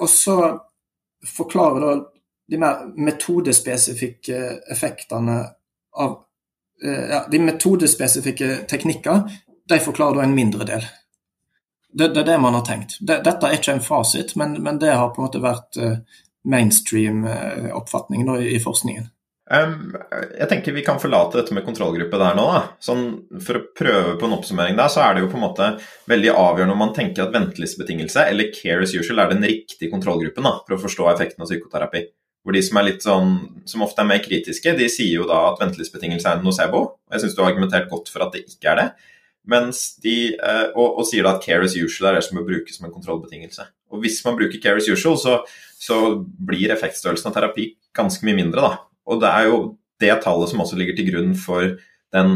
og 0.00 0.08
så 0.10 0.34
forklarer 1.24 1.80
da 1.80 1.92
de 2.48 2.58
mer 2.60 2.86
metodespesifikke 2.96 4.38
effektene 4.72 5.40
av 5.98 6.14
eh, 6.84 7.10
ja, 7.10 7.26
De 7.30 7.40
metodespesifikke 7.42 8.64
teknikker 8.70 9.26
de 9.68 9.78
forklarer 9.84 10.16
da 10.16 10.24
en 10.24 10.34
mindre 10.36 10.64
del. 10.64 10.86
Det, 11.92 12.08
det, 12.14 12.20
er 12.20 12.24
det 12.24 12.38
man 12.40 12.56
har 12.56 12.64
tenkt. 12.64 12.96
Det, 13.00 13.20
dette 13.24 13.48
er 13.48 13.58
ikke 13.58 13.76
en 13.76 13.84
fasit, 13.84 14.34
men, 14.40 14.56
men, 14.64 14.80
det 14.80 14.94
har 14.96 15.12
på 15.12 15.20
en 15.20 15.26
måte 15.26 15.44
vært 15.44 15.76
uh, 15.80 16.00
mainstream-oppfatningen 16.48 17.76
oppfatning 17.76 18.26
da, 18.28 18.36
i, 18.40 18.58
forskningen. 18.64 19.08
Um, 19.48 19.94
jeg 20.36 20.48
tenker 20.50 20.76
vi 20.76 20.84
kan 20.84 21.00
forlate 21.00 21.40
dette 21.40 21.56
med 21.56 21.64
kontrollgruppe 21.64 22.20
der 22.20 22.36
nå. 22.36 22.46
Sånn, 22.84 23.06
for 23.44 23.60
å 23.60 23.64
prøve 23.76 24.16
på 24.20 24.28
en 24.28 24.36
oppsummering 24.36 24.76
der, 24.76 24.92
så 24.92 25.04
er 25.06 25.16
det 25.16 25.24
jo 25.24 25.30
på 25.32 25.40
en 25.40 25.46
måte 25.46 25.70
veldig 26.12 26.34
avgjørende 26.34 26.76
om 26.76 26.84
man 26.84 26.96
tenker 26.96 27.24
at 27.24 27.36
ventelistebetingelse 27.36 28.28
eller 28.28 28.52
care 28.56 28.84
as 28.84 28.92
usual 28.96 29.24
er 29.24 29.32
den 29.32 29.48
riktige 29.48 29.92
kontrollgruppen 29.92 30.48
da, 30.48 30.58
for 30.64 30.76
å 30.76 30.82
forstå 30.84 31.08
effekten 31.14 31.44
av 31.44 31.52
psykoterapi. 31.52 32.04
Hvor 32.48 32.56
de 32.56 32.62
som 32.64 32.78
sånn, 33.04 33.32
som 33.68 33.82
ofte 33.84 34.00
er 34.00 34.08
mer 34.08 34.22
kritiske, 34.24 34.72
de 34.72 34.86
sier 34.88 35.18
jo 35.18 35.26
da 35.28 35.50
at 35.50 35.58
ventelistbetingelse 35.60 36.30
er 36.30 36.38
en 36.38 36.46
nocebo. 36.48 36.78
Og 37.04 37.12
jeg 37.12 37.20
syns 37.26 37.34
du 37.36 37.42
har 37.42 37.50
argumentert 37.50 37.90
godt 37.90 38.08
for 38.08 38.24
at 38.24 38.32
det 38.32 38.46
ikke 38.48 38.70
er 38.72 38.78
det. 38.80 38.86
Mens 39.52 39.82
de, 40.00 40.14
eh, 40.32 40.70
og, 40.70 40.86
og, 40.86 41.04
sier 41.04 41.28
da 41.28 41.34
at 41.36 41.44
care 41.44 41.68
as 41.68 41.76
usual 41.76 42.08
er 42.08 42.16
det 42.16 42.24
som 42.24 42.38
bør 42.40 42.46
brukes 42.48 42.80
som 42.80 42.88
en 42.88 42.94
kontrollbetingelse. 42.94 43.68
Og 43.92 44.00
hvis 44.00 44.16
man 44.24 44.40
bruker 44.40 44.62
care 44.64 44.80
as 44.80 44.88
usual, 44.88 45.20
så, 45.20 45.36
så 45.76 45.98
blir 46.24 46.72
effektstørrelsen 46.72 47.28
av 47.28 47.36
terapi 47.36 47.68
ganske 47.96 48.24
mye 48.24 48.40
mindre, 48.40 48.64
da. 48.64 48.80
Og 49.12 49.20
det 49.20 49.28
er 49.28 49.50
jo 49.50 49.60
det 50.00 50.16
tallet 50.24 50.48
som 50.48 50.64
også 50.64 50.80
ligger 50.80 50.96
til 50.96 51.10
grunn 51.12 51.36
for 51.36 51.76
den 52.16 52.34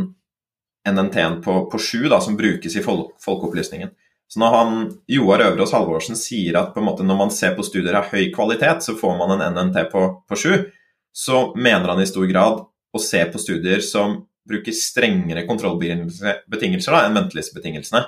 NNT-en 0.89 1.41
på, 1.41 1.57
på 1.73 1.81
7 1.81 2.09
da, 2.13 2.21
som 2.21 2.37
brukes 2.37 2.77
i 2.77 2.85
folk, 2.85 3.15
folkeopplysningen. 3.25 3.97
Så 4.33 4.41
når 4.41 4.55
han, 4.57 4.77
Joar 5.13 5.43
Øverås 5.45 5.75
Halvorsen 5.77 6.17
sier 6.17 6.57
at 6.57 6.77
måte 6.81 7.05
når 7.05 7.19
man 7.19 7.31
ser 7.35 7.53
på 7.53 7.65
studier 7.67 7.99
av 7.99 8.07
høy 8.09 8.31
kvalitet, 8.33 8.81
så 8.81 8.95
får 8.97 9.19
man 9.19 9.35
en 9.35 9.59
NNT 9.59 9.83
på, 9.93 10.07
sju, 10.33 10.55
7, 10.55 10.71
så 11.13 11.41
mener 11.53 11.93
han 11.93 12.01
i 12.01 12.07
stor 12.09 12.25
grad 12.31 12.63
å 12.65 13.01
se 13.03 13.21
på 13.29 13.41
studier 13.43 13.85
som 13.85 14.23
bruker 14.49 14.73
strengere 14.73 15.45
kontrollbetingelser 15.45 16.97
da, 16.97 17.03
enn 17.03 17.19
ventelistebetingelsene, 17.21 18.03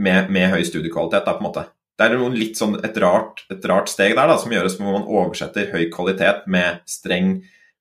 med, 0.00 0.32
med 0.32 0.48
høy 0.54 0.64
studiekvalitet. 0.64 1.28
Da, 1.28 1.36
på 1.36 1.44
en 1.44 1.48
måte. 1.50 1.66
Det 1.96 2.08
er 2.08 2.24
litt 2.32 2.56
sånn 2.56 2.78
et, 2.80 2.96
rart, 3.04 3.44
et 3.52 3.68
rart 3.68 3.92
steg 3.92 4.16
der 4.16 4.32
da, 4.32 4.40
som 4.40 4.56
gjøres 4.56 4.78
hvor 4.80 4.96
man 4.96 5.04
oversetter 5.04 5.68
høy 5.76 5.90
kvalitet 5.92 6.48
med 6.56 6.80
streng, 6.88 7.34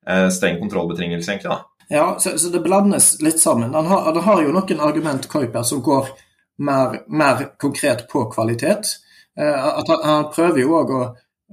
eh, 0.03 0.27
streng 0.35 0.59
kontrollbetingelse, 0.59 1.31
egentlig. 1.31 1.55
da. 1.55 1.87
Ja, 1.95 2.05
så, 2.19 2.35
så, 2.35 2.51
det 2.51 2.59
blandes 2.67 3.13
litt 3.23 3.39
sammen. 3.39 3.71
Han 3.71 3.87
har, 3.87 4.03
han 4.11 4.23
har 4.27 4.43
jo 4.43 4.51
noen 4.51 4.83
argument 4.83 5.31
Kuiper 5.31 5.63
som 5.63 5.79
går 5.85 6.11
mer, 6.57 7.01
mer, 7.07 7.45
konkret 7.57 8.07
på 8.09 8.25
kvalitet. 8.31 8.95
Eh, 9.39 9.55
han, 9.55 9.95
han, 10.03 10.27
prøver 10.35 10.61
jo 10.61 10.75
òg 10.79 10.93
å, 10.95 11.03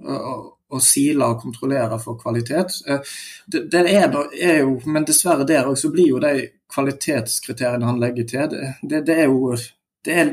å, 0.06 0.34
å, 0.72 0.80
sile 0.80 1.28
og 1.28 1.42
kontrollere 1.42 1.98
for 2.02 2.20
kvalitet. 2.20 2.78
Eh, 2.86 3.14
det, 3.46 3.66
det 3.72 3.84
er, 3.90 4.16
er, 4.38 4.62
jo, 4.62 4.78
Men 4.86 5.06
dessverre 5.08 5.48
der 5.48 5.68
òg 5.70 5.78
så 5.78 5.90
blir 5.92 6.14
jo 6.14 6.22
de 6.22 6.48
kvalitetskriteriene 6.72 7.86
han 7.86 8.00
legger 8.00 8.28
til, 8.28 8.58
det, 8.82 9.04
det 9.06 9.18
er 9.24 9.28
jo 9.28 9.54
det 10.02 10.14
er 10.18 10.32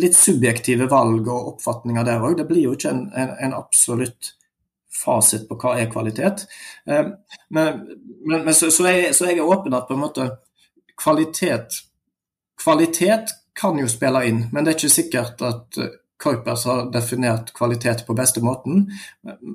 litt 0.00 0.16
subjektive 0.16 0.86
valg 0.90 1.26
og 1.28 1.54
oppfatninger 1.54 2.06
der 2.06 2.22
òg. 2.22 2.36
Det 2.38 2.46
blir 2.48 2.66
jo 2.66 2.76
ikke 2.76 2.92
en, 2.92 3.04
en, 3.18 3.34
en, 3.46 3.56
absolutt 3.58 4.34
fasit 4.92 5.48
på 5.48 5.56
hva 5.60 5.76
er 5.80 5.90
kvalitet. 5.92 6.46
Eh, 6.86 7.12
men, 7.50 7.82
men, 8.24 8.44
men 8.46 8.54
så, 8.56 8.70
så, 8.70 8.88
jeg, 8.88 9.12
så, 9.16 9.28
jeg, 9.28 9.40
er 9.40 9.54
åpen 9.54 9.76
at 9.76 9.88
på 9.88 9.96
en 9.96 10.04
måte 10.06 10.28
kvalitet 10.98 11.82
Kvalitet 12.62 13.32
kan 13.60 13.78
jo 13.78 13.88
spille 13.90 14.24
inn, 14.28 14.46
men 14.52 14.64
det 14.64 14.72
er 14.72 14.78
ikke 14.78 14.94
sikkert 14.94 15.42
at 15.44 15.82
Kuipers 16.22 16.64
har 16.64 16.90
definert 16.92 17.52
kvalitet 17.52 18.06
på 18.06 18.14
beste 18.14 18.40
måten. 18.40 18.86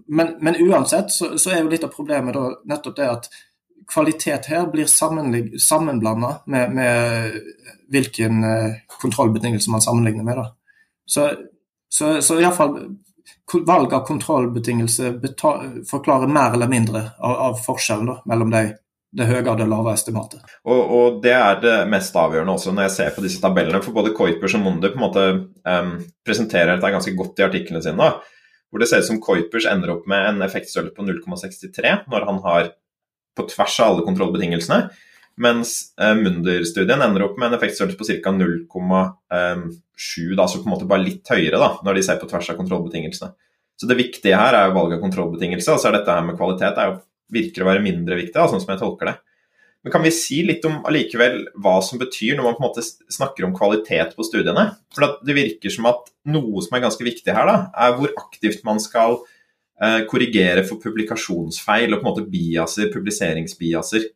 Men, 0.08 0.36
men 0.42 0.56
uansett 0.60 1.12
så, 1.12 1.38
så, 1.40 1.52
er 1.52 1.62
jo 1.62 1.72
litt 1.72 1.86
av 1.88 1.94
problemet 1.96 2.36
da 2.36 2.50
nettopp 2.68 2.98
det 2.98 3.08
at 3.08 3.30
kvalitet 3.88 4.50
her 4.52 4.68
blir 4.72 4.90
sammenblanda 4.90 6.34
med, 6.46 6.74
med 6.76 7.38
hvilken 7.94 8.44
eh, 8.44 8.82
kontrollbetingelse 9.00 9.72
man 9.72 9.82
sammenligner 9.82 10.28
med. 10.28 10.42
Da. 10.42 10.48
Så, 11.06 11.30
så, 11.90 12.18
så 12.22 12.40
iallfall 12.42 12.76
valg 13.68 13.94
av 13.96 14.04
kontrollbetingelse 14.08 15.14
forklarer 15.88 16.28
mer 16.28 16.58
eller 16.58 16.68
mindre 16.68 17.06
av, 17.18 17.38
av 17.48 17.62
forskjellen 17.64 18.12
da, 18.12 18.18
mellom 18.28 18.52
de, 18.52 18.66
det 19.16 19.28
høye 19.30 19.44
og 19.48 19.60
det 19.60 19.68
lave 19.72 19.94
estimatet. 19.96 20.42
Og, 20.68 20.80
og, 20.80 21.20
Det 21.24 21.34
er 21.34 21.60
det 21.64 21.76
mest 21.92 22.16
avgjørende 22.20 22.58
også 22.58 22.74
når 22.76 22.88
jeg 22.88 22.96
ser 22.98 23.14
på 23.16 23.24
disse 23.24 23.42
tabellene. 23.44 23.80
For 23.84 23.96
både 23.96 24.14
Kuipers 24.18 24.58
og 24.58 24.66
Mundi 24.66 24.92
på 24.92 25.00
en 25.00 25.06
måte 25.06 25.26
um, 25.64 25.94
presenterer 26.28 26.76
dette 26.76 26.92
ganske 26.98 27.16
godt 27.18 27.40
i 27.40 27.48
artiklene 27.48 27.82
sine. 27.84 28.10
Hvor 28.68 28.84
det 28.84 28.90
ser 28.92 29.04
ut 29.04 29.10
som 29.10 29.22
Kuipers 29.24 29.68
ender 29.72 29.96
opp 29.96 30.10
med 30.12 30.34
en 30.34 30.44
effektstørrelse 30.46 30.98
på 30.98 31.08
0,63 31.08 31.96
når 32.12 32.28
han 32.28 32.42
har 32.44 32.72
på 33.38 33.48
tvers 33.54 33.80
av 33.80 33.94
alle 33.94 34.06
kontrollbetingelsene. 34.06 34.84
Mens 35.40 35.78
uh, 36.02 36.16
Munder-studien 36.18 37.02
ender 37.06 37.30
opp 37.30 37.40
med 37.40 37.52
en 37.52 37.60
effektstørrelse 37.62 38.00
på 38.00 38.10
ca. 38.12 38.34
0,7, 38.36 40.32
da, 40.36 40.48
så 40.50 40.60
på 40.60 40.68
en 40.68 40.74
måte 40.74 40.90
bare 40.90 41.06
litt 41.06 41.30
høyere 41.32 41.62
da, 41.62 41.76
når 41.86 41.98
de 41.98 42.08
ser 42.10 42.20
på 42.20 42.28
tvers 42.30 42.50
av 42.52 42.60
kontrollbetingelsene. 42.60 43.32
Så 43.78 43.86
det 43.88 44.00
viktige 44.00 44.38
her 44.38 44.58
er 44.58 44.68
jo 44.68 44.78
valg 44.80 44.96
av 44.96 45.04
kontrollbetingelse, 45.04 45.70
og 45.76 45.80
så 45.80 45.92
er 45.92 46.00
dette 46.00 46.14
her 46.18 46.26
med 46.26 46.38
kvalitet 46.40 46.82
er 46.82 46.90
jo, 46.90 46.96
virker 47.34 47.64
å 47.64 47.70
være 47.70 47.84
mindre 47.84 48.18
viktig, 48.20 48.48
sånn 48.50 48.64
som 48.64 48.74
jeg 48.74 48.82
tolker 48.82 49.12
det. 49.12 49.18
Men 49.86 49.94
kan 49.94 50.04
vi 50.04 50.12
si 50.12 50.42
litt 50.44 50.66
om 50.68 50.82
allikevel 50.90 51.38
hva 51.64 51.78
som 51.86 52.00
betyr 52.02 52.36
når 52.36 52.44
man 52.44 52.56
på 52.58 52.64
en 52.64 52.68
måte 52.68 52.84
snakker 52.84 53.46
om 53.48 53.54
kvalitet 53.56 54.18
på 54.18 54.26
studiene? 54.26 54.66
For 54.92 55.18
det 55.24 55.36
virker 55.38 55.72
som 55.72 55.88
at 55.88 56.10
noe 56.34 56.64
som 56.66 56.76
er 56.76 56.84
ganske 56.84 57.08
viktig 57.08 57.32
her, 57.32 57.48
da, 57.48 57.58
er 57.72 57.96
hvor 57.96 58.12
aktivt 58.20 58.66
man 58.68 58.82
skal 58.84 59.20
eh, 59.80 60.02
korrigere 60.10 60.66
for 60.68 60.82
publikasjonsfeil 60.84 61.94
og 61.94 62.02
på 62.02 62.04
en 62.04 62.10
måte 62.10 62.26
biaser, 62.34 62.92
publiseringsbiaser. 62.92 64.10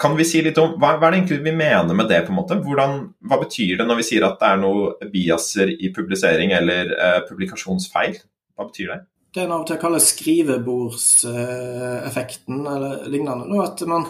Kan 0.00 0.14
vi 0.16 0.24
si 0.28 0.40
litt 0.44 0.62
om, 0.62 0.76
hva, 0.80 0.94
hva, 1.00 1.08
er 1.08 1.16
det 1.16 1.22
egentlig 1.24 1.42
vi 1.50 1.56
mener 1.56 1.96
med 1.96 2.06
det? 2.08 2.22
på 2.28 2.32
en 2.32 2.38
måte? 2.38 2.60
Hvordan, 2.64 3.00
hva 3.26 3.42
betyr 3.42 3.80
det 3.80 3.88
når 3.88 3.98
vi 4.04 4.06
sier 4.12 4.28
at 4.28 4.38
det 4.40 4.52
er 4.52 4.62
noe 4.62 5.10
biaser 5.12 5.74
i 5.74 5.90
publisering 5.96 6.54
eller 6.56 6.94
eh, 6.94 7.22
publikasjonsfeil? 7.28 8.20
Hva 8.54 8.70
betyr 8.70 8.94
det? 8.94 9.00
Det 9.30 9.44
en 9.44 9.52
av 9.54 9.60
og 9.62 9.68
til 9.68 9.78
kaller 9.78 10.02
skrivebordseffekten 10.02 12.66
eller 12.66 13.06
lignende. 13.12 13.44
At 13.62 13.78
man, 13.86 14.02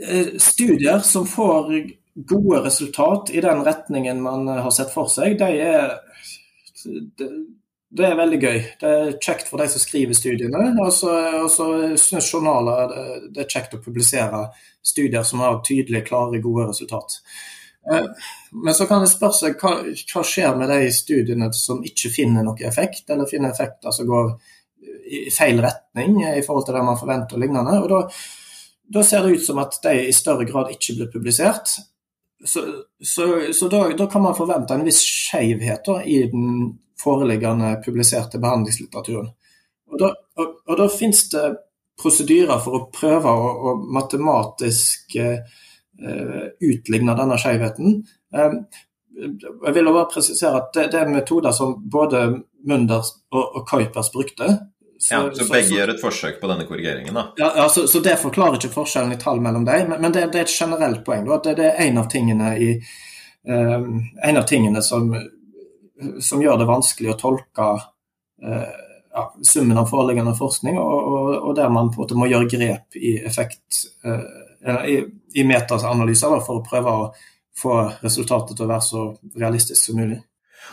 eh, 0.00 0.40
studier 0.40 1.04
som 1.04 1.26
får 1.28 1.92
gode 2.14 2.64
resultat 2.64 3.30
i 3.30 3.40
den 3.40 3.64
retningen 3.64 4.22
man 4.22 4.48
har 4.48 4.70
sett 4.70 4.92
for 4.92 5.08
seg, 5.08 5.38
de 5.38 5.44
er 5.44 5.98
det 7.92 8.06
er 8.08 8.16
veldig 8.16 8.38
gøy. 8.40 8.60
Det 8.80 8.90
er 8.90 9.18
kjekt 9.20 9.50
for 9.50 9.60
de 9.60 9.66
som 9.68 9.82
skriver 9.82 10.16
studiene. 10.16 10.62
Og 10.80 10.92
så 10.96 11.66
syns 12.00 12.30
journaler 12.32 12.94
det 13.28 13.44
er 13.44 13.50
kjekt 13.52 13.76
å 13.76 13.82
publisere 13.84 14.46
studier 14.82 15.26
som 15.28 15.44
har 15.44 15.60
tydelige, 15.66 16.06
klare, 16.08 16.40
gode 16.42 16.70
resultat. 16.70 17.18
Eh, 17.90 18.06
men 18.52 18.74
så 18.74 18.86
kan 18.86 19.02
det 19.02 19.10
spørre 19.10 19.38
seg 19.38 19.62
hva, 19.62 19.74
hva, 19.82 20.24
skjer 20.26 20.58
med 20.58 20.70
de 20.70 20.90
studiene 20.94 21.50
som 21.56 21.82
ikke 21.86 22.12
finner 22.14 22.46
noen 22.46 22.68
effekt, 22.68 23.08
eller 23.10 23.30
finner 23.30 23.54
effekter 23.54 23.94
som 23.94 24.08
går 24.10 24.34
i 25.12 25.24
feil 25.34 25.60
retning 25.62 26.20
i 26.24 26.42
forhold 26.46 26.66
til 26.66 26.76
det 26.76 26.84
man 26.86 27.00
forventer 27.00 27.38
og 27.38 27.42
lignende. 27.42 27.78
Og 27.82 27.88
da, 27.90 28.02
da 28.98 29.02
ser 29.06 29.24
det 29.24 29.38
ut 29.38 29.46
som 29.46 29.60
at 29.62 29.78
de 29.84 29.96
i 30.06 30.14
større 30.14 30.46
grad 30.48 30.72
ikke 30.74 30.96
blir 30.98 31.10
publisert. 31.12 31.74
Så, 32.44 32.62
så, 32.98 33.26
så 33.54 33.68
da, 33.70 33.84
da, 33.98 34.06
kan 34.10 34.24
man 34.24 34.34
forvente 34.34 34.74
en 34.74 34.86
viss 34.86 35.02
skjevhet 35.06 35.90
i 36.10 36.24
den 36.32 36.72
foreliggende 36.98 37.76
publiserte 37.84 38.40
behandlingslitteraturen. 38.42 39.30
Og 39.92 40.00
da, 40.00 40.10
og, 40.40 40.56
og 40.66 40.78
da 40.80 40.88
finnes 40.90 41.26
det 41.30 41.44
prosedyrer 42.02 42.58
for 42.62 42.78
å 42.78 42.86
prøve 42.94 43.30
å, 43.30 43.50
å 43.52 43.74
matematisk 43.94 45.16
eh, 45.20 45.44
utligne 46.00 47.14
denne 47.18 47.38
skjevheten. 47.38 48.00
Eh, 48.34 48.54
jeg 49.66 49.74
vil 49.76 49.90
bare 49.92 50.08
presisere 50.10 50.62
at 50.62 50.70
det, 50.74 50.86
det, 50.94 51.02
er 51.02 51.10
metoder 51.12 51.52
som 51.54 51.74
både 51.92 52.24
Munders 52.66 53.12
og, 53.30 53.58
og 53.58 53.66
Kuipers 53.68 54.08
brukte. 54.14 54.48
Så, 54.96 55.14
ja, 55.14 55.20
så 55.34 55.46
begge 55.50 55.68
så, 55.68 55.76
gjør 55.76 55.92
et 55.92 56.00
forsøk 56.00 56.40
på 56.40 56.48
denne 56.48 56.64
korrigeringen, 56.66 57.14
da? 57.18 57.26
Ja, 57.38 57.50
ja 57.58 57.68
så, 57.70 57.84
det 58.00 58.16
forklarer 58.22 58.56
ikke 58.56 58.72
forskjellen 58.72 59.12
i 59.16 59.20
tall 59.20 59.42
mellom 59.42 59.66
dem, 59.66 59.90
men, 59.90 60.00
men 60.00 60.14
det, 60.14 60.28
det, 60.32 60.44
er 60.44 60.48
et 60.48 60.54
generelt 60.54 61.02
poeng. 61.06 61.26
Da, 61.26 61.40
at 61.40 61.48
det, 61.50 61.56
det, 61.58 61.70
er 61.72 61.88
en 61.88 62.00
av 62.00 62.08
tingene, 62.12 62.52
i, 62.56 62.70
um, 63.50 63.96
en 64.22 64.38
av 64.40 64.46
tingene 64.48 64.82
som 64.86 65.10
som 66.20 66.42
gjør 66.42 66.60
det 66.60 66.68
vanskelig 66.70 67.12
å 67.12 67.18
tolke 67.20 67.68
uh, 67.76 68.72
ja, 69.12 69.24
summen 69.44 69.78
av 69.78 69.90
foreliggende 69.90 70.34
forskning, 70.38 70.78
og, 70.80 71.08
og, 71.12 71.32
og, 71.36 71.52
der 71.58 71.72
man 71.72 71.90
på 71.92 72.00
en 72.00 72.04
måte 72.04 72.18
må 72.18 72.30
gjøre 72.30 72.48
grep 72.50 72.96
i 72.96 73.18
effekt 73.20 73.82
eh, 74.08 74.22
i, 74.62 74.98
i 75.34 75.44
metaanalyser 75.46 76.36
for 76.44 76.60
å 76.60 76.66
prøve 76.66 76.92
å 76.92 77.06
få 77.58 77.78
resultatet 78.02 78.56
til 78.56 78.66
å 78.66 78.70
være 78.70 78.86
så 78.86 79.06
realistisk 79.38 79.80
som 79.80 79.98
mulig. 80.00 80.20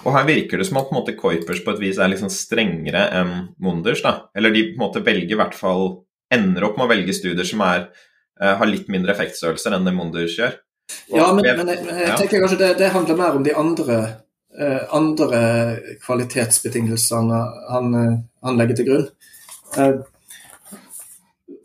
Og 0.05 0.13
Her 0.13 0.27
virker 0.27 0.61
det 0.61 0.67
som 0.69 0.77
at 0.79 0.91
på 0.91 0.95
måte 0.95 1.15
Kuipers 1.17 1.63
på 1.65 1.73
et 1.73 1.81
vis 1.81 1.97
er 1.99 2.11
liksom 2.11 2.29
strengere 2.31 3.07
enn 3.19 3.33
Munders. 3.59 4.03
da. 4.05 4.29
Eller 4.37 4.53
de 4.53 4.69
på 4.69 4.77
en 4.77 4.85
måte 4.85 5.03
velger 5.03 5.35
i 5.35 5.39
hvert 5.39 5.57
fall 5.57 6.05
ender 6.31 6.67
opp 6.67 6.77
med 6.77 6.85
å 6.85 6.91
velge 6.93 7.15
studier 7.17 7.47
som 7.47 7.63
er, 7.65 7.89
uh, 8.41 8.53
har 8.61 8.69
litt 8.69 8.87
mindre 8.87 9.15
effektstørrelser 9.15 9.75
enn 9.75 9.89
det 9.89 9.95
Munders 9.97 10.37
gjør. 10.37 10.55
Og, 11.09 11.17
ja, 11.17 11.27
men, 11.33 11.45
men 11.57 11.71
jeg, 11.73 11.85
jeg, 11.89 12.17
tenker 12.21 12.43
kanskje 12.45 12.61
det, 12.61 12.69
det 12.79 12.93
handler 12.93 13.17
mer 13.17 13.37
om 13.37 13.45
de 13.45 13.55
andre 13.57 13.97
uh, 14.57 14.95
andre 14.95 15.41
kvalitetsbetingelsene 16.05 17.41
han, 17.69 17.91
eh, 17.95 18.15
han, 18.45 18.57
legger 18.57 18.79
til 18.79 18.87
grunn. 18.89 19.05
Eh, 19.77 19.99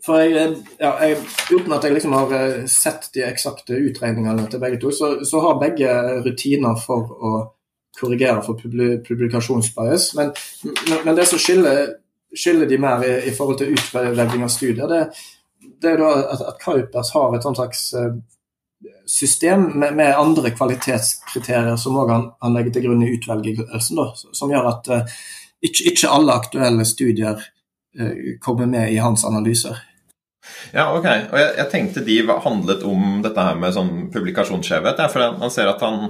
for 0.05 0.21
jeg, 0.21 0.55
ja, 0.79 0.91
jeg, 1.01 1.17
Uten 1.51 1.73
at 1.73 1.85
jeg 1.85 1.95
liksom 1.95 2.13
har 2.13 2.33
sett 2.69 3.09
de 3.15 3.25
eksakte 3.25 3.77
utregningene 3.89 4.47
til 4.51 4.61
begge 4.61 4.79
to, 4.81 4.93
så, 4.93 5.15
så 5.25 5.41
har 5.43 5.61
begge 5.61 5.91
rutiner 6.25 6.77
for 6.81 7.15
å 7.15 7.33
korrigere 7.99 8.43
for 8.43 8.59
publikasjonsbias. 8.59 10.11
Men, 10.19 10.33
men, 11.05 11.15
det 11.15 11.25
som 11.29 11.41
skiller, 11.41 11.95
skiller 12.35 12.69
de 12.69 12.79
mer 12.81 13.05
i, 13.07 13.15
i, 13.29 13.33
forhold 13.35 13.61
til 13.61 13.73
utvelging 13.73 14.45
av 14.45 14.51
studier, 14.53 14.91
det, 14.91 15.01
det 15.81 15.95
er 15.95 16.05
at, 16.05 16.43
at 16.53 16.61
Kuipers 16.61 17.13
har 17.15 17.35
et 17.35 17.47
slags 17.47 17.87
system 19.05 19.61
med, 19.79 19.95
med, 19.95 20.17
andre 20.17 20.51
kvalitetskriterier 20.51 21.75
som 21.77 21.97
òg 21.99 22.11
han, 22.11 22.29
han, 22.41 22.53
legger 22.55 22.75
til 22.75 22.87
grunn 22.87 23.03
i 23.05 23.11
utvelgelsen, 23.15 23.99
da, 23.99 24.07
som 24.15 24.51
gjør 24.51 24.69
at 24.71 24.89
uh, 24.91 25.17
ikke, 25.65 25.91
ikke, 25.91 26.11
alle 26.11 26.37
aktuelle 26.41 26.85
studier 26.87 27.41
uh, 27.41 28.15
kommer 28.41 28.69
med 28.69 28.93
i 28.93 29.01
hans 29.01 29.25
analyser. 29.27 29.77
Ja, 30.73 30.89
ok. 30.91 31.05
Og 31.05 31.37
jeg, 31.39 31.51
jeg, 31.57 31.67
tenkte 31.71 32.05
de 32.05 32.17
handlet 32.45 32.85
om 32.87 33.21
dette 33.25 33.45
her 33.47 33.59
med 33.59 33.75
sånn 33.75 33.93
publikasjonsskjevhet. 34.13 35.03
For 35.13 35.37
man 35.39 35.53
ser 35.53 35.71
at 35.71 35.83
han, 35.85 36.09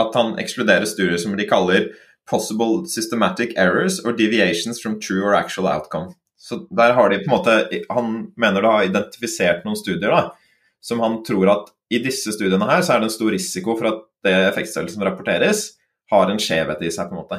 at 0.00 0.18
han 0.18 0.34
ekskluderer 0.42 0.88
studier 0.88 1.20
som 1.20 1.36
de 1.36 1.48
kaller 1.48 1.92
'possible 2.24 2.86
systematic 2.88 3.52
errors 3.56 4.00
or 4.00 4.12
deviations 4.16 4.80
from 4.80 5.00
true 5.00 5.22
or 5.22 5.34
actual 5.34 5.68
outcome'. 5.68 6.14
Så 6.36 6.66
der 6.76 6.92
har 6.92 7.08
de 7.08 7.18
på 7.18 7.24
en 7.24 7.36
måte 7.38 7.84
Han 7.90 8.32
mener 8.36 8.60
du 8.60 8.68
har 8.68 8.84
identifisert 8.84 9.64
noen 9.64 9.76
studier 9.76 10.10
da, 10.10 10.34
som 10.80 11.00
han 11.00 11.22
tror 11.24 11.48
at 11.48 11.70
i 11.92 12.00
disse 12.04 12.32
studiene 12.32 12.68
her 12.68 12.82
så 12.82 12.94
er 12.94 13.00
det 13.00 13.08
en 13.08 13.16
stor 13.16 13.32
risiko 13.32 13.76
for 13.78 13.88
at 13.88 14.02
det 14.24 14.34
effektstørrelsen 14.50 15.04
rapporteres, 15.04 15.74
har 16.10 16.30
en 16.30 16.40
skjevhet 16.40 16.82
i 16.84 16.90
seg, 16.92 17.08
på 17.08 17.16
en 17.16 17.22
måte. 17.22 17.38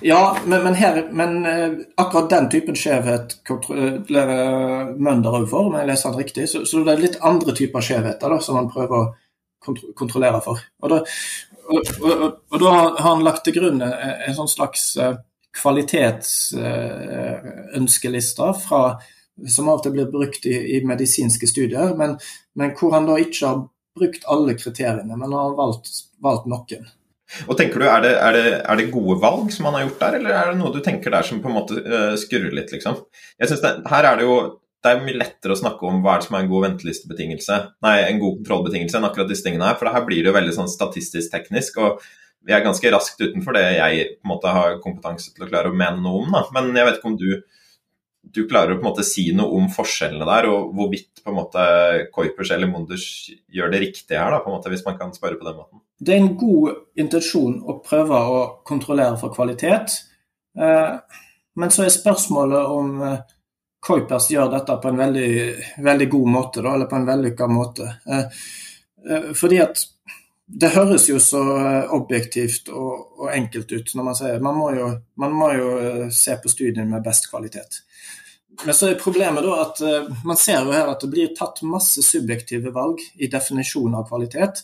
Ja, 0.00 0.38
men, 0.46 0.62
men, 0.64 0.74
her, 0.78 1.08
men 1.12 1.46
uh, 1.46 1.78
akkurat 2.00 2.30
den 2.30 2.48
typen 2.50 2.76
skjevhet 2.78 3.36
kontrollerer 3.48 4.94
Mønder 5.02 5.32
òg 5.40 5.48
for, 5.50 5.60
om 5.68 5.74
jeg 5.78 5.88
leser 5.90 6.08
han 6.10 6.20
riktig. 6.20 6.44
Så, 6.50 6.58
så, 6.68 6.74
det 6.86 6.92
er 6.94 7.02
litt 7.02 7.22
andre 7.26 7.52
typer 7.56 7.80
skjevheter 7.84 8.28
da, 8.30 8.36
som 8.42 8.56
han 8.60 8.72
prøver 8.72 8.96
å 8.98 9.12
kontro 9.64 9.86
kontrollere 9.98 10.40
for. 10.44 10.56
Og 10.84 10.88
da, 10.92 10.96
og, 11.64 11.78
og, 12.04 12.22
og 12.52 12.58
da, 12.60 12.70
har 13.00 13.08
han 13.08 13.26
lagt 13.26 13.42
til 13.46 13.56
grunn 13.56 13.80
en, 13.82 13.94
en 14.28 14.36
sånn 14.36 14.52
slags 14.52 14.82
kvalitetsønskeliste 15.54 18.48
som 19.50 19.68
av 19.68 19.78
og 19.78 19.84
til 19.84 19.94
blir 19.94 20.10
brukt 20.10 20.46
i, 20.46 20.54
i 20.76 20.80
medisinske 20.86 21.46
studier, 21.50 21.94
men, 21.98 22.16
men, 22.58 22.74
hvor 22.78 22.94
han 22.94 23.08
da 23.08 23.18
ikke 23.20 23.46
har 23.46 23.62
brukt 23.98 24.26
alle 24.30 24.54
kriteriene, 24.58 25.16
men 25.16 25.34
har 25.34 25.56
valgt, 25.58 25.90
valgt 26.22 26.46
noen. 26.50 26.86
Og 27.48 27.56
tenker 27.58 27.82
du, 27.82 27.86
er 27.90 28.04
det, 28.04 28.12
er, 28.16 28.36
det, 28.36 28.50
er 28.62 28.80
det, 28.80 28.90
gode 28.94 29.16
valg 29.22 29.48
som 29.54 29.68
han 29.68 29.78
har 29.78 29.86
gjort 29.86 30.02
der, 30.02 30.18
eller 30.20 30.36
er 30.38 30.50
det 30.50 30.58
noe 30.60 30.74
du 30.74 30.82
tenker 30.84 31.14
der 31.14 31.26
som 31.26 31.40
på 31.42 31.50
en 31.50 31.56
måte 31.56 31.78
uh, 31.80 32.12
skurrer 32.20 32.54
litt, 32.54 32.74
liksom? 32.74 33.00
Jeg 33.40 33.50
synes 33.50 33.64
det, 33.64 33.72
Her 33.90 34.10
er 34.10 34.20
det 34.20 34.28
jo 34.28 34.36
det 34.84 34.90
er 34.92 35.00
mye 35.00 35.16
lettere 35.16 35.54
å 35.54 35.56
snakke 35.56 35.86
om 35.88 36.02
hva 36.04 36.14
er 36.14 36.20
det 36.20 36.26
som 36.26 36.34
er 36.36 36.42
en 36.44 36.50
god 36.50 36.66
ventelistebetingelse, 36.66 37.56
nei, 37.86 37.94
en 38.04 38.18
god 38.20 38.34
kontrollbetingelse 38.42 38.98
enn 38.98 39.06
akkurat 39.08 39.30
disse 39.30 39.46
tingene 39.46 39.70
her, 39.70 39.78
for 39.80 39.88
her 39.88 40.04
blir 40.04 40.20
det 40.20 40.28
jo 40.28 40.36
veldig 40.36 40.52
sånn 40.58 40.68
statistisk 40.68 41.32
teknisk. 41.32 41.80
og 41.80 42.04
vi 42.44 42.52
er 42.52 42.60
ganske 42.60 42.90
raskt 42.92 43.22
utenfor 43.22 43.56
det 43.56 43.64
jeg 43.78 44.08
på 44.18 44.26
en 44.26 44.32
måte 44.34 44.50
har 44.52 44.76
kompetanse 44.84 45.32
til 45.32 45.46
å 45.46 45.48
klare 45.48 45.70
å 45.72 45.76
mene 45.76 46.02
noe 46.04 46.26
om. 46.26 46.34
Da. 46.34 46.42
Men 46.52 46.76
jeg 46.76 46.84
vet 46.84 46.98
ikke 46.98 47.12
om 47.14 47.16
du 47.16 47.30
du 48.34 48.46
klarer 48.48 48.74
å 48.74 48.78
på 48.78 48.84
en 48.84 48.88
måte 48.88 49.04
si 49.06 49.26
noe 49.36 49.52
om 49.58 49.66
forskjellene 49.72 50.26
der, 50.28 50.48
og 50.48 50.70
hvorvidt 50.76 51.20
på 51.20 51.32
en 51.32 51.38
måte 51.38 51.64
Kuipers 52.14 52.52
eller 52.54 52.70
Munders 52.70 53.06
gjør 53.52 53.74
det 53.74 53.82
riktige 53.84 54.20
her, 54.20 54.32
da, 54.32 54.40
på 54.40 54.48
en 54.50 54.56
måte, 54.56 54.72
hvis 54.72 54.84
man 54.86 54.96
kan 55.00 55.12
spørre 55.16 55.36
på 55.40 55.44
den 55.48 55.58
måten? 55.58 55.83
Det 56.04 56.12
er 56.12 56.20
en 56.20 56.34
god 56.36 56.98
intensjon 57.00 57.60
å 57.64 57.78
prøve 57.84 58.18
å 58.18 58.40
kontrollere 58.66 59.16
for 59.20 59.32
kvalitet. 59.32 59.94
Eh, 60.58 60.90
men 61.60 61.72
så 61.72 61.86
er 61.86 61.94
spørsmålet 61.94 62.74
om 62.74 62.90
eh, 63.02 63.22
Kuipers 63.84 64.28
gjør 64.32 64.50
dette 64.52 64.76
på 64.80 64.90
en 64.90 65.00
veldig, 65.00 65.30
veldig 65.86 66.08
god 66.12 66.28
måte, 66.34 66.64
da, 66.64 66.74
eller 66.74 66.90
på 66.90 66.98
en 66.98 67.08
vellykka 67.08 67.48
måte. 67.48 67.88
Eh, 68.04 69.32
fordi 69.36 69.62
at 69.64 69.86
det 70.44 70.74
høres 70.74 71.08
jo 71.08 71.16
så 71.24 71.40
objektivt 71.96 72.68
og, 72.68 72.92
og, 73.16 73.26
enkelt 73.32 73.72
ut 73.72 73.94
når 73.96 74.04
man 74.04 74.16
sier 74.18 74.42
man 74.44 74.58
må 74.60 74.66
jo, 74.76 74.90
man 75.20 75.32
må 75.32 75.48
jo 75.56 75.68
se 76.12 76.36
på 76.36 76.52
studien 76.52 76.90
med 76.90 77.04
best 77.04 77.30
kvalitet. 77.30 77.80
Men 78.60 78.76
så 78.76 78.90
er 78.90 79.00
problemet 79.00 79.44
da 79.44 79.56
at 79.62 79.80
man 80.24 80.36
ser 80.38 80.60
jo 80.60 80.76
her 80.76 80.92
at 80.92 81.00
det 81.00 81.10
blir 81.16 81.32
tatt 81.36 81.64
masse 81.64 82.04
subjektive 82.04 82.74
valg 82.76 83.00
i 83.16 83.30
definisjon 83.32 83.96
av 83.96 84.04
kvalitet. 84.12 84.60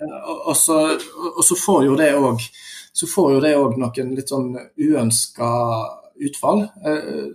Og, 0.00 0.56
så, 0.56 0.98
og, 1.36 1.44
så, 1.44 1.56
får 1.56 1.84
jo 1.84 1.96
det 1.98 2.14
òg 2.16 2.40
så 2.92 3.06
får 3.06 3.32
jo 3.34 3.40
det 3.44 3.56
òg 3.58 3.78
noen 3.78 4.14
litt 4.16 4.28
sånn 4.32 4.56
uønska 4.80 5.50
utfall. 6.26 6.60
Uh, 6.84 7.26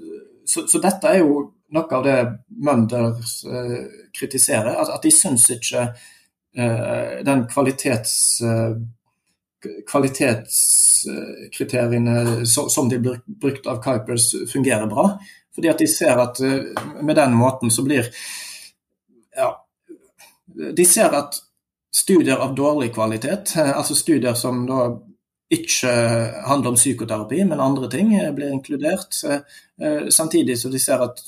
så, 0.46 0.68
så, 0.68 0.80
dette 0.82 1.08
er 1.12 1.18
jo 1.22 1.52
noe 1.76 1.98
av 1.98 2.04
det 2.06 2.20
Mønder 2.66 3.14
kritiserer. 4.16 4.74
At, 4.76 4.90
at 4.98 5.04
de 5.04 5.12
syns 5.14 5.50
ikke 5.54 5.82
den 6.56 7.42
kvalitets 7.52 8.14
kvalitetskriteriene 9.90 12.46
som 12.48 12.90
de 12.90 13.00
blir 13.02 13.20
brukt 13.28 13.68
av 13.68 13.84
Kuipers, 13.84 14.36
fungerer 14.52 14.88
bra. 14.88 15.20
Fordi 15.56 15.70
at 15.72 15.80
de 15.80 15.88
ser 15.88 16.20
at 16.20 16.40
eh, 16.44 16.64
med 17.02 17.16
den 17.16 17.34
måten 17.34 17.72
så 17.72 17.84
blir 17.84 18.06
Ja. 19.36 19.66
De 20.56 20.86
ser 20.86 21.12
at 21.12 21.36
studier 21.96 22.42
av 22.44 22.56
dårlig 22.56 22.94
kvalitet, 22.94 23.56
eh, 23.58 23.78
altså 23.78 23.96
studier 23.96 24.34
som 24.34 24.66
da 24.68 24.88
ikke 25.56 25.92
handler 26.48 26.74
om 26.74 26.78
psykoterapi, 26.80 27.44
men 27.46 27.62
andre 27.62 27.90
ting 27.92 28.16
eh, 28.18 28.32
blir 28.34 28.54
inkludert. 28.54 29.22
Samtidig 30.10 30.58
så 30.60 30.70
de 30.72 30.80
ser 30.80 31.02
at 31.04 31.20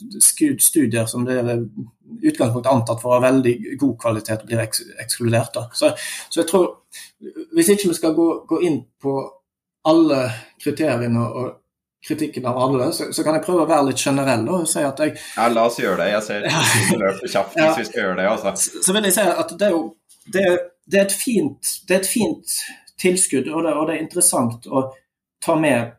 studier 0.64 1.06
som 1.06 1.26
det 1.28 1.36
er 1.42 1.66
utgangspunktet 2.24 2.72
antatt 2.72 3.02
for 3.02 3.12
å 3.12 3.18
ha 3.18 3.26
veldig 3.28 3.54
god 3.80 3.96
kvalitet, 4.02 4.46
blir 4.48 4.64
ekskludert. 4.64 5.60
Så, 5.74 5.92
så, 6.30 6.40
jeg 6.40 6.48
tror, 6.50 6.68
hvis 7.56 7.72
ikke 7.74 7.92
vi 7.92 7.98
skal 7.98 8.16
gå, 8.18 8.28
gå 8.48 8.62
inn 8.68 8.82
på 9.02 9.18
alle 9.88 10.22
kriteriene 10.64 11.24
og 11.28 11.56
kritikken 12.08 12.46
av 12.46 12.58
alle, 12.58 12.92
så, 12.94 13.10
så, 13.14 13.24
kan 13.24 13.38
jeg 13.38 13.44
prøve 13.46 13.66
å 13.66 13.70
være 13.70 13.90
litt 13.90 14.02
generell 14.02 14.46
og 14.54 14.68
si 14.70 14.84
at 14.86 15.00
jeg 15.04 15.16
Ja, 15.18 15.48
la 15.52 15.66
oss 15.68 15.80
gjøre 15.82 16.04
det. 16.04 16.12
Jeg 16.14 16.26
ser 16.28 16.46
tiden 16.48 17.02
løper 17.04 17.34
kjapt 17.34 17.58
hvis 17.58 17.80
vi 17.82 17.88
skal 17.90 18.04
gjøre 18.04 18.20
det. 18.22 18.28
Altså. 18.32 18.54
Så, 18.56 18.84
så, 18.86 18.96
vil 18.96 19.10
jeg 19.10 19.18
si 19.18 19.26
at 19.44 19.56
det 19.60 19.70
er 19.70 19.76
jo 19.76 19.82
det, 20.34 20.60
det, 20.86 21.00
er, 21.00 21.10
fint, 21.10 21.82
det 21.88 21.96
er 21.96 22.00
et 22.02 22.10
fint 22.10 22.50
tilskudd, 23.00 23.48
og 23.50 23.64
det, 23.64 23.74
og 23.74 23.88
det, 23.88 23.96
er 23.96 24.02
interessant 24.04 24.68
å 24.68 24.94
ta 25.44 25.56
med 25.60 25.92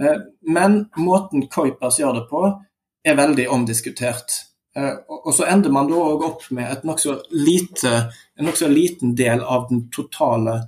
Eh, 0.00 0.18
men 0.40 0.86
måten 0.96 1.48
Kuipers 1.48 2.00
gjør 2.00 2.20
det 2.20 2.24
på, 2.30 2.46
er 3.04 3.18
veldig 3.18 3.48
omdiskutert. 3.50 4.32
Eh, 4.76 4.94
og 5.06 5.32
så 5.36 5.46
ender 5.52 5.72
man 5.74 5.90
da 5.90 6.00
òg 6.00 6.26
opp 6.26 6.46
med 6.54 6.70
et 6.70 6.84
nokså 6.88 7.18
lite, 7.36 8.06
en 8.38 8.48
nokså 8.48 8.70
liten 8.72 9.16
del 9.18 9.44
av 9.44 9.68
den 9.70 9.86
totale 9.92 10.58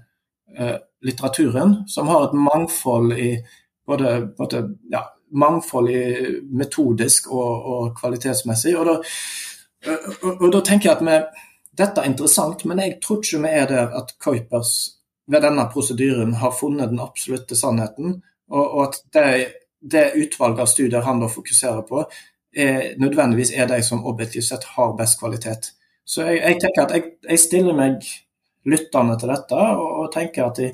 eh, 0.56 0.76
litteraturen, 1.04 1.82
som 1.88 2.10
har 2.12 2.28
et 2.28 2.36
mangfold 2.36 3.16
i 3.16 3.30
både, 3.86 4.14
både 4.38 4.62
ja, 4.92 5.02
mangfoldig 5.34 6.42
metodisk 6.54 7.30
og, 7.32 7.70
og 7.74 7.96
kvalitetsmessig. 7.98 8.76
Og 8.78 8.86
da, 8.88 8.98
og, 10.22 10.30
og 10.32 10.52
da, 10.52 10.62
tenker 10.64 10.90
jeg 10.90 10.96
at 10.98 11.06
vi, 11.06 11.18
dette 11.74 12.02
er 12.02 12.10
interessant, 12.10 12.64
men 12.68 12.82
jeg 12.82 12.98
tror 13.02 13.22
ikke 13.22 13.42
vi 13.44 13.54
er 13.62 13.70
der 13.70 13.96
at 13.98 14.14
Kuipers 14.22 14.74
ved 15.30 15.42
denne 15.44 15.64
prosedyren 15.72 16.34
har 16.40 16.52
funnet 16.52 16.92
den 16.92 17.02
absolutte 17.02 17.56
sannheten, 17.56 18.20
og, 18.50 18.64
og 18.64 18.80
at 18.88 19.00
det, 19.16 19.24
det 19.80 20.10
utvalget 20.20 20.60
av 20.64 20.70
studier 20.70 21.06
han 21.06 21.22
da 21.22 21.30
fokuserer 21.32 21.82
på, 21.88 22.04
er, 22.54 22.92
nødvendigvis 23.00 23.54
er 23.56 23.68
de 23.70 23.80
som 23.82 24.04
objektivt 24.06 24.46
sett 24.50 24.66
har 24.76 24.94
best 24.98 25.18
kvalitet. 25.20 25.72
Så 26.04 26.26
jeg, 26.28 26.42
jeg 26.42 26.60
tenker 26.60 26.84
at 26.84 26.94
jeg, 26.94 27.14
jeg, 27.28 27.40
stiller 27.40 27.76
meg 27.76 28.04
lyttende 28.68 29.16
til 29.20 29.32
dette, 29.32 29.56
og, 29.56 29.88
og 30.04 30.12
tenker 30.12 30.50
at 30.50 30.60
i, 30.60 30.70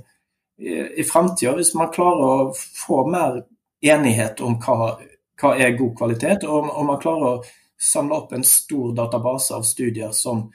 i, 0.61 1.05
framtida, 1.05 1.55
hvis 1.57 1.75
man 1.75 1.93
klarer 1.95 2.27
å 2.27 2.51
få 2.55 3.05
mer 3.11 3.43
enighet 3.81 4.43
om 4.45 4.59
hva, 4.61 4.97
hva 5.41 5.55
er 5.57 5.77
god 5.79 5.95
kvalitet, 5.99 6.45
og 6.45 6.69
om 6.69 6.91
man 6.93 7.01
klarer 7.01 7.29
å 7.29 7.45
samle 7.81 8.19
opp 8.19 8.35
en 8.37 8.45
stor 8.45 8.93
database 8.97 9.57
av 9.57 9.65
studier 9.65 10.13
som 10.13 10.51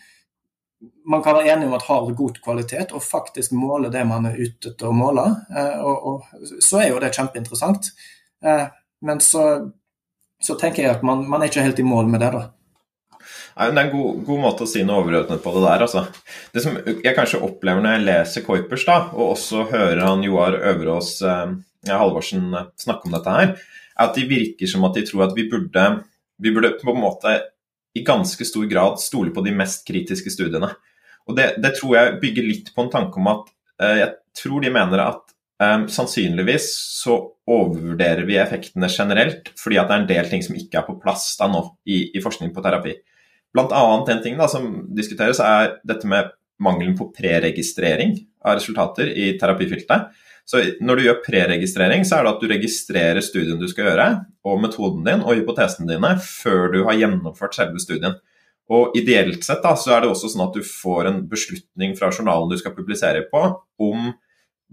man 1.10 1.23
kan 1.26 1.38
være 1.38 1.56
enig 1.56 1.69
om 1.69 1.73
at 1.77 1.88
har 1.88 2.11
god 2.18 2.38
kvalitet, 2.44 2.94
og 2.94 3.03
faktisk 3.03 3.56
måle 3.57 3.90
det 3.94 4.03
man 4.06 4.27
er 4.30 4.38
ute 4.38 4.76
til 4.77 4.91
å 4.91 4.94
måle, 4.94 5.26
eh, 5.56 5.82
og, 5.82 6.06
og, 6.11 6.45
så 6.61 6.84
er 6.84 6.91
jo 6.91 7.02
det 7.02 7.14
kjempeinteressant. 7.15 7.90
Eh, 8.45 8.68
men 9.06 9.22
så 9.22 9.45
så 10.45 10.56
tenker 10.60 10.84
jeg 10.84 10.98
at 10.98 11.03
man, 11.06 11.23
man, 11.30 11.41
er 11.41 11.49
ikke 11.49 11.65
helt 11.65 11.80
i 11.82 11.88
mål 11.88 12.10
med 12.11 12.22
det. 12.23 12.32
da. 12.36 12.44
Nei, 13.56 13.69
Det 13.72 13.80
er 13.80 13.86
en 13.86 13.94
god, 13.94 14.23
god, 14.27 14.41
måte 14.44 14.65
å 14.65 14.69
si 14.69 14.84
noe 14.84 14.99
overordnet 14.99 15.44
på 15.44 15.53
det 15.56 15.64
der. 15.64 15.86
altså. 15.86 16.06
Det 16.52 16.64
som 16.64 16.76
jeg 16.76 17.15
kanskje 17.15 17.44
opplever 17.45 17.84
når 17.84 17.95
jeg 17.95 18.06
leser 18.10 18.45
Kuipers, 18.45 18.86
da, 18.88 18.98
og 19.15 19.36
også 19.38 19.68
hører 19.72 20.03
han 20.03 20.26
Joar 20.26 20.57
Øverås 20.60 21.22
eh, 21.23 21.56
Halvorsen 21.88 22.49
eh, 22.52 22.72
snakke 22.84 23.07
om 23.07 23.15
dette 23.15 23.36
her, 23.38 23.53
er 23.95 24.10
at 24.10 24.18
de 24.18 24.26
virker 24.27 24.68
som 24.68 24.84
at 24.88 24.98
de 24.98 25.06
tror 25.07 25.30
at 25.30 25.38
vi 25.38 25.48
burde, 25.52 25.86
vi 26.44 26.52
burde 26.52 26.73
på 26.82 26.91
en 26.91 27.03
måte 27.06 27.38
i 27.95 28.03
ganske 28.03 28.44
stor 28.44 28.65
grad 28.68 28.99
stole 28.99 29.32
på 29.32 29.44
de 29.45 29.56
mest 29.56 29.88
kritiske 29.88 30.34
studiene. 30.36 30.73
Og 31.26 31.38
Det, 31.38 31.53
det 31.64 31.77
tror 31.80 31.95
jeg 31.95 32.19
bygger 32.22 32.49
litt 32.49 32.73
på 32.76 32.84
en 32.84 32.91
tanke 32.91 33.22
om 33.22 33.32
at 33.32 33.48
eh, 33.80 34.02
jeg 34.03 34.11
tror 34.44 34.65
de 34.65 34.73
mener 34.76 35.07
at 35.07 35.23
Um, 35.56 35.86
sannsynligvis 35.88 36.65
så 36.99 37.14
overvurderer 37.48 38.26
vi 38.27 38.36
effektene 38.36 38.90
generelt, 38.91 39.53
fordi 39.56 39.77
at 39.80 39.88
det 39.88 39.95
er 39.95 40.02
en 40.02 40.10
del 40.10 40.27
ting 40.27 40.41
som 40.44 40.57
ikke 40.60 40.82
er 40.82 40.84
på 40.84 40.98
plass 40.99 41.30
da 41.40 41.48
nå 41.48 41.61
i, 41.88 42.10
i 42.11 42.23
forskning 42.23 42.52
på 42.52 42.64
terapi. 42.65 42.91
Blant 43.56 43.72
annet 43.76 44.11
en 44.11 44.22
ting 44.23 44.36
da, 44.40 44.49
som 44.52 44.68
diskuteres, 44.95 45.40
er 45.40 45.77
dette 45.88 46.07
med 46.11 46.34
mangelen 46.60 46.95
på 46.98 47.10
preregistrering 47.15 48.18
av 48.45 48.60
resultater 48.60 49.10
i 49.11 49.34
terapifeltet. 49.40 50.11
Så 50.45 50.61
når 50.84 50.99
du 50.99 51.03
gjør 51.07 51.22
preregistrering, 51.26 52.03
så 52.06 52.19
er 52.19 52.26
det 52.26 52.34
at 52.36 52.44
du 52.44 52.52
registrerer 52.52 53.23
studien 53.26 53.57
du 53.57 53.65
skal 53.72 53.90
gjøre, 53.90 54.10
og 54.45 54.60
metoden 54.61 55.07
din 55.07 55.23
og 55.26 55.40
hypotesene 55.40 55.90
dine 55.90 56.11
før 56.22 56.68
du 56.76 56.82
har 56.86 56.99
gjennomført 56.99 57.57
selve 57.57 57.82
studien. 57.82 58.19
Og 58.69 58.94
Ideelt 58.98 59.45
sett 59.45 59.64
da, 59.65 59.73
så 59.77 59.95
er 59.95 60.03
det 60.03 60.11
også 60.11 60.30
sånn 60.34 60.45
at 60.48 60.57
du 60.57 60.65
får 60.65 61.10
en 61.10 61.23
beslutning 61.30 61.95
fra 61.98 62.11
journalen 62.11 62.52
du 62.52 62.57
skal 62.61 62.76
publisere 62.77 63.26
på, 63.32 63.41
om 63.82 64.11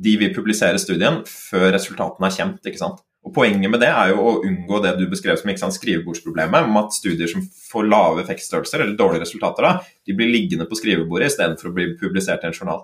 de 0.03 0.13
vil 0.21 0.33
publisere 0.35 0.81
studien 0.81 1.21
før 1.29 1.71
resultatene 1.77 2.29
er 2.29 2.37
kjent. 2.37 2.69
ikke 2.69 2.81
sant? 2.81 3.03
Og 3.23 3.35
Poenget 3.37 3.71
med 3.71 3.79
det 3.81 3.89
er 3.89 4.11
jo 4.11 4.23
å 4.23 4.39
unngå 4.43 4.81
det 4.83 4.97
du 4.99 5.05
beskrev 5.11 5.37
som 5.39 5.51
sant, 5.55 5.77
skrivebordsproblemet, 5.77 6.67
om 6.67 6.79
at 6.81 6.95
studier 6.97 7.31
som 7.31 7.45
får 7.71 7.87
lave 7.87 8.25
effektstørrelser 8.25 8.83
eller 8.83 8.99
dårlige 8.99 9.23
resultater, 9.23 9.63
da, 9.63 9.93
de 10.07 10.17
blir 10.19 10.33
liggende 10.33 10.67
på 10.67 10.79
skrivebordet 10.81 11.31
istedenfor 11.31 11.71
å 11.71 11.77
bli 11.77 11.93
publisert 12.01 12.43
i 12.43 12.51
en 12.51 12.57
journal. 12.57 12.83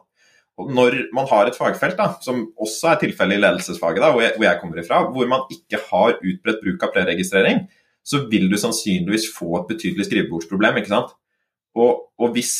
Og 0.59 0.70
når 0.74 0.97
man 1.15 1.27
har 1.31 1.51
et 1.51 1.59
fagfelt, 1.59 1.98
da, 1.98 2.12
som 2.23 2.47
også 2.59 2.93
er 2.93 3.02
tilfellet 3.02 3.39
i 3.39 3.43
ledelsesfaget, 3.43 4.02
da, 4.02 4.12
hvor, 4.15 4.24
jeg, 4.24 4.35
hvor 4.39 4.47
jeg 4.48 4.62
kommer 4.62 4.81
ifra, 4.82 5.02
hvor 5.15 5.28
man 5.31 5.44
ikke 5.55 5.82
har 5.90 6.16
utbredt 6.16 6.65
bruk 6.65 6.86
av 6.86 6.94
preregistrering, 6.94 7.62
så 8.06 8.24
vil 8.31 8.48
du 8.51 8.56
sannsynligvis 8.59 9.28
få 9.35 9.52
et 9.60 9.70
betydelig 9.74 10.09
skrivebordsproblem. 10.09 10.81
ikke 10.81 10.94
sant? 10.94 11.15
Og, 11.78 12.09
og 12.19 12.35
hvis 12.35 12.56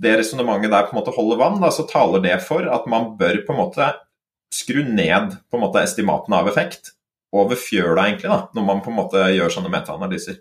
det 0.00 0.18
resonnementet 0.20 0.70
der 0.70 0.86
på 0.86 0.94
en 0.94 1.00
måte 1.00 1.14
holder 1.14 1.40
vann, 1.40 1.58
da, 1.62 1.72
så 1.74 1.86
taler 1.90 2.22
det 2.26 2.36
for 2.44 2.66
at 2.70 2.86
man 2.90 3.14
bør 3.18 3.42
på 3.46 3.54
en 3.54 3.62
måte 3.64 3.92
skru 4.54 4.82
ned 4.82 5.36
på 5.50 5.58
en 5.58 5.62
måte 5.62 5.82
estimatene 5.82 6.42
av 6.42 6.50
effekt 6.50 6.92
over 7.32 7.58
fjøla, 7.58 8.06
egentlig, 8.08 8.30
da, 8.30 8.40
når 8.54 8.66
man 8.66 8.80
på 8.84 8.90
en 8.92 8.98
måte 8.98 9.26
gjør 9.34 9.52
sånne 9.54 9.72
metaanalyser. 9.72 10.40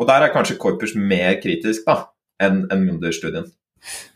Og 0.00 0.08
der 0.08 0.24
er 0.24 0.32
kanskje 0.32 0.58
Korpus 0.60 0.94
mer 0.96 1.36
kritisk 1.42 1.84
da, 1.88 1.98
enn 2.42 2.64
en 2.72 2.86
Munder-studien. 2.86 3.50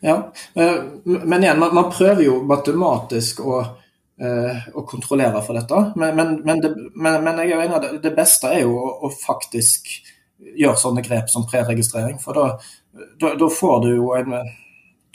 Ja, 0.01 0.33
eh, 0.55 0.77
men 1.05 1.43
igjen, 1.43 1.61
man, 1.61 1.91
prøver 1.91 2.23
jo 2.25 2.39
matematisk 2.47 3.43
å, 3.45 3.61
eh, 4.21 4.69
å 4.73 4.85
kontrollere 4.89 5.43
for 5.45 5.59
dette. 5.59 5.83
Men, 5.99 6.15
men, 6.17 6.37
men, 6.47 6.63
det, 6.63 6.73
men 6.95 7.43
jeg 7.43 7.57
er 7.57 7.65
enig 7.67 7.83
det, 7.85 7.93
det 8.07 8.15
beste 8.17 8.53
er 8.55 8.63
jo 8.65 8.77
å, 8.79 8.93
å, 9.07 9.11
faktisk 9.11 9.91
gjøre 10.39 10.79
sånne 10.81 11.05
grep 11.05 11.29
som 11.33 11.49
preregistrering. 11.51 12.21
For 12.23 12.39
da, 12.39 12.47
da, 13.21 13.35
da 13.37 13.51
får 13.53 13.83
du 13.85 13.91
jo 13.97 14.13
en 14.17 14.39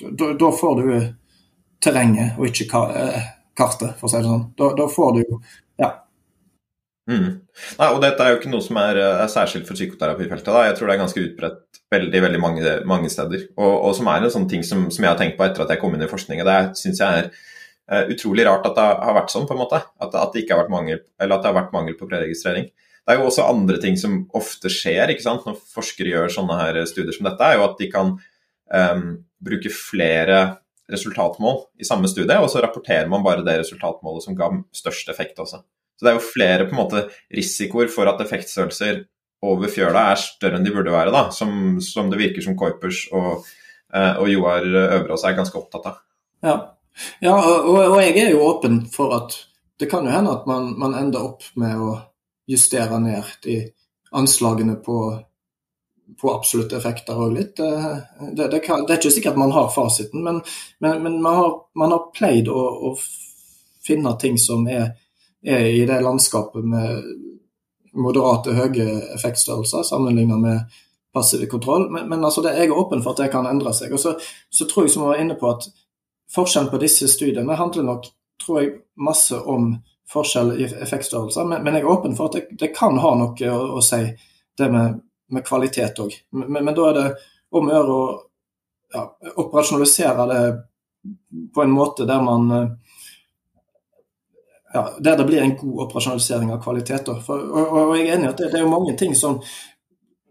da, 0.01 0.33
da, 0.33 0.51
får 0.51 0.81
du 0.81 0.87
terrenget 1.81 2.37
og 2.39 2.49
ikke 2.49 2.85
eh, 2.97 3.29
kartet, 3.57 3.95
for 3.99 4.07
å 4.07 4.11
si 4.11 4.19
det 4.19 4.29
sånn. 4.29 4.47
Da, 4.57 4.87
får 4.89 5.13
du 5.15 5.23
jo. 5.23 5.41
Mm. 7.09 7.29
Nei, 7.79 7.87
og 7.87 7.99
Dette 8.03 8.23
er 8.23 8.33
jo 8.33 8.39
ikke 8.39 8.51
noe 8.51 8.63
som 8.63 8.77
er, 8.81 8.99
er 9.01 9.31
særskilt 9.31 9.67
for 9.67 9.77
psykoterapifeltet. 9.77 10.51
Da. 10.53 10.65
Jeg 10.67 10.77
tror 10.77 10.89
det 10.89 10.95
er 10.95 11.01
ganske 11.01 11.23
utbredt 11.23 11.81
veldig 11.91 12.21
veldig 12.23 12.41
mange, 12.41 12.75
mange 12.87 13.09
steder. 13.11 13.47
Og, 13.57 13.73
og, 13.73 13.95
som 13.97 14.09
er 14.11 14.21
en 14.21 14.33
sånn 14.33 14.47
ting 14.51 14.63
som, 14.67 14.85
som, 14.93 15.03
jeg 15.03 15.11
har 15.11 15.19
tenkt 15.19 15.39
på 15.39 15.45
etter 15.47 15.65
at 15.65 15.73
jeg 15.73 15.81
kom 15.81 15.95
inn 15.97 16.05
i 16.05 16.11
forskning. 16.11 16.43
Det 16.47 16.59
syns 16.79 17.01
jeg 17.03 17.23
er 17.23 17.31
uh, 17.31 18.05
utrolig 18.13 18.45
rart 18.47 18.69
at 18.69 18.77
det 18.77 18.85
har 18.85 19.17
vært 19.17 19.33
sånn, 19.33 19.47
på 19.49 19.57
en 19.57 19.63
måte. 19.63 19.81
At, 19.99 20.13
at, 20.13 20.31
det 20.31 20.45
ikke 20.45 20.55
har 20.55 20.63
vært 20.63 20.75
mangel, 20.75 21.03
eller 21.19 21.35
at 21.35 21.43
det 21.43 21.51
har 21.51 21.59
vært 21.59 21.75
mangel 21.75 21.97
på 21.99 22.07
preregistrering. 22.11 22.69
Det 23.01 23.15
er 23.15 23.19
jo 23.19 23.27
også 23.31 23.49
andre 23.49 23.81
ting 23.81 23.97
som 23.97 24.21
ofte 24.37 24.69
skjer 24.71 25.11
ikke 25.11 25.25
sant? 25.25 25.47
når 25.47 25.57
forskere 25.73 26.13
gjør 26.13 26.31
sånne 26.31 26.57
her 26.59 26.83
studier 26.87 27.15
som 27.15 27.27
dette, 27.27 27.47
er 27.47 27.57
jo 27.57 27.65
at 27.65 27.79
de 27.81 27.89
kan 27.91 28.13
um, 28.13 29.05
bruke 29.41 29.73
flere 29.73 30.41
resultatmål 30.91 31.63
i 31.81 31.87
samme 31.87 32.09
studie, 32.11 32.37
og 32.37 32.51
så 32.51 32.61
rapporterer 32.63 33.09
man 33.09 33.23
bare 33.25 33.43
det 33.47 33.61
resultatmålet 33.63 34.27
som 34.27 34.37
ga 34.37 34.51
størst 34.75 35.09
effekt 35.11 35.39
også. 35.41 35.63
Så 36.01 36.07
det 36.07 36.15
er 36.15 36.15
jo 36.17 36.25
flere 36.25 36.65
på 36.65 36.73
en 36.73 36.79
måte 36.81 37.01
risikoer 37.29 37.89
for 37.93 38.09
at 38.09 38.21
effektstørrelser 38.23 39.03
over 39.45 39.69
fjøla 39.69 40.07
er 40.09 40.17
større 40.17 40.57
enn 40.57 40.65
de 40.65 40.73
burde 40.73 40.93
være, 40.93 41.13
da, 41.13 41.27
som, 41.29 41.77
som 41.85 42.09
det 42.09 42.17
virker 42.17 42.41
som 42.41 42.55
Kuipers 42.57 43.03
og, 43.13 43.45
eh, 43.93 44.17
og 44.17 44.29
Joar 44.31 44.65
Øverås 44.65 45.25
er 45.29 45.37
ganske 45.37 45.59
opptatt 45.59 45.85
av. 45.91 45.99
Ja, 46.41 46.55
ja 47.21 47.35
og, 47.37 47.69
og, 47.83 47.99
jeg 48.01 48.15
er 48.23 48.31
jo 48.33 48.47
åpen 48.47 48.79
for 48.89 49.13
at 49.19 49.37
det 49.77 49.91
kan 49.93 50.09
jo 50.09 50.13
hende 50.13 50.33
at 50.33 50.49
man, 50.49 50.71
man 50.81 50.97
ender 50.97 51.29
opp 51.29 51.45
med 51.61 51.77
å 51.77 51.91
justere 52.49 52.97
ned 53.05 53.29
de 53.45 53.59
anslagene 54.17 54.79
på, 54.81 54.97
på 56.17 56.33
absolutte 56.33 56.81
effekter 56.81 57.21
òg 57.21 57.37
litt. 57.37 57.61
Det, 57.61 58.47
det, 58.47 58.63
kan, 58.65 58.87
det, 58.87 58.95
er 58.95 58.97
ikke 59.03 59.13
sikkert 59.19 59.37
man 59.37 59.53
har 59.53 59.69
fasiten, 59.69 60.25
men, 60.25 60.41
men, 60.81 61.05
men 61.05 61.21
man, 61.21 61.37
har, 61.43 61.53
man, 61.77 61.93
har, 61.93 62.09
pleid 62.17 62.49
å, 62.49 62.65
å 62.89 62.95
finne 63.85 64.17
ting 64.17 64.41
som 64.41 64.65
er 64.65 64.95
er 65.45 65.65
i 65.71 65.85
det 65.89 66.01
landskapet 66.03 66.65
med 66.65 67.03
moderate 67.97 68.53
høye 68.55 68.87
effektstørrelser 69.15 69.83
sammenlignet 69.83 70.39
med 70.39 70.79
passiv 71.13 71.43
kontroll. 71.51 71.89
Men, 71.91 72.07
men 72.09 72.23
altså 72.23 72.43
det, 72.45 72.55
jeg 72.55 72.69
er 72.69 72.77
åpen 72.77 73.03
for 73.03 73.13
at 73.15 73.23
det 73.23 73.31
kan 73.33 73.49
endre 73.49 73.73
seg. 73.75 73.93
Og 73.93 73.99
så, 73.99 74.15
så 74.49 74.67
tror 74.69 74.87
jeg 74.87 74.93
som 74.93 75.05
jeg 75.05 75.13
var 75.13 75.23
inne 75.23 75.39
på 75.39 75.49
at 75.51 75.69
Forskjellen 76.31 76.69
på 76.71 76.77
disse 76.79 77.09
studiene 77.11 77.55
handler 77.59 77.83
nok 77.83 78.05
tror 78.45 78.61
jeg, 78.61 78.69
masse 78.95 79.35
om 79.35 79.73
forskjell 80.11 80.53
i 80.59 80.67
effektstørrelser, 80.83 81.45
men, 81.47 81.63
men 81.63 81.77
jeg 81.77 81.85
er 81.85 81.91
åpen 81.91 82.15
for 82.17 82.29
at 82.29 82.37
det, 82.37 82.57
det 82.59 82.71
kan 82.75 82.97
ha 82.99 83.13
noe 83.19 83.51
å, 83.51 83.59
å 83.77 83.83
si, 83.85 84.01
det 84.57 84.67
med, 84.71 84.99
med 85.31 85.45
kvalitet 85.47 86.01
òg. 86.03 86.15
Men, 86.35 86.57
men, 86.57 86.73
da 86.75 86.87
er 86.89 86.97
det 86.97 87.05
om 87.55 87.69
å 87.69 87.75
gjøre 87.75 87.95
å 87.95 88.05
ja, 88.95 89.05
operasjonalisere 89.43 90.27
det 90.31 90.41
på 91.55 91.63
en 91.63 91.75
måte 91.75 92.07
der 92.07 92.23
man 92.23 92.51
ja, 94.73 94.83
der 94.99 95.17
det 95.17 95.27
blir 95.27 95.41
en 95.41 95.57
god 95.57 95.83
operasjonalisering 95.85 96.51
av 96.53 96.61
kvalitet. 96.63 97.09
For, 97.25 97.39
og, 97.39 97.71
og, 97.77 97.95
jeg 97.97 98.07
er 98.07 98.17
enig 98.17 98.29
i 98.29 98.31
at 98.31 98.41
det, 98.41 98.51
det, 98.53 98.61
er 98.61 98.71
mange 98.71 98.95
ting 98.97 99.15
som 99.17 99.41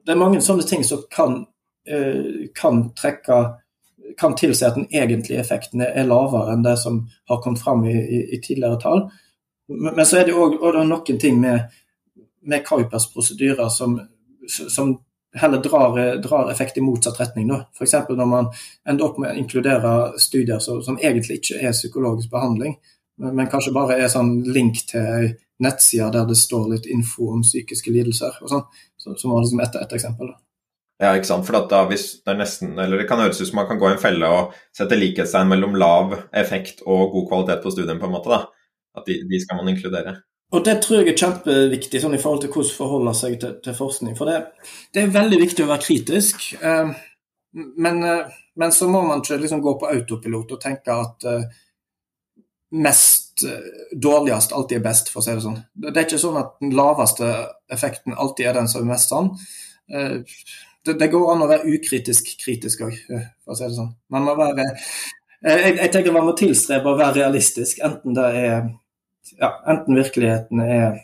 det 0.07 0.15
er 0.15 0.21
mange 0.21 0.41
sånne 0.43 0.65
ting 0.67 0.85
som 0.87 1.03
kan, 1.12 1.43
eh, 1.89 2.49
kan 2.57 2.87
trekke 2.97 3.41
kan 4.19 4.35
tilsi 4.35 4.65
at 4.67 4.75
den 4.75 4.89
egentlige 4.91 5.41
effekten 5.41 5.83
er 5.85 6.09
lavere 6.09 6.55
enn 6.55 6.65
det 6.65 6.77
som 6.81 7.05
har 7.29 7.43
kommet 7.43 7.62
fram 7.62 7.85
i, 7.87 7.95
i, 7.95 8.23
i 8.35 8.41
tidligere 8.43 8.81
tall. 8.81 9.05
Men, 9.69 9.95
men, 9.95 10.07
så 10.07 10.19
er 10.19 10.27
det 10.27 10.35
òg 10.35 10.59
noen 10.61 11.21
ting 11.21 11.39
med, 11.41 11.69
med 12.43 12.65
Kuipers 12.67 13.07
prosedyrer 13.12 13.69
som, 13.71 14.01
som 14.49 14.97
heller 15.37 15.62
drar, 15.62 15.99
drar, 16.25 16.51
effekt 16.51 16.81
i 16.81 16.83
motsatt 16.83 17.21
retning. 17.21 17.53
F.eks. 17.77 17.95
når 18.09 18.27
man 18.27 18.51
ender 18.89 19.07
opp 19.07 19.21
med 19.23 19.31
å 19.31 19.39
inkludere 19.39 19.95
studier 20.19 20.59
som, 20.59 20.83
som 20.83 20.99
egentlig 20.99 21.39
ikke 21.39 21.61
er 21.62 21.77
psykologisk 21.77 22.33
behandling 22.33 22.75
men 23.20 23.48
kanskje 23.52 23.74
bare 23.76 23.98
er 24.01 24.12
sånn 24.12 24.38
link 24.48 24.84
til 24.90 25.05
ei 25.05 25.30
nettside 25.60 26.09
der 26.14 26.28
det 26.28 26.38
står 26.40 26.70
litt 26.74 26.86
info 26.88 27.34
om 27.34 27.42
psykiske 27.44 27.92
lidelser, 27.92 28.38
og 28.40 28.48
sånn, 28.48 28.64
som 28.97 29.34
var 29.34 29.42
liksom 29.42 29.60
ett 29.60 29.76
et 29.76 29.98
eksempel. 29.98 30.30
Ja, 31.01 31.14
ikke 31.16 31.30
sant. 31.30 31.47
For 31.48 31.56
da 31.68 31.82
hvis 31.88 32.06
det 32.20 32.34
er 32.34 32.40
nesten, 32.42 32.74
eller 32.76 33.01
det 33.01 33.06
kan 33.09 33.22
høres 33.22 33.40
ut 33.40 33.48
som 33.48 33.60
man 33.62 33.68
kan 33.70 33.78
gå 33.80 33.88
i 33.88 33.94
en 33.94 34.02
felle 34.02 34.28
og 34.28 34.56
sette 34.76 34.98
likhetstegn 34.98 35.48
mellom 35.48 35.78
lav 35.80 36.12
effekt 36.36 36.82
og 36.84 37.14
god 37.14 37.28
kvalitet 37.30 37.62
på 37.64 37.72
studien, 37.72 38.01
på 38.01 38.09
en 38.09 38.16
måte. 38.16 38.32
da. 38.32 38.42
At 39.01 39.06
de, 39.09 39.16
de, 39.30 39.40
skal 39.40 39.60
man 39.60 39.70
inkludere. 39.72 40.18
Og 40.52 40.64
Det 40.66 40.80
tror 40.82 41.01
jeg 41.01 41.12
er 41.12 41.22
kjempeviktig 41.22 42.02
sånn 42.02 42.16
i 42.16 42.20
forhold 42.20 42.42
til 42.42 42.52
hvordan 42.52 42.76
forholde 42.76 43.14
seg 43.16 43.38
til, 43.40 43.55
til 43.64 43.76
forskning. 43.78 44.16
For 44.18 44.28
det, 44.28 44.66
det, 44.92 45.05
er 45.05 45.14
veldig 45.14 45.38
viktig 45.40 45.64
å 45.64 45.70
være 45.70 45.86
kritisk. 45.86 46.48
Eh, 46.59 46.92
men, 47.86 48.02
eh, 48.05 48.36
men, 48.60 48.74
så 48.74 48.90
må 48.90 49.01
man 49.06 49.22
ikke 49.22 49.38
liksom 49.40 49.62
gå 49.64 49.76
på 49.80 49.88
autopilot 49.94 50.56
og 50.56 50.60
tenke 50.60 50.97
at 51.06 51.28
eh, 51.30 51.47
mest 52.70 53.44
eh, 53.47 53.70
dårligst 53.98 54.52
alltid 54.52 54.78
er 54.78 54.84
best, 54.84 55.10
for 55.10 55.20
å 55.20 55.24
si 55.26 55.34
det 55.34 55.44
sånn. 55.44 55.60
Det 55.74 55.94
er 55.94 56.06
ikke 56.06 56.22
sånn 56.22 56.38
at 56.40 56.52
den 56.62 56.74
laveste 56.78 57.30
effekten 57.72 58.14
alltid 58.14 58.51
er 58.51 58.60
den 58.60 58.70
som 58.70 58.84
er 58.84 58.92
mest 58.92 59.10
sann. 59.10 59.32
Eh, 59.90 60.20
det, 60.86 60.97
det, 61.01 61.10
går 61.12 61.32
an 61.34 61.44
å 61.44 61.51
være 61.51 61.74
ukritisk 61.74 62.30
kritisk 62.40 62.84
òg, 62.86 62.94
eh, 63.10 63.26
for 63.44 63.55
å 63.55 63.59
si 63.59 63.66
det 63.66 63.76
sånn. 63.78 63.90
Man 64.14 64.28
må 64.28 64.36
være 64.38 64.68
jeg, 65.40 65.76
jeg, 65.80 65.90
tenker 65.92 66.14
man 66.14 66.26
må 66.28 66.36
tilstrebe 66.36 66.92
å 66.92 66.98
være 66.98 67.22
realistisk, 67.22 67.80
enten 67.84 68.16
det 68.16 68.26
er 68.36 68.56
ja, 69.38 69.55
enten 69.70 69.97
virkeligheten 69.97 70.60
er 70.64 70.98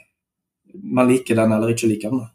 man 0.83 1.09
liker 1.09 1.39
den 1.39 1.55
eller 1.57 1.73
ikke 1.73 1.89
liker 1.89 2.13
den. 2.13 2.27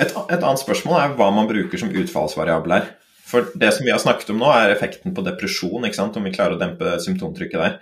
Et, 0.00 0.10
et 0.10 0.40
annet 0.40 0.60
spørsmål 0.60 0.98
er 0.98 1.14
hva 1.16 1.30
man 1.34 1.48
bruker 1.48 1.80
som 1.80 1.92
utfallsvariabel 1.92 2.76
her. 2.76 2.90
For 3.28 3.48
det 3.56 3.70
som 3.72 3.86
vi 3.86 3.92
har 3.92 4.00
snakket 4.02 4.34
om 4.34 4.42
nå, 4.42 4.50
er 4.52 4.74
effekten 4.74 5.14
på 5.16 5.24
depresjon, 5.24 5.80
om 5.80 6.26
vi 6.26 6.34
klarer 6.34 6.58
å 6.58 6.60
dempe 6.60 6.98
symptomtrykket 7.00 7.60
der. 7.62 7.78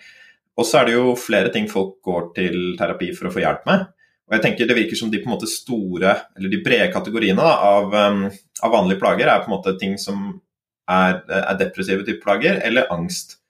Og 0.58 0.66
så 0.66 0.80
er 0.80 0.88
det 0.88 0.96
jo 0.96 1.14
flere 1.18 1.52
ting 1.54 1.68
folk 1.70 1.98
går 2.04 2.30
til 2.36 2.60
terapi 2.78 3.12
for 3.16 3.28
å 3.28 3.34
få 3.34 3.42
hjelp 3.44 3.66
med. 3.68 3.88
Og 4.30 4.36
jeg 4.36 4.44
tenker 4.44 4.68
Det 4.70 4.76
virker 4.78 4.98
som 4.98 5.10
de 5.10 5.18
på 5.18 5.26
en 5.26 5.34
måte 5.34 5.50
store, 5.50 6.14
eller 6.38 6.52
de 6.52 6.62
brede 6.62 6.92
kategoriene 6.94 7.42
da, 7.42 7.54
av, 7.66 7.94
um, 7.94 8.24
av, 8.62 8.70
vanlige 8.70 9.00
plager 9.02 9.26
er 9.26 9.42
på 9.42 9.50
en 9.50 9.56
måte 9.56 9.74
ting 9.80 9.96
som 9.98 10.28
er, 10.90 11.18
er 11.26 11.58
depressive 11.58 12.06
type 12.06 12.22
plager, 12.22 12.60
eller 12.66 12.90
angst. 12.94 13.40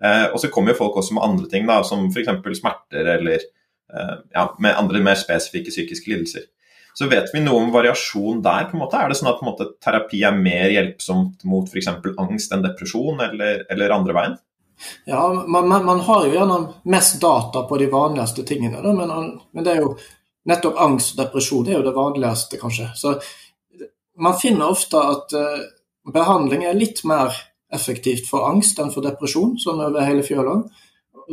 Uh, 0.00 0.32
og 0.32 0.38
så 0.40 0.48
kommer 0.48 0.72
jo 0.72 0.80
folk 0.80 0.96
også 0.96 1.16
med 1.16 1.26
andre 1.26 1.50
ting, 1.52 1.68
da, 1.68 1.82
som 1.84 2.08
f.eks. 2.08 2.32
smerter 2.56 3.12
eller 3.18 3.44
uh, 3.92 4.16
ja, 4.32 4.46
med 4.64 4.80
andre 4.80 5.04
mer 5.04 5.20
spesifikke 5.20 5.74
psykiske 5.74 6.08
lidelser. 6.08 6.48
Så 6.96 7.06
vet 7.10 7.28
vi 7.34 7.44
noe 7.44 7.60
om 7.60 7.74
variasjon 7.74 8.40
der? 8.44 8.70
på 8.70 8.78
en 8.78 8.82
måte? 8.82 8.98
Er 8.98 9.12
det 9.12 9.20
sånn 9.20 9.30
at 9.30 9.44
måte, 9.44 9.68
terapi 9.84 10.24
er 10.26 10.36
mer 10.36 10.72
hjelpsomt 10.72 11.44
mot 11.48 11.68
f.eks. 11.68 11.92
angst 12.16 12.56
enn 12.56 12.64
depresjon, 12.64 13.20
eller, 13.28 13.66
eller 13.68 13.94
andre 13.94 14.16
veien? 14.16 14.40
Ja, 15.04 15.44
man, 15.46 15.68
man, 15.68 15.84
man, 15.84 16.00
har 16.00 16.26
jo 16.26 16.32
gjerne 16.32 16.58
mest 16.84 17.20
data 17.20 17.62
på 17.68 17.78
de 17.78 17.86
vanligste 17.92 18.44
tingene, 18.48 18.80
da, 18.82 18.92
men, 18.92 19.12
men, 19.52 19.64
det 19.64 19.74
er 19.74 19.82
jo 19.84 19.94
nettopp 20.48 20.80
angst 20.80 21.14
og 21.14 21.24
depresjon 21.24 21.66
det 21.66 21.74
er 21.74 21.80
jo 21.80 21.86
det 21.88 21.96
vanligste, 21.96 22.60
kanskje. 22.60 22.88
Så 22.96 23.14
man 24.20 24.38
finner 24.40 24.72
ofte 24.72 25.00
at 25.00 25.34
uh, 25.36 25.64
behandling 26.12 26.64
er 26.64 26.78
litt 26.78 27.04
mer 27.08 27.36
effektivt 27.72 28.28
for 28.28 28.48
angst 28.48 28.80
enn 28.80 28.92
for 28.92 29.04
depresjon, 29.04 29.56
sånn 29.60 29.82
over 29.84 30.04
hele 30.04 30.24
fjøla. 30.26 30.56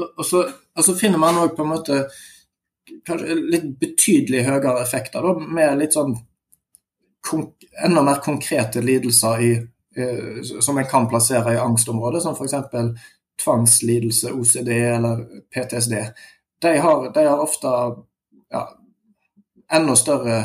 Og 0.07 0.25
så, 0.25 0.43
og 0.77 0.85
så 0.85 0.95
finner 0.97 1.21
man 1.21 1.39
òg 1.41 1.55
på 1.57 1.65
en 1.65 1.71
måte 1.71 2.01
litt 3.07 3.71
betydelig 3.79 4.45
høyere 4.47 4.81
effekter, 4.83 5.23
da, 5.23 5.47
med 5.59 5.81
litt 5.81 5.97
sånn 5.97 6.15
enda 7.83 8.03
mer 8.05 8.21
konkrete 8.23 8.79
lidelser 8.83 9.41
i, 9.43 9.51
uh, 9.99 10.43
som 10.43 10.77
en 10.77 10.87
kan 10.87 11.07
plassere 11.11 11.55
i 11.55 11.61
angstområdet, 11.63 12.23
som 12.23 12.35
f.eks 12.35 13.15
tvangslidelse, 13.43 14.33
OCD 14.33 14.71
eller 14.73 15.25
PTSD, 15.53 15.95
de 16.61 16.77
har, 16.81 17.09
de 17.13 17.25
har 17.25 17.41
ofte 17.43 17.71
ja, 18.49 18.63
enda 19.73 19.95
større 19.99 20.37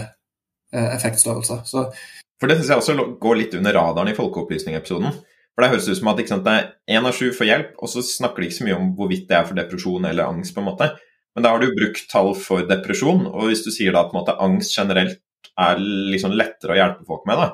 effektstørrelser. 0.73 1.63
Så, 1.69 1.87
for 2.41 2.51
det 2.51 2.59
syns 2.59 2.73
jeg 2.73 2.83
også 2.83 3.07
går 3.23 3.39
litt 3.39 3.55
under 3.55 3.77
radaren 3.77 4.11
i 4.13 4.17
Folkeopplysning-episoden. 4.17 5.15
For 5.53 5.65
det 5.65 5.73
høres 5.75 5.89
ut 5.89 5.99
som 5.99 6.11
at 6.13 6.23
sant, 6.29 6.49
én 6.89 7.09
av 7.09 7.17
sju 7.17 7.29
får 7.37 7.49
hjelp, 7.49 7.73
og 7.79 7.91
så 7.93 8.05
snakker 8.05 8.41
de 8.43 8.49
ikke 8.49 8.59
så 8.59 8.69
mye 8.69 8.79
om 8.79 8.93
hvorvidt 8.97 9.27
det 9.29 9.37
er 9.37 9.49
for 9.49 9.59
depresjon 9.59 10.09
eller 10.09 10.31
angst. 10.33 10.55
på 10.55 10.63
en 10.63 10.71
måte. 10.71 10.89
Men 11.35 11.45
da 11.45 11.53
har 11.53 11.61
du 11.61 11.73
brukt 11.77 12.09
tall 12.13 12.33
for 12.37 12.65
depresjon, 12.69 13.27
og 13.29 13.49
hvis 13.49 13.65
du 13.65 13.71
sier 13.73 13.93
da 13.93 14.05
at 14.07 14.17
måte, 14.17 14.37
angst 14.41 14.77
generelt 14.77 15.21
er 15.61 15.81
liksom 15.81 16.33
lettere 16.37 16.75
å 16.75 16.79
hjelpe 16.79 17.07
folk 17.09 17.29
med, 17.29 17.41
da, 17.41 17.49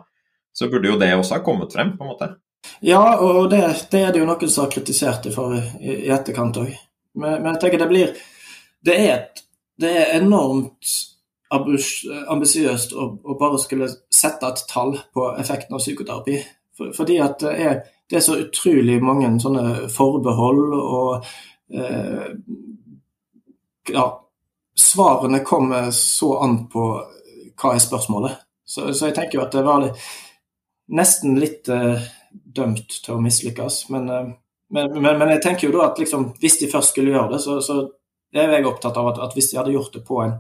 så 0.55 0.70
burde 0.70 0.90
jo 0.90 0.98
det 0.98 1.10
også 1.15 1.39
ha 1.39 1.44
kommet 1.47 1.74
frem, 1.74 1.93
på 1.98 2.06
en 2.06 2.12
måte. 2.12 2.31
Ja, 2.80 3.18
og 3.18 3.50
det, 3.50 3.62
det 3.90 4.02
er 4.02 4.12
det 4.12 4.22
jo 4.22 4.28
noen 4.28 4.50
som 4.50 4.64
har 4.64 4.72
kritisert 4.72 5.26
det 5.26 5.34
for 5.34 5.56
i, 5.56 5.62
i 6.06 6.10
etterkant 6.14 6.60
òg. 6.60 6.72
Men, 7.18 7.42
men, 7.42 7.52
jeg 7.54 7.62
tenker 7.62 7.82
det 7.82 7.90
blir 7.90 8.12
Det 8.84 8.94
er, 8.94 9.14
et, 9.16 9.42
det 9.80 9.90
er 10.02 10.16
enormt 10.20 10.92
ambisiøst 11.50 12.92
å, 12.92 13.08
å, 13.24 13.36
bare 13.40 13.58
skulle 13.60 13.88
sette 14.12 14.50
et 14.50 14.64
tall 14.68 14.94
på 15.14 15.30
effekten 15.40 15.74
av 15.74 15.82
psykoterapi. 15.82 16.38
For, 16.76 16.92
fordi 16.94 17.18
at 17.24 17.40
det 17.42 17.54
er, 17.64 17.80
det 18.08 18.20
er, 18.20 18.24
så 18.24 18.38
utrolig 18.38 18.98
mange 19.02 19.30
sånne 19.42 19.88
forbehold 19.92 20.64
og 20.78 21.28
eh, 21.72 22.34
Ja, 23.88 24.04
svarene 24.76 25.40
kommer 25.40 25.88
så 25.96 26.34
an 26.44 26.58
på 26.68 26.84
hva 27.58 27.72
er 27.72 27.80
spørsmålet. 27.82 28.44
Så, 28.68 28.92
så 28.92 29.08
jeg 29.08 29.16
tenker 29.16 29.38
jo 29.38 29.46
at 29.46 29.54
det 29.56 29.64
var 29.64 29.86
nesten 30.92 31.38
litt 31.40 31.70
eh, 31.72 32.04
dømt 32.56 33.00
til 33.04 33.16
å 33.16 33.22
mislykkes. 33.24 33.82
Men, 33.94 34.08
eh, 34.12 34.30
men, 34.74 34.94
men, 34.98 35.18
men, 35.20 35.34
jeg 35.36 35.44
tenker 35.44 35.68
jo 35.68 35.76
da 35.78 35.88
at 35.90 36.00
liksom, 36.00 36.32
hvis 36.40 36.60
de 36.62 36.70
først 36.72 36.94
skulle 36.94 37.14
gjøre 37.14 37.36
det, 37.36 37.42
så, 37.44 37.58
så 37.64 37.80
er 38.36 38.56
jeg 38.56 38.68
opptatt 38.68 38.96
av 39.00 39.12
at, 39.12 39.20
at 39.28 39.36
hvis 39.36 39.52
de 39.52 39.60
hadde 39.60 39.74
gjort 39.74 39.94
det 39.96 40.04
på 40.06 40.22
en 40.24 40.38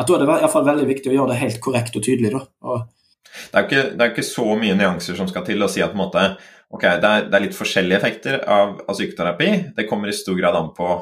at 0.00 0.08
da 0.08 0.16
er 0.16 0.22
det 0.22 0.26
i 0.28 0.30
hvert 0.30 0.52
fall 0.52 0.66
veldig 0.68 0.86
viktig 0.88 1.10
å 1.10 1.14
gjøre 1.14 1.34
det 1.34 1.40
helt 1.42 1.60
korrekt 1.62 1.96
og 1.98 2.04
tydelig. 2.06 2.30
Da. 2.32 2.40
Og 2.64 2.84
det, 3.50 3.58
er 3.58 3.64
ikke, 3.66 3.82
det 3.92 4.04
er 4.04 4.12
ikke 4.14 4.26
så 4.26 4.46
mye 4.58 4.76
nyanser 4.78 5.18
som 5.18 5.28
skal 5.28 5.44
til 5.46 5.66
å 5.66 5.68
si 5.70 5.82
at 5.84 5.96
måte, 5.98 6.22
okay, 6.72 7.00
det, 7.02 7.10
er, 7.10 7.26
det, 7.26 7.36
er, 7.36 7.44
litt 7.46 7.58
forskjellige 7.58 7.98
effekter 7.98 8.38
av, 8.40 8.78
av, 8.86 8.94
psykoterapi. 8.94 9.50
Det 9.76 9.88
kommer 9.90 10.10
i 10.10 10.16
stor 10.16 10.38
grad 10.38 10.56
an 10.56 10.70
på 10.76 10.92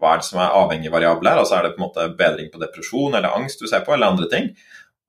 hva 0.00 0.14
er 0.14 0.22
det 0.22 0.28
som 0.28 0.40
er 0.42 0.56
avhengig 0.60 0.92
variabel 0.92 1.26
variabler. 1.26 1.42
altså 1.42 1.58
Er 1.58 1.66
det 1.66 1.74
på 1.74 1.82
en 1.82 1.86
måte 1.88 2.06
bedring 2.18 2.48
på 2.52 2.62
depresjon 2.62 3.14
eller 3.14 3.34
angst 3.34 3.60
du 3.60 3.68
ser 3.68 3.84
på, 3.84 3.94
eller 3.94 4.14
andre 4.14 4.30
ting. 4.30 4.50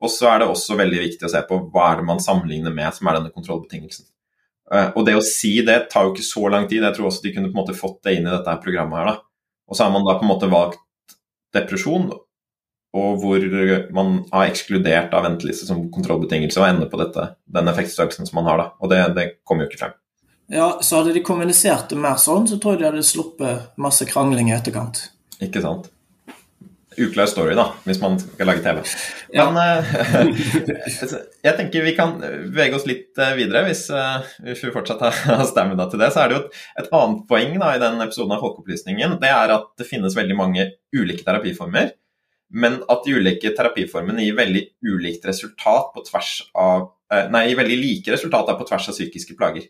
Og 0.04 0.12
så 0.12 0.30
er 0.34 0.42
det 0.42 0.50
også 0.52 0.78
veldig 0.80 1.02
viktig 1.06 1.28
å 1.28 1.32
se 1.32 1.42
på 1.48 1.62
hva 1.72 1.92
er 1.92 2.02
det 2.02 2.10
man 2.10 2.22
sammenligner 2.24 2.74
med 2.74 2.94
som 2.96 3.08
er 3.08 3.20
denne 3.20 3.34
kontrollbetingelsen. 3.34 4.10
Eh, 4.74 4.90
og 4.96 5.06
det 5.08 5.18
å 5.18 5.24
si 5.26 5.58
det 5.66 5.86
tar 5.92 6.08
jo 6.08 6.14
ikke 6.16 6.26
så 6.26 6.48
lang 6.52 6.70
tid. 6.70 6.84
Jeg 6.84 6.98
tror 6.98 7.10
også 7.10 7.26
de 7.26 7.34
kunne 7.36 7.52
på 7.52 7.58
en 7.58 7.62
måte 7.64 7.78
fått 7.78 8.02
det 8.08 8.18
inn 8.18 8.30
i 8.30 8.34
dette 8.34 8.58
programmet 8.64 9.02
her. 9.02 9.12
da. 9.14 9.52
Og 9.70 9.78
så 9.78 9.86
har 9.86 9.94
man 9.94 10.06
da 10.08 10.18
på 10.18 10.26
en 10.26 10.32
måte 10.34 10.52
valgt 10.52 10.82
depresjon 11.56 12.10
og 12.96 13.20
hvor 13.20 13.44
man 13.96 14.22
har 14.32 14.48
ekskludert 14.48 15.14
av 15.16 15.26
venteliste 15.26 15.68
som 15.68 15.82
kontrollbetingelse 15.92 16.62
og 16.62 16.68
ender 16.70 16.88
på 16.92 17.00
dette, 17.02 17.28
den 17.52 17.68
effektstørrelsen 17.68 18.30
som 18.30 18.40
man 18.40 18.48
har. 18.48 18.62
da, 18.62 18.68
Og 18.80 18.92
det, 18.92 19.02
det 19.18 19.26
kommer 19.44 19.66
jo 19.66 19.72
ikke 19.72 19.82
frem. 19.82 19.98
Ja, 20.54 20.70
så 20.82 21.02
Hadde 21.02 21.16
de 21.16 21.24
kommunisert 21.26 21.90
det 21.92 22.00
mer 22.00 22.20
sånn, 22.22 22.46
så 22.48 22.60
tror 22.62 22.76
jeg 22.76 22.84
de 22.84 22.88
hadde 22.92 23.04
sluppet 23.04 23.76
masse 23.82 24.06
krangling 24.08 24.52
i 24.52 24.56
etterkant. 24.56 25.10
Ikke 25.44 25.64
sant. 25.64 25.90
Uklar 27.02 27.28
story, 27.28 27.56
da, 27.58 27.66
hvis 27.84 28.00
man 28.02 28.16
skal 28.22 28.50
lage 28.50 28.64
TV. 28.64 28.80
Men 29.36 29.58
ja. 29.60 29.82
jeg 31.48 31.58
tenker 31.58 31.84
vi 31.84 31.96
kan 31.98 32.16
bevege 32.22 32.78
oss 32.78 32.88
litt 32.88 33.20
eh, 33.20 33.36
videre. 33.40 33.66
Hvis, 33.68 33.86
uh, 33.92 34.24
hvis 34.46 34.64
vi 34.64 34.72
fortsatt 34.76 35.04
har 35.04 35.44
stamina 35.52 35.90
til 35.92 36.02
det, 36.02 36.14
så 36.16 36.24
er 36.24 36.32
det 36.32 36.38
jo 36.38 36.46
et, 36.46 36.64
et 36.84 36.96
annet 37.02 37.28
poeng 37.30 37.60
da, 37.60 37.74
i 37.76 37.84
den 37.84 38.00
episoden 38.06 38.38
av 38.38 38.46
Folkeopplysningen. 38.46 39.20
Det 39.22 39.34
er 39.34 39.56
at 39.58 39.70
det 39.80 39.90
finnes 39.90 40.18
veldig 40.18 40.40
mange 40.40 40.70
ulike 40.96 41.28
terapiformer 41.28 41.94
men 42.54 42.78
at 42.92 43.06
de 43.06 43.16
ulike 43.18 43.52
terapiformene 43.58 44.24
gir 44.24 44.38
veldig 44.38 44.62
ulikt 44.86 45.26
resultat 45.28 45.92
på 45.96 46.04
tvers 46.08 46.32
av 46.54 46.92
eh, 47.12 47.28
Nei, 47.34 47.50
veldig 47.58 47.78
like 47.80 48.14
resultater 48.14 48.58
på 48.58 48.68
tvers 48.70 48.90
av 48.92 48.98
psykiske 48.98 49.36
plager. 49.38 49.68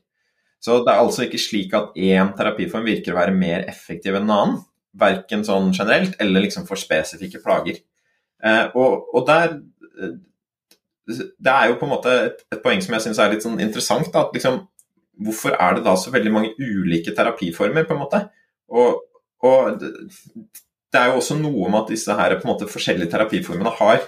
Så 0.61 0.79
det 0.83 0.91
er 0.91 1.01
altså 1.01 1.25
ikke 1.25 1.41
slik 1.41 1.75
at 1.77 1.95
én 1.97 2.33
terapiform 2.37 2.87
virker 2.87 3.13
å 3.13 3.19
være 3.19 3.35
mer 3.35 3.65
effektiv 3.69 4.15
enn 4.15 4.27
en 4.27 4.35
annen. 4.35 4.61
Verken 4.95 5.43
sånn 5.47 5.73
generelt 5.75 6.15
eller 6.23 6.45
liksom 6.45 6.67
for 6.69 6.79
spesifikke 6.79 7.41
plager. 7.43 7.81
Eh, 8.43 8.65
og, 8.75 9.09
og 9.15 9.25
der 9.27 9.57
eh, 9.57 10.15
Det 11.05 11.51
er 11.51 11.69
jo 11.69 11.77
på 11.79 11.85
en 11.85 11.93
måte 11.93 12.13
et, 12.27 12.39
et 12.53 12.61
poeng 12.63 12.79
som 12.81 12.95
jeg 12.95 13.05
syns 13.05 13.19
er 13.21 13.33
litt 13.33 13.43
sånn 13.45 13.59
interessant. 13.61 14.07
Da, 14.13 14.25
at 14.25 14.33
liksom, 14.33 14.63
hvorfor 15.21 15.53
er 15.53 15.77
det 15.77 15.83
da 15.85 15.93
så 15.99 16.13
veldig 16.13 16.31
mange 16.33 16.53
ulike 16.57 17.13
terapiformer, 17.15 17.85
på 17.85 17.93
en 17.93 18.01
måte? 18.01 18.21
Og, 18.73 19.03
og 19.45 19.77
det 19.79 21.01
er 21.01 21.11
jo 21.11 21.19
også 21.19 21.37
noe 21.37 21.69
med 21.69 21.83
at 21.83 21.91
disse 21.93 22.15
her 22.17 22.37
på 22.39 22.47
en 22.47 22.53
måte 22.53 22.71
forskjellige 22.71 23.11
terapiformene 23.11 23.75
har 23.77 24.01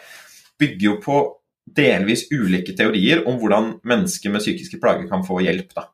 bygger 0.57 0.88
jo 0.88 0.95
på 1.03 1.19
delvis 1.77 2.26
ulike 2.31 2.73
teorier 2.77 3.26
om 3.27 3.38
hvordan 3.41 3.76
mennesker 3.88 4.31
med 4.34 4.43
psykiske 4.43 4.80
plager 4.81 5.07
kan 5.09 5.26
få 5.27 5.41
hjelp. 5.43 5.73
da. 5.76 5.89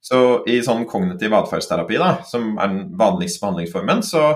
Så 0.00 0.18
I 0.48 0.60
sånn 0.64 0.86
kognitiv 0.88 1.34
atferdsterapi, 1.36 1.98
som 2.28 2.54
er 2.56 2.72
den 2.72 2.86
vanligste 2.98 3.42
behandlingsformen, 3.42 4.00
så 4.06 4.30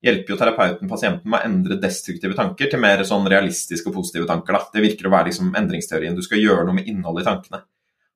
hjelper 0.00 0.32
jo 0.32 0.38
terapeuten 0.40 0.88
pasienten 0.88 1.28
med 1.28 1.42
å 1.42 1.48
endre 1.48 1.76
destruktive 1.80 2.36
tanker 2.38 2.70
til 2.72 2.80
mer 2.80 3.02
sånn 3.04 3.28
realistiske 3.28 3.90
og 3.90 3.98
positive 3.98 4.28
tanker. 4.28 4.56
da. 4.56 4.62
Det 4.72 4.84
virker 4.84 5.08
å 5.08 5.12
være 5.12 5.28
liksom 5.28 5.52
endringsteorien. 5.60 6.16
Du 6.16 6.24
skal 6.24 6.40
gjøre 6.40 6.64
noe 6.64 6.78
med 6.78 6.88
innholdet 6.88 7.26
i 7.26 7.28
tankene. 7.28 7.62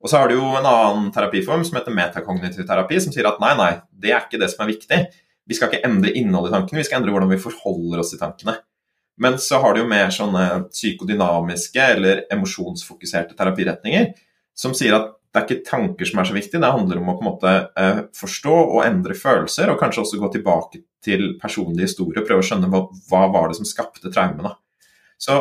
Og 0.04 0.10
så 0.10 0.20
har 0.20 0.28
du 0.28 0.36
jo 0.36 0.48
en 0.56 0.68
annen 0.68 1.10
terapiform 1.12 1.64
som 1.64 1.78
heter 1.78 1.94
metakognitiv 1.96 2.66
terapi, 2.68 3.00
som 3.00 3.12
sier 3.12 3.28
at 3.28 3.40
nei, 3.40 3.54
nei, 3.56 3.72
det 3.92 4.12
er 4.12 4.24
ikke 4.24 4.40
det 4.40 4.50
som 4.52 4.64
er 4.64 4.72
viktig. 4.72 5.00
Vi 5.48 5.56
skal 5.56 5.70
ikke 5.70 5.88
endre 5.88 6.12
innholdet 6.16 6.52
i 6.52 6.56
tankene, 6.56 6.80
vi 6.80 6.88
skal 6.88 7.00
endre 7.00 7.12
hvordan 7.12 7.32
vi 7.32 7.40
forholder 7.40 8.00
oss 8.00 8.12
til 8.12 8.20
tankene. 8.20 8.58
Men 9.20 9.38
så 9.38 9.60
har 9.62 9.74
du 9.74 9.80
jo 9.80 9.88
mer 9.88 10.10
sånne 10.12 10.44
psykodynamiske 10.72 11.88
eller 11.96 12.24
emosjonsfokuserte 12.34 13.36
terapiretninger 13.38 14.10
som 14.58 14.74
sier 14.76 14.96
at 14.96 15.12
det 15.34 15.40
er 15.40 15.46
ikke 15.48 15.66
tanker 15.66 16.06
som 16.06 16.20
er 16.22 16.28
så 16.28 16.34
viktig, 16.36 16.60
det 16.62 16.70
handler 16.70 17.00
om 17.00 17.08
å 17.10 17.16
på 17.18 17.24
en 17.24 17.28
måte 17.32 17.52
eh, 17.80 18.00
forstå 18.14 18.54
og 18.54 18.84
endre 18.84 19.16
følelser, 19.18 19.72
og 19.72 19.80
kanskje 19.80 20.04
også 20.04 20.20
gå 20.22 20.30
tilbake 20.36 20.84
til 21.02 21.32
personlig 21.42 21.88
historie 21.88 22.22
og 22.22 22.28
prøve 22.28 22.44
å 22.44 22.46
skjønne 22.46 22.70
hva, 22.70 22.84
hva 23.10 23.24
var 23.34 23.50
det 23.50 23.58
som 23.58 23.66
skapte 23.66 24.12
traumene. 24.14 24.54
Så 25.18 25.40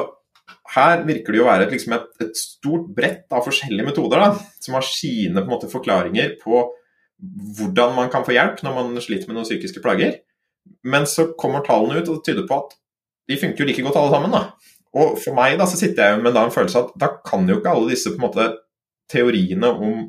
her 0.73 1.03
virker 1.05 1.35
det 1.35 1.43
å 1.43 1.47
være 1.47 1.67
et, 1.67 1.75
liksom 1.75 1.93
et, 1.99 2.09
et 2.25 2.39
stort 2.39 2.89
brett 2.97 3.29
av 3.29 3.45
forskjellige 3.45 3.91
metoder 3.91 4.23
da, 4.23 4.31
som 4.63 4.79
har 4.79 4.87
sine 4.87 5.43
på 5.43 5.53
måte, 5.53 5.69
forklaringer 5.69 6.39
på 6.41 6.65
hvordan 7.59 7.93
man 7.95 8.09
kan 8.11 8.25
få 8.25 8.33
hjelp 8.35 8.63
når 8.65 8.79
man 8.79 9.01
sliter 9.03 9.29
med 9.29 9.37
noen 9.37 9.47
psykiske 9.47 9.83
plager. 9.83 10.17
Men 10.89 11.05
så 11.07 11.29
kommer 11.39 11.61
tallene 11.63 12.01
ut 12.01 12.09
og 12.09 12.23
tyder 12.25 12.47
på 12.49 12.57
at 12.63 12.73
de 13.29 13.37
funker 13.39 13.61
jo 13.61 13.69
like 13.69 13.85
godt 13.85 14.01
alle 14.01 14.15
sammen. 14.15 14.33
da. 14.33 14.73
Og 14.97 15.15
for 15.21 15.37
meg 15.37 15.59
da, 15.61 15.69
så 15.69 15.77
sitter 15.79 16.09
jeg 16.15 16.23
med 16.25 16.35
da 16.35 16.47
en 16.47 16.53
følelse 16.53 16.81
av 16.81 16.89
at 16.89 16.99
da 17.05 17.09
kan 17.25 17.45
jo 17.49 17.59
ikke 17.59 17.71
alle 17.71 17.93
disse 17.93 18.11
på 18.11 18.19
en 18.19 18.25
måte 18.27 18.49
teoriene 19.11 19.69
om 19.73 20.03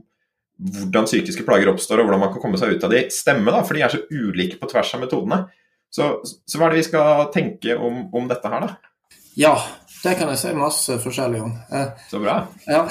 hvordan 0.55 1.09
psykiske 1.09 1.45
plager 1.47 1.73
oppstår 1.73 2.01
og 2.01 2.09
hvordan 2.09 2.23
man 2.23 2.33
kan 2.33 2.43
komme 2.43 2.59
seg 2.61 2.77
ut 2.77 2.87
av 2.87 2.93
de, 2.95 3.05
stemme, 3.13 3.51
da, 3.51 3.63
for 3.67 3.77
de 3.77 3.83
er 3.85 3.93
så 3.93 4.03
ulike 4.11 4.61
på 4.61 4.71
tvers 4.71 4.95
av 4.95 5.03
metodene. 5.03 5.41
Så, 5.95 6.11
så 6.23 6.59
hva 6.59 6.69
er 6.69 6.75
det 6.75 6.83
vi 6.83 6.89
skal 6.89 7.29
tenke 7.35 7.77
om, 7.79 8.07
om 8.15 8.31
dette 8.31 8.51
her, 8.51 8.67
da? 8.67 8.93
Ja, 9.39 9.55
det 10.05 10.15
kan 10.19 10.31
jeg 10.31 10.39
si 10.41 10.53
masse 10.59 10.97
forskjellig 11.03 11.43
om. 11.43 11.53
Eh, 11.73 11.87
så 12.11 12.21
bra. 12.23 12.41
Ja. 12.67 12.85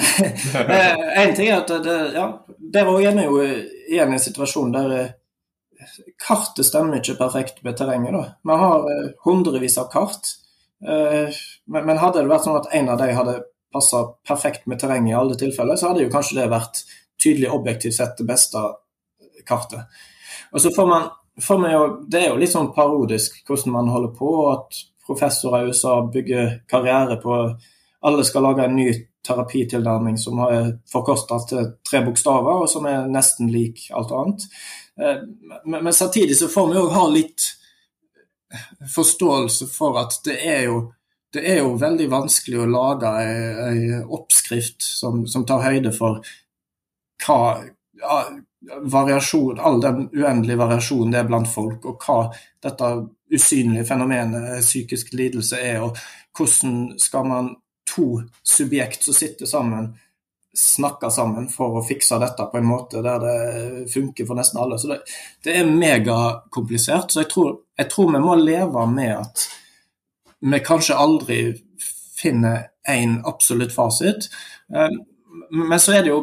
Eh, 0.54 1.22
en 1.22 1.34
ting 1.36 1.48
er 1.48 1.60
at 1.62 1.70
det, 1.84 1.98
ja, 2.14 2.26
der 2.74 2.88
òg 2.90 3.04
er 3.06 3.16
vi 3.16 3.24
jo 3.26 3.40
igjen 3.44 4.12
i 4.12 4.16
en 4.16 4.22
situasjon 4.22 4.72
der 4.74 4.94
eh, 4.98 5.94
kartet 6.20 6.66
stemmer 6.66 7.00
ikke 7.00 7.16
perfekt 7.20 7.62
med 7.64 7.78
terrenget. 7.78 8.16
da. 8.16 8.24
Vi 8.44 8.58
har 8.60 8.88
hundrevis 9.26 9.76
av 9.80 9.90
kart, 9.92 10.30
men 10.80 12.00
hadde 12.00 12.22
det 12.22 12.30
vært 12.30 12.46
sånn 12.46 12.56
at 12.60 12.70
en 12.76 12.88
av 12.92 13.00
de 13.00 13.08
hadde 13.16 13.34
passa 13.74 14.04
perfekt 14.26 14.68
med 14.70 14.80
terrenget 14.80 15.12
i 15.12 15.18
alle 15.18 15.36
tilfeller, 15.38 15.76
så 15.76 15.90
hadde 15.90 16.06
jo 16.06 16.12
kanskje 16.14 16.38
det 16.38 16.48
vært 16.52 16.84
tydelig 17.20 17.50
objektivt 17.52 17.98
sett 17.98 18.16
det 18.20 18.26
beste 18.28 18.62
kartet. 19.48 19.90
Og 20.54 20.62
så 20.62 20.72
får 20.74 20.88
man, 20.88 21.08
får 21.42 21.58
man 21.58 21.72
jo, 21.72 21.86
Det 22.08 22.20
er 22.20 22.28
jo 22.30 22.40
litt 22.40 22.52
sånn 22.54 22.72
parodisk 22.74 23.42
hvordan 23.48 23.74
man 23.74 23.90
holder 23.92 24.14
på. 24.16 24.34
at 24.52 24.84
professorer 25.06 25.64
i 25.64 25.72
USA 25.72 25.98
bygger 26.12 26.60
karriere 26.70 27.16
på 27.20 27.56
Alle 28.04 28.24
skal 28.24 28.42
lage 28.44 28.64
en 28.64 28.76
ny 28.76 28.88
terapitilnærming 29.24 30.18
som 30.20 30.40
er 30.44 30.74
forkosta 30.92 31.38
til 31.48 31.70
tre 31.88 32.02
bokstaver, 32.04 32.60
og 32.60 32.68
som 32.68 32.84
er 32.84 33.06
nesten 33.08 33.48
lik 33.48 33.86
alt 33.96 34.12
annet. 34.12 34.44
Eh, 35.00 35.22
men 35.64 35.92
samtidig 35.92 36.36
så 36.36 36.50
får 36.52 36.68
vi 36.68 36.82
òg 36.82 36.90
ha 36.92 37.06
litt 37.08 37.46
forståelse 38.94 39.70
for 39.72 39.96
at 40.02 40.18
det 40.26 40.36
er 40.44 40.66
jo, 40.68 40.82
det 41.34 41.44
er 41.50 41.60
jo 41.60 41.74
veldig 41.80 42.08
vanskelig 42.12 42.60
å 42.62 42.70
lage 42.70 43.12
en 43.24 44.08
oppskrift 44.14 44.82
som, 44.84 45.24
som, 45.30 45.46
tar 45.46 45.64
høyde 45.64 45.92
for 45.94 46.20
hva 47.24 47.38
ja, 48.00 48.18
variasjon, 48.82 49.60
all 49.60 49.80
den 49.82 50.06
uendelige 50.14 50.60
variasjonen 50.60 51.12
det 51.12 51.20
er 51.22 51.28
blant 51.28 51.50
folk, 51.50 51.84
og 51.88 52.04
hva 52.06 52.18
dette 52.64 52.90
usynlige 53.34 53.86
fenomenet 53.88 54.62
psykisk 54.64 55.12
lidelse 55.16 55.60
er, 55.60 55.82
og 55.84 55.98
hvordan 56.36 56.94
skal 57.00 57.28
man 57.28 57.52
to 57.88 58.22
subjekt 58.42 59.04
som 59.04 59.16
sitter 59.16 59.46
sammen, 59.46 59.92
snakke 60.54 61.10
sammen 61.10 61.48
for 61.50 61.80
å 61.80 61.84
fikse 61.84 62.18
dette 62.22 62.46
på 62.50 62.60
en 62.60 62.68
måte 62.68 63.02
der 63.02 63.22
det 63.22 63.90
funker 63.90 64.26
for 64.28 64.38
nesten 64.38 64.60
alle. 64.62 64.78
Så 64.78 64.92
det, 64.92 65.00
det 65.42 65.56
er 65.58 65.70
megakomplisert. 65.70 67.10
Så 67.10 67.24
jeg 67.24 67.30
tror, 67.32 67.56
jeg 67.74 67.90
tror 67.90 68.12
vi 68.14 68.22
må 68.22 68.36
leve 68.38 68.84
med 68.90 69.16
at 69.18 69.46
vi 70.52 70.60
kanskje 70.60 70.98
aldri 71.00 71.38
finner 72.20 72.66
én 72.88 73.20
absolutt 73.24 73.72
fasit. 73.72 74.28
Men 75.50 75.80
så 75.80 75.92
er 75.92 76.02
det 76.02 76.14
jo 76.14 76.22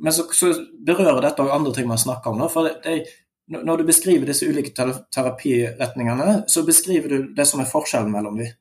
Men 0.00 0.12
så, 0.12 0.26
så 0.32 0.50
berører 0.86 1.22
dette 1.24 1.40
òg 1.42 1.50
andre 1.50 1.70
ting 1.72 1.86
vi 1.86 1.94
har 1.94 1.98
snakka 1.98 2.30
om. 2.30 2.42
Da, 2.42 2.46
for 2.52 2.68
det, 2.68 2.74
det, 2.84 3.06
når 3.48 3.80
du 3.80 3.84
beskriver 3.88 4.28
disse 4.28 4.46
ulike 4.46 4.74
terapiretningene, 5.14 6.42
så 6.52 6.62
beskriver 6.66 7.08
du 7.08 7.30
det 7.34 7.46
som 7.48 7.62
er 7.62 7.70
forskjellen 7.70 8.12
mellom 8.12 8.36
dem. 8.36 8.52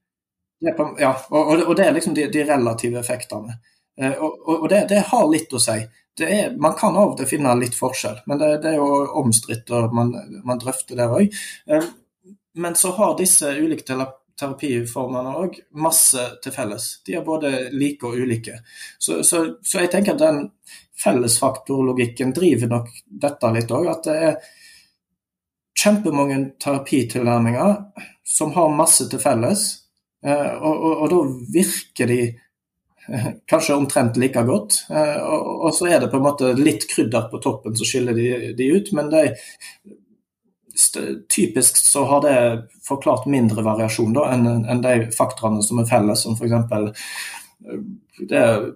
Ja, 0.63 1.11
og, 1.29 1.51
og, 1.67 1.73
det 1.75 1.89
er 1.89 1.93
liksom 1.93 2.15
de, 2.15 2.29
de 2.31 2.45
relative 2.47 3.01
effektene. 3.01 3.57
Og, 3.99 4.47
og 4.55 4.65
det, 4.71 4.85
det, 4.89 5.03
har 5.11 5.27
litt 5.29 5.53
å 5.53 5.61
si. 5.61 5.75
Er, 6.23 6.55
man 6.55 6.79
kan 6.79 6.95
av 6.95 7.11
og 7.11 7.19
til 7.19 7.29
finne 7.29 7.51
litt 7.59 7.75
forskjell, 7.75 8.23
men 8.31 8.39
det, 8.39 8.51
det 8.63 8.71
er 8.71 8.79
jo 8.79 9.03
omstridt, 9.19 9.75
og 9.75 9.93
man, 9.93 10.15
man 10.47 10.63
drøfter 10.63 10.97
det 10.97 11.09
òg. 11.11 11.37
Men 12.55 12.79
så 12.79 12.95
har 12.95 13.17
disse 13.19 13.51
ulike 13.59 13.83
terapiformene 14.39 15.35
òg 15.39 15.59
masse 15.79 16.21
til 16.43 16.53
felles. 16.55 16.89
De 17.07 17.15
er 17.15 17.25
både 17.25 17.53
like 17.75 18.07
og 18.07 18.19
ulike. 18.19 18.59
Så, 18.99 19.21
så, 19.23 19.45
så 19.63 19.83
jeg 19.83 19.91
tenker 19.93 20.15
at 20.15 20.23
den 20.23 20.41
fellesfaktorlogikken 20.99 22.33
driver 22.35 22.71
nok 22.71 22.91
dette 23.25 23.51
litt 23.55 23.73
òg. 23.75 23.89
At 23.91 24.07
det 24.07 24.15
er 24.29 24.37
kjempemange 25.75 26.39
terapitilnærminger 26.63 27.75
som 28.25 28.53
har 28.55 28.75
masse 28.75 29.07
til 29.11 29.21
felles. 29.21 29.67
Eh, 30.25 30.53
og, 30.55 30.73
og, 30.73 31.03
og 31.03 31.11
da 31.11 31.19
virker 31.53 32.09
de 32.09 32.19
eh, 32.25 33.27
kanskje 33.47 33.77
omtrent 33.77 34.17
like 34.21 34.43
godt. 34.47 34.81
Eh, 34.89 35.19
og, 35.21 35.51
og, 35.67 35.69
så 35.77 35.91
er 35.91 36.01
det 36.01 36.09
på 36.13 36.19
en 36.19 36.25
måte 36.25 36.55
litt 36.57 36.87
krydder 36.91 37.29
på 37.31 37.43
toppen 37.43 37.75
som 37.77 37.87
skiller 37.87 38.17
de, 38.17 38.55
de 38.57 38.71
ut. 38.73 38.91
Men 38.97 39.11
de, 39.13 39.27
typisk 41.31 41.77
så 41.79 42.03
har 42.09 42.21
det 42.25 42.37
forklart 42.85 43.27
mindre 43.31 43.63
variasjon 43.65 44.13
da, 44.15 44.27
enn, 44.33 44.65
enn 44.67 44.83
de 44.83 44.95
faktorene 45.15 45.63
som 45.65 45.81
er 45.81 45.89
felles, 45.89 46.25
som 46.25 46.35
f.eks. 46.35 47.01
Det 48.19 48.39
er 48.39 48.69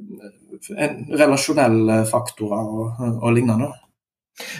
relasjonelle 1.20 2.02
faktorer 2.10 2.74
og, 2.74 3.06
og 3.20 3.36
lignende. 3.36 3.72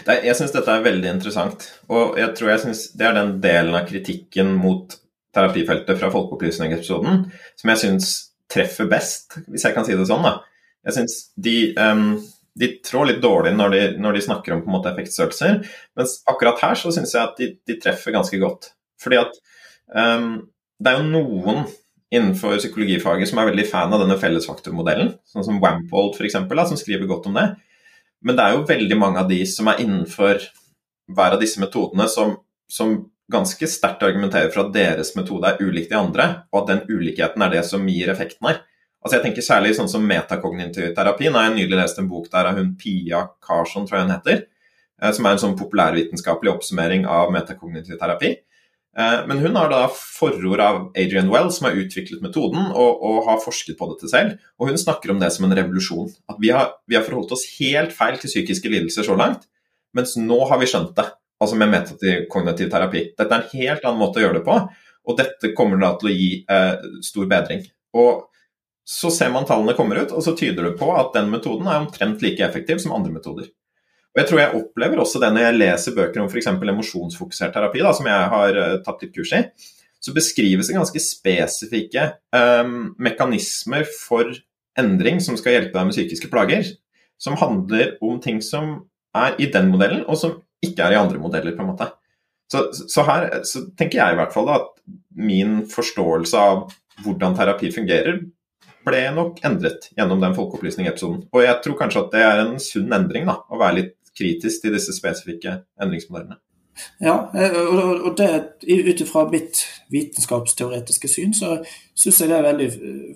Nei, 0.06 0.18
jeg 0.26 0.36
syns 0.36 0.52
dette 0.52 0.72
er 0.72 0.84
veldig 0.84 1.14
interessant, 1.14 1.64
og 1.88 2.18
jeg 2.20 2.34
tror 2.36 2.52
jeg 2.52 2.64
synes 2.66 2.82
det 3.00 3.06
er 3.08 3.16
den 3.16 3.38
delen 3.42 3.76
av 3.78 3.86
kritikken 3.88 4.52
mot 4.60 4.98
terapifeltet 5.34 5.98
fra 6.00 6.10
Folkeopplysningsepisoden 6.12 7.24
som 7.56 7.72
jeg 7.72 7.82
syns 7.84 8.10
treffer 8.50 8.88
best, 8.90 9.38
hvis 9.48 9.64
jeg 9.66 9.76
kan 9.76 9.86
si 9.86 9.96
det 9.96 10.08
sånn. 10.08 10.26
da. 10.26 10.40
Jeg 10.88 10.96
synes 10.98 11.16
de, 11.38 11.56
um, 11.78 12.18
de 12.60 12.68
trår 12.84 13.08
litt 13.08 13.22
dårlig 13.22 13.54
når 13.56 13.74
de, 13.74 13.82
når 14.02 14.16
de, 14.16 14.24
snakker 14.26 14.54
om 14.54 14.62
på 14.64 14.70
en 14.70 14.76
måte 14.76 14.90
effektstørrelser, 14.92 15.60
mens 15.98 16.18
akkurat 16.30 16.60
her 16.64 16.78
så 16.78 16.92
syns 16.94 17.14
jeg 17.16 17.22
at 17.22 17.38
de, 17.40 17.52
de, 17.68 17.76
treffer 17.80 18.14
ganske 18.14 18.40
godt. 18.42 18.72
Fordi 19.00 19.20
at 19.22 19.38
um, 19.96 20.34
det 20.80 20.92
er 20.92 21.00
jo 21.00 21.08
noen 21.08 21.64
innenfor 22.10 22.58
psykologifaget 22.58 23.30
som 23.30 23.40
er 23.40 23.52
veldig 23.52 23.66
fan 23.70 23.94
av 23.94 24.02
denne 24.02 24.18
fellesfaktormodellen, 24.20 25.14
sånn 25.30 25.46
som 25.46 25.60
Wampold 25.62 26.18
f.eks., 26.18 26.36
som 26.36 26.80
skriver 26.80 27.08
godt 27.08 27.30
om 27.30 27.38
det. 27.38 27.46
Men 28.26 28.36
det 28.36 28.44
er 28.44 28.56
jo 28.56 28.66
veldig 28.68 28.98
mange 29.00 29.22
av 29.22 29.30
de 29.30 29.38
som 29.48 29.70
er 29.70 29.80
innenfor 29.80 30.42
hver 31.10 31.36
av 31.36 31.40
disse 31.40 31.62
metodene, 31.62 32.06
som, 32.10 32.34
som 32.70 32.98
ganske 33.30 33.68
sterkt 33.70 34.02
argumenterer 34.04 34.50
for 34.52 34.66
at 34.66 34.74
deres 34.74 35.14
metode 35.16 35.48
er 35.48 35.62
ulik 35.62 35.88
de 35.90 35.96
andre, 35.98 36.26
og 36.50 36.64
at 36.64 36.72
den 36.72 36.82
ulikheten 36.90 37.46
er 37.46 37.54
det 37.54 37.64
som 37.68 37.86
gir 37.88 38.10
effekten 38.12 38.50
her. 38.50 38.60
Altså 39.00 39.16
jeg 39.16 39.24
tenker 39.24 39.44
Særlig 39.44 39.74
sånn 39.78 39.88
som 39.88 40.04
metakognitiv 40.06 40.92
terapi. 40.96 41.30
Nå 41.30 41.40
har 41.40 41.48
jeg 41.48 41.58
nylig 41.62 41.78
lest 41.78 42.00
en 42.00 42.08
bok 42.10 42.28
der 42.32 42.50
av 42.50 42.60
hun 42.60 42.74
Pia 42.80 43.24
Carson, 43.44 43.86
tror 43.88 44.00
jeg 44.00 44.08
hun 44.08 44.14
heter, 44.14 44.42
eh, 45.00 45.12
som 45.16 45.26
er 45.26 45.36
en 45.36 45.42
sånn 45.46 45.58
populærvitenskapelig 45.58 46.52
oppsummering 46.52 47.06
av 47.08 47.32
metakognitiv 47.32 47.96
terapi. 48.00 48.34
Eh, 48.98 49.20
men 49.26 49.38
hun 49.38 49.56
har 49.56 49.70
da 49.70 49.84
forord 49.94 50.60
av 50.60 50.80
Adrian 50.98 51.30
Well, 51.30 51.48
som 51.54 51.68
har 51.68 51.78
utviklet 51.78 52.22
metoden 52.24 52.72
og, 52.74 53.00
og, 53.00 53.20
har 53.28 53.40
forsket 53.44 53.78
på 53.78 53.88
dette 53.92 54.10
selv. 54.10 54.36
Og 54.58 54.68
hun 54.68 54.80
snakker 54.80 55.14
om 55.14 55.22
det 55.22 55.30
som 55.32 55.46
en 55.46 55.56
revolusjon. 55.56 56.10
At 56.28 56.40
vi 56.42 56.52
har, 56.54 56.74
vi 56.90 56.98
har 56.98 57.06
forholdt 57.06 57.32
oss 57.36 57.46
helt 57.60 57.94
feil 57.96 58.18
til 58.20 58.32
psykiske 58.32 58.72
lidelser 58.72 59.06
så 59.06 59.16
langt, 59.18 59.46
mens 59.96 60.16
nå 60.20 60.42
har 60.50 60.60
vi 60.60 60.68
skjønt 60.70 60.92
det 60.98 61.08
altså 61.40 61.56
med 61.56 61.72
metakognitiv 61.72 62.68
terapi. 62.72 63.04
Dette 63.16 63.32
er 63.32 63.40
en 63.40 63.60
helt 63.62 63.84
annen 63.86 64.02
måte 64.02 64.20
å 64.20 64.26
gjøre 64.26 64.40
det 64.40 64.46
på, 64.46 64.56
og 65.08 65.16
dette 65.16 65.54
kommer 65.56 65.80
da 65.80 65.94
til 65.98 66.10
å 66.10 66.12
gi 66.12 66.32
eh, 66.44 66.90
stor 67.06 67.30
bedring. 67.30 67.62
Og 67.96 68.26
Så 68.88 69.10
ser 69.14 69.30
man 69.32 69.46
tallene 69.46 69.76
kommer 69.78 70.02
ut, 70.02 70.12
og 70.12 70.24
så 70.24 70.34
tyder 70.36 70.66
det 70.66 70.76
på 70.80 70.90
at 70.96 71.12
den 71.14 71.30
metoden 71.32 71.68
er 71.70 71.82
omtrent 71.82 72.22
like 72.24 72.42
effektiv 72.44 72.80
som 72.82 72.94
andre 72.96 73.12
metoder. 73.14 73.50
Og 74.10 74.18
Jeg 74.18 74.28
tror 74.28 74.40
jeg 74.40 74.58
opplever 74.58 74.98
også 74.98 75.20
det 75.22 75.30
når 75.34 75.44
jeg 75.44 75.58
leser 75.60 75.94
bøker 75.94 76.22
om 76.22 76.30
f.eks. 76.30 76.48
emosjonsfokusert 76.50 77.54
terapi, 77.54 77.82
da, 77.86 77.92
som 77.94 78.08
jeg 78.10 78.30
har 78.32 78.58
uh, 78.58 78.78
tatt 78.82 79.04
litt 79.04 79.14
kurs 79.14 79.34
i. 79.38 79.44
Så 80.00 80.14
beskrives 80.16 80.70
det 80.70 80.78
ganske 80.78 81.02
spesifikke 81.04 82.06
um, 82.34 82.94
mekanismer 82.98 83.86
for 84.00 84.32
endring 84.80 85.20
som 85.22 85.36
skal 85.38 85.58
hjelpe 85.58 85.76
deg 85.76 85.86
med 85.86 85.94
psykiske 85.94 86.30
plager, 86.32 86.66
som 87.20 87.38
handler 87.38 87.94
om 88.02 88.18
ting 88.24 88.40
som 88.42 88.78
er 89.14 89.36
i 89.42 89.50
den 89.52 89.68
modellen, 89.70 90.02
og 90.08 90.18
som 90.18 90.38
ikke 90.64 90.86
er 90.86 90.96
i 90.96 91.00
andre 91.00 91.20
modeller, 91.20 91.54
på 91.54 91.62
en 91.62 91.72
måte. 91.72 91.90
Så, 92.50 92.64
så 92.90 93.04
her 93.06 93.28
så 93.46 93.62
tenker 93.78 94.00
jeg 94.00 94.14
i 94.14 94.18
hvert 94.18 94.34
fall 94.34 94.48
da, 94.48 94.58
at 94.58 94.82
min 95.20 95.60
forståelse 95.70 96.40
av 96.40 96.64
hvordan 97.04 97.36
terapi 97.38 97.70
fungerer, 97.74 98.24
ble 98.86 99.02
nok 99.16 99.40
endret 99.46 99.90
gjennom 99.96 100.22
den 100.22 100.36
folkeopplysning-episoden. 100.36 101.24
Og 101.32 101.42
jeg 101.44 101.58
tror 101.64 101.78
kanskje 101.80 102.04
at 102.04 102.14
det 102.14 102.22
er 102.26 102.44
en 102.44 102.54
sunn 102.62 102.94
endring, 102.96 103.26
da, 103.28 103.40
å 103.48 103.60
være 103.60 103.78
litt 103.80 103.96
kritisk 104.16 104.64
til 104.64 104.76
disse 104.76 104.94
spesifikke 104.96 105.60
endringsmodellene. 105.80 106.40
Ja, 106.98 107.30
eh, 107.34 107.56
og 107.60 108.14
det 108.16 108.28
ut 108.64 109.02
ifra 109.04 109.26
mitt 109.28 109.60
vitenskapsteoretiske 109.92 111.10
syn, 111.12 111.34
så 111.36 111.58
syns 111.98 112.22
jeg 112.22 112.30
det 112.30 112.38
er 112.38 112.46
veldig 112.46 112.70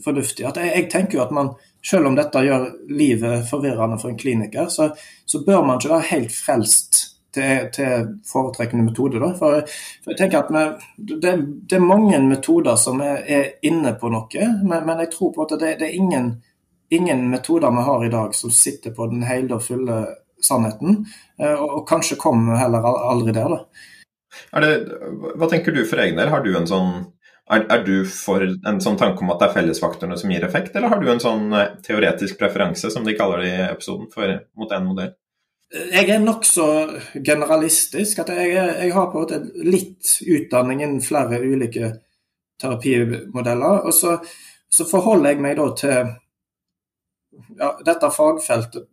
fornuftig. 0.04 0.44
At 0.48 0.60
jeg, 0.60 0.72
jeg 0.74 0.90
tenker 0.92 1.18
jo 1.18 1.24
at 1.24 1.32
man, 1.34 1.54
selv 1.84 2.10
om 2.10 2.18
dette 2.18 2.44
gjør 2.44 2.66
livet 2.92 3.48
forvirrende 3.48 3.96
for 4.02 4.12
en 4.12 4.20
kliniker, 4.20 4.68
så, 4.72 4.90
så 5.24 5.42
bør 5.46 5.64
man 5.64 5.80
ikke 5.80 5.94
være 5.94 6.10
helt 6.10 6.36
frelst 6.36 7.02
til, 7.34 7.68
til 7.74 8.08
foretrekkende 8.28 8.86
metode. 8.86 9.20
Da. 9.22 9.30
For, 9.38 9.60
jeg 10.08 10.18
tenker 10.18 10.42
at 10.42 10.52
vi, 10.54 10.64
det, 11.14 11.36
det, 11.68 11.78
er 11.78 11.84
mange 11.84 12.20
metoder 12.24 12.78
som 12.80 13.02
er, 13.04 13.22
er 13.26 13.48
inne 13.66 13.94
på 14.00 14.10
noe, 14.12 14.50
men, 14.62 14.84
men, 14.86 15.04
jeg 15.04 15.12
tror 15.14 15.32
på 15.34 15.46
at 15.46 15.56
det, 15.60 15.76
det 15.82 15.88
er 15.90 15.96
ingen, 15.98 16.30
ingen, 16.94 17.26
metoder 17.32 17.74
vi 17.74 17.88
har 17.88 18.04
i 18.04 18.12
dag 18.12 18.36
som 18.36 18.52
sitter 18.54 18.94
på 18.96 19.08
den 19.12 19.26
hele 19.28 19.58
og 19.58 19.66
fulle 19.66 20.04
sannheten. 20.44 21.02
Eh, 21.40 21.54
og, 21.54 21.80
og 21.80 21.88
kanskje 21.88 22.20
kommer 22.20 22.60
heller 22.60 22.84
aldri 22.84 23.34
der. 23.34 23.58
Det, 24.54 24.72
hva 25.38 25.50
tenker 25.50 25.74
du 25.74 25.84
for 25.86 26.02
egen 26.02 26.18
del? 26.18 26.30
Har 26.32 26.42
du 26.42 26.54
en 26.58 26.66
sånn 26.68 26.94
er, 27.50 27.66
er, 27.68 27.82
du 27.84 28.06
for 28.08 28.40
en 28.40 28.80
sånn 28.80 28.96
tanke 29.00 29.20
om 29.20 29.32
at 29.34 29.42
det 29.42 29.50
er 29.50 29.56
fellesfaktorene 29.58 30.16
som 30.16 30.30
gir 30.32 30.46
effekt, 30.46 30.76
eller 30.76 30.94
har 30.94 31.02
du 31.02 31.10
en 31.12 31.20
sånn 31.20 31.52
eh, 31.52 31.74
teoretisk 31.84 32.38
preferanse, 32.40 32.88
som 32.92 33.04
de 33.04 33.16
kaller 33.18 33.44
det 33.44 33.50
i 33.50 33.66
episoden, 33.66 34.08
for, 34.12 34.38
mot 34.56 34.72
en 34.72 34.88
modell? 34.88 35.12
Jeg 35.72 36.08
er 36.08 36.20
nokså 36.22 36.64
generalistisk. 37.24 38.18
at 38.18 38.28
jeg, 38.28 38.50
jeg, 38.54 38.92
har 38.94 39.10
på 39.10 39.18
en 39.18 39.24
måte 39.24 39.64
litt 39.64 40.18
utdanning 40.22 40.82
innen 40.82 41.02
flere 41.02 41.40
ulike 41.40 41.94
terapimodeller. 42.60 43.86
Og 43.88 43.94
så, 43.94 44.18
så 44.68 44.86
forholder 44.86 45.34
jeg 45.34 45.42
meg 45.42 45.56
da 45.58 45.68
til 45.78 46.12
ja, 47.58 47.72
dette 47.84 48.12
fagfeltet 48.14 48.86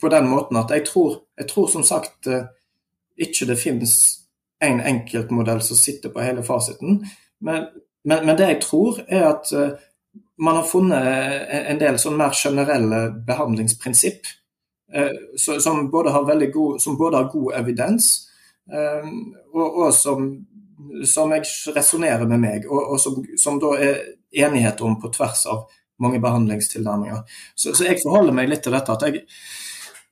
på 0.00 0.10
den 0.12 0.26
måten 0.28 0.58
at 0.60 0.72
jeg 0.74 0.84
tror, 0.84 1.22
jeg 1.38 1.48
tror 1.48 1.68
som 1.72 1.84
sagt 1.86 2.26
eh, 2.28 2.48
ikke 3.16 3.46
det 3.48 3.56
finnes 3.56 3.94
en 4.60 4.82
enkeltmodell 4.84 5.62
som 5.64 5.78
sitter 5.78 6.12
på 6.12 6.20
hele 6.20 6.44
fasiten. 6.44 6.98
Men, 7.40 7.70
men, 8.04 8.26
men 8.26 8.36
det 8.36 8.50
jeg 8.50 8.58
tror, 8.66 9.00
er 9.08 9.30
at 9.30 9.52
eh, 9.56 9.78
man 10.36 10.58
har 10.58 10.68
funnet 10.68 11.48
en 11.70 11.80
del 11.80 11.96
sånn 12.00 12.18
mer 12.18 12.36
generelle 12.36 13.06
behandlingsprinsipp 13.24 14.28
Eh, 14.28 14.45
som 15.60 15.90
både 15.90 16.10
har, 16.10 16.46
god, 16.52 16.82
som 16.82 16.96
både 16.96 17.16
har 17.16 17.30
god 17.32 17.54
evidens, 17.54 18.28
eh, 18.72 19.08
og, 19.54 19.78
og 19.86 19.94
som, 19.94 20.28
som, 21.04 21.32
jeg 21.36 21.74
resonnerer 21.76 22.26
med 22.28 22.42
meg, 22.42 22.68
og, 22.70 22.94
og 22.94 23.00
som, 23.00 23.18
som, 23.38 23.60
da 23.62 23.74
er 23.80 24.02
enighet 24.46 24.80
om 24.84 24.98
på 25.00 25.12
tvers 25.14 25.46
av 25.50 25.66
mange 26.02 26.20
behandlingstilnærminger. 26.20 27.24
Så, 27.54 27.72
så, 27.72 27.86
jeg 27.88 28.02
forholder 28.02 28.36
meg 28.36 28.50
litt 28.50 28.64
til 28.66 28.76
dette 28.76 28.92
at 28.92 29.06
jeg, 29.08 29.24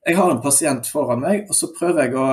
jeg 0.05 0.17
har 0.17 0.31
en 0.31 0.41
pasient 0.41 0.89
foran 0.89 1.21
meg, 1.21 1.45
og 1.49 1.57
så 1.57 1.71
prøver 1.75 2.07
jeg 2.07 2.17
å 2.17 2.29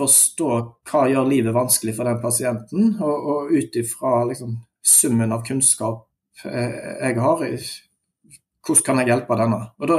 forstå 0.00 0.50
hva 0.88 1.04
gjør 1.10 1.28
livet 1.28 1.56
vanskelig 1.56 1.96
for 1.96 2.08
den 2.08 2.20
pasienten, 2.22 2.94
og, 3.02 3.30
og 3.34 3.52
ut 3.52 3.76
ifra 3.80 4.24
liksom, 4.30 4.56
summen 4.80 5.34
av 5.34 5.44
kunnskap 5.46 6.06
eh, 6.48 6.76
jeg 7.02 7.18
har, 7.20 7.44
hvordan 8.66 8.86
kan 8.86 9.00
jeg 9.00 9.10
hjelpe 9.10 9.38
denne? 9.40 9.60
Og 9.80 9.90
da, 9.90 9.98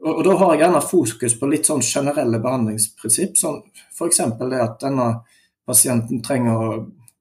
og, 0.00 0.12
og, 0.12 0.22
da 0.24 0.36
har 0.40 0.54
jeg 0.54 0.62
gjerne 0.64 0.84
fokus 0.84 1.36
på 1.40 1.48
litt 1.50 1.68
sånn 1.68 1.82
generelle 1.84 2.40
behandlingsprinsipp. 2.42 3.36
Sånn 3.40 3.60
F.eks. 3.92 4.22
det 4.40 4.62
at 4.64 4.78
denne 4.82 5.08
pasienten 5.68 6.22
trenger 6.24 6.56
å 6.56 6.70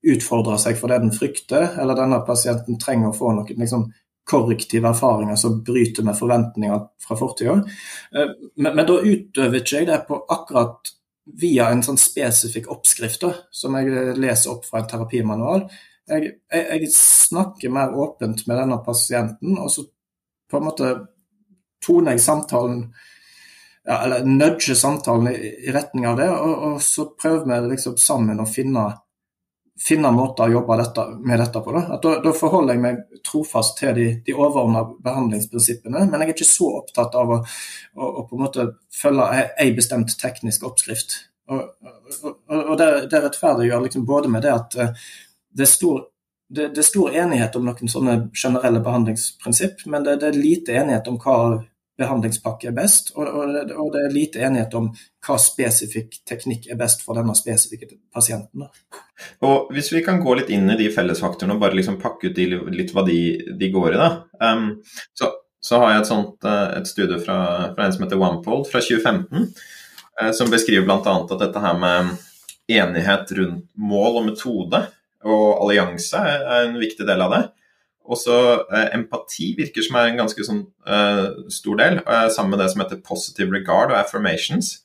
utfordre 0.09 0.55
seg 0.61 0.77
for 0.79 0.91
det 0.91 1.01
den 1.03 1.15
frykter, 1.15 1.73
eller 1.81 1.97
denne 1.97 2.21
pasienten 2.27 2.79
trenger 2.79 3.11
å 3.11 3.17
få 3.17 3.33
noen 3.35 3.59
liksom, 3.59 3.89
korrektive 4.29 4.87
erfaringer 4.93 5.35
som 5.39 5.59
bryter 5.65 6.05
med 6.07 6.17
forventninger 6.17 6.85
fra 7.03 7.17
fortida. 7.19 7.57
Eh, 8.15 8.31
men, 8.55 8.71
men, 8.71 8.85
da 8.87 8.95
utøver 9.01 9.59
ikke 9.59 9.81
jeg 9.81 9.89
det 9.89 9.99
på 10.07 10.21
akkurat 10.29 10.93
via 11.39 11.69
en 11.69 11.83
sånn 11.85 11.99
spesifikk 11.99 12.69
oppskrift 12.73 13.21
da, 13.25 13.33
som 13.53 13.75
jeg 13.77 14.15
leser 14.17 14.53
opp 14.53 14.65
fra 14.65 14.81
en 14.81 14.89
terapimanual. 14.89 15.67
Jeg, 16.09 16.33
jeg, 16.49 16.65
jeg, 16.71 16.91
snakker 16.95 17.73
mer 17.73 17.93
åpent 17.93 18.45
med 18.47 18.57
denne 18.57 18.79
pasienten, 18.85 19.59
og 19.61 19.69
så 19.73 19.85
på 20.49 20.57
en 20.57 20.65
måte 20.65 20.93
toner 21.85 22.17
jeg 22.17 22.25
samtalen 22.25 22.81
ja, 23.85 24.03
Eller 24.03 24.25
nudger 24.25 24.75
samtalen 24.75 25.31
i, 25.31 25.37
i, 25.67 25.71
retning 25.73 26.07
av 26.07 26.17
det, 26.19 26.27
og, 26.29 26.65
og 26.67 26.81
så 26.83 27.07
prøver 27.17 27.45
vi 27.47 27.71
liksom 27.71 27.95
sammen 27.97 28.41
å 28.43 28.45
finne, 28.45 28.83
finne 29.81 30.11
måter 30.13 30.45
å 30.45 30.59
jobbe 30.59 30.77
dette, 30.77 31.05
med 31.25 31.39
dette 31.41 31.61
på. 31.63 31.73
Da. 31.73 31.97
Da, 32.03 32.11
da, 32.21 32.33
forholder 32.35 32.75
jeg 32.75 32.83
meg 32.83 32.99
trofast 33.25 33.79
til 33.79 33.95
de, 33.97 34.05
de 34.27 34.35
overordna 34.35 34.83
behandlingsprinsippene, 35.05 36.03
men 36.05 36.21
jeg 36.21 36.27
er 36.27 36.35
ikke 36.35 36.49
så 36.51 36.69
opptatt 36.83 37.17
av 37.17 37.33
å, 37.33 37.39
å, 37.95 38.11
å 38.11 38.27
på 38.27 38.37
en 38.37 38.43
måte 38.43 38.67
følge 38.93 39.47
ei 39.57 39.71
bestemt 39.79 40.13
teknisk 40.21 40.67
oppskrift. 40.69 41.17
Og, 41.49 41.65
og, 42.21 42.59
og 42.59 42.75
det, 42.77 42.91
det 43.09 43.23
rettferdiggjør 43.23 43.87
liksom 43.87 44.05
både 44.05 44.29
med 44.29 44.45
det 44.45 44.53
at 44.53 44.75
eh, 44.77 45.07
det 45.49 45.65
er, 45.65 45.71
stor, 45.71 46.03
det, 46.49 46.69
det 46.73 46.81
er 46.81 46.87
stor 46.87 47.15
enighet 47.15 47.55
om 47.55 47.67
noen 47.67 47.91
sånne 47.91 48.15
generelle 48.33 48.81
behandlingsprinsipp, 48.85 49.83
men 49.85 50.05
det, 50.05 50.19
det, 50.23 50.31
er 50.31 50.39
lite 50.39 50.77
enighet 50.81 51.09
om 51.11 51.19
hva 51.21 51.35
behandlingspakke 51.99 52.69
er 52.69 52.75
best, 52.77 53.11
og, 53.17 53.27
og 53.27 53.89
det 53.93 54.01
er 54.01 54.13
lite 54.13 54.41
enighet 54.47 54.73
om 54.79 54.87
hva 55.25 55.35
spesifikk 55.41 56.21
teknikk 56.27 56.69
er 56.71 56.79
best 56.79 57.03
for 57.03 57.19
denne 57.19 57.35
spesifikke 57.35 57.91
pasienten. 58.15 58.69
Og 59.45 59.73
Hvis 59.75 59.91
vi 59.93 60.03
kan 60.05 60.21
gå 60.23 60.37
litt 60.39 60.51
inn 60.55 60.69
i 60.71 60.77
de 60.79 60.87
fellesfaktorene 60.95 61.57
og 61.57 61.65
bare 61.65 61.77
liksom 61.77 61.99
pakke 62.01 62.31
ut 62.31 62.39
litt 62.39 62.93
hva 62.95 63.03
de, 63.07 63.19
de, 63.51 63.71
går 63.73 63.97
i, 63.97 63.99
da. 63.99 64.09
Um, 64.39 64.69
så, 65.13 65.33
så, 65.59 65.81
har 65.83 65.93
jeg 65.93 66.05
et, 66.05 66.11
sånt, 66.13 66.47
eh, 66.47 66.77
et 66.79 66.87
studie 66.87 67.19
fra, 67.19 67.41
fra 67.75 67.85
en 67.85 67.95
som 67.95 68.07
heter 68.07 68.23
OnePold 68.23 68.69
fra 68.71 68.81
2015 68.85 69.51
uh, 70.23 70.31
som 70.39 70.53
beskriver 70.53 70.87
bl.a. 70.87 71.03
at 71.03 71.35
dette 71.43 71.65
her 71.67 71.83
med 71.83 72.15
enighet 72.69 73.35
rundt 73.35 73.67
mål 73.75 74.21
og 74.21 74.31
metode 74.31 74.85
og 75.27 75.63
allianse 75.63 76.19
er 76.19 76.45
en 76.65 76.77
viktig 76.79 77.07
del 77.07 77.23
av 77.25 77.33
det. 77.35 77.41
Også 78.09 78.35
eh, 78.73 78.87
empati 78.97 79.51
virker 79.57 79.85
som 79.85 79.99
er 79.99 80.09
en 80.09 80.21
ganske 80.23 80.45
sånn, 80.45 80.63
eh, 80.89 81.25
stor 81.53 81.79
del, 81.81 81.99
eh, 82.01 82.27
sammen 82.33 82.55
med 82.55 82.63
det 82.63 82.69
som 82.73 82.81
heter 82.81 83.03
positive 83.05 83.53
regard 83.53 83.93
og 83.93 83.99
affirmations. 83.99 84.79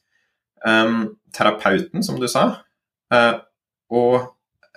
Um, 0.64 1.18
terapeuten, 1.36 2.02
som 2.04 2.16
du 2.20 2.24
sa, 2.30 2.44
eh, 3.12 3.34
og 3.92 4.30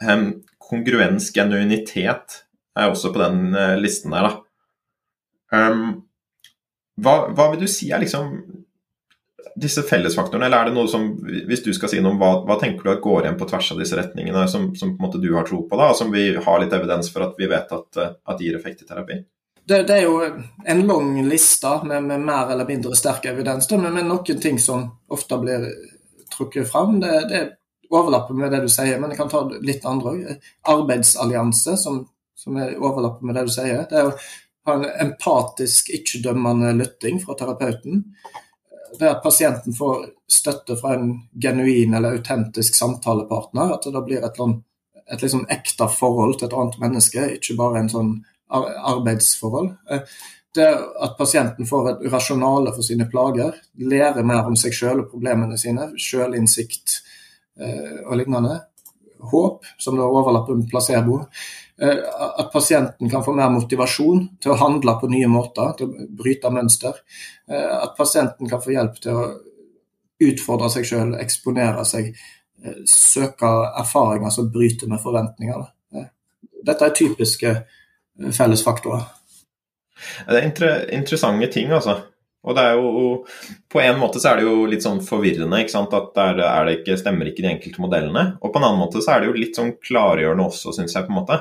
um, 0.03 0.25
kongruens, 0.59 1.29
genuinitet, 1.31 2.41
er 2.77 2.91
også 2.91 3.13
på 3.13 3.21
den 3.21 3.55
eh, 3.55 3.77
listen 3.79 4.11
der, 4.11 4.27
da. 4.27 4.33
Um, 5.55 6.03
hva, 6.99 7.29
hva, 7.31 7.51
vil 7.53 7.63
du 7.63 7.69
si 7.71 7.87
er 7.93 8.01
liksom 8.03 8.33
disse 9.55 9.83
fellesfaktorene, 9.87 10.47
eller 10.47 10.63
er 10.63 10.69
det 10.69 10.75
noe 10.75 10.89
som 10.91 11.07
Hvis 11.47 11.63
du 11.65 11.71
skal 11.75 11.91
si 11.91 12.01
noe 12.03 12.15
om 12.15 12.19
hva, 12.21 12.31
hva 12.47 12.57
tenker 12.61 12.83
du 12.83 12.91
at 12.93 13.01
går 13.03 13.25
igjen 13.25 13.39
på 13.39 13.47
tvers 13.49 13.71
av 13.73 13.81
disse 13.81 13.97
retningene, 13.99 14.43
som, 14.51 14.69
som, 14.75 14.93
du 14.97 15.29
har 15.35 15.47
tro 15.47 15.63
på, 15.67 15.79
da, 15.79 15.91
og 15.91 15.97
som 15.99 16.11
vi 16.13 16.29
har 16.35 16.61
litt 16.61 16.75
evidens 16.75 17.11
for 17.13 17.27
at 17.27 17.39
vi 17.39 17.49
vet 17.51 17.73
at, 17.73 17.99
at 18.03 18.41
gir 18.43 18.57
effekt 18.57 18.83
i 18.83 18.89
terapi? 18.89 19.21
Det, 19.67 19.81
det, 19.83 19.97
er 19.97 20.05
jo 20.05 20.21
en 20.23 20.81
lang 20.87 21.13
liste 21.27 21.73
med, 21.83 22.05
med 22.07 22.23
mer 22.23 22.53
eller 22.53 22.67
mindre 22.67 22.95
sterk 22.95 23.25
evidens, 23.27 23.67
men 23.73 23.89
med 23.91 24.07
noen 24.07 24.41
ting 24.41 24.59
som 24.63 24.85
ofte 25.11 25.39
blir 25.41 25.67
trukket 26.31 26.71
fram. 26.71 27.01
Det, 27.03 27.13
det 27.31 27.41
overlapper 27.91 28.37
med 28.37 28.51
det 28.51 28.61
du 28.63 28.69
sier, 28.71 28.99
men 28.99 29.11
jeg 29.11 29.19
kan 29.19 29.31
ta 29.31 29.43
litt 29.59 29.85
andre 29.87 30.13
òg. 30.13 30.47
Arbeidsallianse, 30.71 31.75
som, 31.81 32.01
som 32.35 32.59
er 32.63 32.77
overlapper 32.79 33.27
med 33.27 33.35
det 33.35 33.47
du 33.47 33.51
sier. 33.53 33.83
Det 33.89 33.99
er 33.99 34.11
å 34.11 34.15
ha 34.67 34.77
en 34.77 34.87
empatisk, 35.07 35.91
ikke-dømmende 35.95 36.73
lytting 36.79 37.19
fra 37.23 37.35
terapeuten 37.39 38.05
det 38.99 39.09
at 39.09 39.23
pasienten 39.23 39.75
får 39.75 40.07
støtte 40.31 40.77
fra 40.79 40.95
en 40.95 41.11
genuin 41.33 41.93
eller 41.93 42.17
autentisk 42.17 42.75
samtalepartner, 42.75 43.73
at 43.75 43.85
det 43.93 44.03
blir 44.05 44.25
et, 44.25 44.39
et 45.11 45.21
liksom 45.23 45.45
ekte 45.53 45.87
forhold 45.91 46.39
til 46.39 46.49
et 46.49 46.57
annet 46.57 46.79
menneske, 46.81 47.27
ikke 47.37 47.57
bare 47.59 47.83
en 47.83 47.91
sånn 47.91 48.11
arbeidsforhold. 48.47 49.73
Det 50.55 50.67
at 51.03 51.17
pasienten 51.19 51.67
får 51.69 51.89
et 51.91 52.07
rasjonale 52.11 52.71
for 52.73 52.85
sine 52.85 53.05
plager, 53.11 53.53
lærer 53.77 54.25
mer 54.25 54.47
om 54.47 54.55
seg 54.57 54.73
selv 54.75 55.05
og 55.05 55.11
problemene 55.11 55.59
sine, 55.59 55.91
selvinnsikt 56.01 57.01
eh, 57.59 58.01
og 58.05 58.17
lignende. 58.21 58.61
Håp, 59.31 59.65
som 59.81 59.97
det 59.97 60.05
overlapper 60.05 60.57
med 60.57 60.69
placebo. 60.69 61.23
Eh, 61.81 61.97
at 62.37 62.53
pasienten 62.53 63.09
kan 63.09 63.23
få 63.23 63.33
mer 63.37 63.51
motivasjon 63.53 64.23
til 64.41 64.53
å 64.53 64.57
handle 64.57 64.95
på 64.97 65.09
nye 65.11 65.27
måter, 65.29 65.75
til 65.77 65.91
å 65.91 66.07
bryte 66.21 66.49
mønster. 66.53 66.97
Eh, 67.49 67.75
at 67.83 67.93
pasienten 67.97 68.49
kan 68.49 68.63
få 68.63 68.73
hjelp 68.73 68.97
til 69.03 69.13
å 69.13 69.27
utfordre 70.27 70.71
seg 70.73 70.87
selv, 70.89 71.19
eksponere 71.21 71.85
seg, 71.85 72.09
eh, 72.63 72.79
søke 72.89 73.51
erfaringer 73.83 74.33
som 74.33 74.49
bryter 74.49 74.89
med 74.89 75.03
forventninger. 75.03 75.67
Dette 76.67 76.85
er 76.85 76.89
typiske 76.89 77.51
fellesfaktorer. 78.33 79.05
Det 80.27 80.41
er 80.41 80.89
interessante 80.91 81.47
ting, 81.53 81.69
altså. 81.71 82.01
Og 82.43 82.55
det 82.55 82.63
er 82.63 82.73
jo, 82.75 83.25
På 83.69 83.79
en 83.79 83.99
måte 83.99 84.19
så 84.19 84.31
er 84.31 84.37
det 84.37 84.43
jo 84.47 84.65
litt 84.65 84.83
sånn 84.83 84.99
forvirrende 85.05 85.61
ikke 85.61 85.71
sant? 85.71 85.93
at 85.93 86.13
det, 86.15 86.43
er 86.43 86.65
det 86.65 86.79
ikke, 86.79 86.97
stemmer 86.97 87.29
ikke 87.29 87.43
de 87.43 87.51
enkelte 87.53 87.81
modellene. 87.81 88.37
Og 88.41 88.51
på 88.51 88.59
en 88.59 88.65
annen 88.65 88.79
måte 88.79 89.01
så 89.03 89.13
er 89.13 89.21
det 89.21 89.27
jo 89.27 89.37
litt 89.37 89.55
sånn 89.55 89.73
klargjørende 89.77 90.47
også, 90.47 90.73
syns 90.73 90.95
jeg. 90.95 91.05
på 91.05 91.13
en 91.13 91.19
måte. 91.21 91.39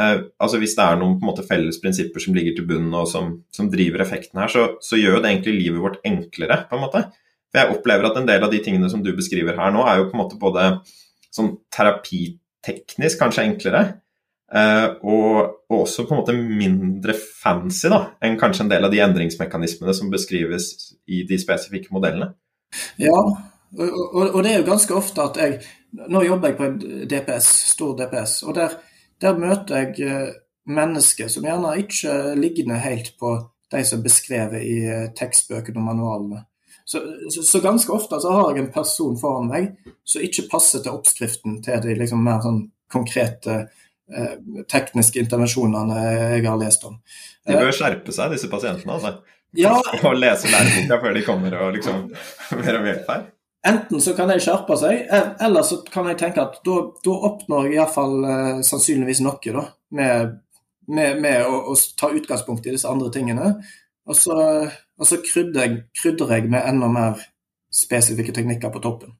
Eh, 0.00 0.18
altså 0.40 0.60
Hvis 0.60 0.76
det 0.78 0.84
er 0.84 0.98
noen 1.00 1.18
på 1.18 1.26
en 1.26 1.30
måte 1.32 1.46
felles 1.46 1.80
prinsipper 1.82 2.22
som 2.22 2.36
ligger 2.36 2.56
til 2.56 2.68
bunn 2.68 2.88
og 2.96 3.08
som, 3.10 3.32
som 3.52 3.70
driver 3.72 4.04
effekten 4.04 4.40
her, 4.40 4.52
så, 4.52 4.66
så, 4.84 4.98
gjør 5.00 5.18
jo 5.18 5.22
det 5.24 5.32
egentlig 5.32 5.56
livet 5.58 5.84
vårt 5.84 6.04
enklere. 6.06 6.62
på 6.70 6.78
en 6.78 6.84
måte. 6.86 7.06
For 7.50 7.60
Jeg 7.60 7.74
opplever 7.74 8.08
at 8.08 8.20
en 8.20 8.28
del 8.28 8.46
av 8.46 8.52
de 8.52 8.60
tingene 8.64 8.90
som 8.92 9.02
du 9.04 9.12
beskriver 9.16 9.58
her 9.58 9.74
nå, 9.74 9.82
er 9.84 10.00
jo 10.00 10.10
på 10.10 10.16
en 10.16 10.22
måte 10.22 10.38
både 10.40 10.68
sånn 11.34 11.52
terapiteknisk 11.74 13.20
kanskje 13.20 13.44
enklere, 13.46 13.82
eh, 14.54 14.86
og, 15.02 15.36
og, 15.70 15.76
også 15.82 16.06
på 16.06 16.14
en 16.14 16.22
måte 16.22 16.36
mindre 16.38 17.14
fancy 17.14 17.90
da, 17.90 18.00
enn 18.22 18.38
kanskje 18.40 18.66
en 18.66 18.72
del 18.72 18.86
av 18.86 18.94
de 18.94 19.02
endringsmekanismene 19.04 19.94
som 19.96 20.10
beskrives 20.10 20.72
i 21.10 21.22
de 21.26 21.38
spesifikke 21.42 21.92
modellene. 21.94 22.32
Ja, 23.02 23.18
og, 23.18 23.86
og, 23.86 24.24
og 24.24 24.40
det 24.42 24.54
er 24.54 24.62
jo 24.62 24.70
ganske 24.70 24.94
ofte 24.98 25.26
at 25.26 25.38
jeg 25.42 25.60
Nå 25.90 26.20
jobber 26.22 26.52
jeg 26.52 26.54
på 26.54 26.66
en 26.68 26.74
DPS, 27.10 27.46
stor 27.72 27.96
DPS, 27.98 28.34
og 28.46 28.54
der 28.54 28.76
der 29.20 29.40
møter 29.40 29.82
jeg 29.82 30.06
eh, 30.06 30.36
mennesker 30.70 31.30
som 31.32 31.46
gjerne 31.46 31.74
ikke 31.82 32.36
ligner 32.38 32.82
helt 32.82 33.14
på 33.20 33.36
de 33.70 33.82
som 33.86 34.00
er 34.00 34.06
beskrevet 34.06 34.64
i 34.66 34.76
eh, 34.86 35.08
tekstbøkene 35.16 35.80
og 35.80 35.88
manualene. 35.90 36.44
Så, 36.84 37.02
så, 37.30 37.42
så, 37.46 37.60
ganske 37.62 37.92
ofte 37.94 38.18
så 38.18 38.32
har 38.34 38.48
jeg 38.50 38.64
en 38.64 38.72
person 38.74 39.14
foran 39.18 39.50
meg 39.50 39.68
som 40.02 40.24
ikke 40.26 40.48
passer 40.50 40.82
til 40.82 40.96
oppskriften 40.96 41.60
til 41.62 41.84
de 41.84 41.94
liksom 41.94 42.24
mer 42.26 42.40
sånn 42.42 42.64
konkrete 42.90 43.58
eh, 44.10 44.32
tekniske 44.70 45.22
intervensjonene 45.22 46.00
jeg 46.34 46.46
har 46.48 46.58
lest 46.58 46.86
om. 46.88 46.98
De 47.46 47.60
bør 47.60 47.70
skjerpe 47.76 48.14
seg, 48.14 48.34
disse 48.34 48.50
pasientene. 48.50 48.96
altså. 48.96 49.20
Ja. 49.58 49.76
Og 50.06 50.16
lese 50.18 50.50
læreboka 50.50 50.98
før 51.02 51.14
de 51.14 51.22
kommer 51.26 51.56
og 51.58 51.72
liksom 51.78 52.02
om 52.10 52.66
hjelp 52.66 53.08
her. 53.10 53.24
Enten 53.66 54.00
så 54.00 54.14
kan 54.16 54.30
de 54.30 54.38
skjerpe 54.40 54.76
seg, 54.80 55.02
eller 55.44 55.64
så 55.68 55.82
kan 55.92 56.06
jeg 56.08 56.16
tenke 56.22 56.40
at 56.40 56.62
da, 56.64 56.76
da 57.04 57.16
oppnår 57.28 57.66
jeg 57.68 57.76
iallfall 57.76 58.22
eh, 58.24 58.60
sannsynligvis 58.64 59.20
noe 59.20 59.52
da, 59.52 59.64
med, 59.96 60.38
med, 60.88 61.20
med 61.20 61.44
å, 61.44 61.58
å, 61.68 61.74
ta 62.00 62.08
utgangspunkt 62.16 62.66
i 62.66 62.72
disse 62.72 62.88
andre 62.88 63.10
tingene. 63.12 63.50
Og 64.08 64.16
så, 64.16 64.36
og 64.64 65.06
så 65.08 65.20
krydder, 65.20 65.66
jeg, 65.66 65.82
krydder, 66.00 66.32
jeg, 66.38 66.48
med 66.52 66.64
enda 66.72 66.88
mer 66.88 67.20
spesifikke 67.70 68.32
teknikker 68.34 68.72
på 68.72 68.80
toppen. 68.86 69.12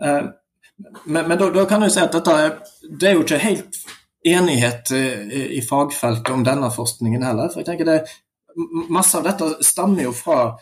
Eh, 0.00 0.32
men, 1.04 1.28
men 1.28 1.36
da, 1.36 1.52
da, 1.52 1.68
kan 1.68 1.84
jeg 1.84 1.92
si 1.94 2.02
at 2.02 2.16
dette 2.16 2.38
er, 2.46 2.56
det 2.88 3.10
er 3.10 3.18
jo 3.18 3.26
ikke 3.26 3.44
helt 3.44 3.80
enighet 4.24 4.96
i, 4.96 5.04
eh, 5.04 5.48
i 5.58 5.62
fagfeltet 5.68 6.32
om 6.32 6.48
denne 6.48 6.72
forskningen 6.72 7.28
heller. 7.28 7.52
for 7.52 7.60
jeg 7.60 7.74
tenker 7.74 7.92
det, 7.92 8.02
Masse 8.92 9.16
av 9.16 9.24
dette 9.24 9.46
stammer 9.64 10.04
jo 10.04 10.10
fra 10.12 10.58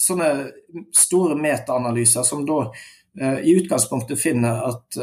sånne 0.00 0.30
store 0.94 1.36
metaanalyser 1.40 2.26
som 2.26 2.44
da 2.48 2.62
eh, 3.20 3.38
i 3.46 3.56
utgangspunktet 3.56 4.20
finner 4.20 4.64
at 4.68 4.98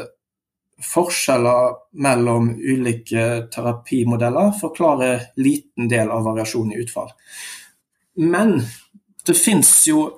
forskjeller 0.84 1.74
mellom 2.02 2.50
ulike 2.58 3.46
terapimodeller 3.54 4.52
forklarer 4.60 5.28
liten 5.36 5.88
del 5.88 6.10
av 6.10 6.24
variasjon 6.26 6.72
i 6.72 6.80
utfall. 6.82 7.12
Men 8.14 8.58
det 9.26 9.34
fins 9.38 9.70
jo 9.88 10.08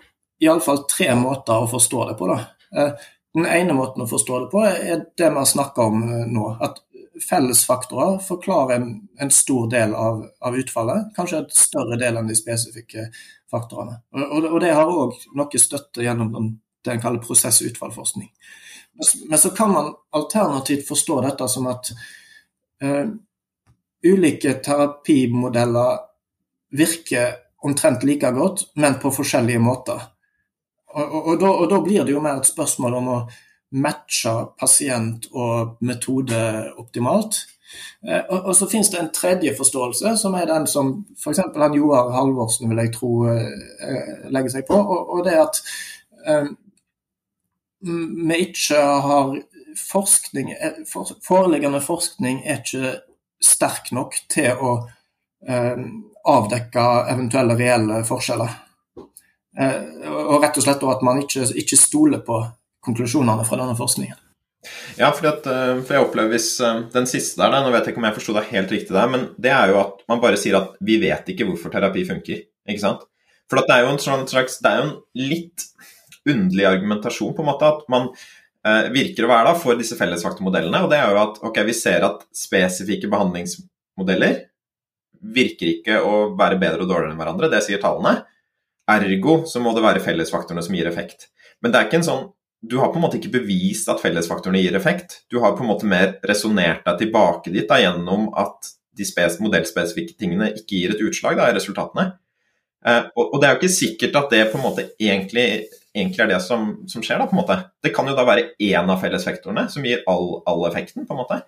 iallfall 0.42 0.84
tre 0.90 1.14
måter 1.16 1.62
å 1.62 1.68
forstå 1.70 2.08
det 2.08 2.16
på. 2.18 2.28
Da. 2.32 2.40
Eh, 2.76 3.06
den 3.36 3.46
ene 3.46 3.76
måten 3.76 4.04
å 4.04 4.08
forstå 4.10 4.40
det 4.40 4.50
på 4.52 4.64
er 4.64 5.06
det 5.16 5.30
vi 5.30 5.40
har 5.40 5.48
snakka 5.48 5.88
om 5.90 6.02
eh, 6.08 6.26
nå. 6.32 6.50
At 6.60 6.82
fellesfaktorer 7.28 8.18
forklarer 8.24 8.76
en, 8.76 8.90
en 9.20 9.30
stor 9.32 9.70
del 9.72 9.94
av, 9.94 10.24
av, 10.40 10.56
utfallet. 10.56 11.12
Kanskje 11.16 11.44
et 11.44 11.56
større 11.56 11.96
del 12.00 12.18
enn 12.20 12.28
de 12.28 12.36
spesifikke 12.36 13.08
faktorene. 13.50 14.00
Og, 14.16 14.48
og 14.50 14.60
det 14.62 14.72
har 14.74 14.90
òg 14.90 15.16
noe 15.38 15.60
støtte 15.60 16.04
gjennom 16.04 16.32
den, 16.34 16.48
det 16.84 16.96
en 16.96 17.02
kaller 17.02 17.22
prosessutvalgforskning. 17.24 18.30
Men 19.28 19.38
så 19.38 19.50
kan 19.50 19.72
man 19.72 19.94
alternativt 20.16 20.86
forstå 20.88 21.20
dette 21.26 21.48
som 21.52 21.66
at 21.68 21.90
uh, 22.84 23.08
ulike 24.06 24.54
terapimodeller 24.64 25.98
virker 26.76 27.34
omtrent 27.66 28.04
like 28.04 28.30
godt, 28.30 28.68
men 28.74 28.98
på 29.02 29.10
forskjellige 29.10 29.60
måter. 29.60 30.00
Og, 30.94 31.02
og, 31.04 31.26
og, 31.26 31.40
da, 31.40 31.50
og, 31.50 31.66
da, 31.70 31.80
blir 31.84 32.06
det 32.06 32.14
jo 32.14 32.22
mer 32.24 32.40
et 32.40 32.48
spørsmål 32.48 32.98
om 33.00 33.10
å 33.12 33.18
matche 33.76 34.32
pasient 34.56 35.28
og 35.34 35.76
metode 35.84 36.38
optimalt. 36.78 37.42
Eh, 38.06 38.22
og, 38.30 38.52
så 38.56 38.68
finnes 38.70 38.90
det 38.92 39.00
en 39.00 39.12
tredje 39.14 39.54
forståelse, 39.58 40.16
som 40.20 40.36
er 40.38 40.48
den 40.50 40.66
som 40.70 40.92
f.eks. 41.18 41.42
han 41.56 41.74
Joar 41.74 42.12
Halvorsen 42.14 42.70
vil 42.70 42.84
jeg 42.84 42.94
tro 42.94 43.12
eh, 43.30 44.30
legger 44.30 44.56
seg 44.56 44.68
på, 44.68 44.78
og, 44.78 45.24
det 45.26 45.34
er 45.34 45.44
at 45.44 45.60
eh, 46.26 46.50
vi 47.86 48.40
ikke 48.48 48.82
har 49.06 49.36
forskning 49.76 50.52
eh, 50.52 50.82
for, 50.88 51.10
Foreliggende 51.24 51.80
forskning 51.84 52.42
er 52.46 52.62
ikke 52.62 52.94
sterk 53.42 53.90
nok 53.96 54.16
til 54.32 54.52
å 54.56 54.76
eh, 55.46 55.82
avdekke 56.26 56.86
eventuelle 57.12 57.56
reelle 57.58 58.02
forskjeller. 58.06 58.54
Eh, 59.56 59.82
og 60.12 60.42
rett 60.42 60.58
og 60.58 60.64
slett 60.64 60.86
at 60.86 61.04
man 61.06 61.22
ikke 61.22 61.80
stoler 61.80 62.22
på 62.24 62.40
konklusjonene 62.86 63.44
fra 63.46 63.60
denne 63.60 63.76
forskningen. 63.78 64.25
Ja, 64.96 65.10
for, 65.12 65.28
at, 65.28 65.46
eh, 65.50 65.74
for 65.82 65.96
jeg 65.96 66.06
opplever 66.06 66.32
hvis 66.32 66.48
eh, 66.64 66.78
Den 66.94 67.08
siste 67.10 67.42
der, 67.42 67.52
nå 67.52 67.72
vet 67.74 67.84
jeg 67.84 67.94
ikke 67.94 68.02
om 68.02 68.08
jeg 68.08 68.16
forsto 68.16 68.36
deg 68.36 68.48
helt 68.54 68.72
riktig 68.72 68.96
der, 68.96 69.10
men 69.12 69.28
det 69.42 69.52
er 69.52 69.72
jo 69.72 69.80
at 69.82 70.00
man 70.10 70.22
bare 70.22 70.40
sier 70.40 70.58
at 70.58 70.74
vi 70.84 70.98
vet 71.02 71.28
ikke 71.32 71.48
hvorfor 71.48 71.74
terapi 71.74 72.06
funker. 72.08 72.42
ikke 72.66 72.82
sant? 72.82 73.04
For 73.50 73.62
det 73.62 73.74
er 73.74 73.84
jo 73.84 73.92
en 73.94 74.02
sånn 74.02 74.26
slags, 74.30 74.58
det 74.62 74.72
er 74.72 74.80
jo 74.80 74.88
en 74.88 74.96
litt 75.30 75.68
underlig 76.26 76.66
argumentasjon, 76.66 77.34
på 77.36 77.44
en 77.44 77.50
måte, 77.52 77.68
at 77.68 77.86
man 77.92 78.08
eh, 78.10 78.88
virker 78.94 79.26
å 79.26 79.30
være 79.30 79.52
da 79.52 79.54
for 79.60 79.78
disse 79.78 79.98
fellesfaktormodellene. 79.98 80.82
Og 80.82 80.90
det 80.90 80.98
er 80.98 81.12
jo 81.14 81.22
at 81.22 81.40
ok, 81.46 81.62
vi 81.68 81.76
ser 81.76 82.06
at 82.08 82.24
spesifikke 82.34 83.10
behandlingsmodeller 83.12 84.40
virker 85.36 85.70
ikke 85.70 86.00
å 86.04 86.16
være 86.38 86.58
bedre 86.60 86.84
og 86.84 86.90
dårligere 86.90 87.14
enn 87.14 87.20
hverandre, 87.20 87.50
det 87.52 87.62
sier 87.64 87.80
tallene. 87.82 88.24
Ergo 88.90 89.40
så 89.50 89.62
må 89.62 89.72
det 89.74 89.82
være 89.82 90.02
fellesfaktorene 90.02 90.62
som 90.62 90.76
gir 90.76 90.88
effekt. 90.90 91.30
Men 91.62 91.72
det 91.72 91.80
er 91.80 91.88
ikke 91.88 92.00
en 92.02 92.06
sånn 92.06 92.26
du 92.62 92.78
har 92.80 92.90
på 92.92 92.98
en 92.98 93.04
måte 93.04 93.18
ikke 93.20 93.34
bevist 93.36 93.88
at 93.92 94.00
fellesfaktorene 94.02 94.60
gir 94.62 94.76
effekt. 94.78 95.20
Du 95.30 95.38
har 95.42 95.54
på 95.56 95.64
en 95.64 95.70
måte 95.70 95.88
mer 95.88 96.16
resonnert 96.26 96.86
deg 96.86 97.02
tilbake 97.04 97.52
dit 97.54 97.68
da, 97.68 97.78
gjennom 97.82 98.30
at 98.38 98.72
de 98.96 99.06
modellspesifikke 99.44 100.16
tingene 100.16 100.52
ikke 100.56 100.78
gir 100.80 100.94
et 100.94 101.02
utslag 101.04 101.36
da, 101.36 101.50
i 101.50 101.56
resultatene. 101.56 102.14
Eh, 102.86 103.02
og, 103.16 103.24
og, 103.34 103.36
det 103.40 103.48
er 103.48 103.54
jo 103.54 103.60
ikke 103.60 103.74
sikkert 103.74 104.16
at 104.20 104.32
det 104.32 104.46
på 104.52 104.60
en 104.60 104.64
måte 104.64 104.86
egentlig, 104.94 105.66
egentlig 105.96 106.24
er 106.24 106.32
det 106.32 106.40
som, 106.44 106.72
som, 106.88 107.04
skjer. 107.04 107.20
da, 107.20 107.28
på 107.28 107.36
en 107.36 107.42
måte. 107.42 107.58
Det 107.84 107.92
kan 107.94 108.08
jo 108.08 108.16
da 108.16 108.24
være 108.28 108.48
én 108.62 108.92
av 108.92 109.02
fellesfaktorene 109.02 109.66
som 109.72 109.86
gir 109.86 110.04
all, 110.10 110.40
all, 110.48 110.64
effekten. 110.70 111.06
på 111.06 111.16
en 111.16 111.22
måte. 111.22 111.40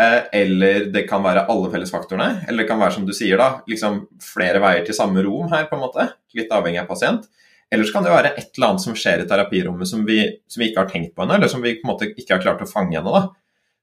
Eh, 0.00 0.20
eller 0.42 0.88
det 0.94 1.06
kan 1.10 1.24
være 1.24 1.46
alle 1.52 1.70
fellesfaktorene. 1.72 2.46
Eller 2.46 2.64
det 2.64 2.70
kan 2.70 2.80
være 2.82 2.98
som 2.98 3.08
du 3.08 3.14
sier, 3.16 3.40
da, 3.40 3.64
liksom 3.70 4.04
flere 4.22 4.62
veier 4.62 4.86
til 4.86 4.98
samme 4.98 5.24
rom 5.26 5.50
her, 5.52 5.66
på 5.70 5.78
en 5.78 5.86
måte. 5.88 6.10
Litt 6.38 6.52
avhengig 6.54 6.84
av 6.84 6.90
pasient. 6.90 7.26
Eller 7.72 7.88
så 7.88 7.94
kan 7.94 8.04
det 8.04 8.12
være 8.12 8.34
et 8.36 8.50
eller 8.58 8.72
annet 8.72 8.84
som 8.84 8.96
skjer 8.98 9.22
i 9.22 9.28
terapirommet 9.28 9.88
som 9.88 10.02
vi, 10.04 10.18
som 10.50 10.60
vi 10.60 10.68
ikke 10.68 10.82
har 10.82 10.90
tenkt 10.90 11.14
på 11.16 11.24
ennå, 11.24 11.38
eller 11.38 11.48
som 11.48 11.62
vi 11.64 11.78
på 11.78 11.86
en 11.86 11.92
måte 11.94 12.10
ikke 12.10 12.34
har 12.34 12.42
klart 12.44 12.60
å 12.60 12.68
fange 12.68 12.98
ennå. 13.00 13.22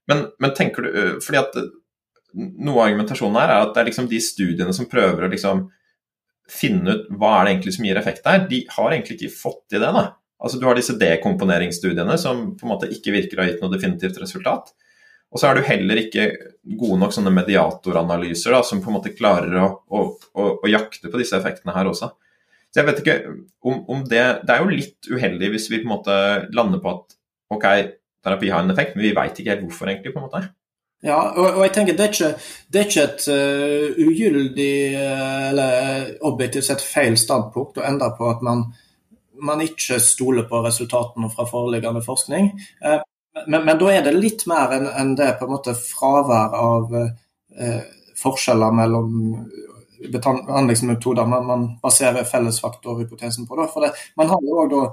Men, 0.09 0.27
men, 0.41 0.53
tenker 0.57 0.85
du 0.85 0.89
øh, 0.93 1.15
fordi 1.25 1.41
at 1.41 1.59
Noe 2.29 2.75
av 2.75 2.83
argumentasjonen 2.83 3.39
her 3.41 3.49
er 3.49 3.63
at 3.63 3.71
det 3.73 3.81
er 3.81 3.87
liksom 3.87 4.05
de 4.05 4.19
studiene 4.21 4.73
som 4.77 4.85
prøver 4.85 5.25
å 5.25 5.29
liksom 5.31 5.63
finne 6.49 6.93
ut 6.93 7.07
hva 7.17 7.31
er 7.39 7.47
det 7.47 7.53
egentlig 7.55 7.73
som 7.73 7.87
gir 7.87 7.97
effekt 7.97 8.27
her, 8.29 8.43
de 8.51 8.59
har 8.75 8.93
egentlig 8.93 9.15
ikke 9.17 9.33
fått 9.33 9.63
til 9.73 9.81
det. 9.81 9.89
da. 9.95 10.03
Altså 10.37 10.59
Du 10.61 10.67
har 10.67 10.77
disse 10.77 10.93
dekomponeringsstudiene 11.01 12.19
som 12.21 12.51
på 12.59 12.67
en 12.67 12.73
måte 12.75 12.91
ikke 12.93 13.15
virker 13.15 13.39
å 13.39 13.43
ha 13.43 13.49
gitt 13.49 13.63
noe 13.63 13.73
definitivt 13.73 14.21
resultat. 14.21 14.69
Og 15.33 15.41
så 15.41 15.49
er 15.49 15.57
du 15.57 15.65
heller 15.65 16.03
ikke 16.03 16.29
gode 16.77 16.99
nok 17.01 17.17
sånne 17.17 17.33
mediatoranalyser 17.33 18.53
da, 18.53 18.61
som 18.65 18.81
på 18.81 18.93
en 18.93 18.97
måte 18.99 19.13
klarer 19.17 19.57
å, 19.61 19.67
å, 19.89 20.05
å, 20.13 20.47
å 20.61 20.69
jakte 20.69 21.09
på 21.09 21.21
disse 21.21 21.37
effektene 21.37 21.73
her 21.73 21.89
også. 21.89 22.13
Så 22.69 22.81
jeg 22.81 22.89
vet 22.89 23.01
ikke 23.01 23.17
om, 23.65 23.81
om, 23.89 24.03
det 24.05 24.21
Det 24.45 24.53
er 24.53 24.61
jo 24.61 24.73
litt 24.73 25.09
uheldig 25.09 25.49
hvis 25.55 25.69
vi 25.71 25.81
på 25.81 25.89
en 25.89 25.95
måte 25.95 26.15
lander 26.53 26.81
på 26.83 26.93
at 26.93 27.17
ok, 27.49 27.65
terapi 28.25 28.51
har 28.53 28.63
en 28.63 28.73
effekt, 28.73 28.95
men 28.95 29.07
vi 29.07 29.15
veit 29.17 29.39
ikke 29.39 29.55
helt 29.55 29.65
hvorfor, 29.65 29.89
egentlig. 29.89 30.13
på 30.13 30.21
en 30.21 30.27
måte. 30.27 30.43
Ja, 31.01 31.17
og, 31.31 31.45
og 31.55 31.61
jeg 31.63 31.73
tenker 31.77 31.95
det 31.95 32.05
er 32.05 32.13
ikke, 32.13 32.29
det 32.67 32.79
er 32.79 32.89
ikke 32.89 33.03
et 33.07 33.27
uh, 33.31 34.01
ugyldig 34.03 34.73
uh, 34.99 35.45
eller 35.49 36.09
objektivt 36.27 36.67
sett 36.67 36.83
feil 36.83 37.15
standpunkt 37.17 37.79
å 37.79 37.85
endre 37.87 38.09
på 38.17 38.27
at 38.27 38.43
man, 38.43 38.65
man 39.39 39.63
ikke 39.63 40.01
stoler 40.03 40.43
på 40.49 40.59
resultatene 40.65 41.31
fra 41.31 41.47
foreliggende 41.47 42.03
forskning. 42.03 42.51
Uh, 42.83 42.99
men, 43.47 43.63
men, 43.63 43.77
da 43.79 43.93
er 43.93 44.03
det 44.03 44.17
litt 44.17 44.43
mer 44.51 44.75
enn 44.75 44.89
en 44.91 45.15
det 45.15 45.31
på 45.39 45.47
en 45.47 45.55
måte 45.55 45.77
fravær 45.77 46.55
av 46.59 46.91
forskjeller 48.19 48.73
mellom 48.75 49.13
behandlingsmetoder 50.11 51.25
man, 51.25 51.45
man 51.45 51.65
baserer 51.83 52.23
fellesfaktorhypotesen 52.23 53.47
på. 53.47 53.57
Da. 53.59 53.67
For 53.71 53.85
det, 53.85 53.91
man 54.19 54.31
har 54.31 54.45
jo 54.45 54.61
òg 54.63 54.71
da 54.73 54.83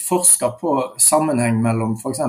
forska 0.00 0.48
på 0.60 0.94
sammenheng 0.98 1.60
mellom 1.62 1.94
f.eks. 1.98 2.20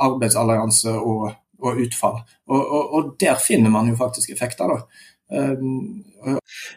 arbeidsallianse 0.00 0.94
og, 0.98 1.30
og 1.62 1.84
utfall. 1.84 2.20
Og, 2.48 2.60
og, 2.60 2.94
og, 2.94 3.14
der 3.20 3.38
finner 3.42 3.70
man 3.70 3.90
jo 3.90 3.98
faktisk 3.98 4.32
effekter. 4.34 4.74
da. 4.74 5.06
Um, 5.30 6.02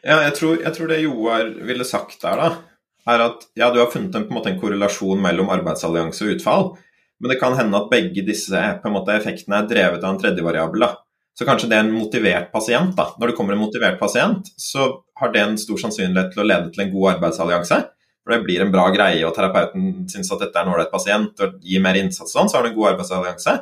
ja, 0.03 0.19
jeg 0.27 0.35
tror, 0.37 0.59
jeg 0.61 0.73
tror, 0.75 0.91
det 0.91 1.01
Joar 1.01 1.47
ville 1.65 1.85
sagt 1.87 2.21
der, 2.21 2.37
da, 2.37 2.49
er 3.09 3.23
at 3.25 3.47
ja, 3.57 3.71
du 3.73 3.79
har 3.81 3.89
funnet 3.91 4.15
en, 4.15 4.27
en, 4.29 4.43
en 4.47 4.59
korrelasjon 4.61 5.21
mellom 5.21 5.49
arbeidsallianse 5.55 6.27
og 6.27 6.35
utfall, 6.35 6.69
men 7.19 7.33
det 7.33 7.39
kan 7.41 7.57
hende 7.57 7.79
at 7.79 7.89
begge 7.89 8.25
disse 8.27 8.61
måte, 8.91 9.15
effektene 9.15 9.63
er 9.63 9.71
drevet 9.71 10.03
av 10.03 10.13
en 10.13 10.21
tredje 10.21 10.45
variabel. 10.45 10.85
da. 10.85 10.93
Så 11.33 11.47
kanskje 11.47 11.69
det 11.71 11.77
er 11.79 11.87
en 11.87 11.95
motivert 11.95 12.51
pasient. 12.53 12.93
da. 12.97 13.07
Når 13.17 13.31
det 13.31 13.35
kommer 13.37 13.55
en 13.55 13.63
motivert 13.63 13.99
pasient, 13.99 14.51
så 14.57 14.89
har 15.19 15.33
det 15.33 15.41
en 15.41 15.57
stor 15.57 15.79
sannsynlighet 15.81 16.33
til 16.33 16.43
å 16.43 16.47
lede 16.47 16.69
til 16.73 16.85
en 16.85 16.93
god 16.93 17.15
arbeidsallianse. 17.15 17.79
For 18.23 18.35
det 18.35 18.43
blir 18.45 18.63
en 18.63 18.71
bra 18.71 18.85
greie, 18.93 19.23
og 19.27 19.33
terapeuten 19.35 20.05
syns 20.11 20.31
at 20.31 20.45
dette 20.45 20.59
er 20.59 20.67
en 20.67 20.75
ålreit 20.75 20.93
pasient 20.93 21.41
og 21.43 21.57
gir 21.65 21.81
mer 21.83 21.97
innsats, 21.99 22.31
sånn, 22.31 22.47
så 22.49 22.59
har 22.59 22.63
du 22.63 22.71
en 22.71 22.77
god 22.77 22.93
arbeidsallianse. 22.93 23.57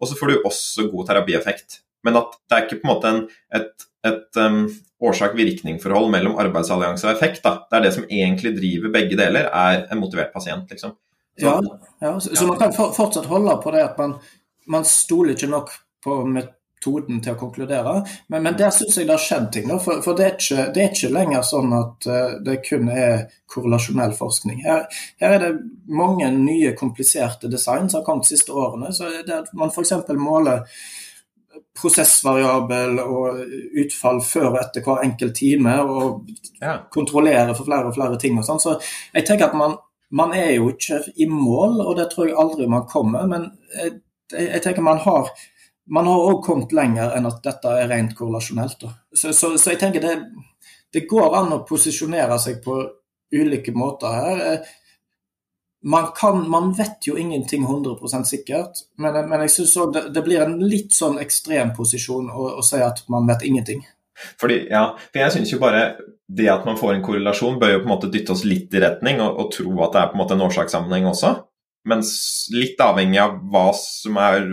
Og 0.00 0.08
så 0.08 0.16
får 0.16 0.32
du 0.32 0.46
også 0.48 0.86
god 0.92 1.10
terapieffekt. 1.10 1.80
Men 2.06 2.20
at 2.20 2.38
det 2.46 2.56
er 2.56 2.66
ikke 2.66 2.80
på 2.80 2.86
en 2.86 2.92
måte 2.92 3.10
en, 3.10 3.22
et, 3.58 3.86
et 4.06 4.40
um, 4.40 4.62
årsak-virkning-forhold 5.04 6.08
mellom 6.14 6.38
arbeidsallianse 6.40 7.08
og 7.08 7.12
effekt. 7.12 7.42
Da. 7.44 7.66
Det 7.66 7.78
er 7.78 7.86
det 7.88 7.94
som 7.96 8.06
egentlig 8.06 8.54
driver 8.60 8.94
begge 8.94 9.18
deler, 9.18 9.50
er 9.50 9.86
en 9.90 10.00
motivert 10.00 10.32
pasient. 10.32 10.70
liksom. 10.70 10.94
Så, 11.36 11.50
ja, 11.50 11.56
ja, 12.00 12.12
så, 12.20 12.30
ja. 12.30 12.36
så 12.38 12.46
man 12.48 12.60
kan 12.60 12.72
fortsatt 12.72 13.28
holde 13.28 13.58
på 13.60 13.72
det 13.74 13.82
at 13.84 13.98
man, 14.00 14.14
man 14.72 14.86
stoler 14.88 15.34
ikke 15.34 15.50
nok 15.52 15.74
på 16.04 16.22
metoden 16.86 17.20
til 17.22 17.34
å 17.34 17.38
konkludere. 17.38 17.94
Men, 18.28 18.42
men 18.42 18.56
der 18.58 18.70
syns 18.70 18.96
jeg 18.96 19.06
det 19.06 19.16
har 19.16 19.22
skjedd 19.22 19.48
ting. 19.52 19.68
Da, 19.70 19.78
for, 19.82 20.02
for 20.04 20.16
det, 20.16 20.26
er 20.26 20.36
ikke, 20.36 20.66
det, 20.74 20.82
er 20.82 20.92
ikke, 20.92 21.14
lenger 21.14 21.46
sånn 21.46 21.72
at 21.76 22.06
uh, 22.08 22.36
det 22.44 22.60
kun 22.66 22.90
er 22.92 23.26
korrelasjonell 23.50 24.14
forskning. 24.16 24.62
Her, 24.66 24.86
her, 25.20 25.36
er 25.36 25.42
det 25.44 25.52
mange 25.88 26.30
nye 26.34 26.74
kompliserte 26.78 27.50
design 27.50 27.90
som 27.90 28.00
har 28.00 28.06
kommet 28.06 28.28
de 28.28 28.36
siste 28.36 28.52
årene. 28.52 28.92
så 28.92 29.10
det 29.26 29.34
at 29.34 29.52
Man 29.54 29.72
f.eks. 29.72 29.92
måler 30.18 30.64
prosessvariabel 31.76 33.00
og 33.02 33.42
utfall 33.82 34.22
før 34.24 34.54
og 34.54 34.60
etter 34.62 34.84
hver 34.84 35.02
enkelt 35.04 35.34
time, 35.36 35.74
og 35.84 36.30
ja. 36.62 36.78
kontrollere 36.92 37.52
for 37.56 37.68
flere 37.68 37.90
og 37.90 37.96
flere 37.96 38.16
ting. 38.20 38.38
og 38.38 38.46
sånn. 38.48 38.62
Så 38.62 38.78
jeg 39.12 39.26
tenker 39.28 39.50
at 39.50 39.58
man, 39.58 39.76
man, 40.16 40.32
er 40.36 40.54
jo 40.56 40.70
ikke 40.72 41.02
i 41.20 41.28
mål, 41.28 41.82
og 41.84 41.98
det 41.98 42.08
tror 42.12 42.30
jeg 42.30 42.38
aldri 42.40 42.68
man 42.70 42.88
kommer. 42.88 43.28
Men 43.28 43.50
jeg, 43.76 43.98
jeg 44.32 44.64
tenker 44.64 44.84
man 44.84 45.04
har 45.04 45.28
man 45.86 46.06
har 46.06 46.24
òg 46.30 46.42
kommet 46.44 46.72
lenger 46.74 47.14
enn 47.16 47.28
at 47.28 47.42
dette 47.44 47.74
er 47.80 47.90
rent 47.90 48.14
korrelasjonelt. 48.18 48.86
Så, 49.12 49.32
så, 49.32 49.52
så, 49.54 49.72
jeg 49.72 49.80
tenker 49.82 50.02
det, 50.02 50.16
det, 50.94 51.06
går 51.10 51.36
an 51.38 51.54
å 51.54 51.62
posisjonere 51.68 52.38
seg 52.42 52.58
på 52.64 52.80
ulike 53.34 53.74
måter 53.76 54.16
her. 54.16 54.66
Man, 55.86 56.08
kan, 56.16 56.40
man 56.50 56.72
vet 56.74 57.06
jo 57.06 57.14
ingenting 57.20 57.66
100% 57.66 58.26
sikkert, 58.26 58.82
men, 58.98 59.20
men 59.30 59.44
jeg 59.44 59.54
syns 59.54 59.76
òg 59.78 59.92
det, 59.94 60.06
det, 60.16 60.24
blir 60.26 60.42
en 60.42 60.58
litt 60.66 60.96
sånn 60.96 61.20
ekstrem 61.22 61.70
posisjon 61.76 62.32
å, 62.32 62.56
å 62.58 62.64
si 62.66 62.80
at 62.82 63.04
man 63.12 63.28
vet 63.30 63.46
ingenting. 63.46 63.84
Fordi, 64.40 64.64
ja, 64.72 64.88
for 65.12 65.22
jeg 65.22 65.34
synes 65.36 65.52
jo 65.52 65.60
bare 65.62 65.90
det 66.26 66.48
at 66.50 66.64
man 66.66 66.78
får 66.80 66.96
en 66.96 67.04
korrelasjon, 67.06 67.60
bør 67.60 67.76
jo 67.76 67.82
på 67.84 67.86
en 67.86 67.92
måte 67.92 68.10
dytte 68.10 68.34
oss 68.34 68.46
litt 68.48 68.74
i 68.74 68.82
retning 68.82 69.20
og, 69.22 69.36
og 69.38 69.52
tro 69.54 69.70
at 69.84 69.94
det 69.94 70.00
er 70.00 70.10
på 70.10 70.18
en 70.18 70.22
måte 70.24 70.34
en 70.34 70.46
årsakssammenheng 70.48 71.06
også. 71.12 71.36
Mens 71.86 72.10
litt 72.50 72.80
avhengig 72.82 73.20
av 73.22 73.36
er, 73.38 74.46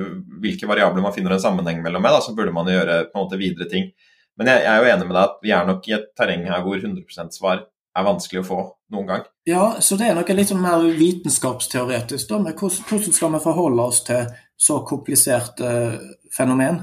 hvilke 0.44 0.70
variabler 0.70 1.02
man 1.02 1.14
finner 1.16 1.34
en 1.34 1.42
sammenheng 1.42 1.82
mellom, 1.82 2.04
med, 2.04 2.14
da, 2.14 2.22
så 2.22 2.36
burde 2.38 2.54
man 2.54 2.70
gjøre 2.70 3.08
på 3.10 3.18
en 3.18 3.26
måte 3.26 3.40
videre 3.42 3.70
ting. 3.70 3.90
Men 4.38 4.50
jeg, 4.50 4.64
jeg, 4.66 4.74
er 4.74 4.82
jo 4.82 4.92
enig 4.94 5.08
med 5.10 5.16
deg 5.18 5.24
at 5.24 5.40
vi 5.46 5.54
er 5.54 5.68
nok 5.70 5.88
i 5.90 5.96
et 5.98 6.12
terreng 6.18 6.46
her 6.50 6.62
hvor 6.66 6.78
100% 6.78 7.38
svar 7.38 7.66
er 7.94 8.06
vanskelig 8.08 8.42
å 8.42 8.48
få 8.48 8.60
noen 8.94 9.10
gang. 9.10 9.26
Ja, 9.50 9.66
så 9.82 9.98
det 10.00 10.10
er 10.10 10.18
noe 10.18 10.38
litt 10.38 10.50
sånn 10.50 10.64
mer 10.64 10.86
vitenskapsteoretisk. 10.98 12.30
da, 12.30 12.40
med 12.42 12.58
hvordan 12.58 13.14
skal 13.14 13.36
vi 13.36 13.44
forholde 13.44 13.86
oss 13.86 14.02
til 14.08 14.30
så 14.58 14.80
kompliserte 14.88 15.70
uh, 15.70 16.00
fenomen? 16.34 16.82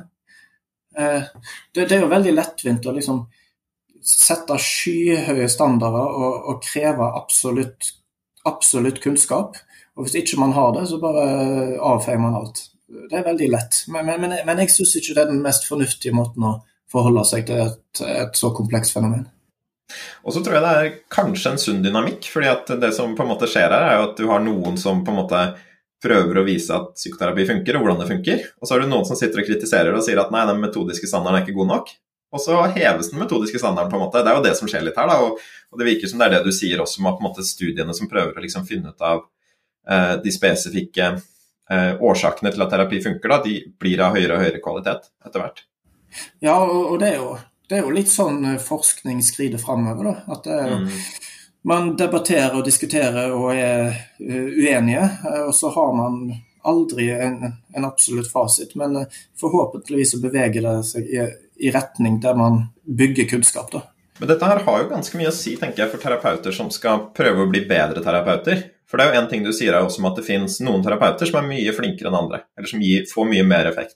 Uh, 0.98 1.26
det, 1.74 1.86
det, 1.86 1.96
er 1.96 2.04
jo 2.04 2.12
veldig 2.12 2.34
lettvint 2.36 2.86
å 2.86 2.94
liksom 2.94 3.24
sette 4.06 4.56
skyhøye 4.58 5.48
standarder 5.50 6.14
og, 6.22 6.36
og 6.52 6.62
kreve 6.64 7.10
absolutt, 7.18 7.90
absolutt 8.48 9.02
kunnskap. 9.02 9.58
Og 10.00 10.06
Hvis 10.06 10.16
ikke 10.22 10.40
man 10.40 10.54
har 10.56 10.72
det, 10.72 10.86
så 10.88 10.96
bare 11.02 11.24
avfeier 11.76 12.20
man 12.22 12.38
alt. 12.38 12.62
Det 12.88 13.18
er 13.18 13.26
veldig 13.26 13.48
lett. 13.52 13.82
Men, 13.92 14.08
men, 14.08 14.32
men 14.46 14.62
jeg 14.64 14.72
syns 14.72 14.96
ikke 14.96 15.12
det 15.18 15.26
er 15.26 15.34
den 15.34 15.42
mest 15.44 15.68
fornuftige 15.68 16.16
måten 16.16 16.46
å 16.48 16.54
forholde 16.90 17.22
seg 17.28 17.44
til 17.50 17.60
et, 17.66 18.00
et 18.00 18.38
så 18.38 18.50
komplekst 18.56 18.96
fenomen. 18.96 19.28
Og 20.24 20.32
så 20.34 20.42
tror 20.42 20.56
jeg 20.56 20.64
det 20.64 20.72
er 20.78 20.94
kanskje 21.12 21.52
en 21.52 21.60
sunn 21.60 21.82
dynamikk. 21.84 22.30
fordi 22.32 22.48
at 22.48 22.72
det 22.80 22.92
som 22.96 23.12
på 23.18 23.26
en 23.26 23.32
måte 23.34 23.48
skjer 23.50 23.68
her, 23.68 23.90
er 23.90 23.98
jo 23.98 24.06
at 24.08 24.16
du 24.18 24.26
har 24.30 24.42
noen 24.42 24.78
som 24.80 25.04
på 25.04 25.12
en 25.12 25.20
måte 25.20 25.42
prøver 26.00 26.40
å 26.40 26.46
vise 26.46 26.72
at 26.72 26.94
psykoterapi 26.96 27.44
funker, 27.48 27.76
og 27.76 27.84
hvordan 27.84 28.00
det 28.00 28.08
funker. 28.08 28.44
Og 28.60 28.66
så 28.66 28.74
har 28.74 28.82
du 28.82 28.88
noen 28.88 29.04
som 29.08 29.18
sitter 29.18 29.42
og 29.42 29.50
kritiserer 29.50 29.92
og 29.96 30.04
sier 30.06 30.20
at 30.22 30.32
nei, 30.32 30.46
den 30.48 30.62
metodiske 30.62 31.10
standarden 31.10 31.42
er 31.42 31.44
ikke 31.44 31.58
god 31.58 31.74
nok. 31.74 31.92
Og 32.30 32.40
så 32.40 32.56
heves 32.76 33.10
den 33.10 33.20
metodiske 33.20 33.58
standarden, 33.60 33.90
på 33.90 33.98
en 33.98 34.04
måte. 34.06 34.22
Det 34.22 34.30
er 34.30 34.38
jo 34.38 34.46
det 34.46 34.54
som 34.56 34.70
skjer 34.70 34.86
litt 34.86 34.96
her, 34.96 35.10
da. 35.10 35.18
Og, 35.26 35.76
det 35.80 35.88
virker 35.88 36.10
som 36.10 36.22
det 36.22 36.28
er 36.28 36.38
det 36.38 36.46
du 36.46 36.54
sier 36.54 36.80
også, 36.80 37.02
med 37.04 37.18
på 37.18 37.24
en 37.24 37.28
måte 37.28 37.46
studiene 37.46 37.96
som 37.96 38.08
prøver 38.10 38.38
å 38.38 38.44
liksom 38.44 38.64
finne 38.68 38.94
ut 38.94 39.04
av 39.04 39.24
eh, 39.24 39.28
de 40.22 40.32
spesifikke 40.34 41.08
eh, 41.16 41.92
årsakene 42.00 42.52
til 42.54 42.66
at 42.66 42.72
terapi 42.74 43.02
funker, 43.04 43.34
da, 43.34 43.40
de 43.44 43.56
blir 43.80 44.04
av 44.04 44.18
høyere 44.18 44.36
og 44.36 44.44
høyere 44.44 44.62
kvalitet 44.64 45.10
etter 45.26 45.42
hvert. 45.42 45.64
Ja, 46.42 46.58
og, 46.62 46.96
det, 47.02 47.12
er 47.12 47.20
jo, 47.20 47.34
det, 47.68 47.78
er 47.78 47.84
jo, 47.84 47.94
litt 47.94 48.12
sånn 48.12 48.44
eh, 48.54 48.62
forskning 48.62 49.22
skrider 49.26 49.62
framover, 49.62 50.10
da. 50.12 50.36
At 50.36 50.48
det 50.48 50.62
er 50.62 50.78
mm 50.78 50.88
man 51.62 51.96
debatterer 51.96 52.56
og 52.56 52.64
diskuterer 52.64 53.32
og 53.34 53.52
er 53.52 53.90
eh, 54.20 54.48
uenige. 54.48 55.04
Eh, 55.04 55.42
og 55.48 55.54
så 55.54 55.72
har 55.74 55.92
man 55.96 56.22
aldri 56.64 57.10
en, 57.12 57.54
en 57.76 57.88
absolutt 57.88 58.30
fasit, 58.32 58.74
men 58.76 59.04
forhåpentligvis 59.40 60.14
så 60.14 60.20
beveger 60.20 60.64
det 60.66 60.74
seg 60.88 61.08
i, 61.08 61.24
i 61.60 61.72
retning 61.72 62.20
der 62.20 62.36
man 62.36 62.66
bygger 62.84 63.28
kunnskap. 63.30 63.72
da. 63.72 63.84
Men 64.20 64.28
dette 64.28 64.48
her 64.48 64.60
har 64.66 64.82
jo 64.82 64.90
ganske 64.90 65.16
mye 65.16 65.30
å 65.30 65.36
si 65.36 65.54
tenker 65.56 65.84
jeg, 65.84 65.92
for 65.94 66.02
terapeuter 66.02 66.52
som 66.52 66.68
skal 66.72 67.08
prøve 67.16 67.46
å 67.46 67.50
bli 67.52 67.64
bedre 67.68 68.04
terapeuter. 68.04 68.66
For 68.90 68.98
det 68.98 69.06
er 69.06 69.14
jo 69.14 69.20
en 69.22 69.28
ting 69.30 69.44
du 69.46 69.52
sier 69.54 69.72
er 69.72 69.86
også 69.86 70.02
om 70.02 70.08
at 70.10 70.18
det 70.18 70.26
finnes 70.26 70.58
noen 70.66 70.82
terapeuter 70.82 71.28
som 71.28 71.38
er 71.38 71.50
mye 71.52 71.74
flinkere 71.76 72.10
enn 72.10 72.18
andre, 72.24 72.42
eller 72.58 72.70
som 72.72 72.82
gir, 72.82 73.06
får 73.06 73.28
mye 73.30 73.46
mer 73.46 73.70
effekt. 73.70 73.94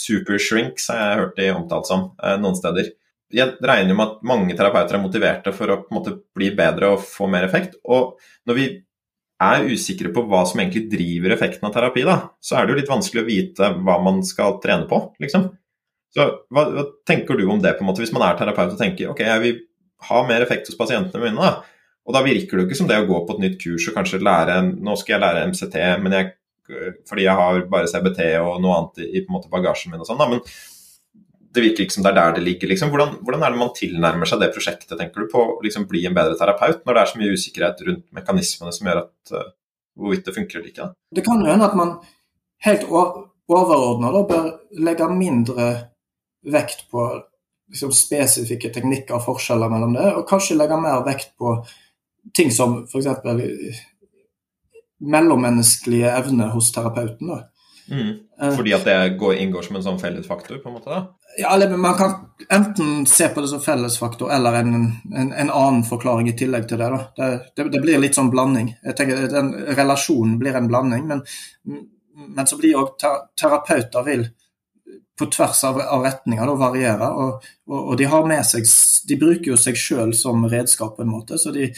Supershrinks 0.00 0.88
har 0.88 1.00
jeg 1.02 1.18
hørt 1.20 1.36
de 1.36 1.50
omtalt 1.52 1.90
som 1.90 2.06
eh, 2.22 2.38
noen 2.40 2.56
steder. 2.56 2.92
Jeg 3.30 3.58
regner 3.62 3.94
med 3.94 4.06
at 4.06 4.22
mange 4.26 4.56
terapeuter 4.58 4.96
er 4.96 5.02
motiverte 5.02 5.52
for 5.54 5.74
å 5.74 5.80
måte, 5.94 6.16
bli 6.34 6.50
bedre 6.56 6.94
og 6.94 7.04
få 7.04 7.28
mer 7.30 7.44
effekt. 7.46 7.76
Og 7.84 8.16
når 8.48 8.58
vi 8.58 8.66
er 9.40 9.68
usikre 9.70 10.10
på 10.12 10.24
hva 10.28 10.42
som 10.48 10.60
egentlig 10.60 10.88
driver 10.92 11.34
effekten 11.36 11.68
av 11.68 11.74
terapi, 11.76 12.04
da, 12.08 12.16
så 12.44 12.58
er 12.58 12.66
det 12.66 12.74
jo 12.74 12.80
litt 12.80 12.92
vanskelig 12.92 13.22
å 13.22 13.28
vite 13.28 13.72
hva 13.80 13.96
man 14.04 14.20
skal 14.26 14.58
trene 14.64 14.88
på, 14.88 15.02
liksom. 15.22 15.50
Så 16.10 16.26
hva, 16.50 16.64
hva, 16.74 16.84
tenker 17.06 17.38
du 17.38 17.44
om 17.46 17.60
det, 17.62 17.76
på 17.76 17.84
en 17.84 17.90
måte, 17.92 18.02
hvis 18.02 18.12
man 18.16 18.24
er 18.26 18.40
terapeut 18.40 18.74
og 18.74 18.80
tenker 18.80 19.12
ok, 19.12 19.22
jeg 19.28 19.44
vil 19.44 19.60
ha 20.08 20.24
mer 20.26 20.42
effekt 20.44 20.68
hos 20.68 20.78
pasientene 20.80 21.22
mine, 21.22 21.38
da. 21.38 21.79
Og 22.10 22.16
da 22.16 22.24
virker 22.26 22.58
det 22.58 22.64
jo 22.64 22.66
ikke 22.66 22.80
som 22.80 22.90
det 22.90 22.98
å 22.98 23.06
gå 23.06 23.22
på 23.22 23.36
et 23.36 23.42
nytt 23.44 23.56
kurs 23.62 23.86
og 23.86 23.94
kanskje 23.94 24.18
lære 24.26 24.58
Nå 24.82 24.96
skal 24.98 25.14
jeg 25.14 25.22
lære 25.22 25.46
MCT, 25.52 25.76
men 26.02 26.16
jeg, 26.16 26.32
fordi 27.06 27.26
jeg 27.28 27.38
har 27.38 27.62
bare 27.70 27.90
CBT 27.92 28.26
og 28.40 28.56
noe 28.64 28.80
annet 28.80 29.04
i, 29.06 29.22
måte 29.30 29.50
bagasjen 29.52 29.94
min 29.94 30.02
og 30.02 30.08
sånn. 30.08 30.18
Men 30.18 30.42
det 31.54 31.64
virker 31.64 31.86
ikke 31.86 31.96
som 31.96 32.06
det 32.06 32.10
er 32.10 32.18
der 32.18 32.34
det 32.38 32.42
ligger. 32.48 32.70
Liksom. 32.72 32.90
Hvordan, 32.90 33.14
hvordan, 33.22 33.46
er 33.46 33.54
det 33.54 33.62
man 33.62 33.72
tilnærmer 33.76 34.26
seg 34.26 34.42
det 34.42 34.50
prosjektet, 34.56 34.96
tenker 34.98 35.22
du, 35.22 35.30
på 35.30 35.44
å 35.44 35.56
liksom, 35.62 35.86
bli 35.90 36.02
en 36.08 36.18
bedre 36.18 36.34
terapeut, 36.38 36.82
når 36.82 36.98
det 36.98 37.02
er 37.02 37.12
så 37.12 37.22
mye 37.22 37.38
usikkerhet 37.38 37.86
rundt 37.86 38.04
mekanismene 38.18 38.74
som 38.74 38.90
gjør 38.90 39.02
at 39.04 39.34
uh, 39.34 39.48
hvorvidt 39.98 40.26
det 40.26 40.36
funker 40.36 40.60
eller 40.60 40.70
ikke? 40.72 40.90
Da? 40.90 41.18
Det 41.18 41.26
kan 41.26 41.42
jo 41.42 41.50
hende 41.50 41.70
at 41.70 41.78
man 41.78 41.96
helt 42.66 42.86
overordna 42.90 44.12
bør 44.30 44.52
legge 44.82 45.10
mindre 45.14 45.70
vekt 46.50 46.86
på 46.90 47.06
liksom, 47.70 47.94
spesifikke 47.94 48.70
teknikker 48.74 49.18
og 49.18 49.26
forskjeller 49.26 49.70
mellom 49.72 49.94
det, 49.98 50.08
og 50.18 50.26
kanskje 50.30 50.58
legge 50.58 50.78
mer 50.82 51.02
vekt 51.06 51.34
på 51.38 51.56
ting 52.36 52.50
som 52.54 52.82
f.eks. 52.84 53.06
mellommenneskelige 55.00 56.10
evner 56.12 56.48
hos 56.54 56.72
terapeuten. 56.72 57.28
da. 57.28 57.42
Mm. 57.90 58.16
Eh. 58.42 58.56
Fordi 58.56 58.72
at 58.72 58.84
det 58.84 58.98
går, 59.18 59.34
inngår 59.34 59.62
som 59.62 59.76
en 59.76 59.82
sånn 59.82 60.00
fellesfaktor? 60.00 60.58
på 60.62 60.68
en 60.68 60.76
måte 60.78 60.90
da? 60.90 61.00
Ja, 61.38 61.54
eller 61.54 61.76
Man 61.76 61.94
kan 61.94 62.14
enten 62.48 63.06
se 63.06 63.28
på 63.28 63.40
det 63.40 63.48
som 63.48 63.60
fellesfaktor 63.60 64.32
eller 64.32 64.52
en, 64.52 64.74
en, 65.16 65.32
en 65.32 65.50
annen 65.50 65.84
forklaring 65.84 66.28
i 66.28 66.36
tillegg 66.38 66.68
til 66.68 66.78
det. 66.78 66.90
da. 66.90 67.00
Det, 67.16 67.30
det, 67.56 67.68
det, 67.72 67.80
blir 67.80 68.02
litt 68.02 68.18
sånn 68.18 68.30
blanding. 68.30 68.74
Jeg 68.84 68.96
tenker 68.98 69.30
Den 69.30 69.54
relasjonen 69.78 70.38
blir 70.38 70.58
en 70.58 70.68
blanding, 70.70 71.06
men, 71.06 71.24
men 72.28 72.46
så 72.46 72.58
blir 72.60 72.78
òg 72.78 72.94
terapeuter 73.38 74.06
vil 74.06 74.28
på 75.20 75.26
tvers 75.26 75.64
av, 75.68 75.80
av 75.80 76.04
retninger 76.04 76.46
da, 76.46 76.54
variere. 76.56 77.08
Og, 77.10 77.48
og, 77.68 77.80
og, 77.80 77.96
de 78.00 78.06
har 78.08 78.26
med 78.26 78.46
seg 78.46 78.68
De 79.08 79.18
bruker 79.20 79.52
jo 79.52 79.58
seg 79.60 79.78
sjøl 79.78 80.14
som 80.16 80.46
redskap 80.48 80.96
på 80.96 81.04
en 81.04 81.12
måte. 81.12 81.38
så 81.38 81.52
de 81.54 81.72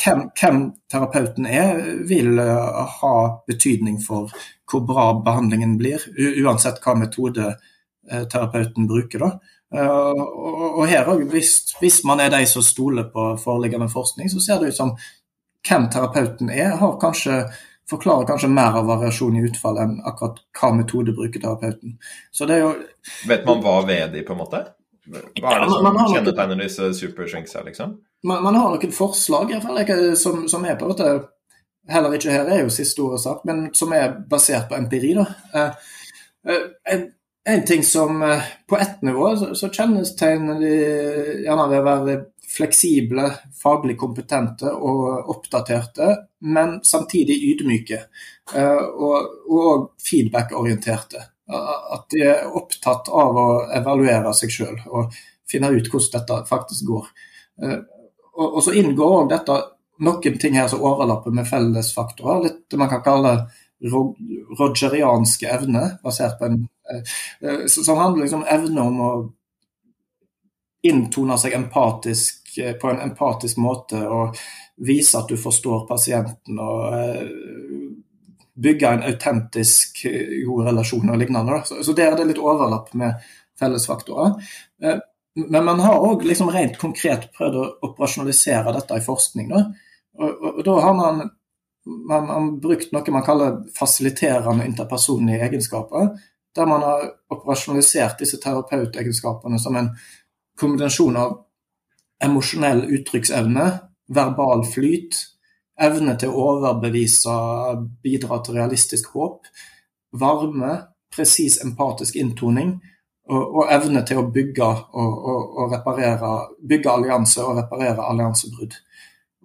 hvem, 0.00 0.26
hvem, 0.40 0.60
terapeuten 0.90 1.46
er, 1.46 1.80
vil 2.08 2.38
uh, 2.40 2.82
ha 3.00 3.14
betydning 3.48 4.00
for 4.02 4.32
hvor 4.70 4.84
bra 4.86 5.06
behandlingen 5.24 5.76
blir, 5.80 6.02
uansett 6.44 6.80
hva 6.84 6.96
metode 6.98 7.48
uh, 7.54 8.24
terapeuten 8.30 8.88
bruker. 8.90 9.24
Da. 9.24 9.56
Uh, 9.70 10.20
og, 10.80 10.84
her 10.90 11.08
òg, 11.10 11.26
hvis, 11.30 11.76
hvis, 11.80 12.02
man 12.08 12.22
er 12.22 12.32
de 12.34 12.44
som 12.48 12.64
stoler 12.64 13.10
på 13.12 13.32
foreliggende 13.42 13.90
forskning, 13.92 14.30
så 14.32 14.42
ser 14.42 14.62
det 14.62 14.72
ut 14.72 14.80
som 14.80 14.94
hvem 15.68 15.90
terapeuten 15.92 16.50
er, 16.50 16.76
har 16.80 16.96
kanskje 17.00 17.44
forklarer 17.90 18.26
kanskje 18.26 18.48
mer 18.54 18.76
av 18.78 18.86
variasjon 18.86 19.38
i 19.38 19.42
utfall 19.48 19.80
enn 19.82 19.96
akkurat 20.06 20.38
hva 20.54 20.70
metode 20.78 21.14
bruker 21.16 21.42
terapeuten. 21.42 21.96
Så 22.30 22.46
det 22.46 22.58
er 22.58 22.62
jo 22.62 22.74
Vet 23.28 23.42
man 23.48 23.64
hva 23.64 23.80
ved 23.86 24.14
de, 24.14 24.22
på 24.26 24.36
en 24.36 24.40
måte? 24.44 24.62
Hva 25.10 25.56
er 25.56 25.64
det 25.64 25.72
som 25.72 25.88
ja, 25.88 26.06
kjennetegner 26.14 26.62
disse 26.62 26.90
supershrinksa, 27.00 27.64
liksom? 27.66 27.96
Man, 28.22 28.42
man, 28.44 28.54
har 28.54 28.74
noen 28.74 28.92
forslag, 28.92 29.50
i 29.50 29.56
hvert 29.56 29.64
fall, 29.64 30.16
som, 30.16 30.42
som 30.48 30.64
er 30.68 30.76
på 30.80 30.90
en 30.90 31.22
Heller 31.90 32.12
ikke 32.14 32.34
her 32.34 32.50
er 32.50 32.60
jo 32.64 32.72
siste 32.72 33.02
ordet 33.02 33.22
sagt, 33.22 33.46
men 33.48 33.70
som 33.74 33.92
er 33.96 34.12
basert 34.30 34.68
på 34.70 34.76
empiri. 34.78 35.14
da. 35.16 35.24
Eh, 35.54 35.94
eh, 36.52 36.66
en, 36.94 37.06
en 37.48 37.64
ting 37.66 37.82
som 37.84 38.22
eh, 38.22 38.50
På 38.68 38.76
ett 38.78 39.02
nivå 39.02 39.32
så, 39.36 39.54
så 39.54 39.70
kjennetegner 39.72 40.60
de 40.60 40.74
gjerne 41.46 41.66
ved 41.70 41.80
å 41.80 41.86
være 41.88 42.18
fleksible, 42.50 43.28
faglig 43.62 43.94
kompetente 43.98 44.70
og 44.74 45.30
oppdaterte, 45.30 46.08
men 46.42 46.80
samtidig 46.82 47.36
ydmyke 47.46 48.00
og, 48.58 49.36
og 49.46 49.84
feedback-orienterte. 50.02 51.22
At 51.46 52.08
de 52.10 52.24
er 52.26 52.50
opptatt 52.58 53.06
av 53.14 53.38
å 53.38 53.46
evaluere 53.78 54.34
seg 54.34 54.50
sjøl 54.50 54.82
og 54.90 55.14
finne 55.46 55.70
ut 55.70 55.92
hvordan 55.92 56.16
dette 56.16 56.40
faktisk 56.50 56.90
går. 56.90 57.14
Eh, 58.36 58.46
og, 58.46 58.60
så 58.64 58.74
inngår 58.76 59.16
òg 59.16 59.32
dette 59.34 59.58
noen 60.00 60.38
ting 60.40 60.56
her 60.56 60.68
som 60.72 60.84
overlapper 60.86 61.34
med 61.36 61.48
fellesfaktorer. 61.48 62.46
Litt 62.46 62.62
det 62.70 62.80
man 62.80 62.92
kan 62.92 63.04
kalle 63.04 63.34
rogerianske 63.80 65.48
evner, 65.48 65.94
basert 66.04 66.36
på 66.38 66.50
en 66.50 66.62
eh, 66.92 67.66
Som 67.68 67.96
handler 67.96 68.26
liksom 68.26 68.42
om 68.42 68.50
evne 68.52 68.88
om 68.88 69.00
å 69.00 69.12
inntone 70.84 71.36
seg 71.40 71.54
empatisk 71.56 72.40
Eh, 72.58 72.72
på 72.72 72.90
en 72.90 73.00
empatisk 73.00 73.56
måte 73.56 74.00
og 74.08 74.38
vise 74.82 75.18
at 75.18 75.28
du 75.28 75.36
forstår 75.38 75.84
pasienten 75.88 76.58
og 76.58 76.94
eh, 76.96 77.28
bygge 78.60 78.88
en 78.88 79.04
autentisk 79.06 80.02
eh, 80.08 80.40
god 80.48 80.70
relasjon 80.70 81.12
og 81.12 81.20
lignende. 81.20 81.60
Så 81.68 81.94
der 81.94 82.10
er 82.10 82.18
det 82.18 82.30
litt 82.32 82.42
overlapp 82.42 82.90
med 82.98 83.30
fellesfaktorer. 83.60 84.34
Men 85.34 85.64
man 85.64 85.80
har 85.80 86.02
òg 86.02 86.24
liksom 86.26 86.50
rent 86.50 86.78
konkret 86.80 87.28
prøvd 87.36 87.58
å 87.60 87.66
operasjonalisere 87.90 88.74
dette 88.74 88.98
i 88.98 89.04
forskning. 89.04 89.50
Da. 89.52 89.62
Og, 90.18 90.30
og, 90.30 90.48
og 90.50 90.64
da 90.66 90.74
har 90.84 90.96
man, 90.98 91.20
man, 91.86 92.26
man, 92.26 92.48
brukt 92.62 92.90
noe 92.94 93.14
man 93.14 93.26
kaller 93.26 93.60
fasiliterende 93.76 94.66
interpersonlige 94.66 95.46
egenskaper. 95.46 96.10
Der 96.56 96.66
man 96.66 96.82
har 96.82 97.06
operasjonalisert 97.30 98.18
disse 98.24 98.40
terapeutegenskapene 98.42 99.60
som 99.62 99.78
en 99.78 99.92
kombinasjon 100.58 101.18
av 101.20 101.36
emosjonell 102.20 102.82
uttrykksevne, 102.98 103.68
verbal 104.10 104.64
flyt, 104.66 105.14
evne 105.80 106.16
til 106.20 106.34
å 106.34 106.48
overbevise, 106.56 107.32
bidra 108.02 108.42
til 108.44 108.58
realistisk 108.58 109.14
håp, 109.14 109.46
varme, 110.20 110.74
presis 111.10 111.60
empatisk 111.64 112.18
inntoning 112.18 112.74
og, 113.30 113.42
og, 113.42 113.66
evne 113.72 114.02
til 114.06 114.20
å 114.20 114.28
bygge 114.34 114.66
og, 114.66 115.10
og, 115.32 115.58
og 115.62 115.74
reparere, 115.74 116.30
bygge 116.72 116.90
allianse 116.92 117.44
og 117.44 117.60
reparere 117.60 118.06
alliansebrudd. 118.10 118.74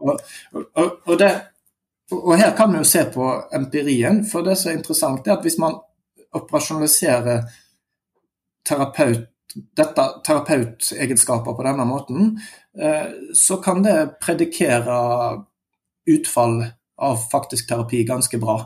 Og, 0.06 1.14
det, 1.20 1.30
og, 2.12 2.34
her 2.40 2.56
kan 2.58 2.74
vi 2.74 2.82
jo 2.82 2.90
se 2.90 3.06
på 3.14 3.30
empirien, 3.56 4.24
for 4.28 4.46
det 4.46 4.58
som 4.60 4.72
er 4.72 4.80
interessant, 4.80 5.28
er 5.28 5.38
at 5.38 5.46
hvis 5.46 5.60
man 5.62 5.78
operasjonaliserer 6.36 7.46
terapeut 8.66 9.30
dette 9.56 10.04
terapeutegenskaper 10.26 11.54
på 11.56 11.64
denne 11.64 11.86
måten, 11.88 12.34
eh, 12.76 13.14
så 13.34 13.58
kan 13.64 13.84
det 13.86 14.18
predikere 14.20 14.98
utfall 16.12 16.58
av 16.98 17.22
faktisk 17.32 17.70
terapi 17.70 18.04
ganske 18.04 18.40
bra. 18.42 18.58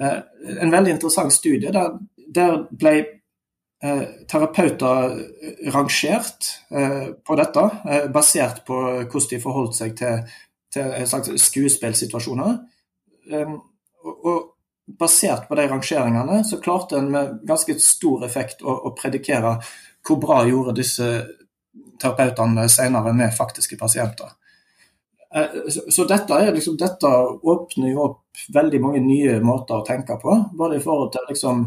Eh, 0.00 0.18
en 0.60 0.74
veldig 0.74 0.92
interessant 0.92 1.32
studie 1.32 1.72
der, 1.72 1.96
der 2.28 2.58
ble 2.70 2.96
terapeuter 3.80 5.16
rangert 5.74 6.46
på 7.26 7.36
dette, 7.36 7.64
basert 8.14 8.62
på 8.64 8.78
hvordan 9.04 9.28
de 9.30 9.40
forholdt 9.42 9.76
seg 9.76 9.96
til, 9.98 10.22
til 10.72 11.38
skuespillsituasjoner. 11.42 12.56
Og 14.06 14.38
basert 14.86 15.48
på 15.48 15.58
de 15.58 15.66
rangeringene 15.68 16.40
så 16.46 16.60
klarte 16.62 17.00
en 17.00 17.10
med 17.12 17.38
ganske 17.46 17.76
stor 17.82 18.24
effekt 18.26 18.62
å, 18.62 18.72
å 18.88 18.94
predikere 18.96 19.58
hvor 20.06 20.20
bra 20.22 20.40
gjorde 20.46 20.76
disse 20.78 21.08
terapeutene 22.00 22.68
senere 22.70 23.12
med 23.16 23.34
faktiske 23.34 23.78
pasienter. 23.80 24.30
Så 25.90 26.06
dette, 26.08 26.38
liksom, 26.54 26.76
dette, 26.80 27.08
åpner 27.42 27.90
jo 27.90 28.04
opp 28.04 28.46
veldig 28.54 28.80
mange 28.80 29.02
nye 29.04 29.40
måter 29.44 29.80
å 29.80 29.84
tenke 29.84 30.16
på. 30.22 30.36
Både 30.56 30.78
i 30.78 30.84
forhold 30.84 31.10
til 31.12 31.26
liksom, 31.28 31.66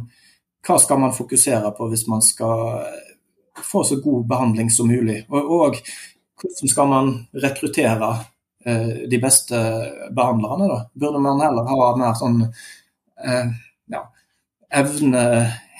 hva 0.70 0.78
skal 0.82 1.02
man 1.02 1.16
fokusere 1.16 1.74
på 1.78 1.90
hvis 1.90 2.06
man 2.08 2.22
skal 2.22 2.84
få 3.64 3.84
så 3.84 3.98
god 4.04 4.28
behandling 4.28 4.70
som 4.72 4.88
mulig. 4.88 5.24
Og, 5.30 5.52
og 5.52 5.80
hvordan 6.41 6.72
skal 6.72 6.88
man 6.88 7.10
rekruttere 7.34 8.12
eh, 8.66 8.94
de 9.10 9.20
beste 9.22 9.58
behandlerne? 10.16 10.70
Da? 10.72 10.80
Burde 10.94 11.24
man 11.24 11.41
heller 11.44 11.68
ha 11.68 11.90
mer 12.00 12.16
sånn 12.20 12.44
eh, 12.46 13.52
ja, 13.91 14.06
evne 14.82 15.26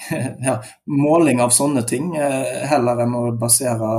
ja, 0.48 0.58
måling 0.90 1.40
av 1.44 1.54
sånne 1.54 1.84
ting, 1.88 2.12
eh, 2.16 2.66
heller 2.68 3.04
enn 3.04 3.16
å 3.16 3.24
basere 3.40 3.90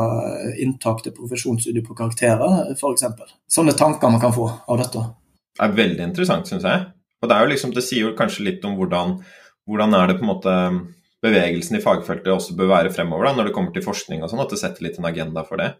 inntak 0.62 1.04
til 1.06 1.16
profesjonsstudiet 1.18 1.88
på 1.88 1.98
karakterer, 1.98 2.74
f.eks. 2.76 3.06
Sånne 3.50 3.78
tanker 3.78 4.14
man 4.14 4.24
kan 4.24 4.34
få 4.36 4.50
av 4.50 4.82
dette. 4.82 5.06
Det 5.58 5.68
er 5.68 5.78
veldig 5.78 6.10
interessant, 6.10 6.50
syns 6.50 6.66
jeg. 6.66 6.90
Og 7.22 7.30
det, 7.30 7.38
liksom, 7.52 7.74
det 7.76 7.84
sier 7.86 8.10
jo 8.10 8.18
kanskje 8.18 8.48
litt 8.48 8.64
om 8.66 8.74
hvordan, 8.80 9.20
hvordan 9.72 9.95
er 9.95 10.10
det 10.10 10.18
på 10.19 10.26
en 10.26 10.31
måte 10.34 10.56
bevegelsen 11.22 11.77
i 11.77 11.84
fagfeltet 11.84 12.31
også 12.34 12.57
bør 12.57 12.72
være 12.73 12.91
fremover, 12.93 13.30
da, 13.30 13.35
når 13.38 13.49
det 13.49 13.56
kommer 13.56 13.73
til 13.76 13.85
forskning 13.85 14.23
og 14.23 14.31
sånn, 14.31 14.41
at 14.43 14.52
det 14.52 14.60
setter 14.61 14.85
litt 14.85 14.98
en 14.99 15.07
agenda 15.07 15.45
for 15.48 15.61
det. 15.61 15.76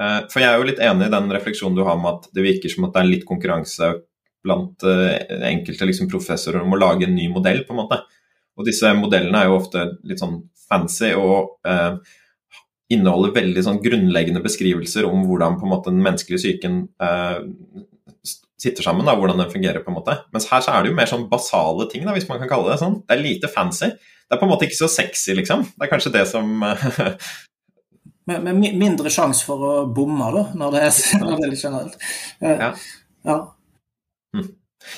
Eh, 0.00 0.20
for 0.32 0.42
jeg 0.42 0.48
er 0.48 0.58
jo 0.58 0.68
litt 0.70 0.80
enig 0.82 1.08
i 1.08 1.12
den 1.12 1.28
refleksjonen 1.34 1.76
du 1.76 1.84
har 1.86 2.00
med 2.00 2.16
at 2.16 2.32
det 2.34 2.46
virker 2.46 2.72
som 2.72 2.88
at 2.88 2.96
det 2.96 3.02
er 3.02 3.10
litt 3.10 3.28
konkurranse 3.28 3.92
blant 4.42 4.86
eh, 4.88 5.20
enkelte 5.52 5.86
liksom, 5.90 6.08
professorer 6.10 6.64
om 6.64 6.74
å 6.74 6.80
lage 6.80 7.06
en 7.06 7.14
ny 7.14 7.28
modell, 7.32 7.62
på 7.66 7.76
en 7.76 7.82
måte. 7.84 8.00
Og 8.58 8.66
disse 8.68 8.90
modellene 8.96 9.44
er 9.44 9.50
jo 9.50 9.60
ofte 9.60 9.86
litt 10.08 10.20
sånn 10.20 10.40
fancy 10.68 11.12
og 11.16 11.68
eh, 11.68 12.00
inneholder 12.92 13.36
veldig 13.36 13.64
sånn 13.64 13.80
grunnleggende 13.84 14.42
beskrivelser 14.44 15.06
om 15.08 15.24
hvordan 15.28 15.58
på 15.60 15.68
en 15.68 15.72
måte 15.72 15.92
den 15.92 16.02
menneskelige 16.04 16.42
psyken 16.42 16.82
eh, 17.02 17.38
sitter 18.62 18.86
sammen, 18.86 19.06
da, 19.08 19.16
hvordan 19.18 19.40
den 19.42 19.52
fungerer. 19.52 19.82
på 19.84 19.90
en 19.90 19.98
måte. 19.98 20.16
Mens 20.34 20.48
her 20.50 20.64
så 20.64 20.72
er 20.72 20.82
det 20.82 20.92
jo 20.92 20.98
mer 20.98 21.10
sånn 21.10 21.28
basale 21.30 21.88
ting, 21.90 22.06
da, 22.06 22.14
hvis 22.16 22.28
man 22.30 22.40
kan 22.42 22.50
kalle 22.50 22.70
det 22.70 22.80
sånn. 22.82 23.00
Det 23.06 23.16
er 23.16 23.24
lite 23.24 23.50
fancy. 23.52 23.90
Det 23.92 24.36
er 24.36 24.40
på 24.40 24.46
en 24.46 24.52
måte 24.54 24.68
ikke 24.68 24.80
så 24.80 24.90
sexy, 24.90 25.34
liksom. 25.36 25.66
Det 25.74 25.86
er 25.86 25.90
kanskje 25.90 26.14
det 26.14 26.24
som 26.30 26.46
med, 28.28 28.38
med, 28.46 28.54
mindre 28.78 29.10
sjanse 29.12 29.44
for 29.46 29.66
å 29.66 29.72
bomme, 29.92 30.30
da, 30.34 30.44
når 30.58 30.76
det 30.76 30.84
er, 30.88 30.98
når 31.22 31.34
det 31.34 31.46
er 31.46 31.54
litt 31.54 31.64
generelt. 31.66 32.10
Ja. 32.40 32.72
ja. 33.28 33.38
Hm. 34.36 34.50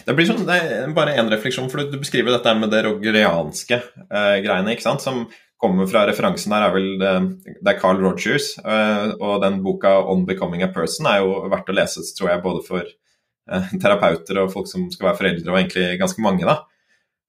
Det 0.05 0.17
blir 0.17 0.29
sånn, 0.29 0.45
det 0.49 0.59
er 0.61 0.93
bare 0.97 1.17
én 1.21 1.31
refleksjon, 1.33 1.71
for 1.73 1.85
du 1.89 1.99
beskriver 2.01 2.37
dette 2.37 2.55
med 2.57 2.73
det 2.73 2.85
rogerianske 2.87 3.81
eh, 3.81 4.37
greiene. 4.45 4.73
ikke 4.73 4.87
sant, 4.87 5.05
som 5.05 5.25
kommer 5.61 5.89
fra 5.89 6.05
referansen 6.09 6.53
her, 6.55 6.67
er 6.67 6.75
vel 6.75 6.91
det, 7.01 7.15
det 7.61 7.73
er 7.73 7.81
Carl 7.81 8.01
Rogers. 8.03 8.53
Eh, 8.61 9.15
og 9.19 9.41
den 9.45 9.63
boka 9.65 9.97
'On 10.03 10.27
Becoming 10.29 10.65
a 10.65 10.71
Person' 10.73 11.09
er 11.09 11.23
jo 11.25 11.45
verdt 11.53 11.71
å 11.73 11.77
lese, 11.77 12.05
tror 12.19 12.33
jeg, 12.33 12.45
både 12.45 12.65
for 12.67 12.85
eh, 12.85 12.93
terapeuter 13.83 14.41
og 14.43 14.53
folk 14.55 14.71
som 14.71 14.87
skal 14.93 15.11
være 15.11 15.21
foreldre, 15.21 15.51
og 15.53 15.59
egentlig 15.61 15.99
ganske 16.01 16.25
mange. 16.25 16.47
da. 16.49 16.63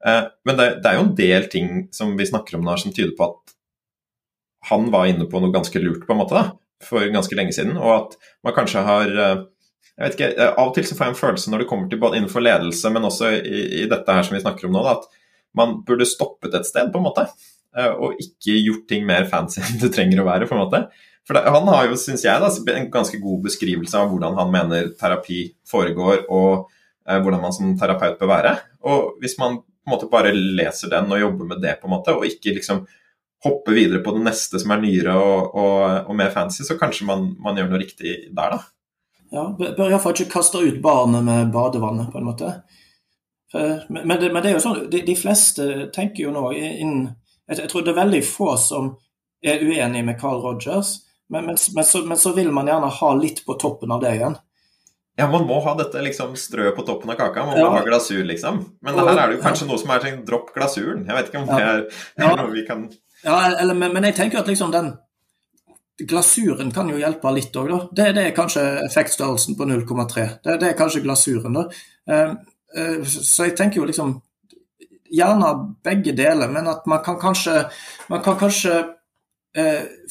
Eh, 0.06 0.22
men 0.46 0.60
det, 0.60 0.70
det, 0.84 0.92
er 0.92 1.00
jo 1.00 1.08
en 1.08 1.18
del 1.18 1.50
ting 1.52 1.74
som 1.96 2.14
vi 2.18 2.28
snakker 2.30 2.58
om 2.58 2.66
nå 2.66 2.78
som 2.82 2.94
tyder 2.94 3.16
på 3.18 3.30
at 3.32 3.56
han 4.70 4.88
var 4.94 5.10
inne 5.10 5.28
på 5.30 5.42
noe 5.42 5.54
ganske 5.54 5.82
lurt, 5.82 6.06
på 6.08 6.16
en 6.16 6.22
måte, 6.24 6.38
da, 6.38 6.56
for 6.86 7.06
ganske 7.14 7.38
lenge 7.38 7.54
siden. 7.54 7.76
Og 7.78 7.92
at 7.96 8.32
man 8.46 8.56
kanskje 8.58 8.86
har 8.86 9.12
eh, 9.12 9.44
jeg 9.96 10.04
vet 10.04 10.18
ikke, 10.18 10.32
eh, 10.34 10.52
Av 10.52 10.70
og 10.70 10.74
til 10.76 10.88
så 10.88 10.98
får 10.98 11.08
jeg 11.08 11.14
en 11.14 11.20
følelse 11.22 11.52
når 11.52 11.64
det 11.64 11.70
kommer 11.70 11.92
til 11.92 12.02
både 12.02 12.20
innenfor 12.20 12.44
ledelse, 12.44 12.92
men 12.92 13.08
også 13.08 13.36
i, 13.38 13.66
i 13.84 13.90
dette 13.92 14.18
her 14.18 14.26
som 14.28 14.36
vi 14.36 14.44
snakker 14.44 14.68
om 14.68 14.76
nå, 14.76 14.84
da, 14.86 14.98
at 15.00 15.22
man 15.56 15.78
burde 15.88 16.08
stoppet 16.10 16.56
et 16.58 16.68
sted, 16.68 16.90
på 16.92 17.00
en 17.00 17.06
måte. 17.08 17.28
Eh, 17.76 17.92
og 17.92 18.20
ikke 18.22 18.58
gjort 18.60 18.88
ting 18.92 19.06
mer 19.08 19.28
fancy 19.30 19.62
enn 19.66 19.82
det 19.84 19.94
trenger 19.96 20.24
å 20.24 20.30
være, 20.30 20.50
på 20.50 20.58
en 20.58 20.64
måte. 20.66 20.86
For 21.27 21.39
Han 21.41 21.68
har 21.68 21.88
jo, 21.89 21.97
syns 21.97 22.26
jeg, 22.26 22.41
da, 22.41 22.49
en 22.76 22.91
ganske 22.93 23.18
god 23.22 23.45
beskrivelse 23.47 23.97
av 23.97 24.11
hvordan 24.11 24.38
han 24.38 24.52
mener 24.53 24.91
terapi 24.99 25.47
foregår, 25.65 26.27
og 26.30 26.68
eh, 27.10 27.18
hvordan 27.18 27.41
man 27.41 27.56
som 27.56 27.73
terapeut 27.80 28.19
bør 28.19 28.30
være. 28.30 28.53
Og 28.85 29.15
hvis 29.23 29.39
man 29.41 29.57
på 29.57 29.89
en 29.89 29.95
måte 29.95 30.10
bare 30.11 30.34
leser 30.34 30.91
den 30.93 31.10
og 31.14 31.22
jobber 31.22 31.49
med 31.49 31.65
det, 31.65 31.80
på 31.81 31.89
en 31.89 31.95
måte, 31.95 32.14
og 32.14 32.30
ikke 32.30 32.53
liksom 32.60 32.85
hoppe 33.45 33.73
videre 33.73 34.02
på 34.06 34.14
det 34.15 34.23
neste 34.26 34.61
som 34.61 34.73
er 34.73 34.81
nyere 34.81 35.14
og, 35.18 35.57
og, 35.57 35.81
og 36.10 36.15
mer 36.18 36.31
fancy, 36.34 36.64
så 36.65 36.77
kanskje 36.80 37.06
man, 37.10 37.27
man, 37.41 37.57
gjør 37.57 37.69
noe 37.73 37.81
riktig 37.81 38.15
der, 38.34 38.56
da. 38.56 38.61
Ja, 39.34 39.43
Bør 39.57 39.89
iallfall 39.89 40.14
ikke 40.15 40.38
kaste 40.38 40.61
ut 40.61 40.77
barnet 40.81 41.26
med 41.26 41.52
badevannet, 41.53 42.11
på 42.14 42.22
en 42.22 42.27
måte. 42.30 42.52
Men, 43.53 44.18
det, 44.19 44.30
men, 44.34 44.41
det, 44.41 44.49
er 44.49 44.56
jo 44.57 44.64
sånn, 44.64 44.85
de, 44.91 45.02
de 45.06 45.15
fleste 45.18 45.65
tenker 45.95 46.26
jo 46.26 46.34
nå 46.35 46.49
inn, 46.57 46.95
jeg, 47.47 47.60
jeg, 47.60 47.69
tror 47.72 47.85
det 47.85 47.93
er 47.93 48.02
veldig 48.02 48.22
få 48.27 48.56
som 48.60 48.89
er 49.45 49.61
uenig 49.64 50.02
med 50.07 50.18
Carl 50.19 50.41
Rogers, 50.43 50.97
men, 51.30 51.47
men, 51.47 51.85
så, 51.85 52.03
men 52.06 52.19
så 52.22 52.34
vil 52.35 52.52
man 52.53 52.68
gjerne 52.69 52.89
ha 52.99 53.14
litt 53.18 53.43
på 53.45 53.56
toppen 53.61 53.93
av 53.95 54.03
det 54.03 54.15
igjen. 54.18 54.38
Ja, 55.15 55.30
man 55.31 55.45
må 55.47 55.61
ha 55.64 55.73
dette 55.80 56.02
liksom 56.03 56.34
strø 56.35 56.73
på 56.76 56.84
toppen 56.84 57.14
av 57.14 57.18
kaka. 57.19 57.45
Man 57.47 57.56
må 57.56 57.64
ja. 57.64 57.72
ha 57.77 57.84
glasur, 57.85 58.23
liksom. 58.27 58.60
Men 58.84 58.99
her 58.99 59.14
er 59.14 59.31
det 59.31 59.38
jo 59.38 59.45
kanskje 59.45 59.64
ja. 59.64 59.69
noe 59.72 59.80
som 59.80 59.93
er 59.95 60.03
sånn 60.03 60.22
dropp 60.27 60.52
glasuren. 60.57 61.06
Jeg 61.07 61.18
vet 61.18 61.31
ikke 61.31 61.41
om 61.41 61.47
det 61.49 61.60
er, 61.64 61.84
ja. 62.19 62.31
noe 62.41 62.52
vi 62.52 62.65
kan 62.68 62.88
ja, 63.26 63.38
eller, 63.57 63.73
men, 63.73 63.93
men, 63.93 64.06
jeg 64.06 64.18
tenker 64.19 64.41
at 64.41 64.49
liksom 64.52 64.73
den 64.73 64.91
glasuren 66.06 66.69
kan 66.76 66.89
jo 66.91 66.99
hjelpe 66.99 67.31
litt 67.34 67.56
òg, 67.57 67.72
da. 67.72 67.80
Det, 67.89 68.10
det, 68.18 68.26
er 68.27 68.35
kanskje 68.38 68.64
effektstørrelsen 68.84 69.57
på 69.57 69.65
0,3. 69.69 70.26
Det, 70.43 70.57
det, 70.61 70.68
er 70.68 70.77
kanskje 70.77 71.02
glasuren, 71.06 71.56
da. 71.57 71.64
Uh, 72.11 72.35
uh, 72.76 72.99
så 73.07 73.49
jeg 73.49 73.57
tenker 73.57 73.81
jo 73.84 73.89
liksom 73.89 74.19
Gjerne 75.15 75.49
begge 75.85 76.11
deler, 76.18 76.49
men 76.52 76.65
at 76.68 76.88
man 76.89 76.99
kan 77.06 77.15
kanskje, 77.22 77.68
man 78.10 78.23
kan 78.26 78.35
kanskje 78.39 78.73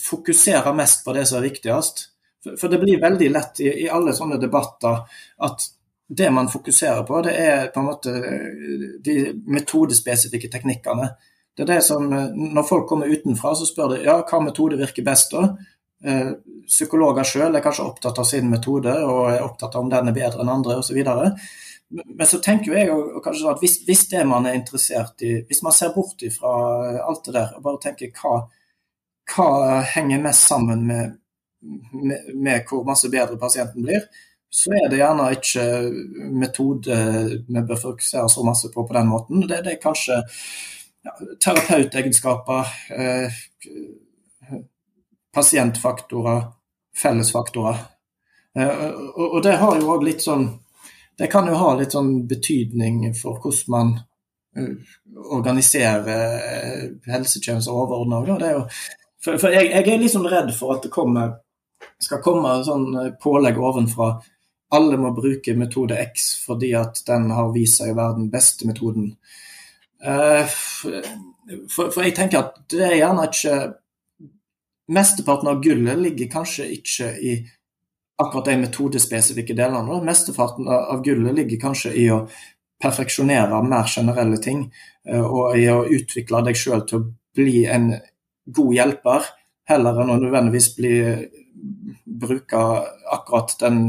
fokusere 0.00 0.72
mest 0.72 1.02
på 1.04 1.12
det 1.12 1.26
som 1.28 1.38
er 1.38 1.48
viktigst. 1.50 1.98
For, 2.44 2.68
det 2.68 2.78
blir 2.80 3.00
veldig 3.00 3.28
lett 3.32 3.60
i, 3.60 3.68
i 3.84 3.88
alle 3.92 4.14
sånne 4.16 4.38
debatter 4.40 5.02
at 5.44 5.66
det 6.08 6.30
man 6.30 6.48
fokuserer 6.52 7.02
på, 7.08 7.20
det 7.24 7.34
er 7.40 7.68
på 7.72 7.80
en 7.80 7.86
måte 7.88 8.12
de 9.04 9.14
metodespesifikke 9.48 10.50
teknikkene. 10.52 11.08
Det 11.56 11.64
er 11.64 11.76
det 11.76 11.82
som, 11.82 12.12
eh, 12.12 12.30
Når 12.34 12.68
folk 12.68 12.88
kommer 12.88 13.06
utenfra, 13.06 13.54
så 13.54 13.66
spør 13.66 13.88
de 13.94 14.04
ja, 14.04 14.22
hva 14.22 14.40
metode 14.40 14.76
virker 14.76 15.04
best. 15.04 15.30
da? 15.30 15.56
Eh, 16.04 16.32
psykologer 16.66 17.24
sjøl 17.24 17.56
er 17.56 17.60
kanskje 17.60 17.86
opptatt 17.86 18.18
av 18.18 18.24
sin 18.24 18.50
metode 18.50 18.92
og 18.92 19.30
er 19.30 19.44
opptatt 19.44 19.74
av 19.74 19.84
om 19.84 19.90
den 19.90 20.08
er 20.08 20.12
bedre 20.12 20.40
enn 20.42 20.48
andre 20.48 20.76
osv. 20.76 20.98
Men 21.90 22.26
så 22.26 22.40
tenker 22.42 22.74
jeg 22.74 22.88
jo 22.88 23.20
kanskje 23.24 23.50
at 23.50 23.60
hvis, 23.60 23.78
hvis, 23.86 24.08
det 24.08 24.26
man 24.26 24.46
er 24.46 24.54
interessert 24.54 25.22
i, 25.22 25.44
hvis 25.46 25.62
man 25.62 25.72
ser 25.72 25.94
bort 25.94 26.20
fra 26.36 26.52
alt 27.06 27.24
det 27.24 27.34
der 27.34 27.54
og 27.56 27.62
bare 27.62 27.80
tenker 27.80 28.10
hva, 28.10 28.48
hva 29.32 29.80
henger 29.94 30.22
mest 30.22 30.48
sammen 30.48 30.86
med, 30.86 31.16
med, 31.92 32.30
med, 32.34 32.64
hvor 32.68 32.84
masse 32.86 33.08
bedre 33.12 33.38
pasienten 33.40 33.84
blir, 33.86 34.04
så 34.54 34.70
er 34.76 34.90
det 34.90 35.00
gjerne 35.00 35.30
ikke 35.34 35.64
metode 36.38 36.98
vi 37.48 37.62
bør 37.66 37.80
fokusere 37.88 38.28
så 38.30 38.44
masse 38.46 38.70
på 38.74 38.84
på 38.86 38.94
den 38.94 39.08
måten. 39.10 39.46
Det, 39.48 39.64
det 39.66 39.72
er 39.72 39.82
kanskje 39.82 40.20
ja, 41.04 41.14
terapeutegenskaper, 41.44 42.70
eh, 42.94 43.40
pasientfaktorer, 45.34 46.44
fellesfaktorer. 46.96 47.82
Eh, 48.58 48.86
og, 49.16 49.26
og, 49.34 49.40
det 49.42 49.56
har 49.58 49.80
jo 49.80 49.90
òg 49.96 50.06
litt 50.06 50.22
sånn 50.22 50.46
Det 51.18 51.26
kan 51.30 51.46
jo 51.46 51.54
ha 51.58 51.72
litt 51.78 51.94
sånn 51.94 52.24
betydning 52.26 53.12
for 53.14 53.38
hvordan 53.38 53.70
man 53.70 53.90
uh, 54.58 54.94
organiserer 55.30 56.08
uh, 56.10 56.88
helsetjenester 57.06 57.70
overordna 57.70 58.18
For, 59.24 59.40
for 59.40 59.54
jeg, 59.54 59.70
jeg, 59.72 59.88
er 59.88 60.02
liksom 60.02 60.26
redd 60.28 60.52
for 60.56 60.76
at 60.76 60.84
det 60.84 60.92
kommer, 60.92 61.38
skal 62.02 62.22
komme 62.24 62.58
sånn 62.66 62.90
pålegg 63.22 63.58
ovenfra. 63.60 64.10
Alle 64.74 64.98
må 65.00 65.14
bruke 65.16 65.54
metode 65.56 65.96
X 66.10 66.26
fordi 66.44 66.74
at 66.76 67.00
den 67.08 67.30
har 67.32 67.52
vist 67.54 67.80
seg 67.80 67.94
å 67.94 67.98
være 67.98 68.18
den 68.18 68.28
beste 68.32 68.68
metoden. 68.68 69.14
Eh, 70.04 70.44
for, 70.50 71.88
for, 71.88 72.02
jeg 72.04 72.16
tenker 72.16 72.42
at 72.42 72.60
det 72.72 72.84
er 72.84 73.00
gjerne 73.00 73.30
ikke 73.30 73.56
Mesteparten 74.92 75.48
av 75.48 75.62
gullet 75.64 75.96
ligger 75.96 76.28
kanskje 76.28 76.66
ikke 76.74 77.06
i 77.16 77.30
akkurat 78.20 78.50
de 78.50 78.56
metodespesifikke 78.66 79.54
delene. 79.56 79.96
Mesteparten 80.04 80.68
av 80.68 81.00
gullet 81.06 81.38
ligger 81.38 81.62
kanskje 81.62 81.92
i 81.96 82.04
å 82.12 82.18
perfeksjonere 82.84 83.62
mer 83.64 83.88
generelle 83.88 84.36
ting, 84.44 84.66
eh, 85.08 85.24
og 85.24 85.56
i 85.56 85.64
å 85.72 85.86
utvikle 85.88 86.42
deg 86.44 86.60
sjøl 86.60 86.84
til 86.84 87.00
å 87.00 87.06
bli 87.34 87.64
en 87.64 87.94
god 88.46 88.74
hjelper, 88.74 89.28
heller 89.68 90.00
enn 90.02 90.12
å 90.12 90.20
nødvendigvis 90.20 90.70
bli 90.76 90.94
bruke 92.04 92.62
akkurat 93.12 93.54
den 93.60 93.84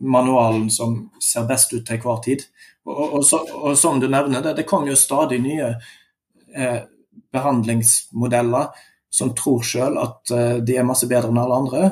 manualen 0.00 0.70
som 0.70 1.10
ser 1.20 1.48
best 1.48 1.72
ut 1.72 1.86
til 1.86 2.00
hver 2.02 2.20
tid. 2.24 2.44
Og, 2.88 3.02
og, 3.18 3.24
så, 3.26 3.42
og, 3.52 3.74
som 3.78 4.00
du 4.00 4.08
nevner, 4.08 4.42
det, 4.42 4.54
det 4.60 4.68
kommer 4.68 4.92
jo 4.92 4.96
stadig 4.96 5.40
nye 5.44 5.74
eh, 6.56 6.78
behandlingsmodeller 7.32 8.70
som 9.10 9.34
tror 9.36 9.64
sjøl 9.64 9.98
at 10.00 10.32
eh, 10.32 10.54
de 10.64 10.78
er 10.78 10.88
masse 10.88 11.08
bedre 11.10 11.32
enn 11.32 11.42
alle 11.42 11.58
andre. 11.58 11.90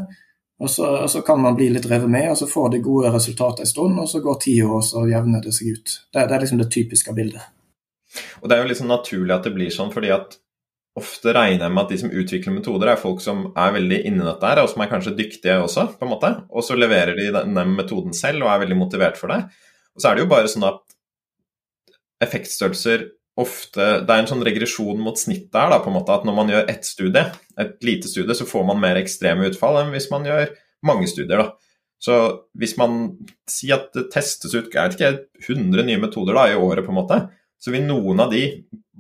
Og 0.57 0.71
så, 0.73 0.89
og 1.05 1.11
så, 1.13 1.21
kan 1.21 1.41
man 1.43 1.57
bli 1.57 1.69
litt 1.69 1.85
revet 1.91 2.09
med, 2.09 2.31
og 2.33 2.39
så 2.41 2.49
får 2.49 2.71
de 2.73 2.85
gode 2.85 3.13
resultater 3.13 3.67
en 3.67 3.69
stund, 3.69 3.99
og 4.01 4.09
så 4.09 4.23
går 4.25 4.39
tida, 4.41 4.71
og 4.79 4.85
så 4.85 5.05
jevner 5.05 5.45
det 5.45 5.53
seg 5.53 5.77
ut. 5.77 5.97
Det, 6.09 6.23
det, 6.23 6.33
er 6.33 6.45
liksom 6.47 6.63
det 6.63 6.71
typiske 6.73 7.13
bildet. 7.17 7.45
Og 8.41 8.49
Det 8.49 8.57
er 8.57 8.65
jo 8.65 8.71
liksom 8.71 8.89
naturlig 8.89 9.35
at 9.37 9.45
det 9.45 9.53
blir 9.53 9.75
sånn, 9.75 9.93
fordi 9.93 10.15
at 10.17 10.39
ofte 10.97 11.33
regner 11.37 11.67
jeg 11.67 11.75
med 11.75 11.83
at 11.83 11.93
de 11.93 11.99
som 12.01 12.13
utvikler 12.23 12.55
metoder, 12.57 12.91
er 12.91 13.01
folk 13.01 13.21
som 13.25 13.51
er 13.53 13.75
veldig 13.75 13.99
inni 14.09 14.25
dette 14.25 14.49
her, 14.49 14.63
og 14.63 14.71
som 14.73 14.83
er 14.83 14.91
kanskje 14.91 15.17
dyktige 15.19 15.59
også, 15.61 15.91
på 15.99 16.07
en 16.07 16.13
måte. 16.15 16.31
Og 16.49 16.65
så 16.65 16.79
leverer 16.79 17.19
de 17.19 17.29
den 17.35 17.75
metoden 17.77 18.17
selv 18.17 18.47
og 18.47 18.53
er 18.53 18.63
veldig 18.65 18.79
motivert 18.81 19.21
for 19.21 19.33
det. 19.33 19.43
Og 19.97 20.03
så 20.03 20.11
er 20.11 20.17
det 20.17 20.25
jo 20.25 20.33
bare 20.33 20.51
sånn 20.53 20.67
at 20.69 20.83
effektstørrelser 22.25 23.11
ofte 23.37 23.85
Det 24.01 24.09
er 24.09 24.23
en 24.23 24.29
sånn 24.31 24.45
regresjon 24.47 25.01
mot 25.05 25.19
snittet 25.21 25.53
her, 25.59 25.69
da, 25.69 25.83
på 25.85 25.91
en 25.91 25.99
måte, 25.99 26.15
at 26.15 26.25
når 26.25 26.37
man 26.39 26.49
gjør 26.49 26.71
ett 26.73 26.87
studie, 26.89 27.27
et 27.61 27.75
lite 27.85 28.09
studie, 28.09 28.33
så 28.33 28.47
får 28.49 28.65
man 28.71 28.81
mer 28.81 28.97
ekstreme 28.97 29.51
utfall 29.51 29.83
enn 29.83 29.93
hvis 29.93 30.09
man 30.09 30.25
gjør 30.25 30.55
mange 30.89 31.09
studier, 31.11 31.43
da. 31.43 31.51
Så 32.01 32.17
hvis 32.57 32.77
man 32.81 33.11
sier 33.49 33.77
at 33.77 33.91
det 33.97 34.07
testes 34.13 34.55
ut 34.55 34.73
jeg 34.73 34.77
vet 34.77 34.97
ikke, 34.97 35.13
100 35.53 35.85
nye 35.85 36.01
metoder 36.01 36.37
da, 36.37 36.47
i 36.49 36.57
året, 36.57 36.85
på 36.87 36.95
en 36.95 36.99
måte, 37.03 37.21
så 37.63 37.73
vil 37.73 37.87
noen 37.87 38.21
av 38.23 38.33
de 38.33 38.43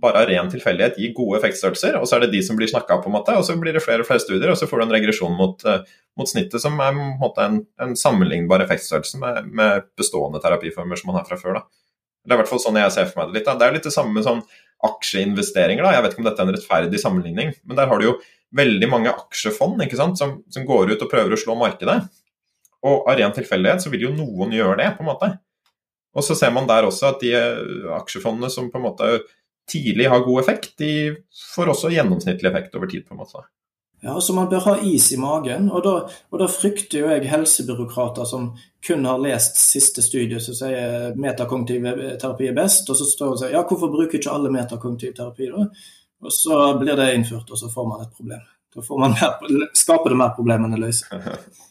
bare 0.00 0.22
av 0.22 0.28
ren 0.28 0.50
tilfeldighet 0.52 0.98
gi 1.00 1.10
gode 1.16 1.38
effektstørrelser, 1.40 1.96
og 1.96 2.08
så 2.08 2.16
er 2.16 2.26
det 2.26 2.34
de 2.34 2.42
som 2.44 2.58
blir 2.58 2.68
snakka 2.68 2.98
på, 3.00 3.08
en 3.08 3.16
måte, 3.16 3.36
og 3.36 3.46
så 3.46 3.56
blir 3.60 3.76
det 3.76 3.84
flere 3.84 4.04
og 4.04 4.08
flere 4.08 4.20
studier, 4.20 4.50
og 4.52 4.58
så 4.60 4.68
får 4.68 4.82
du 4.82 4.84
en 4.86 4.92
regresjon 4.92 5.32
mot, 5.38 5.64
uh, 5.64 5.80
mot 6.20 6.28
snittet, 6.28 6.60
som 6.60 6.76
er 6.84 6.92
en, 6.92 7.16
en, 7.46 7.58
en 7.86 7.96
sammenlignbar 7.96 8.64
effektstørrelse 8.66 9.20
med, 9.22 9.48
med, 9.56 9.88
bestående 9.96 10.42
terapiformer 10.44 11.00
som 11.00 11.12
man 11.12 11.20
har 11.20 11.28
fra 11.28 11.40
før. 11.40 11.60
da. 11.60 11.64
Det 12.26 12.34
er 12.34 12.36
i 12.36 12.42
hvert 12.42 12.50
fall 12.50 12.60
sånn 12.60 12.80
jeg 12.80 12.92
ser 12.92 13.08
for 13.08 13.22
meg 13.22 13.30
det 13.30 13.38
litt. 13.38 13.48
Da. 13.48 13.56
Det 13.56 13.66
er 13.66 13.76
litt 13.76 13.88
det 13.88 13.94
samme 13.94 14.12
med 14.12 14.26
sånn 14.26 14.44
aksjeinvesteringer. 14.86 15.86
da, 15.86 15.94
Jeg 15.94 16.04
vet 16.04 16.14
ikke 16.14 16.24
om 16.24 16.28
dette 16.28 16.42
er 16.42 16.50
en 16.50 16.56
rettferdig 16.56 17.00
sammenligning, 17.00 17.52
men 17.64 17.78
der 17.78 17.88
har 17.88 18.02
du 18.02 18.08
jo 18.10 18.16
veldig 18.56 18.88
mange 18.90 19.12
aksjefond 19.14 19.80
som, 20.18 20.40
som 20.50 20.66
går 20.68 20.92
ut 20.92 21.02
og 21.02 21.10
prøver 21.10 21.32
å 21.32 21.40
slå 21.40 21.56
markedet. 21.58 22.00
Og 22.86 23.08
av 23.08 23.16
ren 23.18 23.34
tilfeldighet 23.34 23.82
så 23.82 23.90
vil 23.92 24.08
jo 24.08 24.14
noen 24.14 24.52
gjøre 24.54 24.78
det, 24.82 24.90
på 24.98 25.06
en 25.06 25.08
måte. 25.08 25.30
Og 26.16 26.24
så 26.24 26.36
ser 26.38 26.54
man 26.54 26.68
der 26.68 26.88
også 26.88 27.10
at 27.12 27.20
de 27.20 27.34
aksjefondene 27.98 28.48
som 28.52 28.70
på 28.72 28.80
en 28.80 28.86
måte 28.88 29.10
tidlig 29.68 30.08
har 30.08 30.24
god 30.24 30.40
effekt, 30.40 30.72
de 30.80 31.16
får 31.54 31.72
også 31.74 31.92
gjennomsnittlig 31.92 32.50
effekt 32.50 32.74
over 32.78 32.90
tid. 32.90 33.04
på 33.06 33.14
en 33.14 33.20
måte. 33.20 33.44
Ja, 34.00 34.20
Så 34.20 34.32
man 34.32 34.48
bør 34.48 34.60
ha 34.60 34.76
is 34.82 35.12
i 35.12 35.16
magen. 35.16 35.70
Og 35.70 35.82
da, 35.84 35.94
og 36.30 36.40
da 36.40 36.46
frykter 36.46 37.00
jo 37.00 37.10
jeg 37.10 37.28
helsebyråkrater 37.30 38.24
som 38.28 38.50
kun 38.86 39.04
har 39.04 39.18
lest 39.18 39.58
siste 39.58 40.02
studie 40.04 40.40
som 40.40 40.54
sier 40.54 41.16
metakognitiv 41.18 41.88
terapi 42.20 42.50
er 42.50 42.56
best, 42.56 42.90
og 42.90 42.98
så 42.98 43.08
står 43.08 43.32
og 43.32 43.40
sier 43.40 43.56
ja, 43.56 43.64
hvorfor 43.66 43.90
bruker 43.90 44.20
ikke 44.20 44.32
alle 44.32 44.52
metakognitiv 44.54 45.16
terapi 45.16 45.50
da? 45.50 45.66
Og 46.22 46.32
så 46.32 46.60
blir 46.78 46.96
det 46.96 47.14
innført, 47.14 47.50
og 47.50 47.58
så 47.58 47.68
får 47.72 47.88
man 47.88 48.04
et 48.04 48.14
problem. 48.14 48.44
Da 48.74 48.82
får 48.84 48.98
man 49.00 49.14
mer, 49.14 49.70
skaper 49.76 50.12
det 50.12 50.18
mer 50.20 50.34
problemer 50.36 50.68
enn 50.68 50.76
det 50.76 50.82
løser. 50.82 51.22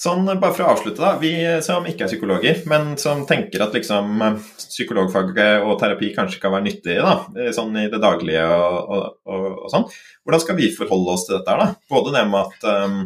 Sånn, 0.00 0.24
bare 0.26 0.50
for 0.56 0.64
å 0.64 0.72
avslutte, 0.72 0.98
da. 0.98 1.12
Vi 1.20 1.30
som 1.62 1.84
ikke 1.86 2.06
er 2.06 2.10
psykologer, 2.10 2.62
men 2.70 2.94
som 2.98 3.22
tenker 3.28 3.62
at 3.62 3.76
liksom, 3.76 4.22
psykologfaget 4.58 5.62
og 5.62 5.76
terapi 5.80 6.10
kanskje 6.16 6.40
kan 6.42 6.54
være 6.56 6.66
nyttig 6.66 6.96
da, 6.98 7.14
sånn 7.54 7.76
i 7.78 7.86
det 7.92 8.00
daglige 8.02 8.42
og, 8.48 8.78
og, 8.80 9.04
og, 9.28 9.44
og, 9.52 9.68
sånn. 9.72 9.86
Hvordan 10.24 10.42
skal 10.42 10.58
vi 10.58 10.72
forholde 10.74 11.14
oss 11.14 11.26
til 11.28 11.36
dette 11.36 11.54
her, 11.54 11.62
da? 11.62 11.92
Både 11.92 12.16
det 12.16 12.24
med 12.32 12.40
at 12.40 12.66
um, 12.88 12.98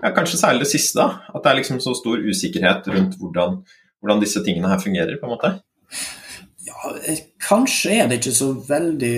ja, 0.00 0.14
Kanskje 0.16 0.40
særlig 0.40 0.64
det 0.64 0.72
siste, 0.72 1.02
da. 1.02 1.34
At 1.34 1.44
det 1.44 1.52
er 1.52 1.60
liksom 1.60 1.82
så 1.82 1.94
stor 1.98 2.22
usikkerhet 2.24 2.88
rundt 2.94 3.20
hvordan, 3.20 3.60
hvordan 4.00 4.24
disse 4.24 4.42
tingene 4.46 4.72
her 4.72 4.80
fungerer, 4.82 5.18
på 5.20 5.28
en 5.28 5.34
måte. 5.34 5.52
Ja, 6.66 6.96
kanskje 7.44 7.98
er 7.98 8.10
det 8.10 8.20
ikke 8.20 8.36
så 8.36 8.52
veldig 8.66 9.14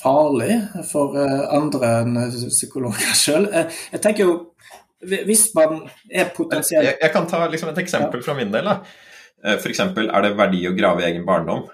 farlig 0.00 0.56
for 0.88 1.18
eh, 1.20 1.42
andre 1.56 1.92
enn 2.02 2.18
psykologer 2.48 3.14
sjøl. 3.16 3.48
Eh, 3.52 3.82
jeg 3.94 4.04
tenker 4.04 4.26
jo 4.26 4.38
hvis 5.00 5.46
man 5.56 5.78
er 6.12 6.28
potensielt 6.36 6.84
jeg, 6.84 6.98
jeg, 7.00 7.12
kan 7.14 7.28
ta 7.28 7.46
liksom 7.48 7.70
et 7.70 7.78
eksempel 7.80 8.20
fra 8.24 8.34
min 8.36 8.52
del. 8.52 8.68
da. 8.68 8.80
Eh, 9.44 9.56
F.eks. 9.56 9.80
er 9.80 10.26
det 10.26 10.34
verdi 10.36 10.66
å 10.68 10.76
grave 10.76 11.04
i 11.04 11.08
egen 11.10 11.24
barndom. 11.28 11.64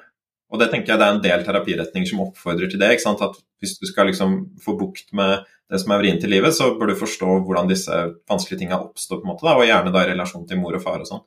Og 0.47 0.63
det 0.63 0.71
tenker 0.71 0.95
jeg 0.95 1.01
det 1.01 1.07
er 1.09 1.17
en 1.17 1.25
del 1.25 1.45
terapiretninger 1.47 2.09
som 2.13 2.23
oppfordrer 2.29 2.71
til 2.71 2.79
det. 2.79 2.93
ikke 2.95 3.07
sant? 3.09 3.25
At 3.25 3.39
Hvis 3.61 3.79
du 3.81 3.87
skal 3.89 4.07
liksom 4.11 4.39
få 4.63 4.77
bukt 4.79 5.11
med 5.17 5.43
det 5.71 5.81
som 5.83 5.91
er 5.91 6.03
vrient 6.03 6.23
i 6.23 6.31
livet, 6.31 6.55
så 6.55 6.77
bør 6.79 6.93
du 6.93 7.01
forstå 7.01 7.41
hvordan 7.43 7.71
disse 7.71 7.95
vanskelige 8.31 8.61
tingene 8.61 8.79
oppstår, 8.85 9.19
på 9.19 9.27
en 9.27 9.33
måte 9.33 9.49
da, 9.49 9.57
og 9.59 9.67
gjerne 9.67 9.91
da 9.95 10.05
i 10.05 10.13
relasjon 10.13 10.47
til 10.47 10.61
mor 10.61 10.77
og 10.79 10.85
far 10.85 11.03
og 11.03 11.09
sånn. 11.09 11.25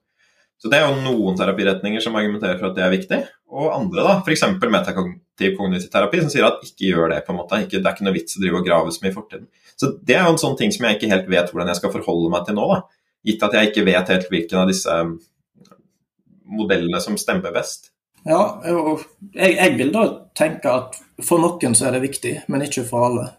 Så 0.60 0.68
Det 0.68 0.76
er 0.76 0.90
jo 0.90 1.04
noen 1.06 1.38
terapiretninger 1.40 2.04
som 2.04 2.18
argumenterer 2.20 2.58
for 2.60 2.70
at 2.70 2.76
det 2.76 2.84
er 2.84 2.92
viktig, 2.92 3.20
og 3.50 3.70
andre, 3.74 4.04
da, 4.04 4.16
f.eks. 4.20 4.44
metakognitiv 4.60 5.56
kognitiv 5.56 5.88
terapi, 5.94 6.20
som 6.20 6.32
sier 6.34 6.48
at 6.50 6.66
ikke 6.66 6.90
gjør 6.90 7.14
det. 7.14 7.22
på 7.26 7.32
en 7.32 7.40
måte. 7.40 7.62
Ikke, 7.64 7.80
det 7.80 7.88
er 7.88 7.96
ikke 7.96 8.08
noe 8.08 8.18
vits 8.18 8.36
å 8.36 8.42
drive 8.44 8.60
og 8.60 8.68
grave 8.68 8.92
så 8.92 9.04
mye 9.04 9.14
i 9.14 9.16
fortiden. 9.16 9.48
Så 9.80 9.94
Det 10.04 10.18
er 10.18 10.28
jo 10.28 10.34
en 10.36 10.42
sånn 10.42 10.58
ting 10.60 10.74
som 10.76 10.86
jeg 10.86 11.00
ikke 11.00 11.12
helt 11.14 11.30
vet 11.32 11.54
hvordan 11.54 11.72
jeg 11.72 11.80
skal 11.80 11.94
forholde 11.96 12.34
meg 12.34 12.44
til 12.46 12.60
nå. 12.60 12.68
da. 12.74 12.82
Gitt 13.30 13.46
at 13.48 13.56
jeg 13.56 13.72
ikke 13.72 13.86
vet 13.88 14.12
helt 14.14 14.28
hvilken 14.32 14.60
av 14.60 14.68
disse 14.68 15.00
um, 15.00 15.16
modellene 16.60 17.00
som 17.04 17.18
stemmer 17.20 17.56
best. 17.56 17.94
Ja, 18.28 18.60
jeg, 18.68 19.56
jeg 19.56 19.76
vil 19.80 19.94
da 19.96 20.06
tenke 20.36 20.76
at 20.76 21.00
for 21.24 21.40
noen 21.40 21.76
så 21.76 21.88
er 21.88 21.96
det 21.96 22.04
viktig, 22.04 22.36
men 22.52 22.68
ikke 22.68 22.84
for 22.88 23.08
alle. 23.08 23.30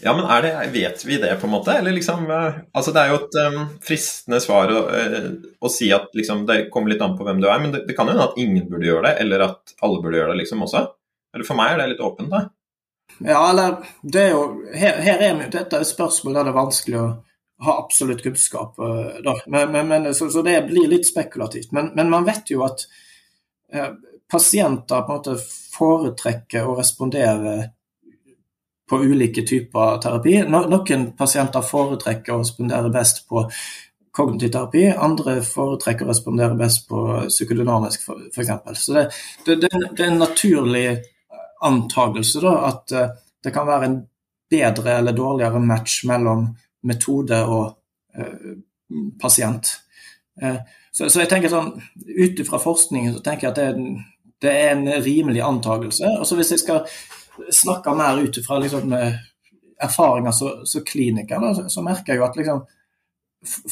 Ja, 0.00 0.14
men 0.16 0.26
det, 0.42 0.52
vet 0.72 1.04
vi 1.04 1.18
det, 1.22 1.34
på 1.40 1.46
en 1.46 1.52
måte? 1.54 1.74
Eller 1.78 1.94
liksom 1.94 2.30
eh, 2.30 2.60
Altså, 2.72 2.92
det 2.94 3.02
er 3.02 3.12
jo 3.12 3.18
et 3.20 3.38
um, 3.44 3.60
fristende 3.84 4.40
svar 4.42 4.72
å, 4.72 4.82
uh, 4.90 5.28
å 5.60 5.70
si 5.72 5.90
at 5.94 6.10
liksom, 6.18 6.44
det 6.48 6.66
kommer 6.74 6.92
litt 6.92 7.04
an 7.04 7.16
på 7.18 7.26
hvem 7.26 7.42
du 7.42 7.48
er, 7.48 7.60
men 7.62 7.74
det, 7.74 7.84
det 7.88 7.96
kan 7.98 8.08
jo 8.08 8.16
hende 8.16 8.28
at 8.30 8.40
ingen 8.40 8.68
burde 8.70 8.88
gjøre 8.88 9.06
det, 9.08 9.14
eller 9.24 9.46
at 9.48 9.76
alle 9.84 10.02
burde 10.02 10.20
gjøre 10.20 10.34
det 10.34 10.42
liksom 10.42 10.64
også. 10.66 10.86
Eller 11.32 11.48
for 11.48 11.58
meg 11.58 11.74
er 11.74 11.82
det 11.82 11.90
litt 11.94 12.04
åpent, 12.04 12.32
da. 12.32 12.44
Ja, 13.22 13.42
eller 13.50 13.82
det 14.02 14.22
er 14.22 14.30
jo 14.32 14.44
Her, 14.72 15.02
her 15.04 15.20
er 15.20 15.36
vi, 15.36 15.50
dette 15.52 15.76
er 15.76 15.84
et 15.84 15.90
spørsmål 15.90 16.38
der 16.38 16.46
det 16.46 16.52
er 16.52 16.56
vanskelig 16.56 16.98
å 17.00 17.08
ha 17.62 17.74
absolutt 17.78 18.22
kunnskap. 18.24 18.78
Da. 19.22 19.36
Men, 19.46 19.70
men, 19.70 19.86
men, 19.88 20.08
så, 20.18 20.26
så, 20.32 20.42
det 20.42 20.56
blir 20.66 20.88
litt 20.90 21.06
spekulativt. 21.06 21.70
Men, 21.76 21.92
men 21.94 22.10
man 22.10 22.26
vet 22.26 22.50
jo 22.50 22.64
at 22.66 22.82
uh, 23.76 23.92
pasienter 24.32 25.04
på 25.04 25.12
en 25.12 25.20
måte 25.20 25.36
foretrekker 25.76 26.66
å 26.66 26.74
respondere 26.78 27.54
på 28.92 28.98
ulike 29.00 29.40
typer 29.48 29.96
terapi. 30.04 30.34
Noen 30.52 31.06
pasienter 31.16 31.64
foretrekker 31.64 32.34
å 32.34 32.42
respondere 32.42 32.92
best 32.92 33.22
på 33.30 33.46
kognitiv 34.12 34.52
terapi, 34.52 34.82
andre 34.92 35.38
foretrekker 35.46 36.04
å 36.04 36.10
respondere 36.10 36.58
best 36.60 36.84
på 36.90 37.00
psykodynamisk 37.30 38.10
f.eks. 38.34 38.52
Så 38.82 38.98
det, 38.98 39.06
det, 39.46 39.56
det, 39.62 39.70
er 39.96 40.10
en 40.10 40.20
naturlig 40.20 40.84
antakelse 41.64 42.42
da, 42.44 42.52
at 42.68 42.92
eh, 42.92 43.16
det 43.42 43.54
kan 43.54 43.70
være 43.70 43.88
en 43.88 43.98
bedre 44.52 44.98
eller 44.98 45.16
dårligere 45.16 45.62
match 45.64 46.02
mellom 46.10 46.50
metode 46.84 47.40
og 47.48 48.18
eh, 48.18 48.56
pasient. 49.22 49.72
Eh, 50.42 50.60
så, 50.92 51.08
så, 51.08 51.22
jeg 51.22 51.32
tenker 51.32 51.48
sånn, 51.48 51.78
Ut 52.12 52.40
ifra 52.44 52.60
forskningen 52.60 53.16
så 53.16 53.24
tenker 53.24 53.48
jeg 53.48 53.54
at 53.54 53.62
det 53.62 54.02
det 54.42 54.50
er 54.50 54.72
en 54.72 54.88
rimelig 55.04 55.38
antakelse. 55.46 56.08
Og 56.18 56.26
så 56.26 56.34
hvis 56.34 56.50
jeg 56.50 56.62
skal 56.64 56.80
snakker 57.52 57.96
mer 57.96 58.20
ut 58.22 58.38
ifra 58.38 58.58
liksom, 58.62 58.92
erfaringer 59.82 60.32
som 60.64 60.86
kliniker, 60.86 61.54
så, 61.54 61.68
så, 61.68 61.84
merker 61.84 62.14
jeg 62.14 62.20
jo 62.22 62.26
at 62.26 62.38
liksom, 62.38 62.64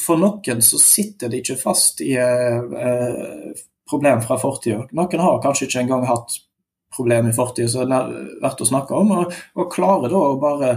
for 0.01 0.19
noen 0.19 0.63
så 0.65 0.79
sitter 0.81 1.31
de 1.31 1.39
ikke 1.41 1.59
fast 1.61 2.01
i 2.03 2.13
eh, 2.19 3.51
problem 3.89 4.23
fra 4.23 4.39
fortida. 4.39 4.85
Noen 4.97 5.23
har 5.23 5.43
kanskje 5.43 5.67
ikke 5.67 5.85
engang 5.85 6.07
hatt 6.09 6.39
problem 6.95 7.29
i 7.29 7.35
fortida 7.35 7.69
som 7.71 7.93
er 7.95 8.11
verdt 8.43 8.63
å 8.63 8.67
snakke 8.67 8.97
om, 8.97 9.13
og, 9.21 9.37
og, 9.55 9.69
klarer 9.71 10.11
da 10.11 10.19
å 10.19 10.39
bare 10.41 10.73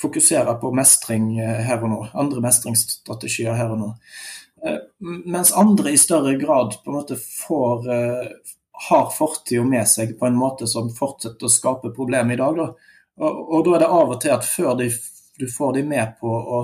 fokusere 0.00 0.56
på 0.60 0.72
mestring 0.76 1.34
eh, 1.40 1.64
her 1.66 1.82
og 1.84 1.92
nå. 1.92 2.00
Andre 2.20 2.44
mestringsstrategier 2.44 3.56
her 3.56 3.74
og 3.74 3.80
nå. 3.80 3.90
Eh, 4.66 4.78
mens 5.00 5.52
andre 5.56 5.94
i 5.94 6.00
større 6.00 6.36
grad 6.40 6.78
på 6.84 6.92
en 6.92 6.98
måte 7.00 7.16
får 7.20 7.90
eh, 7.92 8.30
har 8.88 9.10
fortida 9.12 9.64
med 9.64 9.88
seg 9.88 10.14
på 10.18 10.26
en 10.26 10.38
måte 10.38 10.66
som 10.70 10.88
fortsetter 10.94 11.46
å 11.46 11.52
skape 11.52 11.92
problemer 11.96 12.34
i 12.34 12.40
dag. 12.40 12.56
Da. 12.56 12.68
Og, 13.20 13.40
og, 13.40 13.64
da 13.66 13.74
er 13.76 13.82
det 13.82 13.90
av 13.98 14.14
og 14.14 14.20
til 14.22 14.32
at 14.32 14.46
før 14.46 14.78
de, 14.78 14.88
du 15.40 15.44
får 15.52 15.74
de 15.76 15.82
med 15.90 16.14
på 16.20 16.30
å 16.30 16.60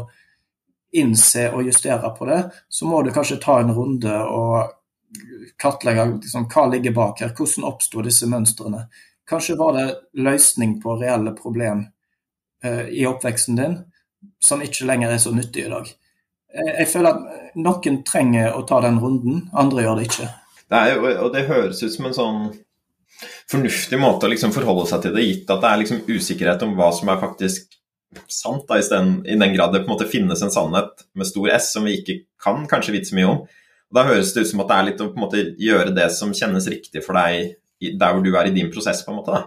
innse 0.97 1.51
og 1.53 1.67
justere 1.67 2.09
på 2.17 2.29
det, 2.31 2.39
så 2.69 2.89
må 2.89 3.03
du 3.05 3.13
kanskje 3.13 3.41
ta 3.43 3.59
en 3.61 3.75
runde 3.77 4.15
og 4.33 4.73
kartlegge 5.61 6.07
liksom, 6.15 6.47
hva 6.53 6.65
ligger 6.73 6.97
bak 6.97 7.21
her. 7.21 7.35
Hvordan 7.37 7.69
oppsto 7.69 8.05
disse 8.07 8.29
mønstrene? 8.31 8.87
Kanskje 9.29 9.59
var 9.61 9.77
det 9.77 9.87
løsning 10.23 10.79
på 10.81 10.97
reelle 11.01 11.35
problem 11.37 11.85
eh, 12.65 12.89
i 12.97 13.05
oppveksten 13.09 13.61
din 13.61 13.79
som 14.43 14.63
ikke 14.65 14.87
lenger 14.89 15.13
er 15.13 15.21
så 15.21 15.35
nyttig 15.35 15.67
i 15.67 15.71
dag. 15.73 15.93
Jeg, 16.57 16.73
jeg 16.81 16.91
føler 16.95 17.13
at 17.13 17.55
noen 17.61 18.03
trenger 18.09 18.57
å 18.57 18.65
ta 18.69 18.81
den 18.85 19.01
runden, 19.03 19.47
andre 19.53 19.85
gjør 19.85 20.01
det 20.01 20.09
ikke. 20.09 20.33
Det 20.71 20.79
er 20.79 21.03
og 21.23 21.29
det 21.35 21.47
høres 21.47 21.83
ut 21.83 21.93
som 21.95 22.09
en 22.09 22.17
sånn 22.17 22.41
fornuftig 23.51 23.99
måte 24.01 24.27
å 24.27 24.31
liksom 24.33 24.53
forholde 24.55 24.89
seg 24.91 25.05
til 25.05 25.15
det, 25.17 25.25
gitt 25.25 25.51
at 25.53 25.63
det 25.63 25.71
er 25.71 25.83
liksom 25.83 26.03
usikkerhet 26.09 26.65
om 26.67 26.75
hva 26.79 26.91
som 26.95 27.11
er 27.13 27.21
faktisk 27.23 27.77
sant, 28.29 28.65
da, 28.69 28.79
i, 28.79 28.85
den, 28.91 29.13
i 29.27 29.37
den 29.39 29.55
grad 29.55 29.73
det 29.75 29.83
på 29.85 29.91
en 29.91 29.95
måte 29.95 30.09
finnes 30.11 30.43
en 30.43 30.53
sannhet 30.53 31.07
med 31.17 31.29
stor 31.29 31.51
S 31.55 31.73
som 31.75 31.87
vi 31.87 31.99
ikke 32.01 32.19
kan 32.43 32.67
kanskje 32.71 32.97
vite 32.97 33.11
så 33.11 33.19
mye 33.19 33.31
om. 33.31 33.41
Og 33.87 33.99
Da 33.99 34.07
høres 34.09 34.33
det 34.35 34.45
ut 34.45 34.51
som 34.51 34.63
at 34.65 34.71
det 34.71 34.77
er 34.77 34.89
litt 34.91 35.03
å 35.03 35.09
på 35.11 35.21
en 35.21 35.27
måte 35.27 35.43
gjøre 35.63 35.95
det 35.97 36.09
som 36.15 36.35
kjennes 36.35 36.69
riktig 36.71 37.05
for 37.07 37.19
deg 37.19 37.57
der 38.01 38.15
hvor 38.15 38.25
du 38.25 38.33
er 38.35 38.49
i 38.49 38.55
din 38.55 38.71
prosess. 38.73 39.05
på 39.05 39.13
en 39.13 39.21
måte 39.21 39.35
da. 39.35 39.45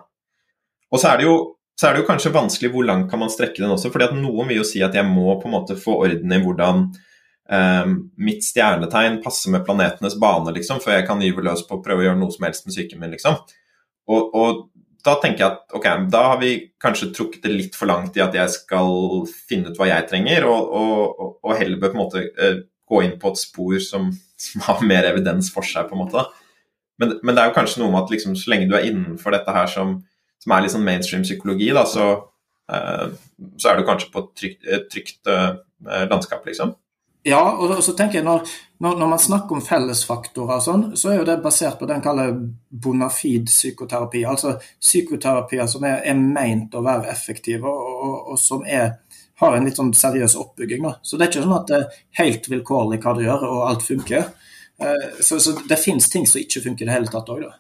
Og 0.90 1.02
så 1.02 1.12
er, 1.12 1.26
jo, 1.26 1.36
så 1.78 1.90
er 1.90 1.96
det 1.96 2.04
jo 2.04 2.10
kanskje 2.10 2.34
vanskelig 2.34 2.72
hvor 2.74 2.86
langt 2.88 3.10
kan 3.12 3.22
man 3.22 3.32
strekke 3.34 3.62
den 3.62 3.74
også, 3.74 3.92
fordi 3.94 4.10
at 4.10 4.18
noen 4.18 4.50
vil 4.50 4.62
jo 4.62 4.68
si 4.68 4.82
at 4.86 4.96
jeg 4.96 5.06
må 5.06 5.36
på 5.42 5.50
en 5.50 5.56
måte 5.58 5.78
få 5.78 6.00
orden 6.06 6.34
i 6.34 6.42
hvordan 6.42 6.88
Um, 7.50 8.12
mitt 8.22 8.44
stjernetegn 8.46 9.24
passer 9.24 9.50
med 9.50 9.64
planetenes 9.66 10.20
bane, 10.22 10.52
liksom, 10.54 10.82
før 10.84 11.00
jeg 11.00 11.08
kan 11.08 11.22
gyve 11.24 11.42
løs 11.42 11.64
på 11.66 11.80
å 11.80 11.82
prøve 11.82 12.04
å 12.04 12.06
gjøre 12.06 12.20
noe 12.20 12.34
som 12.36 12.46
helst 12.46 12.68
med 12.68 12.76
psyken 12.76 13.02
min. 13.02 13.16
liksom. 13.16 13.40
Og, 14.10 14.36
og, 14.38 14.60
da 15.06 15.16
tenker 15.24 15.42
jeg 15.42 15.54
at 15.56 15.78
ok, 15.78 15.86
da 16.12 16.22
har 16.34 16.42
vi 16.42 16.52
kanskje 16.82 17.08
trukket 17.16 17.46
det 17.48 17.54
litt 17.54 17.78
for 17.80 17.88
langt 17.88 18.18
i 18.20 18.22
at 18.22 18.34
jeg 18.36 18.52
skal 18.52 19.24
finne 19.48 19.72
ut 19.72 19.80
hva 19.80 19.88
jeg 19.88 20.10
trenger, 20.10 20.46
og, 20.50 20.74
og, 20.76 21.30
og 21.40 21.56
heller 21.56 21.80
på 21.80 21.88
en 21.90 21.98
måte 21.98 22.26
uh, 22.36 22.60
gå 22.90 23.02
inn 23.06 23.16
på 23.22 23.32
et 23.32 23.40
spor 23.40 23.78
som, 23.82 24.10
som, 24.38 24.66
har 24.68 24.84
mer 24.86 25.08
evidens 25.08 25.50
for 25.56 25.66
seg, 25.66 25.88
på 25.88 25.96
en 25.96 26.04
måte. 26.04 26.26
Men, 27.00 27.16
men 27.24 27.32
det 27.32 27.42
er 27.42 27.50
jo 27.50 27.56
kanskje 27.56 27.82
noe 27.82 27.94
med 27.94 28.04
at 28.04 28.14
liksom, 28.14 28.36
så 28.38 28.52
lenge 28.52 28.68
du 28.70 28.76
er 28.76 28.90
innenfor 28.90 29.34
dette 29.34 29.56
her 29.56 29.72
som, 29.72 29.96
som 30.44 30.54
er 30.54 30.66
litt 30.66 30.76
sånn 30.76 30.86
mainstream 30.86 31.24
psykologi, 31.24 31.72
da, 31.74 31.88
så, 31.88 32.12
uh, 32.70 33.08
så 33.56 33.72
er 33.72 33.80
du 33.80 33.88
kanskje 33.88 34.12
på 34.14 34.26
et 34.26 34.32
trygt, 34.44 34.70
trygt 34.92 35.32
uh, 35.32 35.64
landskap, 36.12 36.44
liksom. 36.50 36.76
Ja, 37.28 37.42
og 37.60 37.82
så 37.84 37.94
tenker 37.98 38.20
jeg 38.20 38.26
når, 38.26 38.46
når, 38.80 38.96
når 39.02 39.10
man 39.12 39.20
snakker 39.20 39.58
om 39.58 39.64
fellesfaktorer, 39.64 40.62
sånn, 40.64 40.86
så 41.00 41.12
er 41.12 41.20
jo 41.20 41.26
det 41.28 41.42
basert 41.44 41.76
på 41.80 41.88
det 41.90 41.98
en 41.98 42.04
kaller 42.06 42.32
bonafid 42.70 43.50
psykoterapi. 43.52 44.24
Altså 44.30 44.56
psykoterapier 44.80 45.68
som 45.68 45.84
er, 45.88 46.00
er 46.08 46.20
meint 46.20 46.76
å 46.76 46.84
være 46.86 47.10
effektive, 47.12 47.68
og, 47.68 47.90
og, 48.08 48.16
og 48.34 48.40
som 48.40 48.64
er, 48.64 48.94
har 49.44 49.58
en 49.58 49.68
litt 49.68 49.80
sånn 49.80 49.92
seriøs 49.96 50.38
oppbygging. 50.40 50.86
Da. 50.88 50.96
Så 51.04 51.20
det 51.20 51.28
er 51.28 51.34
ikke 51.34 51.44
sånn 51.44 51.58
at 51.58 51.68
det 51.74 51.82
er 51.82 52.00
helt 52.22 52.50
vilkårlig 52.54 53.02
hva 53.04 53.16
du 53.18 53.26
gjør, 53.26 53.46
og 53.50 53.66
alt 53.68 53.84
funker. 53.84 54.32
Eh, 54.80 55.06
så, 55.20 55.42
så 55.44 55.58
det 55.68 55.82
finnes 55.84 56.08
ting 56.08 56.28
som 56.30 56.40
ikke 56.40 56.64
funker 56.70 56.88
i 56.88 56.88
det 56.88 56.96
hele 56.96 57.12
tatt 57.12 57.36
òg, 57.36 57.44
da. 57.50 57.58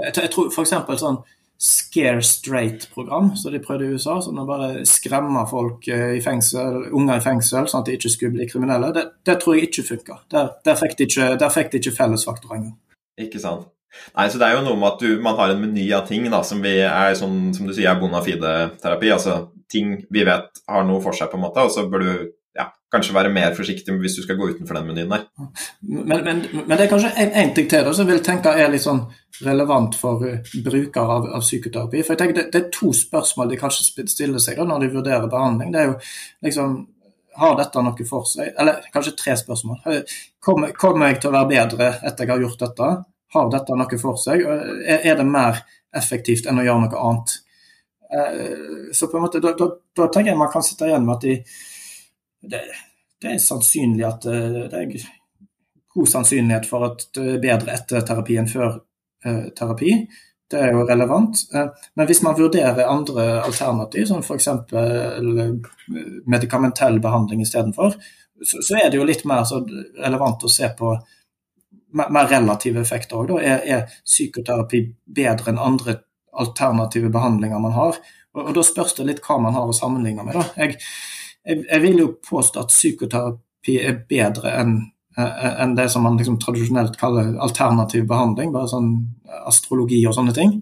Jeg, 0.00 0.16
jeg 0.16 0.32
tror 0.32 0.48
f.eks. 0.48 0.72
sånn 1.04 1.20
scare 1.62 2.22
straight-program 2.22 3.36
som 3.36 3.52
de 3.52 3.60
prøvde 3.62 3.86
i 3.86 3.94
USA. 3.94 4.16
sånn 4.20 4.40
å 4.42 4.46
bare 4.48 4.82
skremme 4.88 5.44
folk 5.50 5.86
eh, 5.86 6.16
i 6.18 6.22
fengsel, 6.24 6.88
unger 6.90 7.20
i 7.20 7.22
fengsel, 7.22 7.68
sånn 7.70 7.84
at 7.84 7.90
de 7.90 7.98
ikke 7.98 8.10
skulle 8.10 8.34
bli 8.34 8.48
kriminelle. 8.50 8.90
Det, 8.96 9.04
det 9.28 9.36
tror 9.42 9.54
jeg 9.54 9.68
ikke 9.68 9.84
funka. 9.92 10.18
Der, 10.34 10.50
der, 10.66 10.80
fikk 10.80 10.96
de 10.98 11.06
ikke, 11.06 11.28
der 11.38 11.94
fellesfaktor 12.00 12.56
engang. 12.56 12.74
Ikke 13.20 13.38
sant. 13.42 13.70
Nei, 14.16 14.26
så 14.32 14.40
Det 14.40 14.48
er 14.48 14.56
jo 14.56 14.64
noe 14.66 14.80
med 14.80 14.88
at 14.88 15.02
du, 15.04 15.08
man 15.22 15.36
har 15.38 15.52
en 15.52 15.60
meny 15.62 15.84
av 15.94 16.06
ting 16.08 16.26
da, 16.32 16.42
som 16.42 16.62
vi 16.64 16.78
er 16.82 17.14
sånn, 17.14 17.52
som 17.54 17.68
du 17.68 17.74
sier, 17.76 17.92
er 17.92 18.00
bona 18.00 18.24
fide-terapi. 18.24 19.12
Altså 19.14 19.38
ting 19.70 20.00
vi 20.10 20.24
vet 20.26 20.64
har 20.66 20.86
noe 20.88 21.02
for 21.04 21.14
seg, 21.14 21.30
på 21.30 21.38
en 21.38 21.46
måte, 21.46 21.62
og 21.62 21.70
så 21.74 21.86
bør 21.92 22.02
du 22.02 22.12
kanskje 22.92 23.14
være 23.16 23.32
mer 23.32 23.54
forsiktig 23.56 23.94
hvis 24.02 24.18
du 24.18 24.22
skal 24.24 24.36
gå 24.36 24.50
utenfor 24.52 24.76
den 24.76 24.88
menyen 24.90 25.12
der. 25.12 25.24
Men, 25.80 26.24
men, 26.26 26.42
men 26.52 26.72
det 26.76 26.84
er 26.84 26.90
kanskje 26.92 27.12
én 27.24 27.54
ting 27.56 27.68
til 27.70 27.84
da, 27.86 27.92
som 27.96 28.08
vil 28.08 28.20
tenke 28.24 28.52
er 28.52 28.72
litt 28.72 28.84
sånn 28.84 29.04
relevant 29.42 29.96
for 29.98 30.24
uh, 30.26 30.50
brukere 30.64 31.16
av, 31.16 31.28
av, 31.38 31.44
psykoterapi. 31.44 32.02
For 32.02 32.14
jeg 32.14 32.20
tenker 32.20 32.38
det, 32.40 32.48
det, 32.52 32.60
er 32.60 32.74
to 32.74 32.92
spørsmål 32.96 33.52
de 33.52 33.60
kanskje 33.60 34.04
stiller 34.12 34.42
seg 34.42 34.60
da, 34.60 34.66
når 34.68 34.84
de 34.84 34.90
vurderer 34.96 35.30
behandling. 35.32 35.72
Det 35.72 35.80
er 35.84 35.92
jo 35.92 36.00
liksom 36.48 36.82
Har 37.40 37.54
dette 37.56 37.80
noe 37.80 38.04
for 38.04 38.26
seg? 38.28 38.50
Eller 38.60 38.82
kanskje 38.92 39.14
tre 39.16 39.32
spørsmål. 39.40 39.78
Kommer, 40.44 40.74
kommer 40.76 41.08
jeg 41.08 41.22
til 41.22 41.30
å 41.30 41.32
være 41.38 41.48
bedre 41.48 41.86
etter 42.04 42.26
jeg 42.26 42.30
har 42.34 42.42
gjort 42.42 42.60
dette? 42.60 42.88
Har 43.32 43.48
dette 43.54 43.78
noe 43.80 43.98
for 44.02 44.20
seg? 44.20 44.42
Er, 44.44 44.98
er 45.00 45.16
det 45.16 45.24
mer 45.24 45.62
effektivt 45.96 46.44
enn 46.44 46.60
å 46.60 46.66
gjøre 46.66 46.82
noe 46.82 47.06
annet? 47.08 47.32
Så 48.92 49.08
på 49.08 49.16
en 49.16 49.24
måte, 49.24 49.40
da, 49.40 49.54
da, 49.56 49.70
da 49.96 50.10
tenker 50.12 50.34
jeg 50.34 50.42
man 50.42 50.52
kan 50.52 50.66
sitte 50.66 50.90
igjen 50.90 51.08
med 51.08 51.14
at 51.16 51.24
de 51.24 51.38
det, 52.42 52.62
det, 53.22 53.34
er 53.34 53.38
sannsynlig 53.42 54.06
at 54.06 54.26
eh, 54.26 54.58
det 54.72 54.80
er 54.80 55.06
god 55.94 56.08
sannsynlighet 56.08 56.68
for 56.68 56.88
at 56.88 57.06
det 57.14 57.36
er 57.36 57.42
bedre 57.42 57.76
etter 57.76 58.04
terapi 58.06 58.38
enn 58.40 58.50
før 58.50 58.76
eh, 59.24 59.48
terapi. 59.56 59.96
Det 60.52 60.60
er 60.60 60.74
jo 60.76 60.84
relevant. 60.88 61.44
Eh, 61.54 61.86
men 61.96 62.10
hvis 62.10 62.22
man 62.26 62.38
vurderer 62.38 62.88
andre 62.88 63.28
alternativ, 63.44 64.06
som 64.10 64.24
f.eks. 64.24 64.48
medikamentell 66.26 67.00
behandling 67.00 67.44
istedenfor, 67.44 67.96
så, 68.42 68.62
så 68.62 68.78
er 68.80 68.90
det 68.90 68.98
jo 68.98 69.06
litt 69.06 69.24
mer 69.28 69.46
relevant 70.02 70.44
å 70.44 70.50
se 70.50 70.68
på 70.78 70.96
mer 71.92 72.28
relative 72.30 72.80
effekter 72.80 73.20
òg. 73.20 73.36
Er, 73.44 73.62
er 73.62 73.98
psykoterapi 74.04 74.86
bedre 75.04 75.52
enn 75.52 75.60
andre 75.60 75.98
alternative 76.32 77.12
behandlinger 77.12 77.60
man 77.60 77.76
har? 77.76 77.98
Og, 78.32 78.46
og 78.46 78.54
Da 78.56 78.64
spørs 78.64 78.96
det 78.98 79.08
litt 79.08 79.24
hva 79.26 79.38
man 79.44 79.56
har 79.56 79.68
å 79.68 79.76
sammenligne 79.76 80.24
med. 80.26 80.38
Da. 80.38 80.46
Jeg, 80.64 80.78
jeg, 81.46 81.64
jeg, 81.66 81.82
vil 81.82 82.02
jo 82.04 82.08
påstå 82.28 82.62
at 82.62 82.74
psykoterapi 82.74 83.78
er 83.82 84.02
bedre 84.08 84.56
enn 84.60 84.80
enn 85.16 85.74
det 85.76 85.90
som 85.92 86.06
man 86.06 86.16
liksom 86.16 86.38
tradisjonelt 86.40 86.96
kaller 86.96 87.34
alternativ 87.44 88.06
behandling, 88.08 88.52
bare 88.52 88.70
sånn 88.70 88.92
astrologi 89.44 89.98
og 90.08 90.14
sånne 90.16 90.32
ting. 90.36 90.54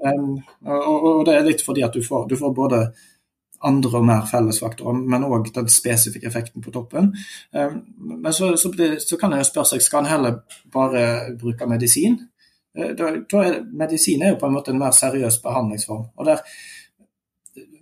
Um, 0.00 0.38
og, 0.64 1.04
og, 1.04 1.24
det 1.28 1.34
er 1.36 1.44
litt 1.44 1.64
fordi 1.64 1.84
at 1.84 1.92
du 1.92 2.00
får, 2.04 2.24
du 2.30 2.36
får 2.40 2.54
både 2.56 2.78
andre 3.68 3.98
og 4.00 4.06
mer 4.08 4.24
fellesfaktorer, 4.24 4.96
men 5.12 5.26
òg 5.28 5.50
den 5.52 5.68
spesifikke 5.68 6.30
effekten 6.30 6.64
på 6.64 6.72
toppen. 6.72 7.12
Um, 7.52 7.82
men 8.24 8.32
så, 8.32 8.54
så, 8.56 8.72
så, 9.04 9.20
kan 9.20 9.34
en 9.34 9.42
jo 9.42 9.48
spørre 9.50 9.74
seg 9.74 9.84
skal 9.84 10.06
en 10.06 10.12
heller 10.14 10.38
bare 10.72 11.04
bruke 11.40 11.68
medisin. 11.68 12.16
Uh, 12.78 12.94
da, 12.96 13.12
da 13.20 13.44
er, 13.44 13.60
medisin 13.68 14.24
er 14.24 14.32
jo 14.32 14.40
på 14.40 14.48
en 14.48 14.56
måte 14.56 14.72
en 14.72 14.80
mer 14.80 14.96
seriøs 14.96 15.42
behandlingsform. 15.44 16.08
og 16.16 16.30
der 16.32 16.40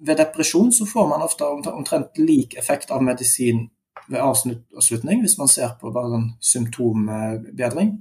ved 0.01 0.21
depresjon 0.21 0.73
så 0.73 0.87
får 0.87 1.09
man 1.11 1.23
ofte 1.23 1.47
omtrent 1.47 2.19
lik 2.19 2.55
effekt 2.59 2.91
av 2.91 3.03
medisin 3.03 3.67
ved 4.09 4.23
avslutning, 4.23 5.21
hvis 5.21 5.39
man 5.39 5.51
ser 5.51 5.75
på 5.81 5.91
bare 5.93 6.21
en 6.21 6.29
symptombedring. 6.41 7.97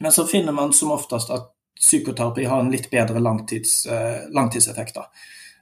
Men 0.00 0.12
så 0.12 0.26
finner 0.26 0.52
man 0.52 0.72
som 0.72 0.94
oftest 0.94 1.30
at 1.34 1.50
psykoterapi 1.80 2.46
har 2.48 2.62
en 2.62 2.70
litt 2.70 2.86
bedre 2.90 3.20
langtids, 3.20 3.82
langtidseffekt. 4.30 4.98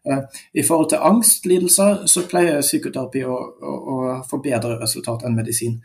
Eh, 0.09 0.19
I 0.53 0.63
forhold 0.63 0.89
til 0.91 0.99
angstlidelser 0.99 2.07
så 2.11 2.25
pleier 2.27 2.63
psykoterapi 2.65 3.23
å, 3.23 3.37
å, 3.63 3.75
å 3.95 3.99
få 4.27 4.41
bedre 4.43 4.75
resultat 4.81 5.23
enn 5.27 5.37
medisin. 5.37 5.77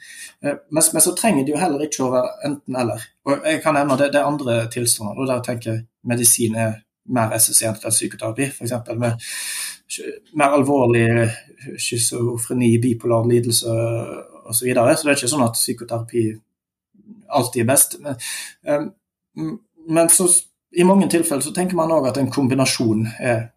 Eh, 0.41 0.55
men, 0.69 0.81
men, 0.81 1.03
så 1.03 1.13
trenger 1.17 1.45
det 1.45 1.53
jo 1.53 1.61
heller 1.61 1.85
ikke 1.85 2.05
å 2.05 2.11
være 2.15 2.33
enten-eller. 2.49 3.05
Og 3.29 3.45
Jeg 3.45 3.61
kan 3.65 3.77
nevne 3.77 3.99
det, 4.01 4.09
det 4.15 4.21
er 4.21 4.31
andre 4.31 4.59
tilstander, 4.73 5.19
og 5.21 5.29
der 5.29 5.43
tenker 5.45 5.73
jeg 5.73 5.85
medisin 6.07 6.57
er 6.57 6.79
mer 7.13 7.33
assosiert 7.35 7.79
til 7.81 7.93
psykoterapi. 7.93 8.49
F.eks. 8.51 8.73
med 8.97 9.27
mer 10.37 10.55
alvorlig 10.57 11.07
schizofreni, 11.79 12.73
bipolar 12.83 13.27
lidelse 13.29 13.71
osv. 14.47 14.53
Så, 14.53 14.65
videre. 14.65 14.95
så 14.95 15.07
det 15.07 15.13
er 15.13 15.19
ikke 15.19 15.31
sånn 15.31 15.47
at 15.47 15.57
psykoterapi 15.59 16.25
alltid 17.27 17.63
er 17.63 17.67
best. 17.67 17.97
Men, 18.03 18.19
um, 19.35 19.57
men 19.87 20.11
så, 20.11 20.27
i 20.75 20.85
mange 20.87 21.09
tilfeller 21.11 21.43
så 21.43 21.53
tenker 21.55 21.79
man 21.79 21.91
òg 21.95 22.09
at 22.11 22.19
en 22.21 22.31
kombinasjon 22.31 23.05
er, 23.19 23.49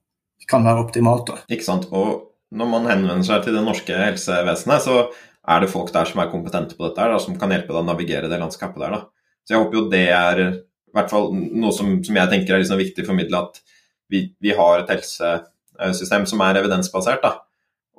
kan 0.51 0.67
være 0.67 0.83
optimalt. 0.87 1.31
Da. 1.31 1.45
Ikke 1.53 1.67
sant. 1.67 1.89
Og 1.95 2.31
når 2.51 2.71
man 2.71 2.89
henvender 2.91 3.27
seg 3.27 3.45
til 3.45 3.55
det 3.55 3.65
norske 3.67 3.99
helsevesenet, 3.99 4.87
så 4.87 5.05
er 5.51 5.63
det 5.63 5.71
folk 5.73 5.93
der 5.95 6.09
som 6.11 6.23
er 6.23 6.31
kompetente 6.33 6.77
på 6.77 6.89
dette, 6.89 7.07
da, 7.13 7.19
som 7.23 7.39
kan 7.39 7.53
hjelpe 7.55 7.73
deg 7.73 7.81
å 7.83 7.87
navigere 7.87 8.31
det 8.31 8.41
landskapet 8.41 8.83
der. 8.83 8.97
Da. 8.97 9.31
Så 9.47 9.55
jeg 9.55 9.63
håper 9.63 9.79
jo 9.79 9.87
det 9.93 10.07
er 10.15 10.43
hvert 10.97 11.13
fall 11.13 11.31
noe 11.35 11.75
som, 11.75 11.99
som 12.07 12.19
jeg 12.19 12.33
tenker 12.33 12.57
er 12.57 12.65
liksom 12.65 12.81
viktig 12.81 13.05
å 13.05 13.11
formidle, 13.11 13.45
at 13.45 13.61
vi, 14.11 14.25
vi 14.43 14.55
har 14.57 14.83
et 14.83 14.91
helsesystem 14.91 16.27
som 16.29 16.43
er 16.45 16.61
evidensbasert, 16.61 17.23
da. 17.23 17.37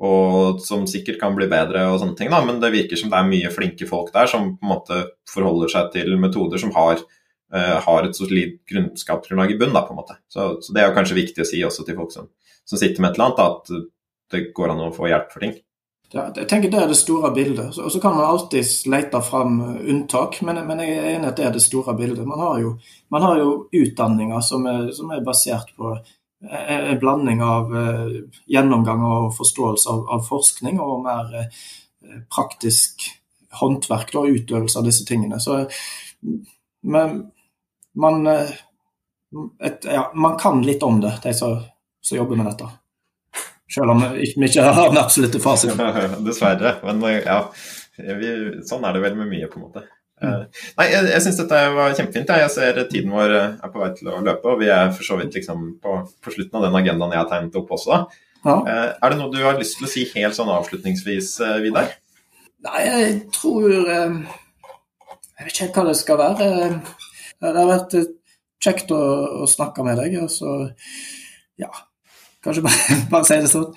Og 0.01 0.61
som 0.65 0.88
sikkert 0.89 1.19
kan 1.22 1.35
bli 1.38 1.45
bedre 1.49 1.85
og 1.91 1.99
sånne 2.01 2.18
ting, 2.18 2.31
da. 2.34 2.41
Men 2.45 2.59
det 2.61 2.73
virker 2.73 2.99
som 2.99 3.11
det 3.11 3.19
er 3.19 3.30
mye 3.30 3.53
flinke 3.53 3.88
folk 3.89 4.11
der 4.15 4.30
som 4.30 4.55
på 4.57 4.65
en 4.65 4.73
måte 4.73 5.01
forholder 5.30 5.72
seg 5.72 5.91
til 5.95 6.18
metoder 6.19 6.61
som 6.61 6.73
har, 6.76 7.03
uh, 7.53 7.77
har 7.85 8.07
et 8.07 8.18
solid 8.18 8.57
kunnskapsgrunnlag 8.69 9.53
i 9.53 9.59
bunn, 9.61 9.76
da, 9.77 9.85
på 9.85 9.95
en 9.95 10.01
måte. 10.01 10.18
Så, 10.31 10.53
så, 10.63 10.73
det 10.73 10.84
er 10.84 10.89
jo 10.89 10.97
kanskje 10.97 11.19
viktig 11.22 11.45
å 11.45 11.49
si 11.51 11.61
også 11.68 11.88
til 11.88 11.99
folk 12.01 12.13
som, 12.15 12.31
som 12.65 12.81
sitter 12.81 13.03
med 13.03 13.13
et 13.13 13.19
eller 13.19 13.30
annet, 13.30 13.43
da, 13.43 13.49
at 13.61 14.35
det 14.35 14.47
går 14.57 14.73
an 14.73 14.88
å 14.88 14.93
få 14.95 15.11
hjelp 15.11 15.31
for 15.34 15.45
ting. 15.45 15.55
Jeg 16.12 16.48
tenker 16.50 16.72
Det 16.72 16.80
er 16.80 16.90
det 16.92 16.98
store 17.00 17.32
bildet. 17.32 17.78
Og 17.80 17.92
så 17.92 18.00
kan 18.04 18.16
man 18.16 18.28
alltid 18.28 18.88
lete 18.92 19.22
fram 19.24 19.62
unntak, 19.80 20.42
men, 20.42 20.60
men, 20.68 20.82
jeg 20.84 20.98
er 20.98 21.14
enig 21.16 21.30
at 21.30 21.38
det 21.38 21.46
er 21.48 21.54
det 21.56 21.64
store 21.64 21.96
bildet. 21.96 22.28
Man 22.28 22.40
har 22.40 22.60
jo, 22.60 22.74
man 23.10 23.24
har 23.24 23.38
jo 23.40 23.54
utdanninger 23.72 24.42
som 24.44 24.66
er, 24.68 24.90
som 24.96 25.14
er 25.16 25.24
basert 25.24 25.72
på 25.78 25.94
en 26.50 27.00
blanding 27.00 27.44
av 27.46 27.76
eh, 27.78 28.14
gjennomgang 28.50 29.04
og 29.06 29.36
forståelse 29.38 29.90
av, 29.94 30.06
av 30.16 30.24
forskning 30.26 30.80
og 30.82 31.04
mer 31.06 31.36
eh, 31.38 31.60
praktisk 32.34 33.06
håndverk 33.62 34.16
og 34.18 34.40
utøvelse 34.40 34.80
av 34.80 34.88
disse 34.88 35.06
tingene. 35.08 35.40
Så 35.40 35.62
men, 36.82 37.18
man, 37.94 38.28
eh, 38.28 38.56
et, 39.62 39.86
ja, 39.86 40.10
man 40.16 40.40
kan 40.42 40.64
litt 40.66 40.84
om 40.84 41.00
det, 41.04 41.14
de 41.24 41.34
som 41.38 41.62
jobber 42.18 42.42
med 42.42 42.52
dette. 42.52 42.72
Selv 43.72 43.93
om 43.93 44.03
vi 44.14 44.27
ikke 44.48 44.65
har 44.68 44.91
den 44.91 44.99
absolutte 44.99 45.39
fasiten. 45.43 45.80
Dessverre. 46.27 46.76
Men 46.84 47.02
ja, 47.22 47.39
vi, 47.98 48.31
sånn 48.68 48.85
er 48.88 48.98
det 48.98 49.03
vel 49.06 49.18
med 49.19 49.31
mye, 49.31 49.49
på 49.52 49.60
en 49.60 49.68
måte. 49.69 49.85
Mm. 50.22 50.43
Nei, 50.77 50.85
jeg, 50.91 51.06
jeg 51.10 51.23
syns 51.26 51.39
dette 51.39 51.60
var 51.73 51.95
kjempefint. 51.98 52.34
Jeg 52.43 52.53
ser 52.53 52.81
tiden 52.91 53.14
vår 53.15 53.35
eh, 53.38 53.56
er 53.57 53.72
på 53.73 53.81
vei 53.81 53.89
til 53.98 54.11
å 54.11 54.19
løpe, 54.22 54.53
og 54.53 54.60
vi 54.61 54.69
er 54.69 54.91
for 54.93 55.07
så 55.07 55.18
vidt 55.18 55.38
liksom 55.39 55.64
på, 55.81 55.95
på, 56.22 56.34
slutten 56.35 56.60
av 56.60 56.68
den 56.68 56.77
agendaen 56.77 57.15
jeg 57.15 57.22
har 57.23 57.31
tegnet 57.31 57.57
opp 57.57 57.73
også. 57.77 58.03
Ja. 58.43 58.56
Eh, 58.60 58.88
er 58.93 59.14
det 59.14 59.18
noe 59.18 59.34
du 59.34 59.41
har 59.41 59.57
lyst 59.57 59.80
til 59.80 59.88
å 59.88 59.91
si 59.91 60.06
helt 60.14 60.38
sånn 60.38 60.52
avslutningsvis, 60.53 61.34
Vidar? 61.64 61.95
Nei, 62.61 62.81
jeg 62.85 63.14
tror 63.34 63.72
Jeg 63.73 65.48
vet 65.48 65.53
ikke 65.56 65.64
helt 65.64 65.80
hva 65.80 65.85
det 65.88 65.98
skal 65.98 66.19
være. 66.19 66.49
Det 67.41 67.56
har 67.56 67.72
vært 67.72 67.95
kjekt 68.61 68.93
å, 68.93 69.02
å 69.41 69.49
snakke 69.49 69.85
med 69.88 69.98
deg. 69.98 70.19
og 70.22 70.30
så 70.30 70.60
ja, 71.57 71.72
Kanskje 72.41 72.63
bare, 72.65 72.95
bare 73.11 73.27
si 73.27 73.38
det 73.38 73.51
sånn. 73.51 73.68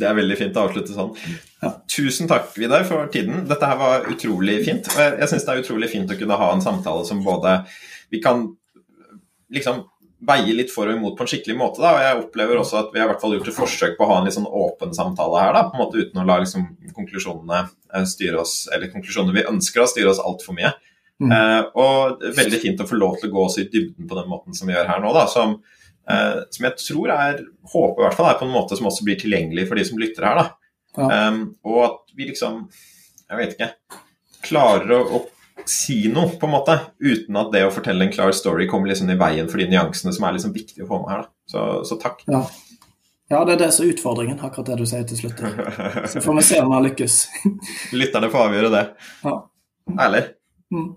Det 0.00 0.08
er 0.08 0.18
veldig 0.18 0.36
fint 0.40 0.58
å 0.58 0.66
avslutte 0.66 0.96
sånn. 0.96 1.14
Ja. 1.62 1.70
Tusen 1.88 2.28
takk, 2.30 2.50
Vidar, 2.58 2.84
for 2.88 3.08
tiden. 3.12 3.46
Dette 3.48 3.70
her 3.70 3.78
var 3.80 4.10
utrolig 4.12 4.58
fint. 4.66 4.90
Og 4.92 5.00
jeg, 5.00 5.16
jeg 5.22 5.32
syns 5.32 5.46
det 5.46 5.54
er 5.54 5.62
utrolig 5.64 5.88
fint 5.92 6.12
å 6.12 6.18
kunne 6.18 6.40
ha 6.42 6.50
en 6.52 6.64
samtale 6.64 7.06
som 7.08 7.24
både 7.24 7.62
Vi 8.12 8.20
kan 8.20 8.44
liksom 9.52 9.86
veie 10.22 10.54
litt 10.54 10.70
for 10.70 10.86
og 10.86 10.98
imot 10.98 11.16
på 11.18 11.24
en 11.24 11.30
skikkelig 11.32 11.56
måte. 11.58 11.82
Da. 11.82 11.96
Og 11.96 12.04
jeg 12.04 12.20
opplever 12.20 12.60
også 12.60 12.78
at 12.82 12.92
vi 12.94 13.00
har 13.00 13.08
i 13.08 13.12
hvert 13.12 13.22
fall 13.22 13.34
gjort 13.36 13.50
et 13.50 13.58
forsøk 13.58 13.96
på 13.98 14.06
å 14.06 14.10
ha 14.12 14.20
en 14.20 14.28
litt 14.28 14.36
sånn 14.36 14.46
åpen 14.46 14.94
samtale 14.96 15.40
her, 15.42 15.56
da, 15.56 15.64
på 15.66 15.76
en 15.76 15.82
måte 15.82 15.98
uten 15.98 16.22
å 16.22 16.26
la 16.28 16.38
liksom, 16.42 16.68
konklusjonene 16.94 17.64
eh, 17.64 18.06
styre 18.08 18.42
oss, 18.44 18.54
eller 18.72 18.92
konklusjonene 18.92 19.34
vi 19.40 19.46
ønsker 19.50 19.82
å 19.82 19.90
styre 19.90 20.12
oss 20.12 20.22
altfor 20.22 20.56
mye. 20.58 20.70
Mm. 21.22 21.32
Eh, 21.34 21.60
og 21.82 22.22
veldig 22.38 22.60
fint 22.62 22.82
å 22.82 22.86
få 22.88 22.98
lov 22.98 23.18
til 23.18 23.30
å 23.30 23.34
gå 23.34 23.46
oss 23.48 23.58
i 23.62 23.66
dybden 23.70 24.06
på 24.10 24.18
den 24.18 24.30
måten 24.30 24.56
som 24.58 24.70
vi 24.70 24.76
gjør 24.76 24.92
her 24.92 25.02
nå, 25.02 25.10
da, 25.16 25.26
som, 25.30 25.58
eh, 26.10 26.40
som 26.50 26.66
jeg 26.68 26.78
tror 26.80 27.12
er, 27.14 27.44
håper 27.72 28.02
i 28.02 28.06
hvert 28.06 28.18
fall 28.18 28.30
er 28.30 28.40
på 28.40 28.48
en 28.48 28.54
måte 28.54 28.78
som 28.78 28.88
også 28.90 29.06
blir 29.06 29.20
tilgjengelig 29.20 29.68
for 29.68 29.78
de 29.78 29.86
som 29.88 30.00
lytter 30.00 30.26
her. 30.28 30.40
da. 30.40 30.48
Ja. 30.96 31.28
Um, 31.28 31.44
og 31.64 31.78
at 31.86 32.16
vi 32.16 32.28
liksom, 32.28 32.66
jeg 33.30 33.38
vet 33.38 33.54
ikke, 33.56 33.70
klarer 34.44 34.92
å, 34.96 35.02
å 35.16 35.68
si 35.68 36.02
noe, 36.12 36.34
på 36.40 36.48
en 36.48 36.54
måte, 36.54 36.76
uten 37.00 37.38
at 37.40 37.52
det 37.54 37.64
å 37.66 37.72
fortelle 37.72 38.06
en 38.06 38.12
klar 38.12 38.34
story 38.36 38.66
kommer 38.70 38.92
liksom 38.92 39.10
i 39.12 39.18
veien 39.20 39.48
for 39.50 39.62
de 39.62 39.68
nyansene 39.70 40.12
som 40.14 40.26
er 40.26 40.36
liksom 40.36 40.54
viktige 40.56 40.86
å 40.86 40.90
få 40.90 41.00
med 41.04 41.14
her. 41.14 41.24
Da. 41.24 41.32
Så, 41.52 41.64
så 41.88 41.98
takk. 42.02 42.24
Ja. 42.26 42.42
ja. 43.32 43.44
det 43.46 43.56
er 43.56 43.62
det 43.64 43.70
som 43.76 43.86
er 43.86 43.94
utfordringen, 43.94 44.40
akkurat 44.42 44.72
det 44.72 44.80
du 44.82 44.84
sier 44.88 45.06
til 45.08 45.22
slutt. 45.22 45.40
Så 46.12 46.24
får 46.24 46.38
vi 46.40 46.46
se 46.50 46.60
om 46.64 46.74
vi 46.74 46.82
lykkes. 46.88 47.18
Lytterne 48.00 48.32
får 48.32 48.48
avgjøre 48.48 48.74
det. 48.74 48.84
Ja. 49.22 49.38
Ærlig. 50.06 50.26
Mm. 50.72 50.92